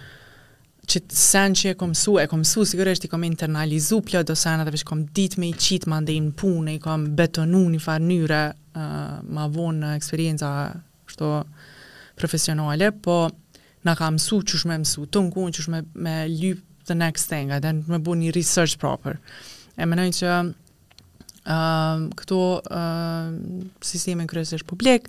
që 0.89 1.03
të 1.05 1.17
sen 1.21 1.53
që 1.53 1.73
e 1.73 1.75
kom 1.77 1.91
su, 1.93 2.15
e 2.17 2.25
kom 2.25 2.41
su, 2.49 2.63
sigurisht 2.65 3.03
i 3.05 3.11
kom 3.11 3.21
internalizu 3.27 3.99
plët 4.07 4.31
do 4.31 4.33
sen, 4.35 4.63
dhe 4.65 4.71
vishë 4.73 4.87
kom 4.89 5.03
dit 5.13 5.35
me 5.37 5.51
i 5.51 5.53
qitë 5.53 5.89
ma 5.91 5.99
ndë 6.01 6.15
i 6.15 6.21
në 6.25 6.31
punë, 6.39 6.71
i 6.73 6.79
kom 6.81 7.03
betonu 7.17 7.65
një 7.75 7.81
farë 7.83 8.07
njëre, 8.07 8.39
uh, 8.73 9.11
ma 9.29 9.43
vonë 9.53 9.83
në 9.83 9.91
eksperienca 9.99 10.47
shto 11.13 11.29
profesionale, 12.17 12.89
po 13.05 13.21
na 13.87 13.95
ka 13.99 14.09
mësu 14.11 14.41
që 14.43 14.61
shme 14.63 14.77
mësu, 14.83 15.05
të 15.09 15.21
në 15.25 15.31
kunë 15.35 15.53
që 15.57 15.65
shme 15.65 15.81
me 16.03 16.15
lyp 16.29 16.63
të 16.89 16.95
next 16.99 17.29
thing, 17.31 17.51
edhe 17.55 17.71
me 17.91 17.99
bu 18.03 18.15
një 18.19 18.33
research 18.35 18.77
proper. 18.81 19.19
E 19.79 19.87
menoj 19.87 20.07
që 20.19 20.31
uh, 20.45 22.07
këto 22.19 22.39
uh, 22.59 23.29
sistemi 23.85 24.25
kërësish 24.29 24.65
publik, 24.67 25.07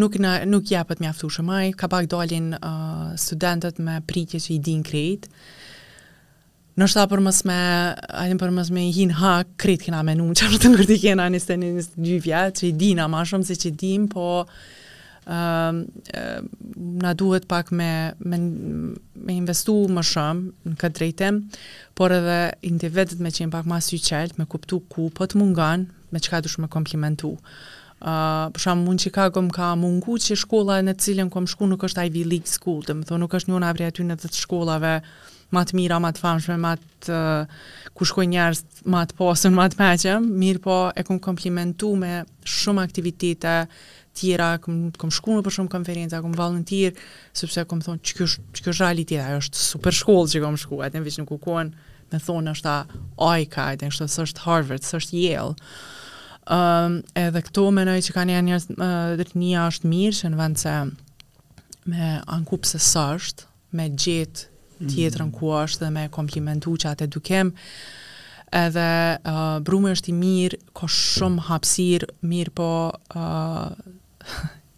nuk 0.00 0.16
në, 0.20 0.32
nuk 0.50 0.70
japët 0.72 1.02
mjaftu 1.02 1.28
shumaj, 1.30 1.74
ka 1.78 1.90
pak 1.92 2.08
dalin 2.12 2.54
uh, 2.56 3.12
studentët 3.20 3.82
me 3.84 3.98
pritje 4.08 4.40
që 4.46 4.56
i 4.56 4.62
din 4.70 4.82
krejt, 4.86 5.28
Nështë 6.74 6.98
ta 6.98 7.02
për 7.06 7.20
mës 7.22 7.36
me, 7.46 7.56
ajtën 8.18 8.38
për 8.40 8.50
mës 8.50 8.70
me 8.74 8.82
i 8.82 8.90
hinë 8.96 9.14
ha, 9.20 9.34
kretë 9.62 9.84
këna 9.86 10.00
menu, 10.08 10.24
që 10.40 10.48
për 10.50 10.58
të 10.58 10.70
nërdi 10.72 10.96
kena 11.04 11.28
njështë 11.30 11.56
të 12.00 12.16
vjetë, 12.24 12.56
që 12.58 12.64
i 12.66 12.70
dina 12.80 13.04
ma 13.12 13.20
shumë, 13.22 13.46
se 13.46 13.54
që 13.62 13.68
i 13.70 13.74
din, 13.84 14.08
po... 14.10 14.24
Uh, 14.42 14.80
uh, 15.26 15.86
na 16.96 17.12
duhet 17.14 17.46
pak 17.46 17.70
me, 17.72 18.12
me, 18.24 18.36
me 19.16 19.32
investu 19.36 19.76
më 19.90 20.02
shumë 20.08 20.72
në 20.72 20.76
këtë 20.80 20.98
drejtim, 21.00 21.38
por 21.96 22.12
edhe 22.14 22.38
individet 22.68 23.20
me 23.24 23.32
qenë 23.34 23.52
pak 23.54 23.68
ma 23.70 23.80
sy 23.80 24.00
me 24.38 24.46
kuptu 24.46 24.80
ku 24.90 25.10
po 25.10 25.26
të 25.26 25.38
mungan, 25.40 25.88
me 26.12 26.18
qka 26.20 26.42
dush 26.42 26.58
me 26.58 26.68
komplimentu. 26.68 27.36
Uh, 28.04 28.50
për 28.52 28.60
shumë, 28.66 28.84
mund 28.84 29.00
që 29.00 29.10
ka 29.14 29.30
ka 29.32 29.74
mungu 29.78 30.18
që 30.20 30.36
shkolla 30.36 30.82
në 30.84 30.94
cilën 31.00 31.30
kom 31.30 31.46
shku 31.46 31.66
nuk 31.66 31.84
është 31.84 32.04
Ivy 32.08 32.24
League 32.24 32.50
School, 32.50 32.82
dhe 32.84 32.92
më 32.94 33.08
thonë 33.08 33.24
nuk 33.24 33.34
është 33.38 33.52
një 33.54 33.62
nga 33.64 33.72
aty 33.88 34.04
në 34.04 34.16
të 34.22 34.28
të 34.32 34.44
shkollave 34.44 34.96
Matë 35.54 35.70
të 35.70 35.76
mira, 35.76 35.98
matë 36.02 36.16
të 36.16 36.22
famshme, 36.24 36.54
ma 36.58 36.70
uh, 36.74 37.60
ku 37.94 38.06
shkoj 38.08 38.24
njerës 38.26 38.62
matë 38.90 39.12
të 39.12 39.16
posën, 39.20 39.52
matë 39.54 39.76
të 39.76 39.80
meqem, 39.84 40.24
mirë 40.40 40.62
po 40.64 40.74
e 40.98 41.04
kom 41.06 41.20
komplimentu 41.22 41.92
me 42.00 42.24
shumë 42.48 42.82
aktivitete, 42.82 43.52
tjera, 44.14 44.54
kom, 44.62 44.78
kom 45.00 45.10
shku 45.14 45.34
në 45.38 45.44
për 45.46 45.54
shumë 45.58 45.72
konferenca, 45.72 46.20
kom 46.24 46.34
valë 46.38 46.62
sëpse 47.36 47.64
kom 47.70 47.82
thonë, 47.84 48.02
që 48.06 48.16
kjo 48.18 48.28
është, 48.28 48.44
që 48.54 48.64
kjo 48.64 48.74
është 48.74 49.06
tjera, 49.10 49.38
është 49.42 49.62
super 49.64 49.96
shkollë 49.96 50.32
që 50.34 50.42
kom 50.44 50.58
shku, 50.62 50.80
e 50.86 50.92
në 50.94 51.02
vishë 51.06 51.24
në 51.24 51.30
kukon, 51.32 51.72
me 52.12 52.20
thonë 52.26 52.54
është 52.54 52.66
ta 52.66 53.00
ojka, 53.28 53.66
e 53.74 53.80
në 53.90 53.96
kështë 53.96 54.26
është 54.28 54.44
Harvard, 54.46 54.86
së 54.86 55.00
është 55.02 55.22
Yale. 55.24 55.56
Um, 56.44 56.98
edhe 57.16 57.40
këto 57.46 57.66
me 57.72 57.84
që 58.04 58.12
ka 58.14 58.24
një 58.28 58.40
njërë, 58.46 58.78
dhe 59.18 59.26
të 59.30 59.38
një 59.42 59.66
është 59.70 59.90
mirë, 59.94 60.16
që 60.20 60.32
në 60.34 60.40
vend 60.42 60.60
se 60.62 60.76
me 61.94 62.12
ankup 62.36 62.68
se 62.68 62.78
së 62.80 63.04
është, 63.18 63.48
me 63.74 63.88
gjithë 63.88 64.50
tjetër 64.90 65.24
në 65.24 65.28
mm. 65.30 65.36
ku 65.38 65.52
është 65.56 65.84
dhe 65.86 65.92
me 65.94 66.04
komplimentu 66.12 66.74
që 66.82 66.92
atë 66.92 67.08
edukem, 67.08 67.54
edhe 68.54 68.84
uh, 69.26 69.40
brume 69.66 69.90
është 69.96 70.12
i 70.12 70.14
mirë, 70.20 70.58
ko 70.76 70.86
shumë 70.94 71.48
hapsir, 71.48 72.04
mirë 72.28 72.52
po 72.54 72.68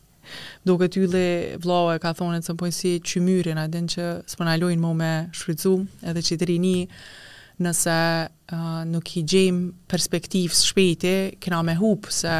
Duke 0.66 0.88
tylli 0.92 1.28
vllau 1.62 1.90
e 1.94 1.98
ka 2.02 2.12
thonë 2.16 2.40
se 2.42 2.52
punë 2.54 2.58
po 2.60 2.72
si 2.74 2.92
qymyrin, 3.12 3.58
a 3.60 3.68
din 3.70 3.88
që 3.90 4.06
s'pona 4.30 4.56
lojnë 4.60 4.82
më 4.82 4.92
me 5.00 5.10
shfrytzu 5.36 5.74
edhe 6.10 6.22
rini 6.48 6.86
nëse 7.58 7.98
uh, 8.26 8.82
nuk 8.84 9.14
i 9.16 9.22
gjejmë 9.24 9.86
perspektiv 9.88 10.52
shpeti 10.52 11.14
këna 11.40 11.62
me 11.64 11.76
hup 11.78 12.10
se 12.12 12.32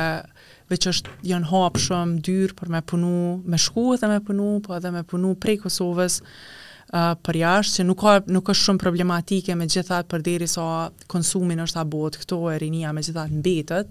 veç 0.69 0.89
është 0.93 1.13
janë 1.33 1.49
hapë 1.53 1.81
shumë 1.87 2.21
dyrë 2.27 2.57
për 2.59 2.73
me 2.75 2.83
punu, 2.83 3.15
me 3.47 3.57
shku 3.61 3.95
edhe 3.97 4.11
me 4.11 4.21
punu, 4.27 4.49
po 4.67 4.77
edhe 4.77 4.91
me 4.93 5.05
punu 5.07 5.35
prej 5.41 5.61
Kosovës, 5.65 6.19
për 6.95 7.37
jashtë 7.41 7.81
që 7.81 7.85
nuk 7.87 7.99
ka 8.03 8.13
nuk 8.31 8.51
është 8.53 8.65
shumë 8.69 8.79
problematike 8.83 9.55
me 9.59 9.67
gjithat 9.73 10.07
për 10.11 10.23
deri 10.29 10.47
sa 10.49 10.67
konsumin 11.11 11.61
është 11.65 11.81
abot, 11.83 12.15
këto 12.21 12.39
e 12.53 12.59
rinia 12.63 12.93
me 12.95 13.03
gjithat 13.03 13.35
betët, 13.43 13.91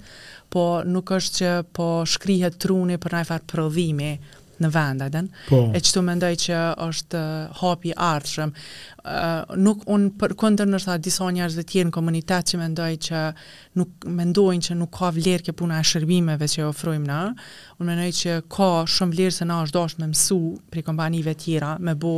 po 0.53 0.63
nuk 0.87 1.11
është 1.17 1.35
që 1.37 1.51
po 1.75 1.89
shkrihet 2.07 2.57
truni 2.63 2.95
për 3.03 3.17
najfar 3.19 3.43
prodhimi 3.51 4.13
në 4.55 4.69
vend, 4.71 5.27
po. 5.49 5.57
e 5.75 5.79
qëtu 5.83 6.01
mendoj 6.07 6.29
që 6.39 6.59
është 6.85 7.23
hapi 7.59 7.91
ardhshëm. 7.91 8.53
Uh, 9.03 9.57
nuk 9.59 9.81
unë 9.91 10.13
për 10.21 10.33
këndër 10.39 10.69
nështë 10.71 10.93
a 10.93 10.97
disa 11.03 11.27
njerës 11.35 11.57
dhe 11.59 11.65
tjerë 11.67 11.89
në 11.89 11.93
komunitet 11.97 12.53
që 12.53 12.61
mendoj 12.61 12.89
që 13.09 13.25
nuk 13.81 14.07
mendojnë 14.07 14.65
që 14.69 14.77
nuk 14.79 14.95
ka 14.95 15.11
vlerë 15.17 15.49
kë 15.49 15.57
puna 15.59 15.81
e 15.81 15.85
shërbimeve 15.91 16.47
që 16.55 16.63
ofrojmë 16.71 17.07
na, 17.11 17.19
unë 17.83 17.89
mendoj 17.91 18.07
që 18.23 18.37
ka 18.55 18.71
shumë 18.87 19.17
vlerë 19.17 19.35
se 19.41 19.45
na 19.51 19.59
është 19.67 19.75
doshë 19.75 19.99
me 20.05 20.09
mësu 20.15 20.39
pri 20.71 20.85
kompanive 20.87 21.35
tjera, 21.43 21.75
me 21.79 21.93
bo 21.99 22.15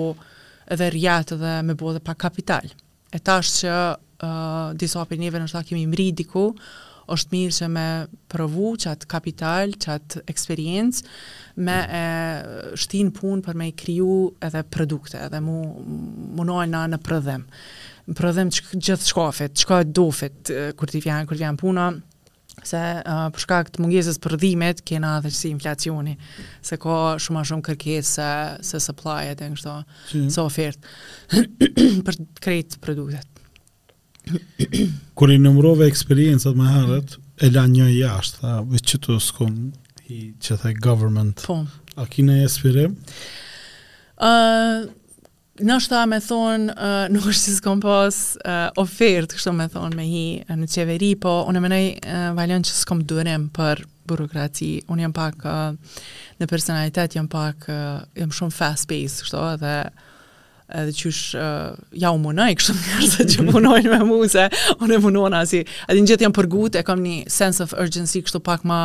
dhe 0.76 0.89
rjetë 0.91 1.38
dhe 1.39 1.53
me 1.64 1.76
bo 1.80 1.94
dhe 1.95 2.02
pa 2.03 2.14
kapital. 2.19 2.68
E 3.14 3.19
tash 3.23 3.61
që 3.61 3.72
uh, 3.95 4.76
disa 4.77 5.06
për 5.07 5.22
njëve 5.22 5.41
nështë 5.45 5.60
ta 5.60 5.64
kemi 5.69 5.85
mri 5.89 6.10
diku, 6.18 6.49
është 7.07 7.31
mirë 7.31 7.53
që 7.56 7.68
me 7.72 7.85
provu 8.27 8.73
qatë 8.84 9.07
kapital, 9.07 9.72
qatë 9.80 10.23
eksperiencë, 10.27 11.06
me 11.64 11.77
e 11.88 12.02
shtin 12.84 13.14
punë 13.15 13.45
për 13.45 13.60
me 13.61 13.69
i 13.72 13.76
kriju 13.80 14.18
edhe 14.44 14.65
produkte, 14.76 15.22
edhe 15.30 15.39
mu, 15.45 15.56
mu 16.35 16.44
në 16.44 16.99
prëdhem. 17.07 17.48
Në 18.11 18.18
prëdhem 18.19 18.52
që 18.56 18.65
gjithë 18.76 19.07
shkafit, 19.07 19.56
që 19.60 19.69
ka 19.72 19.80
dofit, 19.88 20.52
kur 20.80 20.91
t'i 20.91 20.99
vjen, 21.03 21.23
kur 21.30 21.35
t'i 21.39 21.45
vjen 21.45 21.56
puna, 21.60 21.88
se 22.65 22.79
uh, 23.05 23.27
përshka 23.34 23.59
këtë 23.67 23.81
mungjesës 23.84 24.17
për 24.21 24.35
dhimit, 24.41 24.81
kena 24.88 25.17
dhe 25.21 25.29
si 25.34 25.49
inflacioni, 25.53 26.15
se 26.65 26.77
ka 26.81 26.95
shumë 27.21 27.41
a 27.43 27.47
shumë 27.51 27.65
kërket 27.69 28.07
se, 28.09 28.29
se 28.69 28.81
supply 28.84 29.27
e 29.31 29.35
të 29.38 29.49
se 29.61 30.23
so 30.34 30.45
ofert 30.47 30.88
për 31.29 32.19
krejtë 32.41 32.79
produktet. 32.84 33.27
Kër 35.17 35.34
i 35.35 35.39
nëmërove 35.39 35.88
eksperiencët 35.88 36.57
më 36.59 36.69
harët, 36.73 37.13
e 37.45 37.51
la 37.53 37.67
një 37.69 37.91
jashtë 37.93 38.39
a 38.49 38.57
vë 38.67 38.81
që 38.89 38.99
të 39.05 39.17
i 40.17 40.21
që 40.41 40.55
të 40.61 40.71
government, 40.84 41.43
po. 41.45 41.59
a 41.99 42.05
kina 42.09 42.38
e 42.41 42.47
ë 42.47 42.85
uh, 44.23 44.85
Në 45.57 45.77
ta 45.89 46.03
me 46.05 46.19
thonë, 46.21 46.73
nuk 47.09 47.25
është 47.31 47.47
që 47.47 47.53
s'kom 47.57 47.79
pas 47.81 48.17
ofertë, 48.77 49.38
kështu 49.39 49.53
me 49.57 49.65
thonë 49.73 49.97
me 49.97 50.03
hi 50.05 50.25
në 50.53 50.67
qeveri, 50.69 51.09
po 51.23 51.31
unë 51.49 51.57
e 51.57 51.63
menej 51.65 51.88
valion 52.38 52.65
që 52.67 52.75
s'kom 52.77 53.01
durem 53.09 53.47
për 53.57 53.81
burokraci, 54.07 54.69
unë 54.93 55.07
jam 55.07 55.15
pak 55.17 55.41
në 56.38 56.49
personalitet, 56.51 57.17
jam 57.17 57.29
pak 57.34 57.65
jam 57.71 58.35
shumë 58.38 58.57
fast-paced, 58.59 59.25
kështu, 59.25 59.41
dhe 59.65 59.73
edhe 60.72 60.91
që 60.91 61.10
është, 61.10 61.39
uh, 61.39 61.94
ja 62.03 62.10
u 62.11 62.18
mënoj, 62.19 62.49
kështë 62.60 62.73
njërëse 62.77 63.26
që 63.34 63.45
mënojnë 63.48 63.91
me 63.94 63.99
mu, 64.07 64.18
se 64.30 64.44
unë 64.84 64.98
e 64.98 65.02
mënojnë 65.06 65.39
asi, 65.39 65.61
edhe 65.85 66.02
në 66.02 66.10
gjithë 66.11 66.26
jam 66.27 66.35
përgut, 66.35 66.76
e 66.80 66.84
kam 66.88 67.02
një 67.03 67.30
sense 67.31 67.64
of 67.64 67.72
urgency, 67.80 68.19
kështu 68.26 68.41
pak 68.44 68.65
ma 68.68 68.81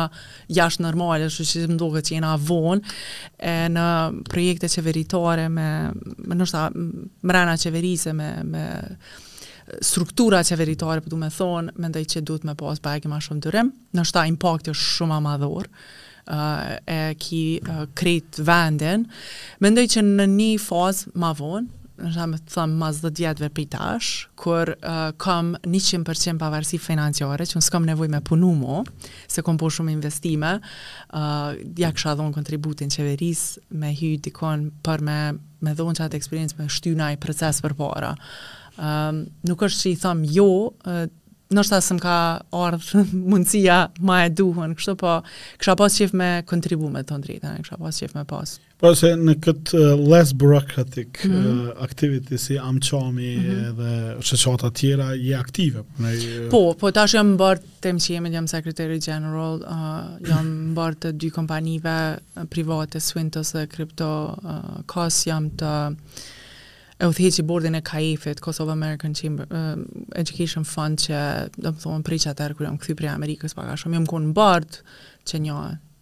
jashtë 0.55 0.85
normal, 0.85 1.25
e 1.25 1.27
që 1.33 1.65
më 1.73 1.77
duke 1.81 1.99
që 2.07 2.15
jena 2.17 2.35
vonë, 2.39 2.95
e 3.43 3.55
në 3.75 3.87
projekte 4.31 4.71
çeveritore 4.71 5.49
me, 5.51 5.69
me 6.23 6.39
nështë 6.39 6.63
mrena 7.27 7.57
qeverise, 7.59 8.15
me, 8.15 8.31
me 8.47 8.63
struktura 9.83 10.39
qeveritore, 10.47 11.01
për 11.01 11.09
po 11.09 11.15
du 11.15 11.19
me 11.19 11.29
thonë, 11.35 11.75
mendoj 11.83 12.05
që 12.15 12.23
duhet 12.27 12.47
me 12.47 12.55
pas 12.59 12.79
bajke 12.83 13.11
ma 13.11 13.19
shumë 13.23 13.43
dërim, 13.47 13.73
nështë 13.99 14.21
ta 14.21 14.25
impakti 14.31 14.71
është 14.75 14.87
shumë 14.95 15.19
amadhorë, 15.19 15.69
uh, 16.27 16.75
e 17.07 17.13
ki 17.13 17.61
uh, 17.67 17.81
krejt 17.93 18.37
vendin, 18.39 19.07
mendoj 19.63 19.87
që 19.95 20.03
në 20.07 20.27
një 20.33 20.51
fazë 20.63 21.13
ma 21.19 21.33
vonë, 21.37 21.71
në 22.03 22.09
shumë 22.15 22.37
të 22.41 22.53
thëmë 22.55 22.75
mas 22.81 22.97
dhe 23.03 23.09
djetëve 23.19 23.49
për 23.53 23.63
i 23.63 23.65
tashë, 23.75 24.29
kur 24.41 24.71
uh, 24.75 25.11
kam 25.21 25.53
100% 25.69 26.39
pavarësi 26.41 26.79
financiare, 26.81 27.45
që 27.45 27.59
në 27.59 27.69
kam 27.71 27.85
nevoj 27.87 28.09
me 28.11 28.21
punu 28.25 28.49
mo, 28.57 28.81
se 29.29 29.43
kom 29.45 29.59
po 29.61 29.69
shumë 29.71 29.93
investime, 29.93 30.55
uh, 30.57 31.53
ja 31.79 31.93
kësha 31.93 32.15
dhonë 32.19 32.35
kontributin 32.39 32.91
qeveris 32.93 33.45
me 33.69 33.93
hy 33.95 34.15
dikon 34.25 34.71
për 34.83 35.05
me, 35.05 35.19
me 35.63 35.75
dhonë 35.77 36.01
qatë 36.01 36.17
eksperiencë 36.19 36.59
me 36.63 36.69
shtyna 36.69 37.13
i 37.15 37.21
proces 37.21 37.61
për 37.63 37.77
para. 37.79 38.15
Um, 38.73 38.85
ehm, 38.89 39.17
nuk 39.45 39.61
është 39.67 39.83
që 39.83 39.89
i 39.91 39.97
thëmë 40.01 40.29
jo, 40.33 40.47
uh, 40.89 41.03
nështë 41.57 41.77
asë 41.79 41.95
më 41.97 42.03
ka 42.03 42.17
ardhë 42.65 43.03
mundësia 43.33 43.77
ma 44.07 44.21
e 44.27 44.29
duhen, 44.35 44.73
kështu 44.77 44.97
po, 45.01 45.15
kësha 45.61 45.75
pas 45.79 45.97
qef 46.01 46.13
me 46.17 46.29
kontribu 46.49 46.89
me 46.93 47.03
të 47.07 47.19
ndrejta, 47.21 47.53
kësha 47.63 47.79
pas 47.81 48.01
qef 48.03 48.13
me 48.17 48.25
pas. 48.29 48.55
Po 48.83 48.89
se 48.99 49.13
në 49.15 49.37
këtë 49.39 49.77
uh, 49.77 50.01
less 50.11 50.33
bureaucratic 50.35 51.21
mm 51.23 51.31
-hmm. 51.31 51.59
uh, 51.71 51.83
activity 51.85 52.37
si 52.37 52.57
amqami 52.59 53.29
mm 53.37 53.75
-hmm. 53.77 54.57
dhe 54.61 54.69
tjera, 54.79 55.07
je 55.13 55.35
aktive? 55.35 55.79
uh... 55.99 56.51
Po, 56.51 56.73
po 56.79 56.91
ta 56.91 57.05
shë 57.07 57.15
jam 57.17 57.37
bërë 57.39 57.59
të 57.83 57.89
që 58.03 58.11
jemi, 58.13 58.29
jam 58.33 58.47
sekretary 58.47 58.99
general, 59.05 59.55
uh, 59.55 60.27
jam 60.29 60.73
bërë 60.77 60.95
të 61.01 61.09
dy 61.21 61.29
kompanive 61.37 62.17
private, 62.49 62.99
Swintos 62.99 63.53
dhe 63.55 63.67
Crypto 63.73 64.11
uh, 64.85 65.09
jam 65.25 65.43
të... 65.59 65.73
Uh, 65.89 66.32
e 67.03 67.07
uthiqi 67.07 67.43
bordin 67.43 67.73
e 67.75 67.81
Kaifit, 67.81 68.39
Kosovo 68.41 68.71
American 68.71 69.13
Chamber 69.15 69.45
uh, 69.51 69.83
Education 70.15 70.63
Fund 70.63 71.01
që 71.03 71.19
do 71.61 71.71
të 71.75 71.81
thonë 71.83 72.05
pritja 72.07 72.33
ta 72.37 72.47
kur 72.55 72.67
jam 72.67 72.77
kthy 72.79 72.95
prej 72.99 73.11
Amerikës 73.11 73.55
pak 73.57 73.71
a 73.73 73.77
shumë 73.79 73.99
jam 73.99 74.07
në 74.29 74.33
bard 74.37 74.79
që 75.29 75.39
një 75.43 75.57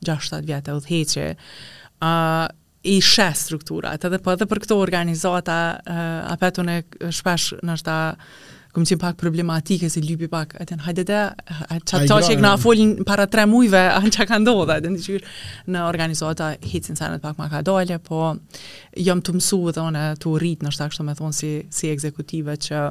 6-7 0.08 0.42
vjetë, 0.46 0.72
e 0.72 0.76
u 0.76 0.82
ë 0.82 1.26
uh, 2.06 2.48
i 2.94 2.98
shë 3.02 3.28
strukturat, 3.38 4.06
edhe 4.08 4.18
po 4.26 4.32
edhe 4.34 4.46
për 4.50 4.62
këto 4.64 4.78
organizata 4.82 5.60
uh, 5.82 6.34
apetun 6.34 6.70
e 6.74 6.80
shpesh 7.14 7.54
në 7.62 7.76
shta 7.78 7.98
kom 8.76 8.86
qenë 8.88 9.00
pak 9.02 9.18
problematike 9.20 9.90
se 9.92 10.02
lypi 10.04 10.28
pak 10.32 10.56
atë 10.62 10.78
në 10.80 10.86
hajde 10.88 11.04
të 11.10 11.20
qatë 11.68 12.02
ta 12.10 12.20
që 12.28 12.38
e 12.38 12.54
folin 12.62 12.94
para 13.08 13.26
tre 13.32 13.46
mujve 13.50 13.82
an 13.92 14.08
që 14.14 14.28
ka 14.30 14.40
ndodhe 14.42 14.78
atë 14.80 14.92
në 14.94 15.00
të 15.00 15.08
qyrë 15.08 15.34
në 15.76 15.84
organizata 15.90 16.52
hitësin 16.64 17.00
sa 17.00 17.10
në 17.12 17.20
pak 17.24 17.40
ma 17.42 17.50
ka 17.52 17.62
dalë 17.68 18.00
po 18.08 18.22
jam 19.08 19.20
të 19.22 19.38
mësu 19.38 19.62
dhe 19.76 19.84
onë 19.90 20.06
të 20.24 20.36
rritë 20.44 20.68
në 20.70 20.76
shtakështë 20.78 21.08
me 21.10 21.18
thonë 21.20 21.38
si, 21.42 21.54
si 21.80 21.92
ekzekutive 21.92 22.58
që 22.68 22.86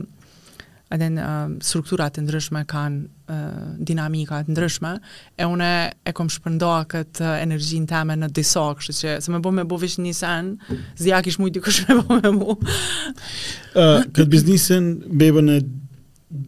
edhe 0.90 1.08
në 1.14 1.24
um, 1.24 1.50
strukturat 1.62 2.16
të 2.16 2.24
ndryshme 2.24 2.64
kanë 2.70 3.00
uh, 3.30 3.66
dinamika 3.86 4.40
të 4.44 4.54
ndryshme, 4.54 4.92
e 5.38 5.46
une 5.46 5.68
e 6.10 6.14
kom 6.16 6.30
shpërndoa 6.32 6.80
këtë 6.90 7.30
energjin 7.44 7.86
të 7.88 7.98
eme 8.00 8.16
në 8.18 8.30
disa, 8.36 8.64
kështë 8.78 8.96
që 8.98 9.14
se 9.26 9.34
me 9.34 9.40
bo 9.44 9.52
me 9.54 9.64
bo 9.70 9.78
vish 9.80 9.98
një 10.02 10.14
sen, 10.18 10.52
zja 11.00 11.20
kish 11.26 11.38
mujtë 11.40 11.60
i 11.60 11.64
kështë 11.68 11.96
me 11.96 12.00
bo 12.06 12.20
me 12.24 12.32
mu. 12.38 12.58
Uh, 13.70 14.02
këtë 14.10 14.24
biznisin, 14.32 14.86
bebën 15.20 15.50
e 15.54 15.56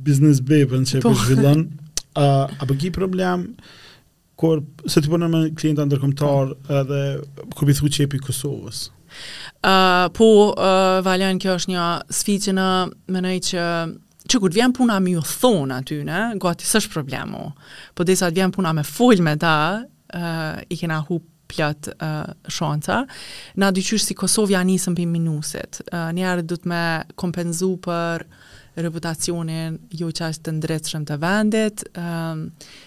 biznis 0.03 0.41
bebën 0.43 0.83
që 0.91 0.97
e 0.99 1.03
po. 1.05 1.13
për 1.13 1.21
zhvillën, 1.21 1.61
a 2.19 2.65
përgji 2.67 2.91
po 2.91 2.99
problem, 2.99 3.45
kur 4.43 4.65
se 4.91 4.99
të 5.05 5.13
përnë 5.13 5.29
po 5.29 5.29
me 5.37 5.43
klienta 5.55 5.87
ndërkomtar, 5.87 6.51
edhe 6.81 6.99
kur 7.55 7.71
bithu 7.71 7.87
qepi 7.95 8.19
Kosovës? 8.27 8.81
Uh, 9.63 10.09
po, 10.17 10.27
uh, 10.57 10.99
Valen, 11.07 11.39
kjo 11.39 11.55
është 11.61 11.71
një 11.77 11.87
sfiqë 12.11 12.57
në 12.59 12.67
menej 13.15 13.39
që 13.53 13.69
që 14.31 14.41
kur 14.43 14.55
vjen 14.55 14.75
puna 14.77 14.99
mi 15.03 15.17
u 15.19 15.23
thonë 15.27 15.79
aty 15.81 16.01
në, 16.07 16.21
gati 16.43 16.69
sësh 16.69 16.89
problemu, 16.93 17.47
po 17.95 18.07
desa 18.07 18.31
të 18.31 18.39
vjen 18.39 18.55
puna 18.55 18.75
me 18.77 18.85
full 18.87 19.23
me 19.27 19.35
ta, 19.43 19.55
uh, 19.83 20.61
i 20.69 20.79
kena 20.81 21.01
hup 21.09 21.29
plët 21.53 21.89
uh, 21.89 22.35
shanta. 22.49 23.03
Na 23.57 23.69
dy 23.73 23.83
si 23.99 24.15
Kosovja 24.17 24.63
njësën 24.65 24.97
për 24.99 25.09
minusit. 25.13 25.83
Uh, 25.93 26.09
njerë 26.17 26.47
du 26.51 26.57
të 26.59 26.71
me 26.73 26.85
kompenzu 27.19 27.73
për 27.85 28.25
reputacionin 28.83 29.75
jo 30.01 30.07
që 30.09 30.31
është 30.33 30.47
të 30.47 30.53
ndretë 30.59 31.01
të 31.09 31.17
vendit, 31.21 31.83
um, 32.01 32.47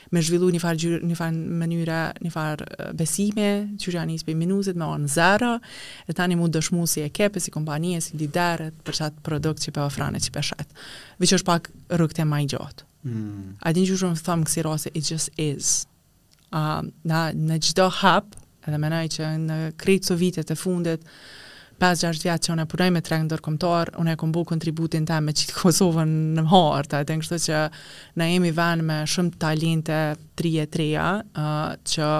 me 0.09 0.21
zhvillu 0.25 0.47
një 0.49 0.57
farë 0.63 0.79
gjyre, 0.81 0.97
një 1.05 1.17
farë 1.19 1.43
mënyre, 1.61 1.97
një 2.25 2.31
farë 2.33 2.87
besime, 2.97 3.45
që 3.77 3.91
që 3.91 3.93
janë 3.99 4.15
i 4.15 4.17
spej 4.23 4.33
minusit, 4.39 4.79
me 4.81 4.87
onë 4.89 5.03
në 5.05 5.13
zara, 5.13 5.51
e 6.09 6.15
tani 6.17 6.39
mund 6.39 6.57
dëshmu 6.57 6.87
si 6.89 7.03
e 7.05 7.11
kepe, 7.13 7.37
si 7.43 7.53
kompanije, 7.53 8.01
si 8.01 8.17
lideret, 8.17 8.79
për 8.87 8.97
qatë 8.97 9.21
produkt 9.27 9.61
që 9.61 9.69
i 9.69 9.75
për 9.75 10.17
që 10.25 10.33
për 10.39 10.47
shetë. 10.47 10.89
Vë 11.21 11.29
është 11.37 11.49
pak 11.51 11.69
rëkte 12.01 12.25
e 12.25 12.25
ma 12.33 12.41
i 12.41 12.49
gjatë. 12.49 12.87
Mm. 13.05 13.51
A 13.61 13.73
di 13.77 13.85
që 13.85 13.99
shumë 14.01 14.25
thëmë 14.25 14.49
kësi 14.49 14.65
rase, 14.65 14.89
it 14.97 15.05
just 15.13 15.29
is. 15.37 15.75
Um, 16.49 16.89
na, 17.05 17.27
në 17.35 17.61
gjitho 17.61 17.91
hapë, 18.01 18.41
edhe 18.69 18.79
menaj 18.81 19.05
që 19.15 19.29
në 19.41 19.57
krejtë 19.79 20.09
së 20.11 20.17
vitet 20.21 20.53
e 20.53 20.57
fundet, 20.57 21.03
5-6 21.75 22.21
vjetë 22.23 22.45
që 22.47 22.51
unë 22.53 22.63
e 22.63 22.67
punoj 22.71 22.87
me 22.95 23.01
treg 23.03 23.23
në 23.25 23.31
dërkomtar, 23.33 23.89
unë 23.99 24.13
e 24.13 24.19
kombo 24.21 24.45
kontributin 24.47 25.07
ta 25.09 25.17
me 25.19 25.33
qitë 25.35 25.57
Kosovën 25.57 26.13
në 26.37 26.45
mëhar, 26.45 26.87
ta 26.87 27.01
e 27.03 27.07
të 27.09 27.17
që 27.29 27.63
na 28.21 28.29
jemi 28.29 28.53
venë 28.55 28.83
me 28.87 29.01
shumë 29.11 29.39
talente 29.43 29.97
3 30.39 30.53
e 30.63 30.65
3 30.71 30.95
që 31.91 32.11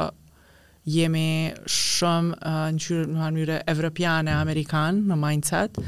jemi 0.95 1.53
shumë 1.71 2.35
uh, 2.35 2.59
në 2.75 2.83
qyre 2.83 3.05
në 3.07 3.17
mënyre 3.21 3.61
evropiane, 3.71 4.35
amerikanë 4.43 5.07
në 5.07 5.15
mindset, 5.23 5.79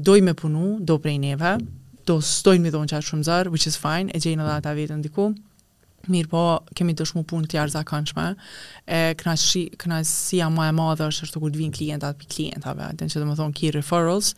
doj 0.00 0.20
me 0.24 0.32
punu, 0.34 0.78
do 0.80 0.96
prej 1.02 1.18
neve, 1.20 1.56
do 2.08 2.20
stojnë 2.24 2.62
me 2.64 2.72
dhonë 2.72 2.94
qatë 2.94 3.08
shumë 3.10 3.26
zërë, 3.28 3.52
which 3.52 3.66
is 3.68 3.76
fine, 3.76 4.08
e 4.16 4.22
gjenë 4.22 4.46
edhe 4.46 4.54
ata 4.62 4.72
vetë 4.78 4.96
ndiku, 5.02 5.26
Mirë 6.08 6.30
po, 6.32 6.42
kemi 6.76 6.94
të 6.96 7.04
punë 7.28 7.48
të 7.50 7.58
jarë 7.58 7.74
zakënçme, 7.76 8.24
e 8.84 9.00
knasësia 9.20 10.48
ma 10.52 10.68
e 10.70 10.74
madhe 10.76 11.08
është 11.10 11.26
është 11.26 11.36
të 11.36 11.42
kur 11.44 11.52
të 11.54 11.60
vinë 11.62 11.76
klientat 11.76 12.18
për 12.20 12.30
klientave, 12.34 12.90
dhe 12.96 13.06
në 13.08 13.12
që 13.12 13.20
të 13.22 13.28
më 13.28 13.36
thonë 13.40 13.56
ki 13.60 13.72
referrals, 13.76 14.30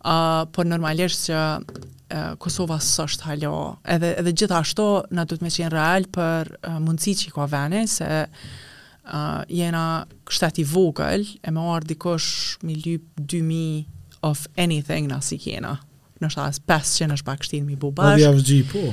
uh, 0.00 0.44
por 0.54 0.68
normalisht 0.68 1.28
që 1.28 1.40
uh, 1.60 2.28
Kosova 2.44 2.78
sështë 2.82 3.28
halo, 3.28 3.54
edhe, 3.96 4.14
edhe 4.22 4.32
gjithashto 4.42 4.86
në 5.14 5.26
të 5.28 5.38
të 5.42 5.46
me 5.46 5.52
qenë 5.58 5.72
real 5.76 6.08
për 6.16 6.54
uh, 6.56 6.78
mundësi 6.86 7.16
që 7.22 7.28
i 7.28 7.34
ka 7.36 7.48
vene, 7.52 7.84
se 7.98 8.10
uh, 8.24 9.42
jena 9.52 9.84
kështet 10.24 10.62
i 10.64 10.66
vogël, 10.72 11.26
e 11.44 11.52
me 11.52 11.66
orë 11.76 11.92
dikosh 11.92 12.62
mi 12.64 12.78
lyp 12.84 13.10
2000 13.28 13.92
of 14.24 14.48
anything 14.56 15.10
nësi 15.12 15.36
kjena, 15.44 15.76
nështë 16.24 16.48
asë 16.48 16.64
500 16.72 17.18
është 17.18 17.28
pak 17.28 17.44
shtinë 17.44 17.68
mi 17.68 17.76
bubashkë. 17.84 18.32
Adi 18.32 18.62
po. 18.72 18.88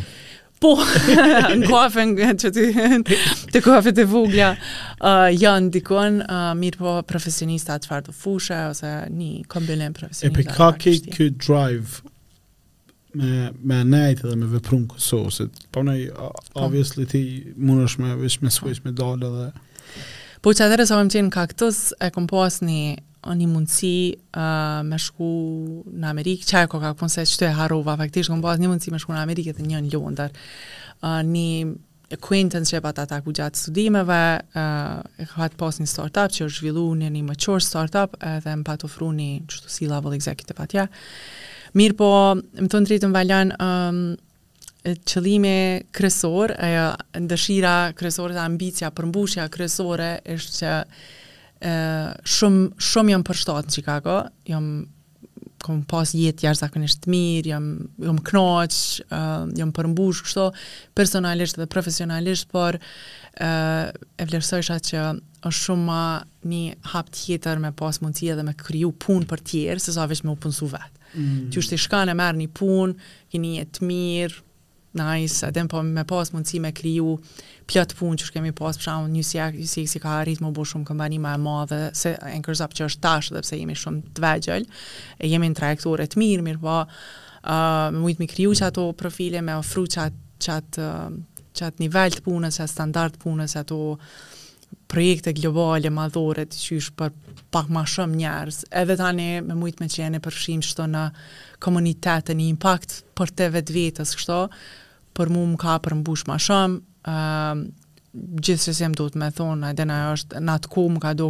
Po, 0.62 0.76
në 0.78 1.56
kohafe 1.66 2.04
në 2.06 2.34
që 2.38 2.50
ti, 2.54 2.66
të 3.50 3.62
kohafe 3.66 3.96
të 3.98 4.04
vuglja, 4.12 4.52
uh, 4.54 5.24
janë 5.34 5.72
dikon, 5.74 6.20
uh, 6.22 6.52
mirë 6.60 6.78
po 6.84 6.92
profesionista 7.10 7.80
të 7.82 7.90
farë 7.90 8.14
fushë, 8.14 8.60
ose 8.70 8.92
një 9.10 9.30
kombinim 9.50 9.96
profesionista. 9.98 10.30
E 10.30 10.36
për 10.36 10.54
ka 10.54 10.68
ke 10.84 10.94
kë 11.18 11.28
drive 11.42 12.04
me, 13.18 13.50
me 13.72 13.80
nejtë 13.90 14.28
dhe 14.30 14.38
me 14.44 14.52
vëprun 14.54 14.86
kësosit? 14.94 15.66
Po 15.74 15.82
ne, 15.88 15.98
po. 16.14 16.30
obviously, 16.68 17.08
ti 17.10 17.24
mund 17.58 17.88
është 17.88 18.06
me 18.06 18.14
vish 18.22 18.44
me 18.46 18.54
switch, 18.54 18.86
me 18.86 18.94
dalë 18.94 19.34
dhe... 19.40 19.50
Po 20.46 20.54
që 20.58 20.68
atërës 20.68 20.94
o 20.94 21.02
më 21.02 21.14
qenë 21.18 21.34
kaktus, 21.40 21.88
e 21.98 22.14
kom 22.14 22.30
një 22.30 22.86
një 23.26 23.48
mundësi 23.52 23.96
uh, 24.18 24.82
me 24.88 24.98
shku 25.00 25.28
në 25.94 26.10
Amerikë, 26.10 26.48
qaj 26.50 26.66
ko 26.72 26.80
ka 26.82 26.94
punë 26.98 27.14
se 27.14 27.26
qëtë 27.30 27.50
e 27.52 27.54
harova, 27.60 27.98
faktisht 28.00 28.32
këmë 28.32 28.54
një 28.62 28.72
mundësi 28.72 28.94
me 28.94 29.00
shku 29.02 29.14
në 29.14 29.22
Amerikë 29.28 29.54
të 29.60 29.68
një 29.68 29.82
në 29.86 29.92
Londër. 29.94 30.34
Uh, 31.04 31.20
një 31.26 31.76
acquaintance 32.18 32.74
që 32.74 32.80
e 32.82 32.84
pata 32.84 33.20
ku 33.24 33.32
gjatë 33.32 33.60
studimeve, 33.62 34.22
uh, 34.58 35.22
e 35.22 35.30
këtë 35.36 35.60
pas 35.62 35.78
një 35.82 35.90
startup 35.92 36.34
që 36.34 36.48
është 36.50 36.64
zhvillu 36.64 36.88
një 37.04 37.12
një 37.18 37.24
mëqor 37.30 37.64
startup 37.64 38.18
edhe 38.26 38.58
më 38.62 38.68
patë 38.72 38.90
ofru 38.90 39.12
një 39.22 39.30
qëtu 39.46 39.72
si 39.78 39.88
level 39.92 40.18
executive 40.18 40.60
atja. 40.66 40.88
Mirë 41.78 41.96
po, 42.02 42.12
më 42.58 42.68
të 42.74 42.82
ndritë 42.84 43.08
më 43.08 43.16
valjan, 43.16 43.54
um, 43.64 44.02
qëllime 44.82 45.52
kresor, 45.94 46.52
e, 46.58 46.70
dëshira 47.30 47.94
kresore 47.96 48.34
dhe 48.34 48.90
përmbushja 48.98 49.46
kresore, 49.54 50.20
është 50.26 50.58
që 50.58 50.72
shumë 51.62 52.82
shumë 52.82 53.14
jam 53.14 53.24
përshtatë 53.28 53.68
në 53.70 53.76
Chicago, 53.76 54.16
jam 54.50 54.70
kom 55.62 55.84
pas 55.86 56.10
jetë 56.18 56.48
jashtëzakonisht 56.48 57.04
të 57.04 57.10
mirë, 57.14 57.50
jam 57.52 57.66
jam 58.02 58.18
kënaq, 58.26 58.78
uh, 59.04 59.50
jam 59.60 59.70
përmbush 59.78 60.24
kështu 60.26 60.46
personalisht 60.98 61.60
dhe 61.62 61.68
profesionalisht, 61.70 62.48
por 62.50 62.80
e 63.42 64.24
vlerësojsha 64.28 64.76
që 64.88 65.04
është 65.48 65.62
shumë 65.62 65.86
ma 65.88 66.02
një 66.52 66.74
hap 66.92 67.14
tjetër 67.16 67.62
me 67.64 67.70
pas 67.80 68.02
mundësi 68.04 68.34
dhe 68.36 68.44
me 68.46 68.52
kryu 68.60 68.90
punë 69.06 69.30
për 69.30 69.44
tjerë, 69.52 69.80
sesa 69.86 70.02
sa 70.02 70.10
me 70.26 70.34
u 70.34 70.38
punësu 70.38 70.68
vetë. 70.74 70.98
Mm. 71.12 71.40
Që 71.54 71.62
është 71.62 71.78
i 71.78 71.82
shkanë 71.86 72.12
e 72.14 72.18
merë 72.20 72.40
një 72.42 72.50
punë, 72.60 73.08
kini 73.32 73.54
jetë 73.62 73.86
mirë, 73.88 74.42
nice, 74.92 75.44
edhe 75.48 75.64
po 75.72 75.82
me 75.86 76.04
pas 76.08 76.32
mundësi 76.36 76.60
me 76.64 76.72
kriju 76.76 77.16
pjatë 77.70 77.98
punë 78.00 78.20
që 78.20 78.32
kemi 78.36 78.52
pas 78.58 78.78
për 78.80 78.86
shumë 78.90 79.10
një 79.14 79.24
sijak 79.28 79.60
si, 79.70 79.86
si 79.88 80.00
ka 80.04 80.18
rritë 80.26 80.44
më 80.44 80.52
bu 80.56 80.66
shumë 80.68 80.88
këmbani 80.90 81.20
ma 81.24 81.36
e 81.38 81.42
madhe, 81.42 81.80
se 81.98 82.14
e 82.20 82.34
në 82.36 82.42
kërzap 82.46 82.76
që 82.78 82.90
është 82.90 83.04
tash 83.06 83.32
dhe 83.32 83.44
pse 83.46 83.60
jemi 83.62 83.78
shumë 83.78 84.16
të 84.18 84.26
vegjel, 84.26 84.68
e 85.22 85.32
jemi 85.32 85.50
në 85.52 85.60
trajektore 85.62 86.10
të 86.12 86.20
mirë, 86.20 86.46
mirë 86.50 86.64
po, 86.66 86.76
uh, 86.84 87.88
me 87.96 88.04
mujtë 88.04 88.24
mi 88.26 88.30
kriju 88.36 88.56
që 88.60 88.68
ato 88.72 88.90
profile, 89.00 89.42
me 89.46 89.56
ofru 89.60 89.86
që 89.88 90.04
atë, 90.10 90.26
që 90.44 90.60
atë, 90.60 90.92
që 91.60 91.72
nivel 91.86 92.18
të 92.18 92.26
punës, 92.28 92.60
që 92.60 92.66
atë 92.68 92.76
standard 92.76 93.16
të 93.16 93.24
punës, 93.26 93.58
ato, 93.64 93.80
projekte 94.88 95.32
globale 95.34 95.90
madhore 95.92 96.46
të 96.50 96.60
qysh 96.60 96.92
për 97.00 97.14
pak 97.52 97.68
ma 97.72 97.84
shumë 97.88 98.18
njerës, 98.22 98.60
edhe 98.82 98.96
tani 99.00 99.28
me 99.44 99.56
mujtë 99.60 99.84
me 99.84 99.90
qene 99.92 100.20
përshim 100.24 100.62
shto 100.64 100.86
në 100.92 101.06
komunitetën 101.64 102.40
i 102.44 102.48
impact 102.52 103.02
për 103.18 103.34
te 103.40 103.50
vetë 103.56 103.74
vetës, 103.78 104.14
kështo, 104.20 104.38
për 105.16 105.32
mu 105.32 105.46
më 105.54 105.60
ka 105.64 105.78
për 105.86 105.96
mbush 106.02 106.24
ma 106.32 106.38
shumë, 106.40 106.80
uh, 107.12 107.64
gjithë 108.44 108.68
që 108.70 108.76
se 108.78 108.90
më 108.92 109.00
do 109.00 109.08
të 109.12 109.20
me 109.22 109.30
thonë, 109.36 109.72
edhe 109.74 109.86
na 109.88 110.00
është, 110.16 110.42
në 110.44 110.58
atë 110.60 110.72
ku 110.74 110.86
më 110.96 111.04
ka 111.06 111.14
do 111.20 111.30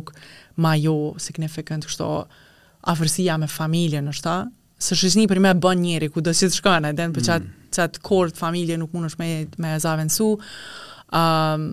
ma 0.61 0.75
jo 0.77 0.95
signifikant, 1.21 1.85
kështo, 1.89 2.09
afërsia 2.93 3.37
me 3.41 3.49
familje 3.49 4.01
në 4.01 4.15
shta, 4.17 4.35
së 4.81 4.97
shqisni 4.97 5.27
për 5.29 5.41
me 5.45 5.53
bën 5.61 5.81
njeri, 5.85 6.09
ku 6.09 6.21
do 6.25 6.33
si 6.37 6.49
të 6.49 6.57
shkane, 6.57 6.93
edhe 6.93 7.09
në 7.11 7.15
për 7.17 7.21
mm. 7.25 7.29
qatë, 7.29 7.45
mm. 7.45 7.73
qatë 7.77 8.05
kort 8.05 8.37
familje 8.41 8.77
nuk 8.81 8.93
mund 8.97 9.09
është 9.11 9.21
me, 9.21 9.29
me 9.61 9.75
zavendësu, 9.83 10.31
um, 11.17 11.67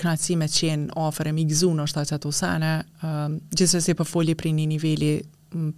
knatësime 0.00 0.46
që 0.48 0.62
jenë 0.70 0.88
ofere 1.00 1.32
më 1.36 1.44
gëzun 1.50 1.82
është 1.84 1.98
ta 1.98 2.04
që 2.10 2.16
ato 2.16 2.32
sene, 2.34 2.70
um, 3.06 3.36
se 3.56 3.80
për 3.92 3.98
po 4.00 4.08
foli 4.08 4.36
për 4.38 4.52
një 4.56 4.66
nivelli 4.72 5.10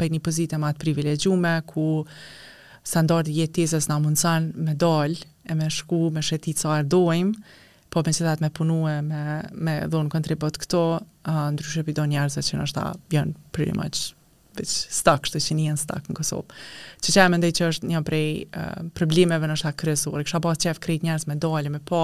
për 0.00 0.12
një 0.12 0.22
pozitë 0.26 0.60
më 0.60 0.70
privilegjume, 0.80 1.54
ku 1.70 1.86
standart 2.84 3.30
jetësës 3.32 3.88
në 3.88 3.98
mundësan 4.04 4.48
me 4.68 4.74
dollë 4.76 5.26
e 5.48 5.58
me 5.58 5.68
shku, 5.72 6.08
me 6.14 6.22
shëti 6.22 6.54
që 6.60 6.74
ardojmë, 6.80 7.54
po 7.92 8.02
me 8.06 8.14
që 8.14 8.26
datë 8.28 8.46
me 8.46 8.50
punu 8.56 8.80
e 8.90 8.96
me, 9.06 9.22
me 9.52 9.76
dhonë 9.92 10.12
kontribut 10.14 10.58
këto, 10.62 10.84
uh, 11.00 11.44
ndryshë 11.56 11.86
për 11.88 11.98
do 12.00 12.08
njerëse 12.14 12.44
që 12.48 12.58
në 12.60 12.66
është 12.68 12.80
ta 12.80 12.86
bjënë 13.12 13.36
pretty 13.52 13.78
much 13.78 14.06
veç 14.58 14.72
stak, 14.92 15.26
shtu 15.28 15.40
që 15.40 15.56
njën 15.58 15.78
stak 15.80 16.08
në 16.10 16.16
Kosovë. 16.16 16.58
Që 17.02 17.14
që 17.14 17.22
e 17.22 17.30
mende 17.32 17.50
që 17.58 17.68
është 17.72 17.90
një 17.90 18.02
prej 18.06 18.26
uh, 18.44 18.88
problemeve 18.96 19.48
në 19.50 19.56
shtat 19.60 19.78
kryesurë, 19.80 20.24
kësha 20.26 20.40
pas 20.44 20.60
që 20.62 20.70
e 20.70 20.74
fkrejt 20.76 21.06
njerës 21.06 21.26
me 21.30 21.36
dalë, 21.40 21.72
me 21.76 21.80
pa, 21.88 22.02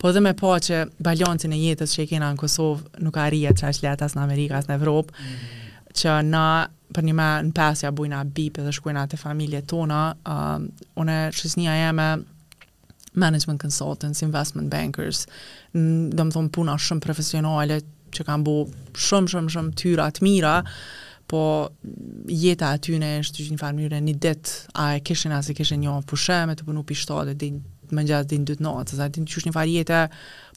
po 0.00 0.12
dhe 0.14 0.22
me 0.24 0.34
pa 0.38 0.54
që 0.62 0.82
balancin 1.02 1.54
e 1.56 1.60
jetës 1.62 1.96
që 1.96 2.04
e 2.04 2.08
kena 2.12 2.30
në 2.34 2.40
Kosovë 2.42 3.04
nuk 3.06 3.18
arrije 3.22 3.54
që 3.60 3.70
është 3.72 3.86
letas 3.88 4.16
në 4.18 4.24
Amerikas, 4.26 4.68
në 4.70 4.78
Evropë, 4.80 5.14
mm 5.14 5.26
-hmm. 5.26 5.82
që 6.02 6.16
na 6.30 6.46
për 6.94 7.02
një 7.04 7.12
me 7.18 7.30
në 7.48 7.52
pesja 7.54 7.90
bujna 7.90 8.24
bipë 8.24 8.62
dhe 8.66 8.72
shkujna 8.72 9.06
të 9.06 9.16
familje 9.16 9.62
tona, 9.62 10.14
uh, 10.26 10.62
une 10.96 11.30
shqisnija 11.32 11.72
jeme 11.74 12.18
management 13.16 13.62
consultants, 13.62 14.22
investment 14.22 14.68
bankers, 14.70 15.26
dhe 16.16 16.22
më 16.24 16.30
thonë 16.32 16.48
puna 16.50 16.74
shumë 16.78 17.00
profesionale 17.00 17.80
që 18.12 18.24
kanë 18.28 18.42
bu 18.42 18.68
shumë, 18.94 19.28
shumë, 19.28 19.48
shumë 19.50 19.74
tyra 19.74 20.10
të 20.10 20.18
mira, 20.22 20.62
po 21.30 21.44
jeta 22.32 22.68
aty 22.76 22.98
në 23.00 23.08
është 23.22 23.46
një 23.52 23.58
farë 23.60 23.76
mënyrë 23.78 24.00
një 24.06 24.14
ditë 24.22 24.54
a 24.78 24.90
e 24.96 25.00
kishin 25.06 25.34
as 25.36 25.48
e 25.50 25.56
kishin 25.58 25.82
një 25.82 25.94
pushëm 26.10 26.52
të 26.58 26.66
punu 26.66 26.84
pishtatë 26.86 27.34
dit 27.40 27.62
më 27.94 28.02
gjatë 28.08 28.28
dit 28.32 28.44
dytë 28.50 28.64
natë 28.66 28.98
sa 28.98 29.06
ti 29.14 29.22
thua 29.34 29.44
një 29.46 29.54
farë 29.54 29.74
jeta 29.76 29.98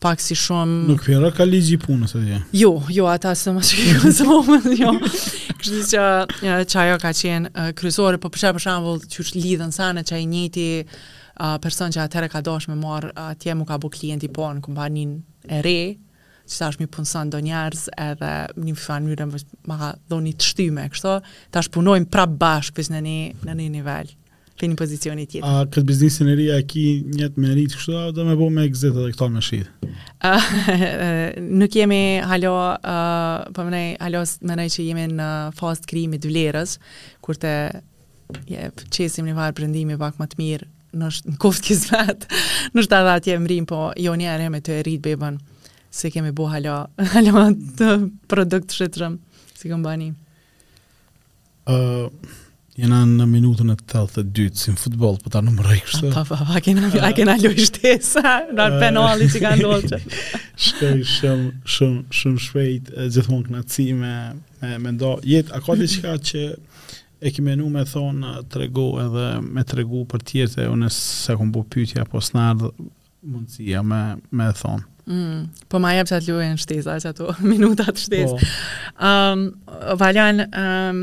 pak 0.01 0.23
si 0.23 0.37
shumë 0.37 0.79
nuk 0.89 1.03
fjera 1.05 1.29
ka 1.37 1.45
ligji 1.47 1.77
punës 1.83 2.15
atje 2.19 2.39
jo 2.61 2.71
jo 2.95 3.07
ata 3.11 3.35
s'e 3.37 3.53
mos 3.53 3.69
e 3.85 3.95
konsumon 4.01 4.65
jo 4.81 4.93
kështu 5.05 5.85
që 5.91 6.03
ja 6.47 6.57
çajo 6.73 6.97
ka 7.03 7.11
qenë 7.21 7.51
uh, 7.53 7.69
kryesore 7.77 8.17
po 8.21 8.29
për 8.33 8.59
shembull 8.65 9.01
ti 9.01 9.15
thua 9.15 9.41
lidhën 9.43 9.73
sa 9.75 9.89
në 9.93 10.05
çaj 10.11 10.21
njëti 10.35 10.67
uh, 10.85 11.57
person 11.63 11.89
që 11.93 12.05
atëra 12.07 12.29
ka 12.33 12.41
dashur 12.49 12.73
më 12.73 12.81
marr 12.83 13.09
atje 13.31 13.57
më 13.61 13.65
ka 13.69 13.77
bu 13.81 13.91
klienti 13.97 14.29
po 14.33 14.49
në 14.53 14.61
kompanin 14.65 15.17
e 15.49 15.61
re 15.65 15.79
që 16.49 16.57
ta 16.63 16.69
është 16.73 16.83
mi 16.83 16.87
punësën 16.93 17.27
në 17.29 17.33
do 17.35 17.41
njerës 17.45 17.83
edhe 18.05 18.29
një 18.57 18.73
më 18.73 18.85
fërën 18.85 19.09
njërëm 19.09 19.33
ma 19.69 19.77
ka 19.81 19.89
do 20.09 20.19
një 20.23 20.35
të 20.39 20.47
shtyme, 20.51 20.87
kështo, 20.93 21.15
ta 21.53 21.61
është 21.63 21.75
punojmë 21.77 22.09
pra 22.13 22.25
bashkë 22.29 22.79
për 22.79 22.89
në 22.95 23.03
një 23.05 23.57
një 23.59 23.67
nivel, 23.75 24.09
për 24.59 24.69
një 24.71 24.79
pozicionit 24.79 25.31
tjetë. 25.33 25.43
A 25.45 25.67
këtë 25.69 25.85
biznisin 25.91 26.31
e 26.33 26.37
rria 26.39 26.57
e 26.59 26.65
ki 26.69 26.85
njëtë 27.19 27.43
me 27.43 27.51
rritë, 27.53 27.77
kështo, 27.77 27.99
a 27.99 28.15
do 28.17 28.25
me 28.27 28.35
bo 28.39 28.49
me 28.53 28.65
gëzit 28.69 28.97
edhe 28.97 29.11
këto 29.13 29.29
me 29.37 29.43
shqit? 29.45 29.69
Nuk 31.61 31.77
jemi 31.79 32.01
halo, 32.31 32.55
uh, 32.73 33.51
për 33.53 33.53
po 33.53 33.69
më 33.69 33.85
halo 34.01 34.25
që 34.73 34.89
jemi 34.89 35.05
në 35.13 35.29
fast 35.59 35.87
krimi 35.89 36.19
të 36.23 36.33
vlerës, 36.33 36.75
kur 37.23 37.37
të 37.39 37.53
jep, 38.49 38.83
qesim 38.93 39.29
një 39.29 39.37
varë 39.37 39.57
përëndimi 39.61 39.99
pak 40.01 40.17
më 40.21 40.29
të 40.33 40.41
mirë, 40.41 40.69
në, 40.99 41.13
në 41.29 41.37
koftë 41.45 41.69
kizmet, 41.69 42.27
në 42.75 42.87
shtë 42.87 42.99
adha 43.03 43.19
tje 43.25 43.37
më 43.45 43.49
rrim, 43.53 43.69
po 43.69 43.89
jo 44.01 44.17
njerë 44.19 44.49
e 44.49 44.53
me 44.57 44.61
të 44.65 44.81
rritë 44.85 45.05
bebën 45.13 45.41
se 45.91 46.11
kemi 46.11 46.31
bu 46.31 46.47
hala, 46.51 46.83
hala 47.13 47.47
të 47.79 47.89
produkt 48.29 48.75
shetërëm, 48.77 49.17
si 49.57 49.69
këmë 49.71 49.85
bani? 49.85 50.11
Uh, 51.69 52.07
jena 52.79 53.01
në 53.09 53.25
minutën 53.29 53.73
e 53.73 53.75
të 53.89 54.03
të 54.15 54.23
dytë, 54.37 54.59
si 54.61 54.73
në 54.73 54.79
futbol, 54.81 55.17
për 55.19 55.27
po 55.27 55.33
ta 55.35 55.41
në 55.45 55.55
më 55.57 55.65
rejkë 55.65 55.91
shtë. 55.95 56.11
A, 56.13 56.37
a 56.57 56.61
kena, 56.65 56.85
uh, 56.93 56.99
a 57.09 57.11
kena 57.17 57.35
ljoj 57.41 57.55
shtesa, 57.65 58.23
në 58.53 58.63
arë 58.67 58.79
penuali 58.85 59.27
që 59.33 59.41
ka 59.45 59.53
ndohë 59.57 59.91
që. 59.91 59.99
shumë, 60.65 61.01
shumë, 61.09 62.05
shumë 62.21 62.43
shpejt, 62.45 62.93
gjithmonë 63.17 63.49
këna 63.49 63.63
ci 63.69 63.87
me, 63.99 64.13
me, 64.61 64.75
me 64.85 64.93
ndo. 64.95 65.15
Jetë, 65.25 65.55
a 65.57 65.63
ka 65.65 65.77
të 65.79 65.89
qka 65.97 66.15
që 66.31 66.45
e 67.27 67.33
ki 67.35 67.41
menu 67.43 67.65
me 67.73 67.81
thonë 67.83 68.37
të 68.51 68.61
regu 68.65 68.85
edhe 69.03 69.25
me 69.43 69.65
të 69.67 69.81
regu 69.81 70.05
për 70.11 70.21
tjetë, 70.29 70.61
e 70.67 70.71
unë 70.71 70.93
se 70.95 71.35
kom 71.41 71.49
po 71.55 71.65
pytja, 71.73 72.05
po 72.07 72.21
së 72.21 72.45
mundësia 73.27 73.83
me, 73.83 73.99
me 74.31 74.47
thonë. 74.55 74.85
Mm, 75.09 75.47
po 75.71 75.79
ma 75.81 75.95
jep 75.97 76.09
që 76.09 76.17
atë 76.19 76.29
luhe 76.29 76.47
në 76.53 76.81
që 77.01 77.09
ato 77.11 77.31
minutat 77.51 77.97
shtesë. 77.99 78.29
Po. 78.29 78.41
Um, 79.01 79.45
Valjan, 79.99 80.43
um, 80.47 81.01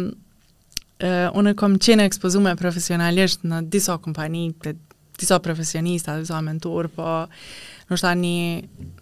uh, 1.00 1.28
unë 1.40 1.54
kom 1.58 1.78
qene 1.82 2.06
ekspozume 2.08 2.54
profesionalisht 2.60 3.44
në 3.50 3.64
disa 3.72 3.98
kompani, 4.02 4.48
të 4.62 4.76
disa 5.18 5.38
profesionista, 5.42 6.18
disa 6.20 6.40
mentor, 6.44 6.88
po 6.92 7.06
në 7.88 7.96
shta 7.98 8.10
një 8.20 8.38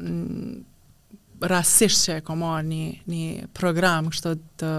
mm, 0.00 0.56
rasisht 1.52 2.06
që 2.08 2.18
e 2.20 2.24
komar 2.24 2.62
një, 2.64 2.82
një 3.10 3.50
program 3.56 4.08
kështë 4.12 4.34
të 4.62 4.74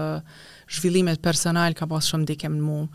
zhvillimet 0.76 1.20
personal 1.22 1.76
ka 1.78 1.86
pas 1.92 2.08
shumë 2.12 2.30
dikem 2.32 2.56
në 2.58 2.64
muë 2.68 2.88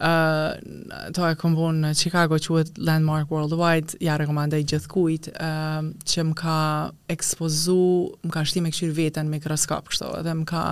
uh, 0.00 1.12
to 1.12 1.28
e 1.28 1.34
kom 1.40 1.52
në 1.82 1.92
Chicago 1.98 2.38
quhet 2.40 2.76
Landmark 2.80 3.28
Worldwide, 3.30 3.96
ja 4.00 4.16
rekomandoj 4.16 4.62
gjithkujt, 4.70 5.28
uh, 5.34 5.90
që 6.08 6.24
më 6.30 6.36
ka 6.38 6.58
ekspozu, 7.12 8.18
më 8.24 8.34
ka 8.34 8.44
shtime 8.48 8.68
me 8.70 8.74
këshir 8.74 8.94
veten 8.96 9.30
mikroskop 9.32 9.92
kështu, 9.92 10.10
edhe 10.22 10.36
më 10.42 10.46
ka 10.48 10.64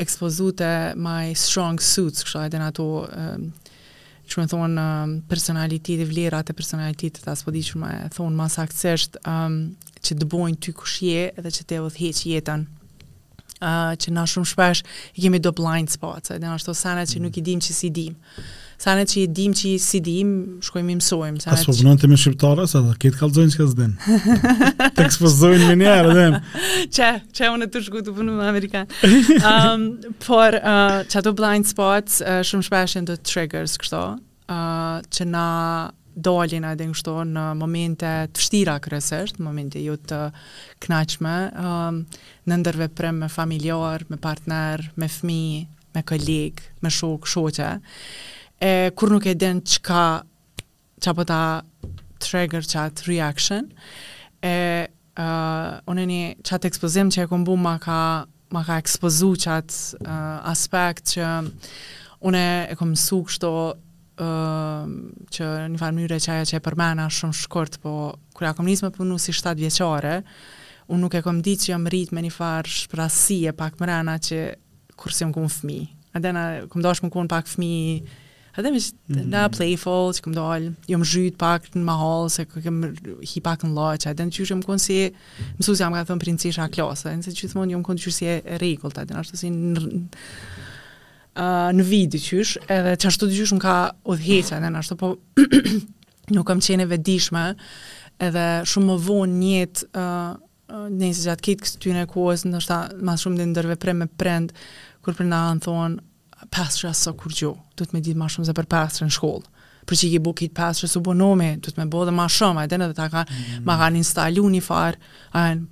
ekspozu 0.00 0.50
te 0.56 0.72
my 0.98 1.32
strong 1.38 1.78
suits 1.80 2.24
kështu, 2.26 2.44
edhe 2.48 2.60
në 2.62 2.70
ato 2.72 2.88
um, 3.06 3.46
që 4.32 4.40
më 4.40 4.48
thonë 4.52 4.82
um, 4.82 5.16
personalitet 5.28 6.02
e 6.02 6.06
vlerat 6.08 6.50
e 6.50 6.56
personalitit, 6.56 7.20
ta 7.22 7.36
po 7.44 7.54
di 7.54 7.62
që 7.66 7.78
më 7.82 7.92
thonë 8.16 8.38
më 8.42 8.50
saksesht 8.56 9.18
um, 9.28 9.60
që 10.02 10.18
të 10.18 10.30
bojnë 10.32 10.62
ty 10.64 10.72
kushje 10.74 11.26
edhe 11.38 11.52
që 11.58 11.68
te 11.70 11.82
vëthë 11.84 12.32
jetën 12.36 12.70
uh, 13.62 13.92
që 14.02 14.12
na 14.16 14.24
shumë 14.28 14.50
shpesh 14.52 14.82
i 15.16 15.24
kemi 15.24 15.40
do 15.44 15.52
blind 15.58 15.90
spots, 15.92 16.32
edhe 16.34 16.44
na 16.46 16.56
ashtu 16.58 16.74
sanat 16.76 17.10
që 17.14 17.22
nuk 17.22 17.38
i 17.38 17.42
mm. 17.42 17.48
dim 17.50 17.62
që 17.68 17.78
si 17.78 17.92
dim. 17.98 18.18
Sanat 18.82 19.12
që 19.12 19.18
i 19.20 19.26
dim 19.30 19.52
që 19.54 19.76
si 19.78 20.00
dim, 20.02 20.30
shkojmë 20.66 20.90
i 20.90 20.96
mësojmë. 20.98 21.42
Sanat 21.44 21.60
që... 21.68 21.74
Aso 21.76 21.92
të 22.02 22.08
me 22.10 22.16
shqiptara, 22.18 22.64
sa 22.70 22.80
da 22.82 22.96
ketë 22.98 23.20
kalëzojnë 23.20 23.52
që 23.54 23.60
ka 23.60 23.68
zden. 23.70 23.92
të 24.96 25.04
ekspozojnë 25.04 25.68
me 25.68 25.76
njerë, 25.84 26.14
edhe. 26.24 26.64
që, 26.98 27.10
që 27.38 27.52
unë 27.54 27.68
të 27.70 27.84
shku 27.86 28.02
të 28.08 28.16
punu 28.16 28.34
me 28.40 28.48
Amerikanë. 28.50 29.12
Um, 29.52 29.86
por, 30.26 30.58
uh, 30.58 30.98
që 31.06 31.20
ato 31.22 31.34
blind 31.38 31.70
spots, 31.70 32.18
uh, 32.26 32.40
shumë 32.48 32.66
shpesh 32.66 32.98
e 32.98 33.04
do 33.12 33.18
triggers, 33.22 33.78
kështo, 33.78 34.02
uh, 34.50 34.96
që 35.14 35.30
na 35.30 35.46
dalin 36.16 36.64
edhe 36.68 36.86
në 36.90 36.96
shto 36.98 37.14
në 37.26 37.44
momente 37.58 38.10
të 38.32 38.40
fështira 38.42 38.76
kërësërt, 38.84 39.36
jo 39.38 39.42
në 39.42 39.46
momente 39.46 39.82
ju 39.82 39.94
të 39.96 40.18
knaqme, 40.86 41.34
um, 41.62 42.00
në 42.48 42.58
ndërve 42.62 43.10
me 43.16 43.28
familjar, 43.32 44.04
me 44.10 44.16
partner, 44.20 44.84
me 45.00 45.08
fmi, 45.08 45.66
me 45.94 46.02
koleg, 46.08 46.60
me 46.82 46.90
shok, 46.92 47.26
shoqe, 47.28 47.70
e, 48.60 48.72
kur 48.96 49.12
nuk 49.12 49.26
e 49.30 49.34
din 49.34 49.60
që 49.62 49.80
ka 49.84 50.02
që 51.02 51.10
apo 51.12 51.24
ta 51.26 51.40
trigger 52.22 52.62
qatë 52.66 53.08
reaction, 53.08 53.70
e, 54.42 54.56
uh, 55.16 55.70
unë 55.90 56.02
e 56.04 56.10
një 56.12 56.24
qatë 56.48 56.68
ekspozim 56.70 57.10
që 57.10 57.24
e 57.24 57.30
kom 57.32 57.44
bu 57.48 57.56
ma 57.58 57.78
ka 57.82 58.00
ma 58.52 58.60
ka 58.68 58.74
ekspozu 58.76 59.30
qatë 59.46 60.02
uh, 60.04 60.44
aspekt 60.50 61.14
që 61.14 61.28
une 62.28 62.42
e 62.68 62.74
kom 62.76 62.90
su 63.00 63.22
kështo 63.24 63.48
Ehm, 64.22 64.96
që 65.34 65.46
një 65.72 65.80
farë 65.80 65.96
mënyre 65.96 66.18
që 66.20 66.32
aja 66.34 66.48
që 66.52 66.58
e 66.58 66.62
përmena 66.66 67.06
shumë 67.16 67.36
shkurt, 67.38 67.78
po 67.82 67.92
kërë 68.36 68.50
akum 68.52 68.66
njësë 68.68 68.84
me 68.86 68.90
punu 68.94 69.16
si 69.22 69.32
7 69.34 69.54
vjeqare, 69.62 70.16
unë 70.92 71.00
nuk 71.02 71.16
e 71.18 71.22
kom 71.24 71.38
ditë 71.44 71.66
që 71.66 71.70
jam 71.74 71.86
rrit 71.90 72.12
me 72.14 72.22
një 72.26 72.34
farë 72.36 72.74
shprasi 72.82 73.38
e 73.50 73.54
pak 73.58 73.80
mrena 73.82 74.18
që 74.26 74.42
kërës 75.02 75.24
jam 75.24 75.32
kumë 75.34 75.52
fëmi. 75.56 75.80
A 76.14 76.20
dena, 76.22 76.42
kom 76.70 76.84
dosh 76.84 77.00
më 77.02 77.08
kumë 77.14 77.30
pak 77.32 77.48
fëmi, 77.50 77.70
a 78.52 78.60
dhe 78.62 78.70
me 78.74 78.82
që 78.84 78.92
mm 78.92 79.18
-hmm. 79.18 79.28
na 79.32 79.46
playful, 79.56 80.10
që 80.12 80.20
kom 80.26 80.34
dollë, 80.36 80.74
jom 80.92 81.04
zhyt 81.10 81.36
pak 81.40 81.70
në 81.78 81.84
mahal, 81.90 82.28
se 82.36 82.44
kë 82.44 82.62
kem 82.66 82.80
hi 83.32 83.40
pak 83.46 83.64
në 83.64 83.72
loqë, 83.78 84.10
a 84.10 84.14
dena 84.18 84.30
që 84.36 84.60
më 84.60 84.66
kumë 84.68 84.84
si, 84.86 84.98
mësus 85.58 85.80
jam 85.80 85.92
ka 85.96 86.04
thëmë 86.04 86.20
princisha 86.24 86.68
klasë, 86.68 87.04
a 87.06 87.10
dena 87.16 87.34
që 87.38 87.50
thëmonë 87.52 87.72
jom 87.74 87.82
kumë 87.82 88.12
si 88.18 88.26
e 88.26 88.36
regullt, 88.64 88.98
a 88.98 89.04
dena, 89.08 89.24
si 89.24 89.48
në, 89.48 90.04
në 91.36 91.82
vit 91.86 92.10
di 92.12 92.18
edhe 92.68 92.92
që 93.00 93.08
ashtu 93.08 93.26
di 93.30 93.40
më 93.54 93.60
ka 93.60 93.76
odhjeqa 94.12 94.58
në 94.60 94.70
nështë, 94.74 94.96
po 95.00 95.12
nuk 96.36 96.46
kam 96.50 96.60
qene 96.62 96.86
vedishme, 96.90 97.44
edhe 98.22 98.46
shumë 98.68 98.86
më 98.90 98.98
vonë 99.06 99.38
njët, 99.40 99.82
uh, 99.96 100.34
një 100.92 101.12
se 101.14 101.24
gjatë 101.26 101.42
kitë 101.48 101.62
kësë 101.64 101.78
ty 101.84 101.92
në 101.96 102.04
kohës, 102.12 102.44
në 102.48 102.60
shta 102.62 102.78
ma 103.04 103.16
shumë 103.20 103.36
dhe 103.40 103.48
ndërve 103.50 103.76
prej 103.82 103.96
me 104.02 104.06
prend, 104.20 104.52
kur 105.04 105.16
për 105.18 105.28
nga 105.30 105.44
në 105.56 105.64
thonë, 105.64 106.02
pasrë 106.52 106.90
asë 106.90 107.14
kur 107.20 107.32
gjo, 107.36 107.54
du 107.78 107.84
të 107.86 107.96
me 107.96 108.02
ditë 108.02 108.20
ma 108.22 108.28
shumë 108.32 108.50
zë 108.50 108.58
për 108.60 108.68
pasrë 108.72 109.08
në 109.08 109.16
shkollë 109.16 109.48
për 109.90 109.98
që 109.98 110.10
i 110.14 110.20
bu 110.22 110.32
kitë 110.36 110.54
pas 110.54 110.78
që 110.82 110.88
su 110.92 111.00
bu 111.04 111.14
nomi, 111.16 111.48
du 111.62 111.72
të 111.72 111.80
me 111.80 111.86
bu 111.90 112.02
dhe 112.06 112.14
ma 112.14 112.26
shumë, 112.30 112.64
e 112.66 112.70
dinë 112.70 112.88
edhe 112.88 112.96
ta 112.98 113.08
ka, 113.12 113.24
mm 113.24 113.38
-hmm. 113.38 113.64
ma 113.66 113.78
kanë 113.80 113.96
një 113.96 114.02
instalu 114.04 114.44
një 114.54 114.62
farë, 114.62 114.98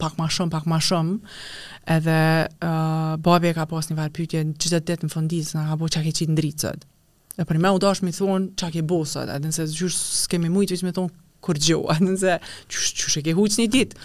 pak 0.03 0.19
ma 0.19 0.29
shumë, 0.29 0.51
pak 0.57 0.67
ma 0.73 0.79
shumë, 0.79 1.19
edhe 1.97 2.19
uh, 2.69 3.17
babi 3.19 3.49
e 3.49 3.55
ka 3.59 3.67
pas 3.71 3.91
një 3.91 3.99
farë 4.01 4.15
pytje, 4.19 4.45
në 4.51 4.55
qëtët 4.63 4.89
detë 4.91 5.07
në 5.07 5.15
fundisë, 5.15 5.57
në 5.59 5.67
ka 5.71 5.77
bu 5.83 5.89
që 5.95 6.03
ke 6.05 6.15
qitë 6.19 6.33
ndricët, 6.35 6.87
e 7.41 7.45
për 7.45 7.59
me 7.59 7.71
u 7.71 7.79
dashë 7.87 8.05
mi 8.05 8.13
thonë 8.19 8.55
që 8.61 8.73
ke 8.75 8.83
bu 8.83 9.05
sot, 9.05 9.29
e 9.29 9.39
nëse 9.39 9.67
se 9.67 9.75
gjush 9.79 9.99
s'kemi 10.25 10.49
mujtë, 10.51 10.75
vëqë 10.75 10.89
me 10.91 10.95
thonë 10.99 11.17
kur 11.41 11.57
gjo, 11.57 11.87
e 11.95 11.97
dinë 12.03 12.19
se 12.21 12.35
gjush, 12.69 12.91
gjush 12.99 13.17
e 13.19 13.23
ke 13.25 13.37
huqë 13.39 13.63
një 13.63 13.69
ditë, 13.71 13.97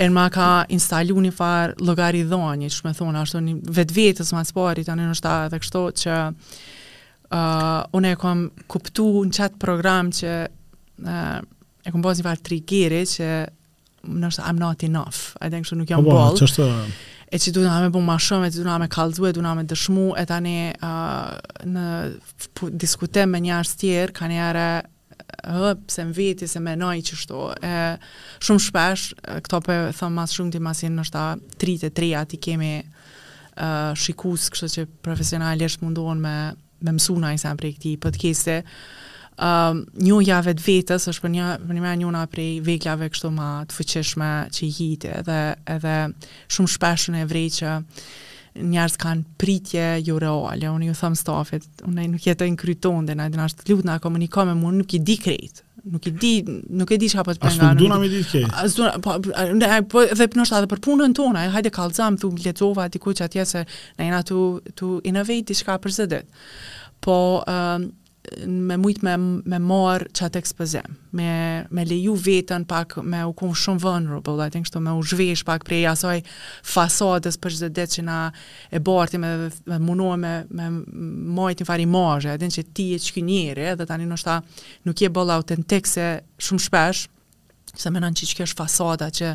e 0.00 0.08
në 0.08 0.12
ma 0.16 0.28
ka 0.30 0.48
instalu 0.74 1.20
një 1.26 1.34
farë 1.36 1.74
logarithonjë, 1.84 2.72
që 2.72 2.80
me 2.88 2.96
thonë, 2.96 3.22
ashtë 5.60 6.28
uh, 7.34 7.82
unë 7.96 8.14
e 8.14 8.18
kom 8.20 8.46
kuptu 8.70 9.06
në 9.28 9.34
qatë 9.36 9.60
program 9.60 10.12
që 10.14 10.34
uh, 10.48 11.38
e 11.84 11.92
kom 11.92 12.02
bëzë 12.04 12.22
një 12.22 12.26
farë 12.28 12.44
trigiri 12.48 13.02
që 13.08 13.30
nështë 14.08 14.44
I'm 14.48 14.58
not 14.60 14.82
enough, 14.86 15.22
a 15.42 15.48
i 15.48 15.52
denë 15.52 15.66
kështë 15.66 15.78
nuk 15.82 15.90
jam 15.92 16.02
po, 16.06 16.10
po, 16.10 16.18
bol, 16.18 16.28
Oba, 16.32 16.36
qështë... 16.40 16.68
e 17.34 17.40
që 17.44 17.52
du 17.56 17.64
nga 17.66 17.78
me 17.84 17.88
bu 17.92 18.00
ma 18.04 18.14
shumë, 18.20 18.48
e 18.48 18.52
që 18.54 18.60
du 18.62 18.68
nga 18.68 18.76
me 18.80 18.90
kalzu, 18.92 19.26
e 19.28 19.32
du 19.36 19.42
nga 19.44 19.54
me 19.58 19.64
dëshmu, 19.68 20.04
e 20.20 20.24
tani 20.28 20.54
uh, 20.72 21.32
në 21.66 21.88
diskutem 22.80 23.34
me 23.34 23.40
njërës 23.42 23.74
tjerë, 23.82 24.14
ka 24.16 24.30
njëre 24.30 24.66
hëp, 25.48 25.82
se 25.92 26.06
më 26.08 26.14
viti, 26.16 26.48
se 26.48 26.62
me 26.62 26.76
noj 26.78 26.94
që 27.04 27.16
shto. 27.20 27.40
E, 27.66 27.72
shumë 28.44 28.62
shpesh, 28.64 29.02
këto 29.44 29.58
për 29.66 29.82
thëmë 29.98 30.16
mas 30.16 30.32
shumë 30.34 30.54
ti 30.56 30.60
masin 30.64 30.96
në 30.98 31.04
shta 31.06 31.24
33 31.60 32.08
ati 32.18 32.38
kemi 32.42 32.70
uh, 32.80 33.92
shikus, 33.98 34.46
kështë 34.54 34.70
që 34.72 34.86
profesionalisht 35.04 35.84
mundohen 35.84 36.22
me 36.24 36.36
me 36.80 36.92
mësuna 36.96 37.32
i 37.32 37.36
ajsa 37.38 37.54
prej 37.58 37.74
këti 37.76 37.92
podcaste, 38.02 38.58
um, 39.40 39.82
një 39.98 40.18
javë 40.28 40.54
të 40.60 40.66
vetës, 40.66 41.08
është 41.12 41.24
për 41.26 41.34
një, 41.34 41.48
një 41.80 41.94
një 42.04 42.12
nga 42.14 42.22
prej 42.32 42.48
veglave 42.66 43.08
kështu 43.14 43.32
ma 43.34 43.48
të 43.68 43.78
fëqeshme 43.80 44.30
që 44.54 44.64
i 44.66 44.70
hiti, 44.78 45.12
edhe, 45.20 45.40
edhe 45.76 45.96
shumë 46.56 46.72
shpeshën 46.76 47.20
e 47.22 47.28
vrej 47.30 47.46
që 47.60 47.76
njërës 48.58 48.98
kanë 48.98 49.26
pritje 49.38 49.88
jo 50.06 50.18
reale, 50.18 50.70
unë 50.72 50.90
ju 50.90 50.96
thëmë 50.98 51.20
stafit, 51.20 51.66
unë 51.86 52.08
nuk 52.14 52.26
jetë 52.26 52.46
e 52.48 52.54
në 52.54 52.60
kryton 52.62 53.06
dhe, 53.06 53.18
në 53.18 53.46
ashtë 53.46 53.64
të 53.68 53.74
lutë, 53.74 53.88
në 53.88 54.02
me 54.02 54.54
unë 54.72 54.78
nuk 54.82 54.94
i 54.98 55.02
di 55.08 55.18
krejtë, 55.22 55.67
nuk 55.92 56.06
e 56.06 56.10
di, 56.10 56.32
nuk 56.80 56.90
e 56.94 56.98
di 57.02 57.08
çfarë 57.10 57.26
po 57.28 57.32
të 57.34 57.42
bëna. 57.42 57.52
Ashtu 57.68 57.82
do 57.82 57.88
na 57.92 57.98
më 58.02 58.08
di 58.12 58.20
ke. 58.30 58.42
Ashtu 58.62 58.88
po 59.04 59.16
ne 59.60 59.78
po 59.92 60.04
dhe 60.08 60.28
po 60.34 60.72
për 60.72 60.82
punën 60.86 61.14
tonë, 61.18 61.46
hajde 61.54 61.72
kallzam 61.76 62.16
thum 62.20 62.36
lexova 62.44 62.88
atiku 62.88 63.10
ku 63.12 63.18
çatja 63.20 63.44
se 63.48 63.64
na 63.64 64.08
jena 64.08 64.22
tu 64.30 64.60
tu 64.78 64.98
innovate 65.10 65.48
diçka 65.52 65.78
për 65.82 65.96
zëdit. 65.98 66.26
Po, 67.04 67.16
me 68.46 68.76
mujt 68.76 69.02
me, 69.04 69.14
me 69.44 69.58
marë 69.62 70.08
që 70.16 70.24
atë 70.28 70.40
ekspozim, 70.42 70.96
me, 71.16 71.28
me 71.74 71.84
leju 71.88 72.14
vetën 72.20 72.64
pak, 72.68 72.98
me 73.04 73.22
u 73.28 73.34
kumë 73.36 73.56
shumë 73.62 73.82
vulnerable, 73.82 74.24
po, 74.26 74.34
I 74.44 74.50
think, 74.52 74.68
shto, 74.68 74.80
me 74.82 74.94
u 74.96 75.02
zhvesh 75.06 75.44
pak 75.48 75.64
prej 75.68 75.86
asaj 75.90 76.20
fasadës 76.68 77.38
për 77.40 77.56
që 77.62 77.70
dhe 77.76 77.86
që 77.94 78.04
na 78.06 78.18
e 78.70 78.80
barti 78.84 79.20
me, 79.22 79.32
me 79.70 79.78
munohë 79.84 80.18
me, 80.24 80.32
me 80.60 80.68
majtë 81.38 81.62
një 81.64 81.68
fari 81.70 81.86
majhë, 81.90 82.34
edhe 82.36 82.50
që 82.58 82.66
ti 82.74 82.90
e 82.96 82.98
që 82.98 83.68
edhe 83.74 83.86
tani 83.86 84.08
nështë 84.10 84.26
ta 84.26 84.40
nuk 84.86 85.02
je 85.04 85.08
bëllë 85.10 85.38
autentik 85.38 85.86
se 85.88 86.08
shumë 86.38 86.66
shpesh, 86.66 87.06
se 87.78 87.90
menon 87.94 88.14
që 88.16 88.26
që 88.26 88.36
kjo 88.38 88.44
është 88.48 88.58
fasada 88.58 89.06
që 89.14 89.32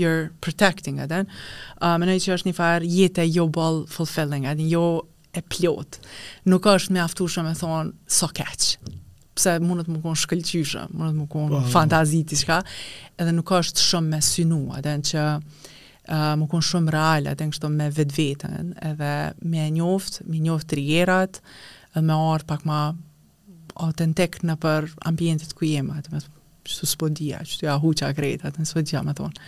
you're 0.00 0.30
protecting, 0.42 0.98
edhe, 1.04 1.20
uh, 1.80 1.94
menon 2.00 2.18
që 2.20 2.34
është 2.38 2.48
një 2.50 2.56
farë 2.58 2.88
jetë 2.96 3.26
e 3.28 3.32
jo 3.38 3.44
bëllë 3.54 3.84
fulfilling, 3.94 4.48
edhe 4.50 4.66
jo 4.72 4.86
e 5.34 5.42
plot. 5.42 5.98
Nuk 6.50 6.66
është 6.70 6.94
me 6.94 7.02
aftushë 7.04 7.44
me 7.46 7.52
thonë, 7.58 7.92
so 8.06 8.28
keqë 8.30 8.90
pse 9.34 9.56
mund 9.66 9.82
të 9.82 9.90
më 9.96 10.00
kon 10.04 10.18
shkëlqyshë, 10.20 10.80
mund 10.94 11.08
të 11.08 11.16
më 11.20 11.24
kon 11.32 11.48
po, 11.50 11.58
po. 11.58 11.70
fantazi 11.74 12.20
ti 12.30 12.36
çka, 12.38 12.60
edhe 13.18 13.32
nuk 13.34 13.50
është 13.56 13.82
shumë 13.82 14.12
me 14.12 14.20
synuar, 14.22 14.78
atë 14.78 15.08
që 15.08 15.24
uh, 15.34 16.28
më 16.38 16.46
kon 16.52 16.62
shumë 16.62 16.94
reale, 16.94 17.32
atë 17.32 17.48
që 17.56 17.70
më 17.74 17.88
vetveten, 17.96 18.70
edhe 18.92 19.08
më 19.50 19.64
e 19.66 19.72
njoft, 19.80 20.20
më 20.30 20.44
njoft 20.46 20.68
trierat, 20.70 21.40
më 21.98 22.20
or 22.30 22.46
pak 22.46 22.62
më 22.68 22.78
autentik 23.88 24.38
në 24.46 24.54
për 24.62 24.86
ambientet 25.10 25.56
ku 25.58 25.66
jema, 25.66 25.98
atë 25.98 26.14
më 26.14 26.22
thotë, 26.28 26.42
çu 26.70 26.86
që 26.86 27.10
të 27.58 27.66
ja 27.66 27.74
huqa 27.82 28.14
kreta, 28.16 28.52
atë 28.54 28.62
në 28.62 28.70
thotë 28.70 29.02
me 29.10 29.18
thonë 29.18 29.46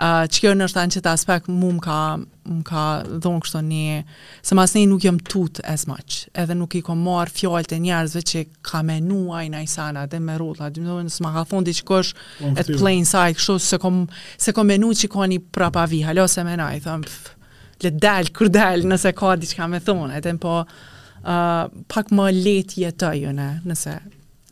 uh, 0.00 0.24
që 0.32 0.40
kjo 0.44 0.52
në 0.56 0.66
shtanë 0.72 0.94
që 0.96 1.00
të 1.04 1.10
aspekt 1.12 1.48
mu 1.52 1.68
më 1.76 1.82
ka, 1.84 1.96
më 2.48 2.62
ka 2.68 2.84
dhonë 3.24 3.42
kështë 3.44 3.62
një, 3.66 3.98
se 4.46 4.56
masni 4.58 4.84
nuk 4.90 5.02
jëmë 5.04 5.26
tut 5.30 5.60
as 5.68 5.84
much, 5.90 6.22
edhe 6.40 6.56
nuk 6.58 6.76
i 6.78 6.82
kam 6.86 7.02
marë 7.06 7.34
fjallë 7.36 7.70
të 7.72 7.80
njerëzve 7.86 8.22
që 8.30 8.44
ka 8.70 8.80
menu 8.88 9.20
ajna 9.36 9.60
i 9.64 9.68
sana 9.70 10.06
dhe 10.08 10.20
me 10.24 10.36
rullat, 10.40 10.76
dhe 10.76 10.98
më 11.02 11.34
ka 11.36 11.44
thonë 11.52 11.68
di 11.68 11.76
që 11.80 12.00
e 12.54 12.64
të 12.64 12.78
plain 12.78 13.04
side, 13.08 13.36
kështu 13.40 13.58
se 13.66 13.80
kom, 13.82 14.04
se 14.40 14.54
kom 14.56 14.68
menu 14.72 14.92
që 14.96 15.10
ka 15.12 15.28
një 15.28 15.40
prapa 15.52 15.84
vi, 15.92 16.02
halo 16.08 16.26
se 16.30 16.44
me 16.46 16.56
naj, 16.60 16.78
thëmë, 16.86 17.12
le 17.82 17.92
dal 18.00 18.30
kër 18.34 18.52
del, 18.54 18.88
nëse 18.92 19.12
ka 19.18 19.36
diçka 19.36 19.66
më 19.66 19.66
ka 19.66 19.70
me 19.82 19.84
thonë, 19.88 20.14
edhe 20.22 20.36
po, 20.42 20.56
uh, 21.24 21.66
pak 21.92 22.14
më 22.14 22.30
letë 22.38 22.80
jetë 22.86 23.12
të 23.18 23.36
nëse, 23.68 23.98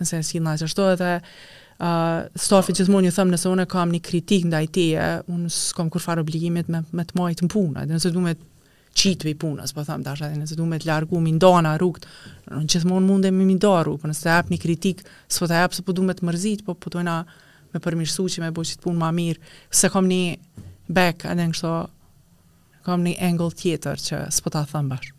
nëse 0.03 0.23
si 0.27 0.43
nga 0.43 0.59
shto 0.65 0.93
edhe, 0.97 1.15
uh, 1.23 1.49
uh, 1.81 2.25
stofi 2.37 2.75
që 2.77 2.87
të 2.89 2.93
mund 2.93 3.07
një 3.09 3.13
thëmë 3.17 3.35
nëse 3.35 3.51
unë 3.55 3.65
e 3.67 3.71
kam 3.73 3.93
një 3.95 4.01
kritik 4.05 4.47
nda 4.49 4.61
i 4.65 4.69
tije, 4.73 5.09
unë 5.33 5.51
s'kom 5.55 5.91
kur 5.93 6.03
farë 6.05 6.25
obligimit 6.25 6.69
me, 6.73 6.83
me 6.95 7.05
të 7.09 7.19
majtë 7.21 7.47
në 7.47 7.51
punë, 7.53 7.85
dhe 7.87 7.93
nëse 7.95 8.13
du 8.15 8.25
me 8.25 8.35
qitë 9.01 9.21
për 9.23 9.31
i 9.31 9.37
punës, 9.39 9.73
po 9.75 9.85
thëmë 9.87 10.07
dashat, 10.07 10.35
dhe 10.35 10.41
nëse 10.43 10.59
du 10.59 10.67
me 10.69 10.81
të 10.83 10.89
largu, 10.91 11.21
mi 11.23 11.33
ndona 11.37 11.77
rukët, 11.81 12.09
në 12.51 12.63
që 12.71 12.83
të 12.83 12.91
mund 12.91 13.07
mund 13.09 13.29
e 13.29 13.31
mi 13.35 13.47
mi 13.49 13.57
ndona 13.59 13.85
rrugët, 13.87 14.03
po 14.03 14.11
nëse 14.11 14.27
të 14.27 14.33
apë 14.37 14.55
një 14.55 14.59
kritik, 14.65 15.05
s'po 15.31 15.47
të 15.49 15.57
e 15.57 15.63
apë 15.67 15.79
se 15.79 15.87
po 15.87 15.95
du 15.97 16.05
me 16.07 16.17
të 16.19 16.27
mërzit, 16.29 16.65
po 16.67 16.75
pëtojna 16.83 17.17
të 17.71 17.77
me 17.79 17.85
përmirësu 17.87 18.27
që 18.35 18.43
me 18.47 18.51
bo 18.57 18.67
që 18.67 18.77
të 18.81 18.85
punë 18.89 19.01
ma 19.05 19.13
mirë, 19.15 19.55
se 19.71 19.93
kam 19.95 20.11
një 20.11 20.37
back, 20.91 21.25
edhe 21.31 21.47
në 21.47 21.55
kështo, 21.55 21.75
kam 22.89 23.07
një 23.07 23.17
angle 23.31 23.51
tjetër 23.63 24.05
që 24.09 24.23
s'po 24.35 24.53
ta 24.57 24.67
thëmë 24.73 24.97
bashkë. 24.97 25.17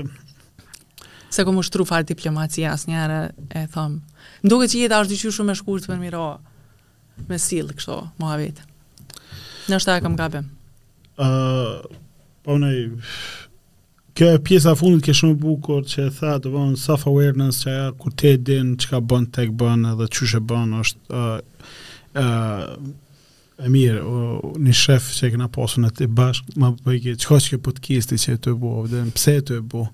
Se 1.36 1.44
këmë 1.46 1.62
ushtru 1.62 1.86
farë 1.86 2.08
diplomacija 2.10 2.72
asë 2.74 2.90
një 2.90 2.98
arë 3.04 3.20
e 3.62 3.64
thëmë. 3.74 4.18
Më 4.42 4.50
duke 4.52 4.68
që 4.72 4.82
jetë 4.82 4.98
ashtë 4.98 5.12
dyqyë 5.14 5.34
shumë 5.38 5.54
e 5.54 5.58
shkurë 5.62 5.86
të 5.86 5.94
për 5.94 6.20
Me 7.30 7.38
silë 7.40 7.72
kështë 7.78 7.94
të 7.96 8.20
mua 8.20 8.34
vetë. 8.36 8.64
Në 9.72 9.78
shtë 9.80 9.88
të 9.88 9.92
e 9.96 10.02
këmë 10.04 10.18
gabim. 10.20 10.50
Uh, 11.16 11.78
po 12.44 12.58
në 12.60 12.68
i... 12.76 12.82
Kjo 14.16 14.30
e 14.32 14.38
pjesa 14.44 14.72
fundit 14.78 15.04
ke 15.04 15.12
shumë 15.16 15.34
bukur 15.42 15.82
që 15.84 16.06
e 16.08 16.12
tha 16.16 16.36
të 16.40 16.48
vonë 16.54 16.78
self-awareness 16.80 17.58
që 17.66 17.72
ajo 17.74 17.88
kur 18.00 18.12
te 18.16 18.30
din 18.48 18.70
që 18.80 18.88
ka 18.88 19.00
bën 19.10 19.26
tek 19.36 19.50
bën 19.60 19.82
edhe 19.90 20.06
që 20.16 20.28
shë 20.30 20.38
bën 20.52 20.70
është 20.82 21.18
ë 21.20 21.32
ë 22.22 22.30
e 23.66 23.70
mirë 23.72 23.98
uh, 24.00 24.54
një 24.60 24.74
shef 24.76 25.10
që 25.18 25.28
e 25.28 25.28
këna 25.34 25.48
posu 25.52 25.80
në 25.80 25.90
të 25.98 26.08
bashkë, 26.16 26.56
më 26.60 26.70
bëjke 26.84 27.14
që 27.20 27.28
ka 27.28 27.38
që 27.44 27.52
ke 27.54 27.58
pot 27.68 27.80
kisti 27.84 28.18
që 28.20 28.34
e 28.36 28.40
të 28.46 28.54
bu 28.60 28.72
dhe 28.92 29.02
në 29.04 29.12
pse 29.16 29.34
e 29.36 29.42
të 29.50 29.58
bu 29.72 29.84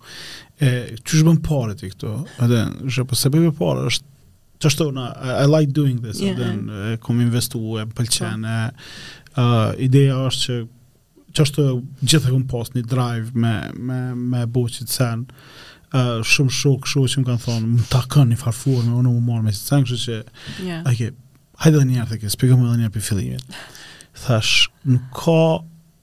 e 0.66 0.70
që 1.02 1.18
shë 1.18 1.26
bën 1.28 1.40
pare 1.48 1.76
të 1.78 1.90
këto 1.94 2.12
dhe 2.50 2.60
në 2.66 2.94
shë 2.94 3.06
po 3.10 3.18
se 3.18 3.32
bëjme 3.34 3.52
pare 3.58 3.88
është 3.90 4.12
që 4.62 4.72
shto 4.76 4.86
na 4.94 5.08
I, 5.18 5.32
I 5.42 5.50
like 5.50 5.74
doing 5.74 5.98
this 6.06 6.22
yeah. 6.22 6.38
dhe 6.38 6.52
në 6.60 7.00
kom 7.02 7.18
investu 7.26 7.62
e 7.82 7.86
më 7.90 7.96
pëlqen 7.98 8.46
po. 8.46 8.54
e, 8.54 8.94
uh, 9.34 9.68
ideja 9.88 10.20
është 10.30 10.46
që 10.46 10.60
që 11.36 11.44
është 11.46 11.64
gjithë 12.10 12.28
e 12.28 12.32
këmë 12.32 12.48
post 12.52 12.76
një 12.76 12.84
drive 12.90 13.36
me, 13.42 13.52
me, 13.90 13.98
me 14.20 14.42
buqit 14.56 14.90
sen 14.92 15.24
uh, 15.92 16.20
shumë 16.28 16.54
shokë, 16.58 16.90
shumë 16.92 17.12
që 17.14 17.22
më 17.22 17.26
kanë 17.30 17.44
thonë 17.46 17.70
më 17.72 17.86
ta 17.92 18.02
një 18.32 18.40
farfuar 18.42 18.84
me 18.86 18.96
unë 19.00 19.14
më 19.16 19.24
morë 19.30 19.46
me 19.48 19.54
si 19.56 19.64
sen 19.64 19.86
kështë 19.88 20.02
që 20.04 20.16
yeah. 20.68 20.82
okay, 20.90 21.12
hajde 21.64 21.82
dhe 21.82 21.88
njërë 21.92 22.08
të 22.16 22.20
kështë, 22.24 22.42
pikëm 22.44 22.64
dhe 22.66 22.78
njërë 22.82 22.96
për 22.98 23.06
fillimit 23.10 23.60
thash 24.22 24.56
në 24.92 25.00
ka 25.16 25.40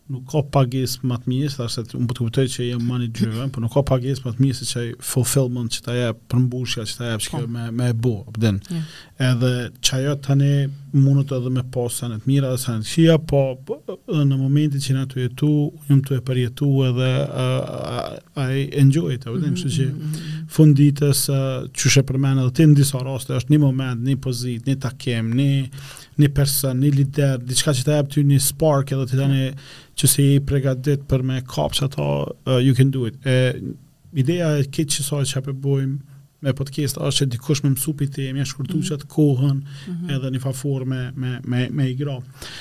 nuk 0.10 0.26
ka 0.32 0.40
pagesë 0.56 1.04
më 1.06 1.18
të 1.22 1.30
mirë, 1.30 1.50
thashë 1.54 1.84
se 1.92 1.98
unë 2.00 2.08
po 2.10 2.16
të 2.18 2.24
kuptoj 2.26 2.46
që 2.50 2.64
jam 2.68 2.86
mani 2.90 3.08
dyve, 3.14 3.46
por 3.54 3.62
nuk 3.62 3.76
ka 3.76 3.84
pagesë 3.92 4.26
më 4.26 4.32
të 4.36 4.42
mirë 4.42 4.58
se 4.58 4.68
çaj 4.72 4.86
fulfillment 5.06 5.74
që 5.76 5.84
ta 5.86 5.96
jap 6.00 6.24
përmbushja 6.34 6.86
që 6.90 6.96
ta 6.98 7.10
jap 7.12 7.24
sikur 7.26 7.44
po. 7.46 7.50
me 7.54 7.68
me 7.80 7.90
e 7.94 7.94
bu. 8.04 8.14
Po 8.32 8.42
den. 8.42 8.58
Yeah. 8.74 8.96
Edhe 9.28 9.52
çajo 9.86 10.16
tani 10.26 10.52
mund 10.96 11.28
të 11.30 11.38
edhe 11.38 11.52
me 11.54 11.64
posa 11.76 12.10
në 12.10 12.18
të 12.24 12.30
mira 12.32 12.50
dhe 12.56 12.58
sa 12.64 12.74
në 12.80 13.20
po, 13.30 13.44
po 13.66 13.78
në 14.24 14.40
momentin 14.40 14.82
që 14.86 14.96
natë 14.98 15.22
jetu, 15.28 15.52
unë 15.78 16.00
më 16.00 16.08
të 16.08 16.20
përjetu 16.32 16.72
edhe 16.90 17.12
ai 17.14 18.66
uh, 18.66 18.82
enjoy 18.82 19.14
it, 19.14 19.28
po 19.30 19.36
den, 19.38 19.54
mhm, 19.54 19.60
kështu 19.62 19.76
që 19.78 19.88
mhm, 19.92 20.04
mhm. 20.08 20.50
funditës 20.58 21.26
çu 21.78 21.86
uh, 21.90 21.94
she 21.94 22.02
për 22.04 22.20
edhe 22.24 22.48
të 22.48 22.56
tin 22.64 22.74
disa 22.78 23.04
raste 23.06 23.38
është 23.38 23.54
një 23.54 23.62
moment, 23.68 24.02
një 24.10 24.18
pozitë, 24.26 24.72
një 24.72 24.80
takim, 24.88 25.30
një 25.38 25.50
një 26.20 26.34
person, 26.36 26.82
një 26.84 26.90
lider, 26.98 27.38
diçka 27.48 27.72
që 27.72 27.86
ta 27.88 27.94
jap 28.02 28.10
ty 28.12 28.26
një 28.28 28.42
spark 28.44 28.90
edhe 28.98 29.06
ti 29.14 29.22
tani 29.22 29.46
yeah 29.46 29.70
që 30.00 30.08
si 30.12 30.26
i 30.36 30.40
pregatit 30.48 31.04
për 31.12 31.24
me 31.28 31.40
kapë 31.52 31.80
që 31.80 31.88
ata, 31.90 32.08
uh, 32.48 32.58
you 32.64 32.76
can 32.78 32.92
do 32.96 33.06
it. 33.10 33.18
E, 33.28 33.38
ideja 34.24 34.54
e 34.60 34.68
kitë 34.68 34.96
që 35.00 35.06
saj 35.10 35.24
që 35.34 35.42
apë 35.42 35.58
me 36.40 36.54
podcast, 36.56 37.02
është 37.04 37.26
që 37.26 37.32
dikush 37.34 37.64
me 37.66 37.74
mësupit 37.74 38.16
e 38.24 38.30
me 38.38 38.46
shkurtu 38.48 38.80
që 38.80 38.94
mhm. 38.94 39.00
atë 39.00 39.08
kohën 39.12 39.56
mm 39.56 39.94
-hmm. 39.94 40.14
edhe 40.16 40.30
një 40.34 40.40
faforë 40.46 40.86
me, 40.88 41.02
me, 41.20 41.34
me, 41.52 41.66
me 41.80 41.90
i 41.92 41.96
grafë 42.00 42.52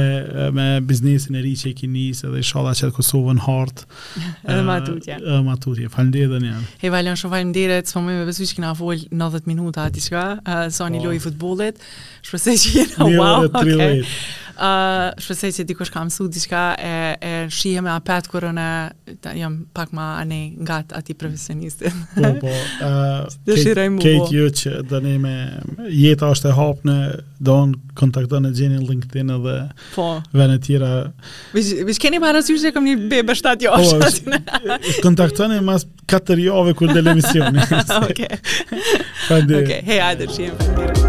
me 0.53 0.68
biznesin 0.86 1.40
e 1.40 1.44
ri 1.44 1.56
që 1.57 1.72
e 1.72 1.76
kinisë, 1.81 2.27
edhe 2.30 2.44
i 2.44 2.45
shala 2.45 2.76
që 2.77 2.90
e 2.91 2.95
Kosovën 2.99 3.41
hartë. 3.48 3.90
edhe 4.45 4.61
matutje. 4.69 5.18
atutje. 5.18 5.18
Edhe 5.18 5.41
më 5.48 5.57
atutje, 5.57 6.27
dhe 6.36 6.44
njërë. 6.45 6.68
He, 6.86 6.94
valion, 6.94 7.18
shumë 7.18 7.34
falimderet, 7.34 7.90
së 7.90 7.98
po 7.99 8.06
me 8.06 8.19
besu 8.30 8.45
që 8.52 8.60
kina 8.60 8.76
folë 8.77 9.10
90 9.10 9.49
minuta 9.49 9.88
ati 9.90 10.02
shka, 10.06 10.27
uh, 10.45 10.68
sa 10.72 10.88
një 10.94 11.02
po. 11.02 11.10
lojë 11.10 11.18
i 11.18 11.26
futbolet, 11.26 11.81
shpresoj 12.25 12.55
që 12.61 12.71
jena 12.79 13.09
wow. 13.15 13.47
Ëh, 13.47 13.47
okay. 13.47 14.01
uh, 14.03 14.67
shpresoj 15.21 15.53
se 15.55 15.65
dikush 15.67 15.91
ka 15.93 16.03
mësuar 16.07 16.29
diçka 16.33 16.63
e 16.79 16.93
e 17.31 17.33
shihem 17.53 17.85
me 17.87 17.91
apet 17.93 18.27
kur 18.31 18.45
unë 18.49 18.67
jam 19.39 19.55
pak 19.75 19.93
më 19.95 20.05
anë 20.23 20.39
gat 20.67 20.91
aty 20.99 21.15
profesionistë. 21.17 21.89
Po 22.15 22.31
po. 22.43 22.55
Ëh, 22.85 23.97
ke 23.99 24.13
ke 24.13 24.35
ju 24.35 24.49
që 24.61 24.81
dani 24.89 25.15
me 25.23 25.35
jeta 25.93 26.31
është 26.35 26.51
e 26.51 26.55
hapur 26.59 26.89
në 26.89 26.97
don 27.39 27.73
kontakton 27.99 28.45
e 28.47 28.53
gjeni 28.55 28.79
në 28.79 28.87
LinkedIn 28.89 29.29
edhe 29.37 29.57
po. 29.95 30.09
vene 30.35 30.59
tjera. 30.61 30.91
Vi 31.55 31.93
shkeni 31.95 32.19
për 32.19 32.31
arës 32.41 32.51
që 32.51 32.73
e 32.73 32.83
një 32.89 32.95
be 33.09 33.21
bështat 33.31 33.63
jo 33.65 33.75
është. 33.77 34.33
Po, 34.33 34.97
kontakton 35.05 35.55
e 35.55 35.61
mas 35.61 35.87
4 36.09 36.39
jove 36.43 36.73
kur 36.73 36.91
dhe 36.91 37.01
lemisioni. 37.05 37.63
Oke. 37.99 38.27
Oke, 39.39 39.81
hej, 39.85 39.99
ajde, 40.01 40.27
që 40.33 40.43
jemë 40.49 40.67
për 40.75 40.93
të 40.99 41.09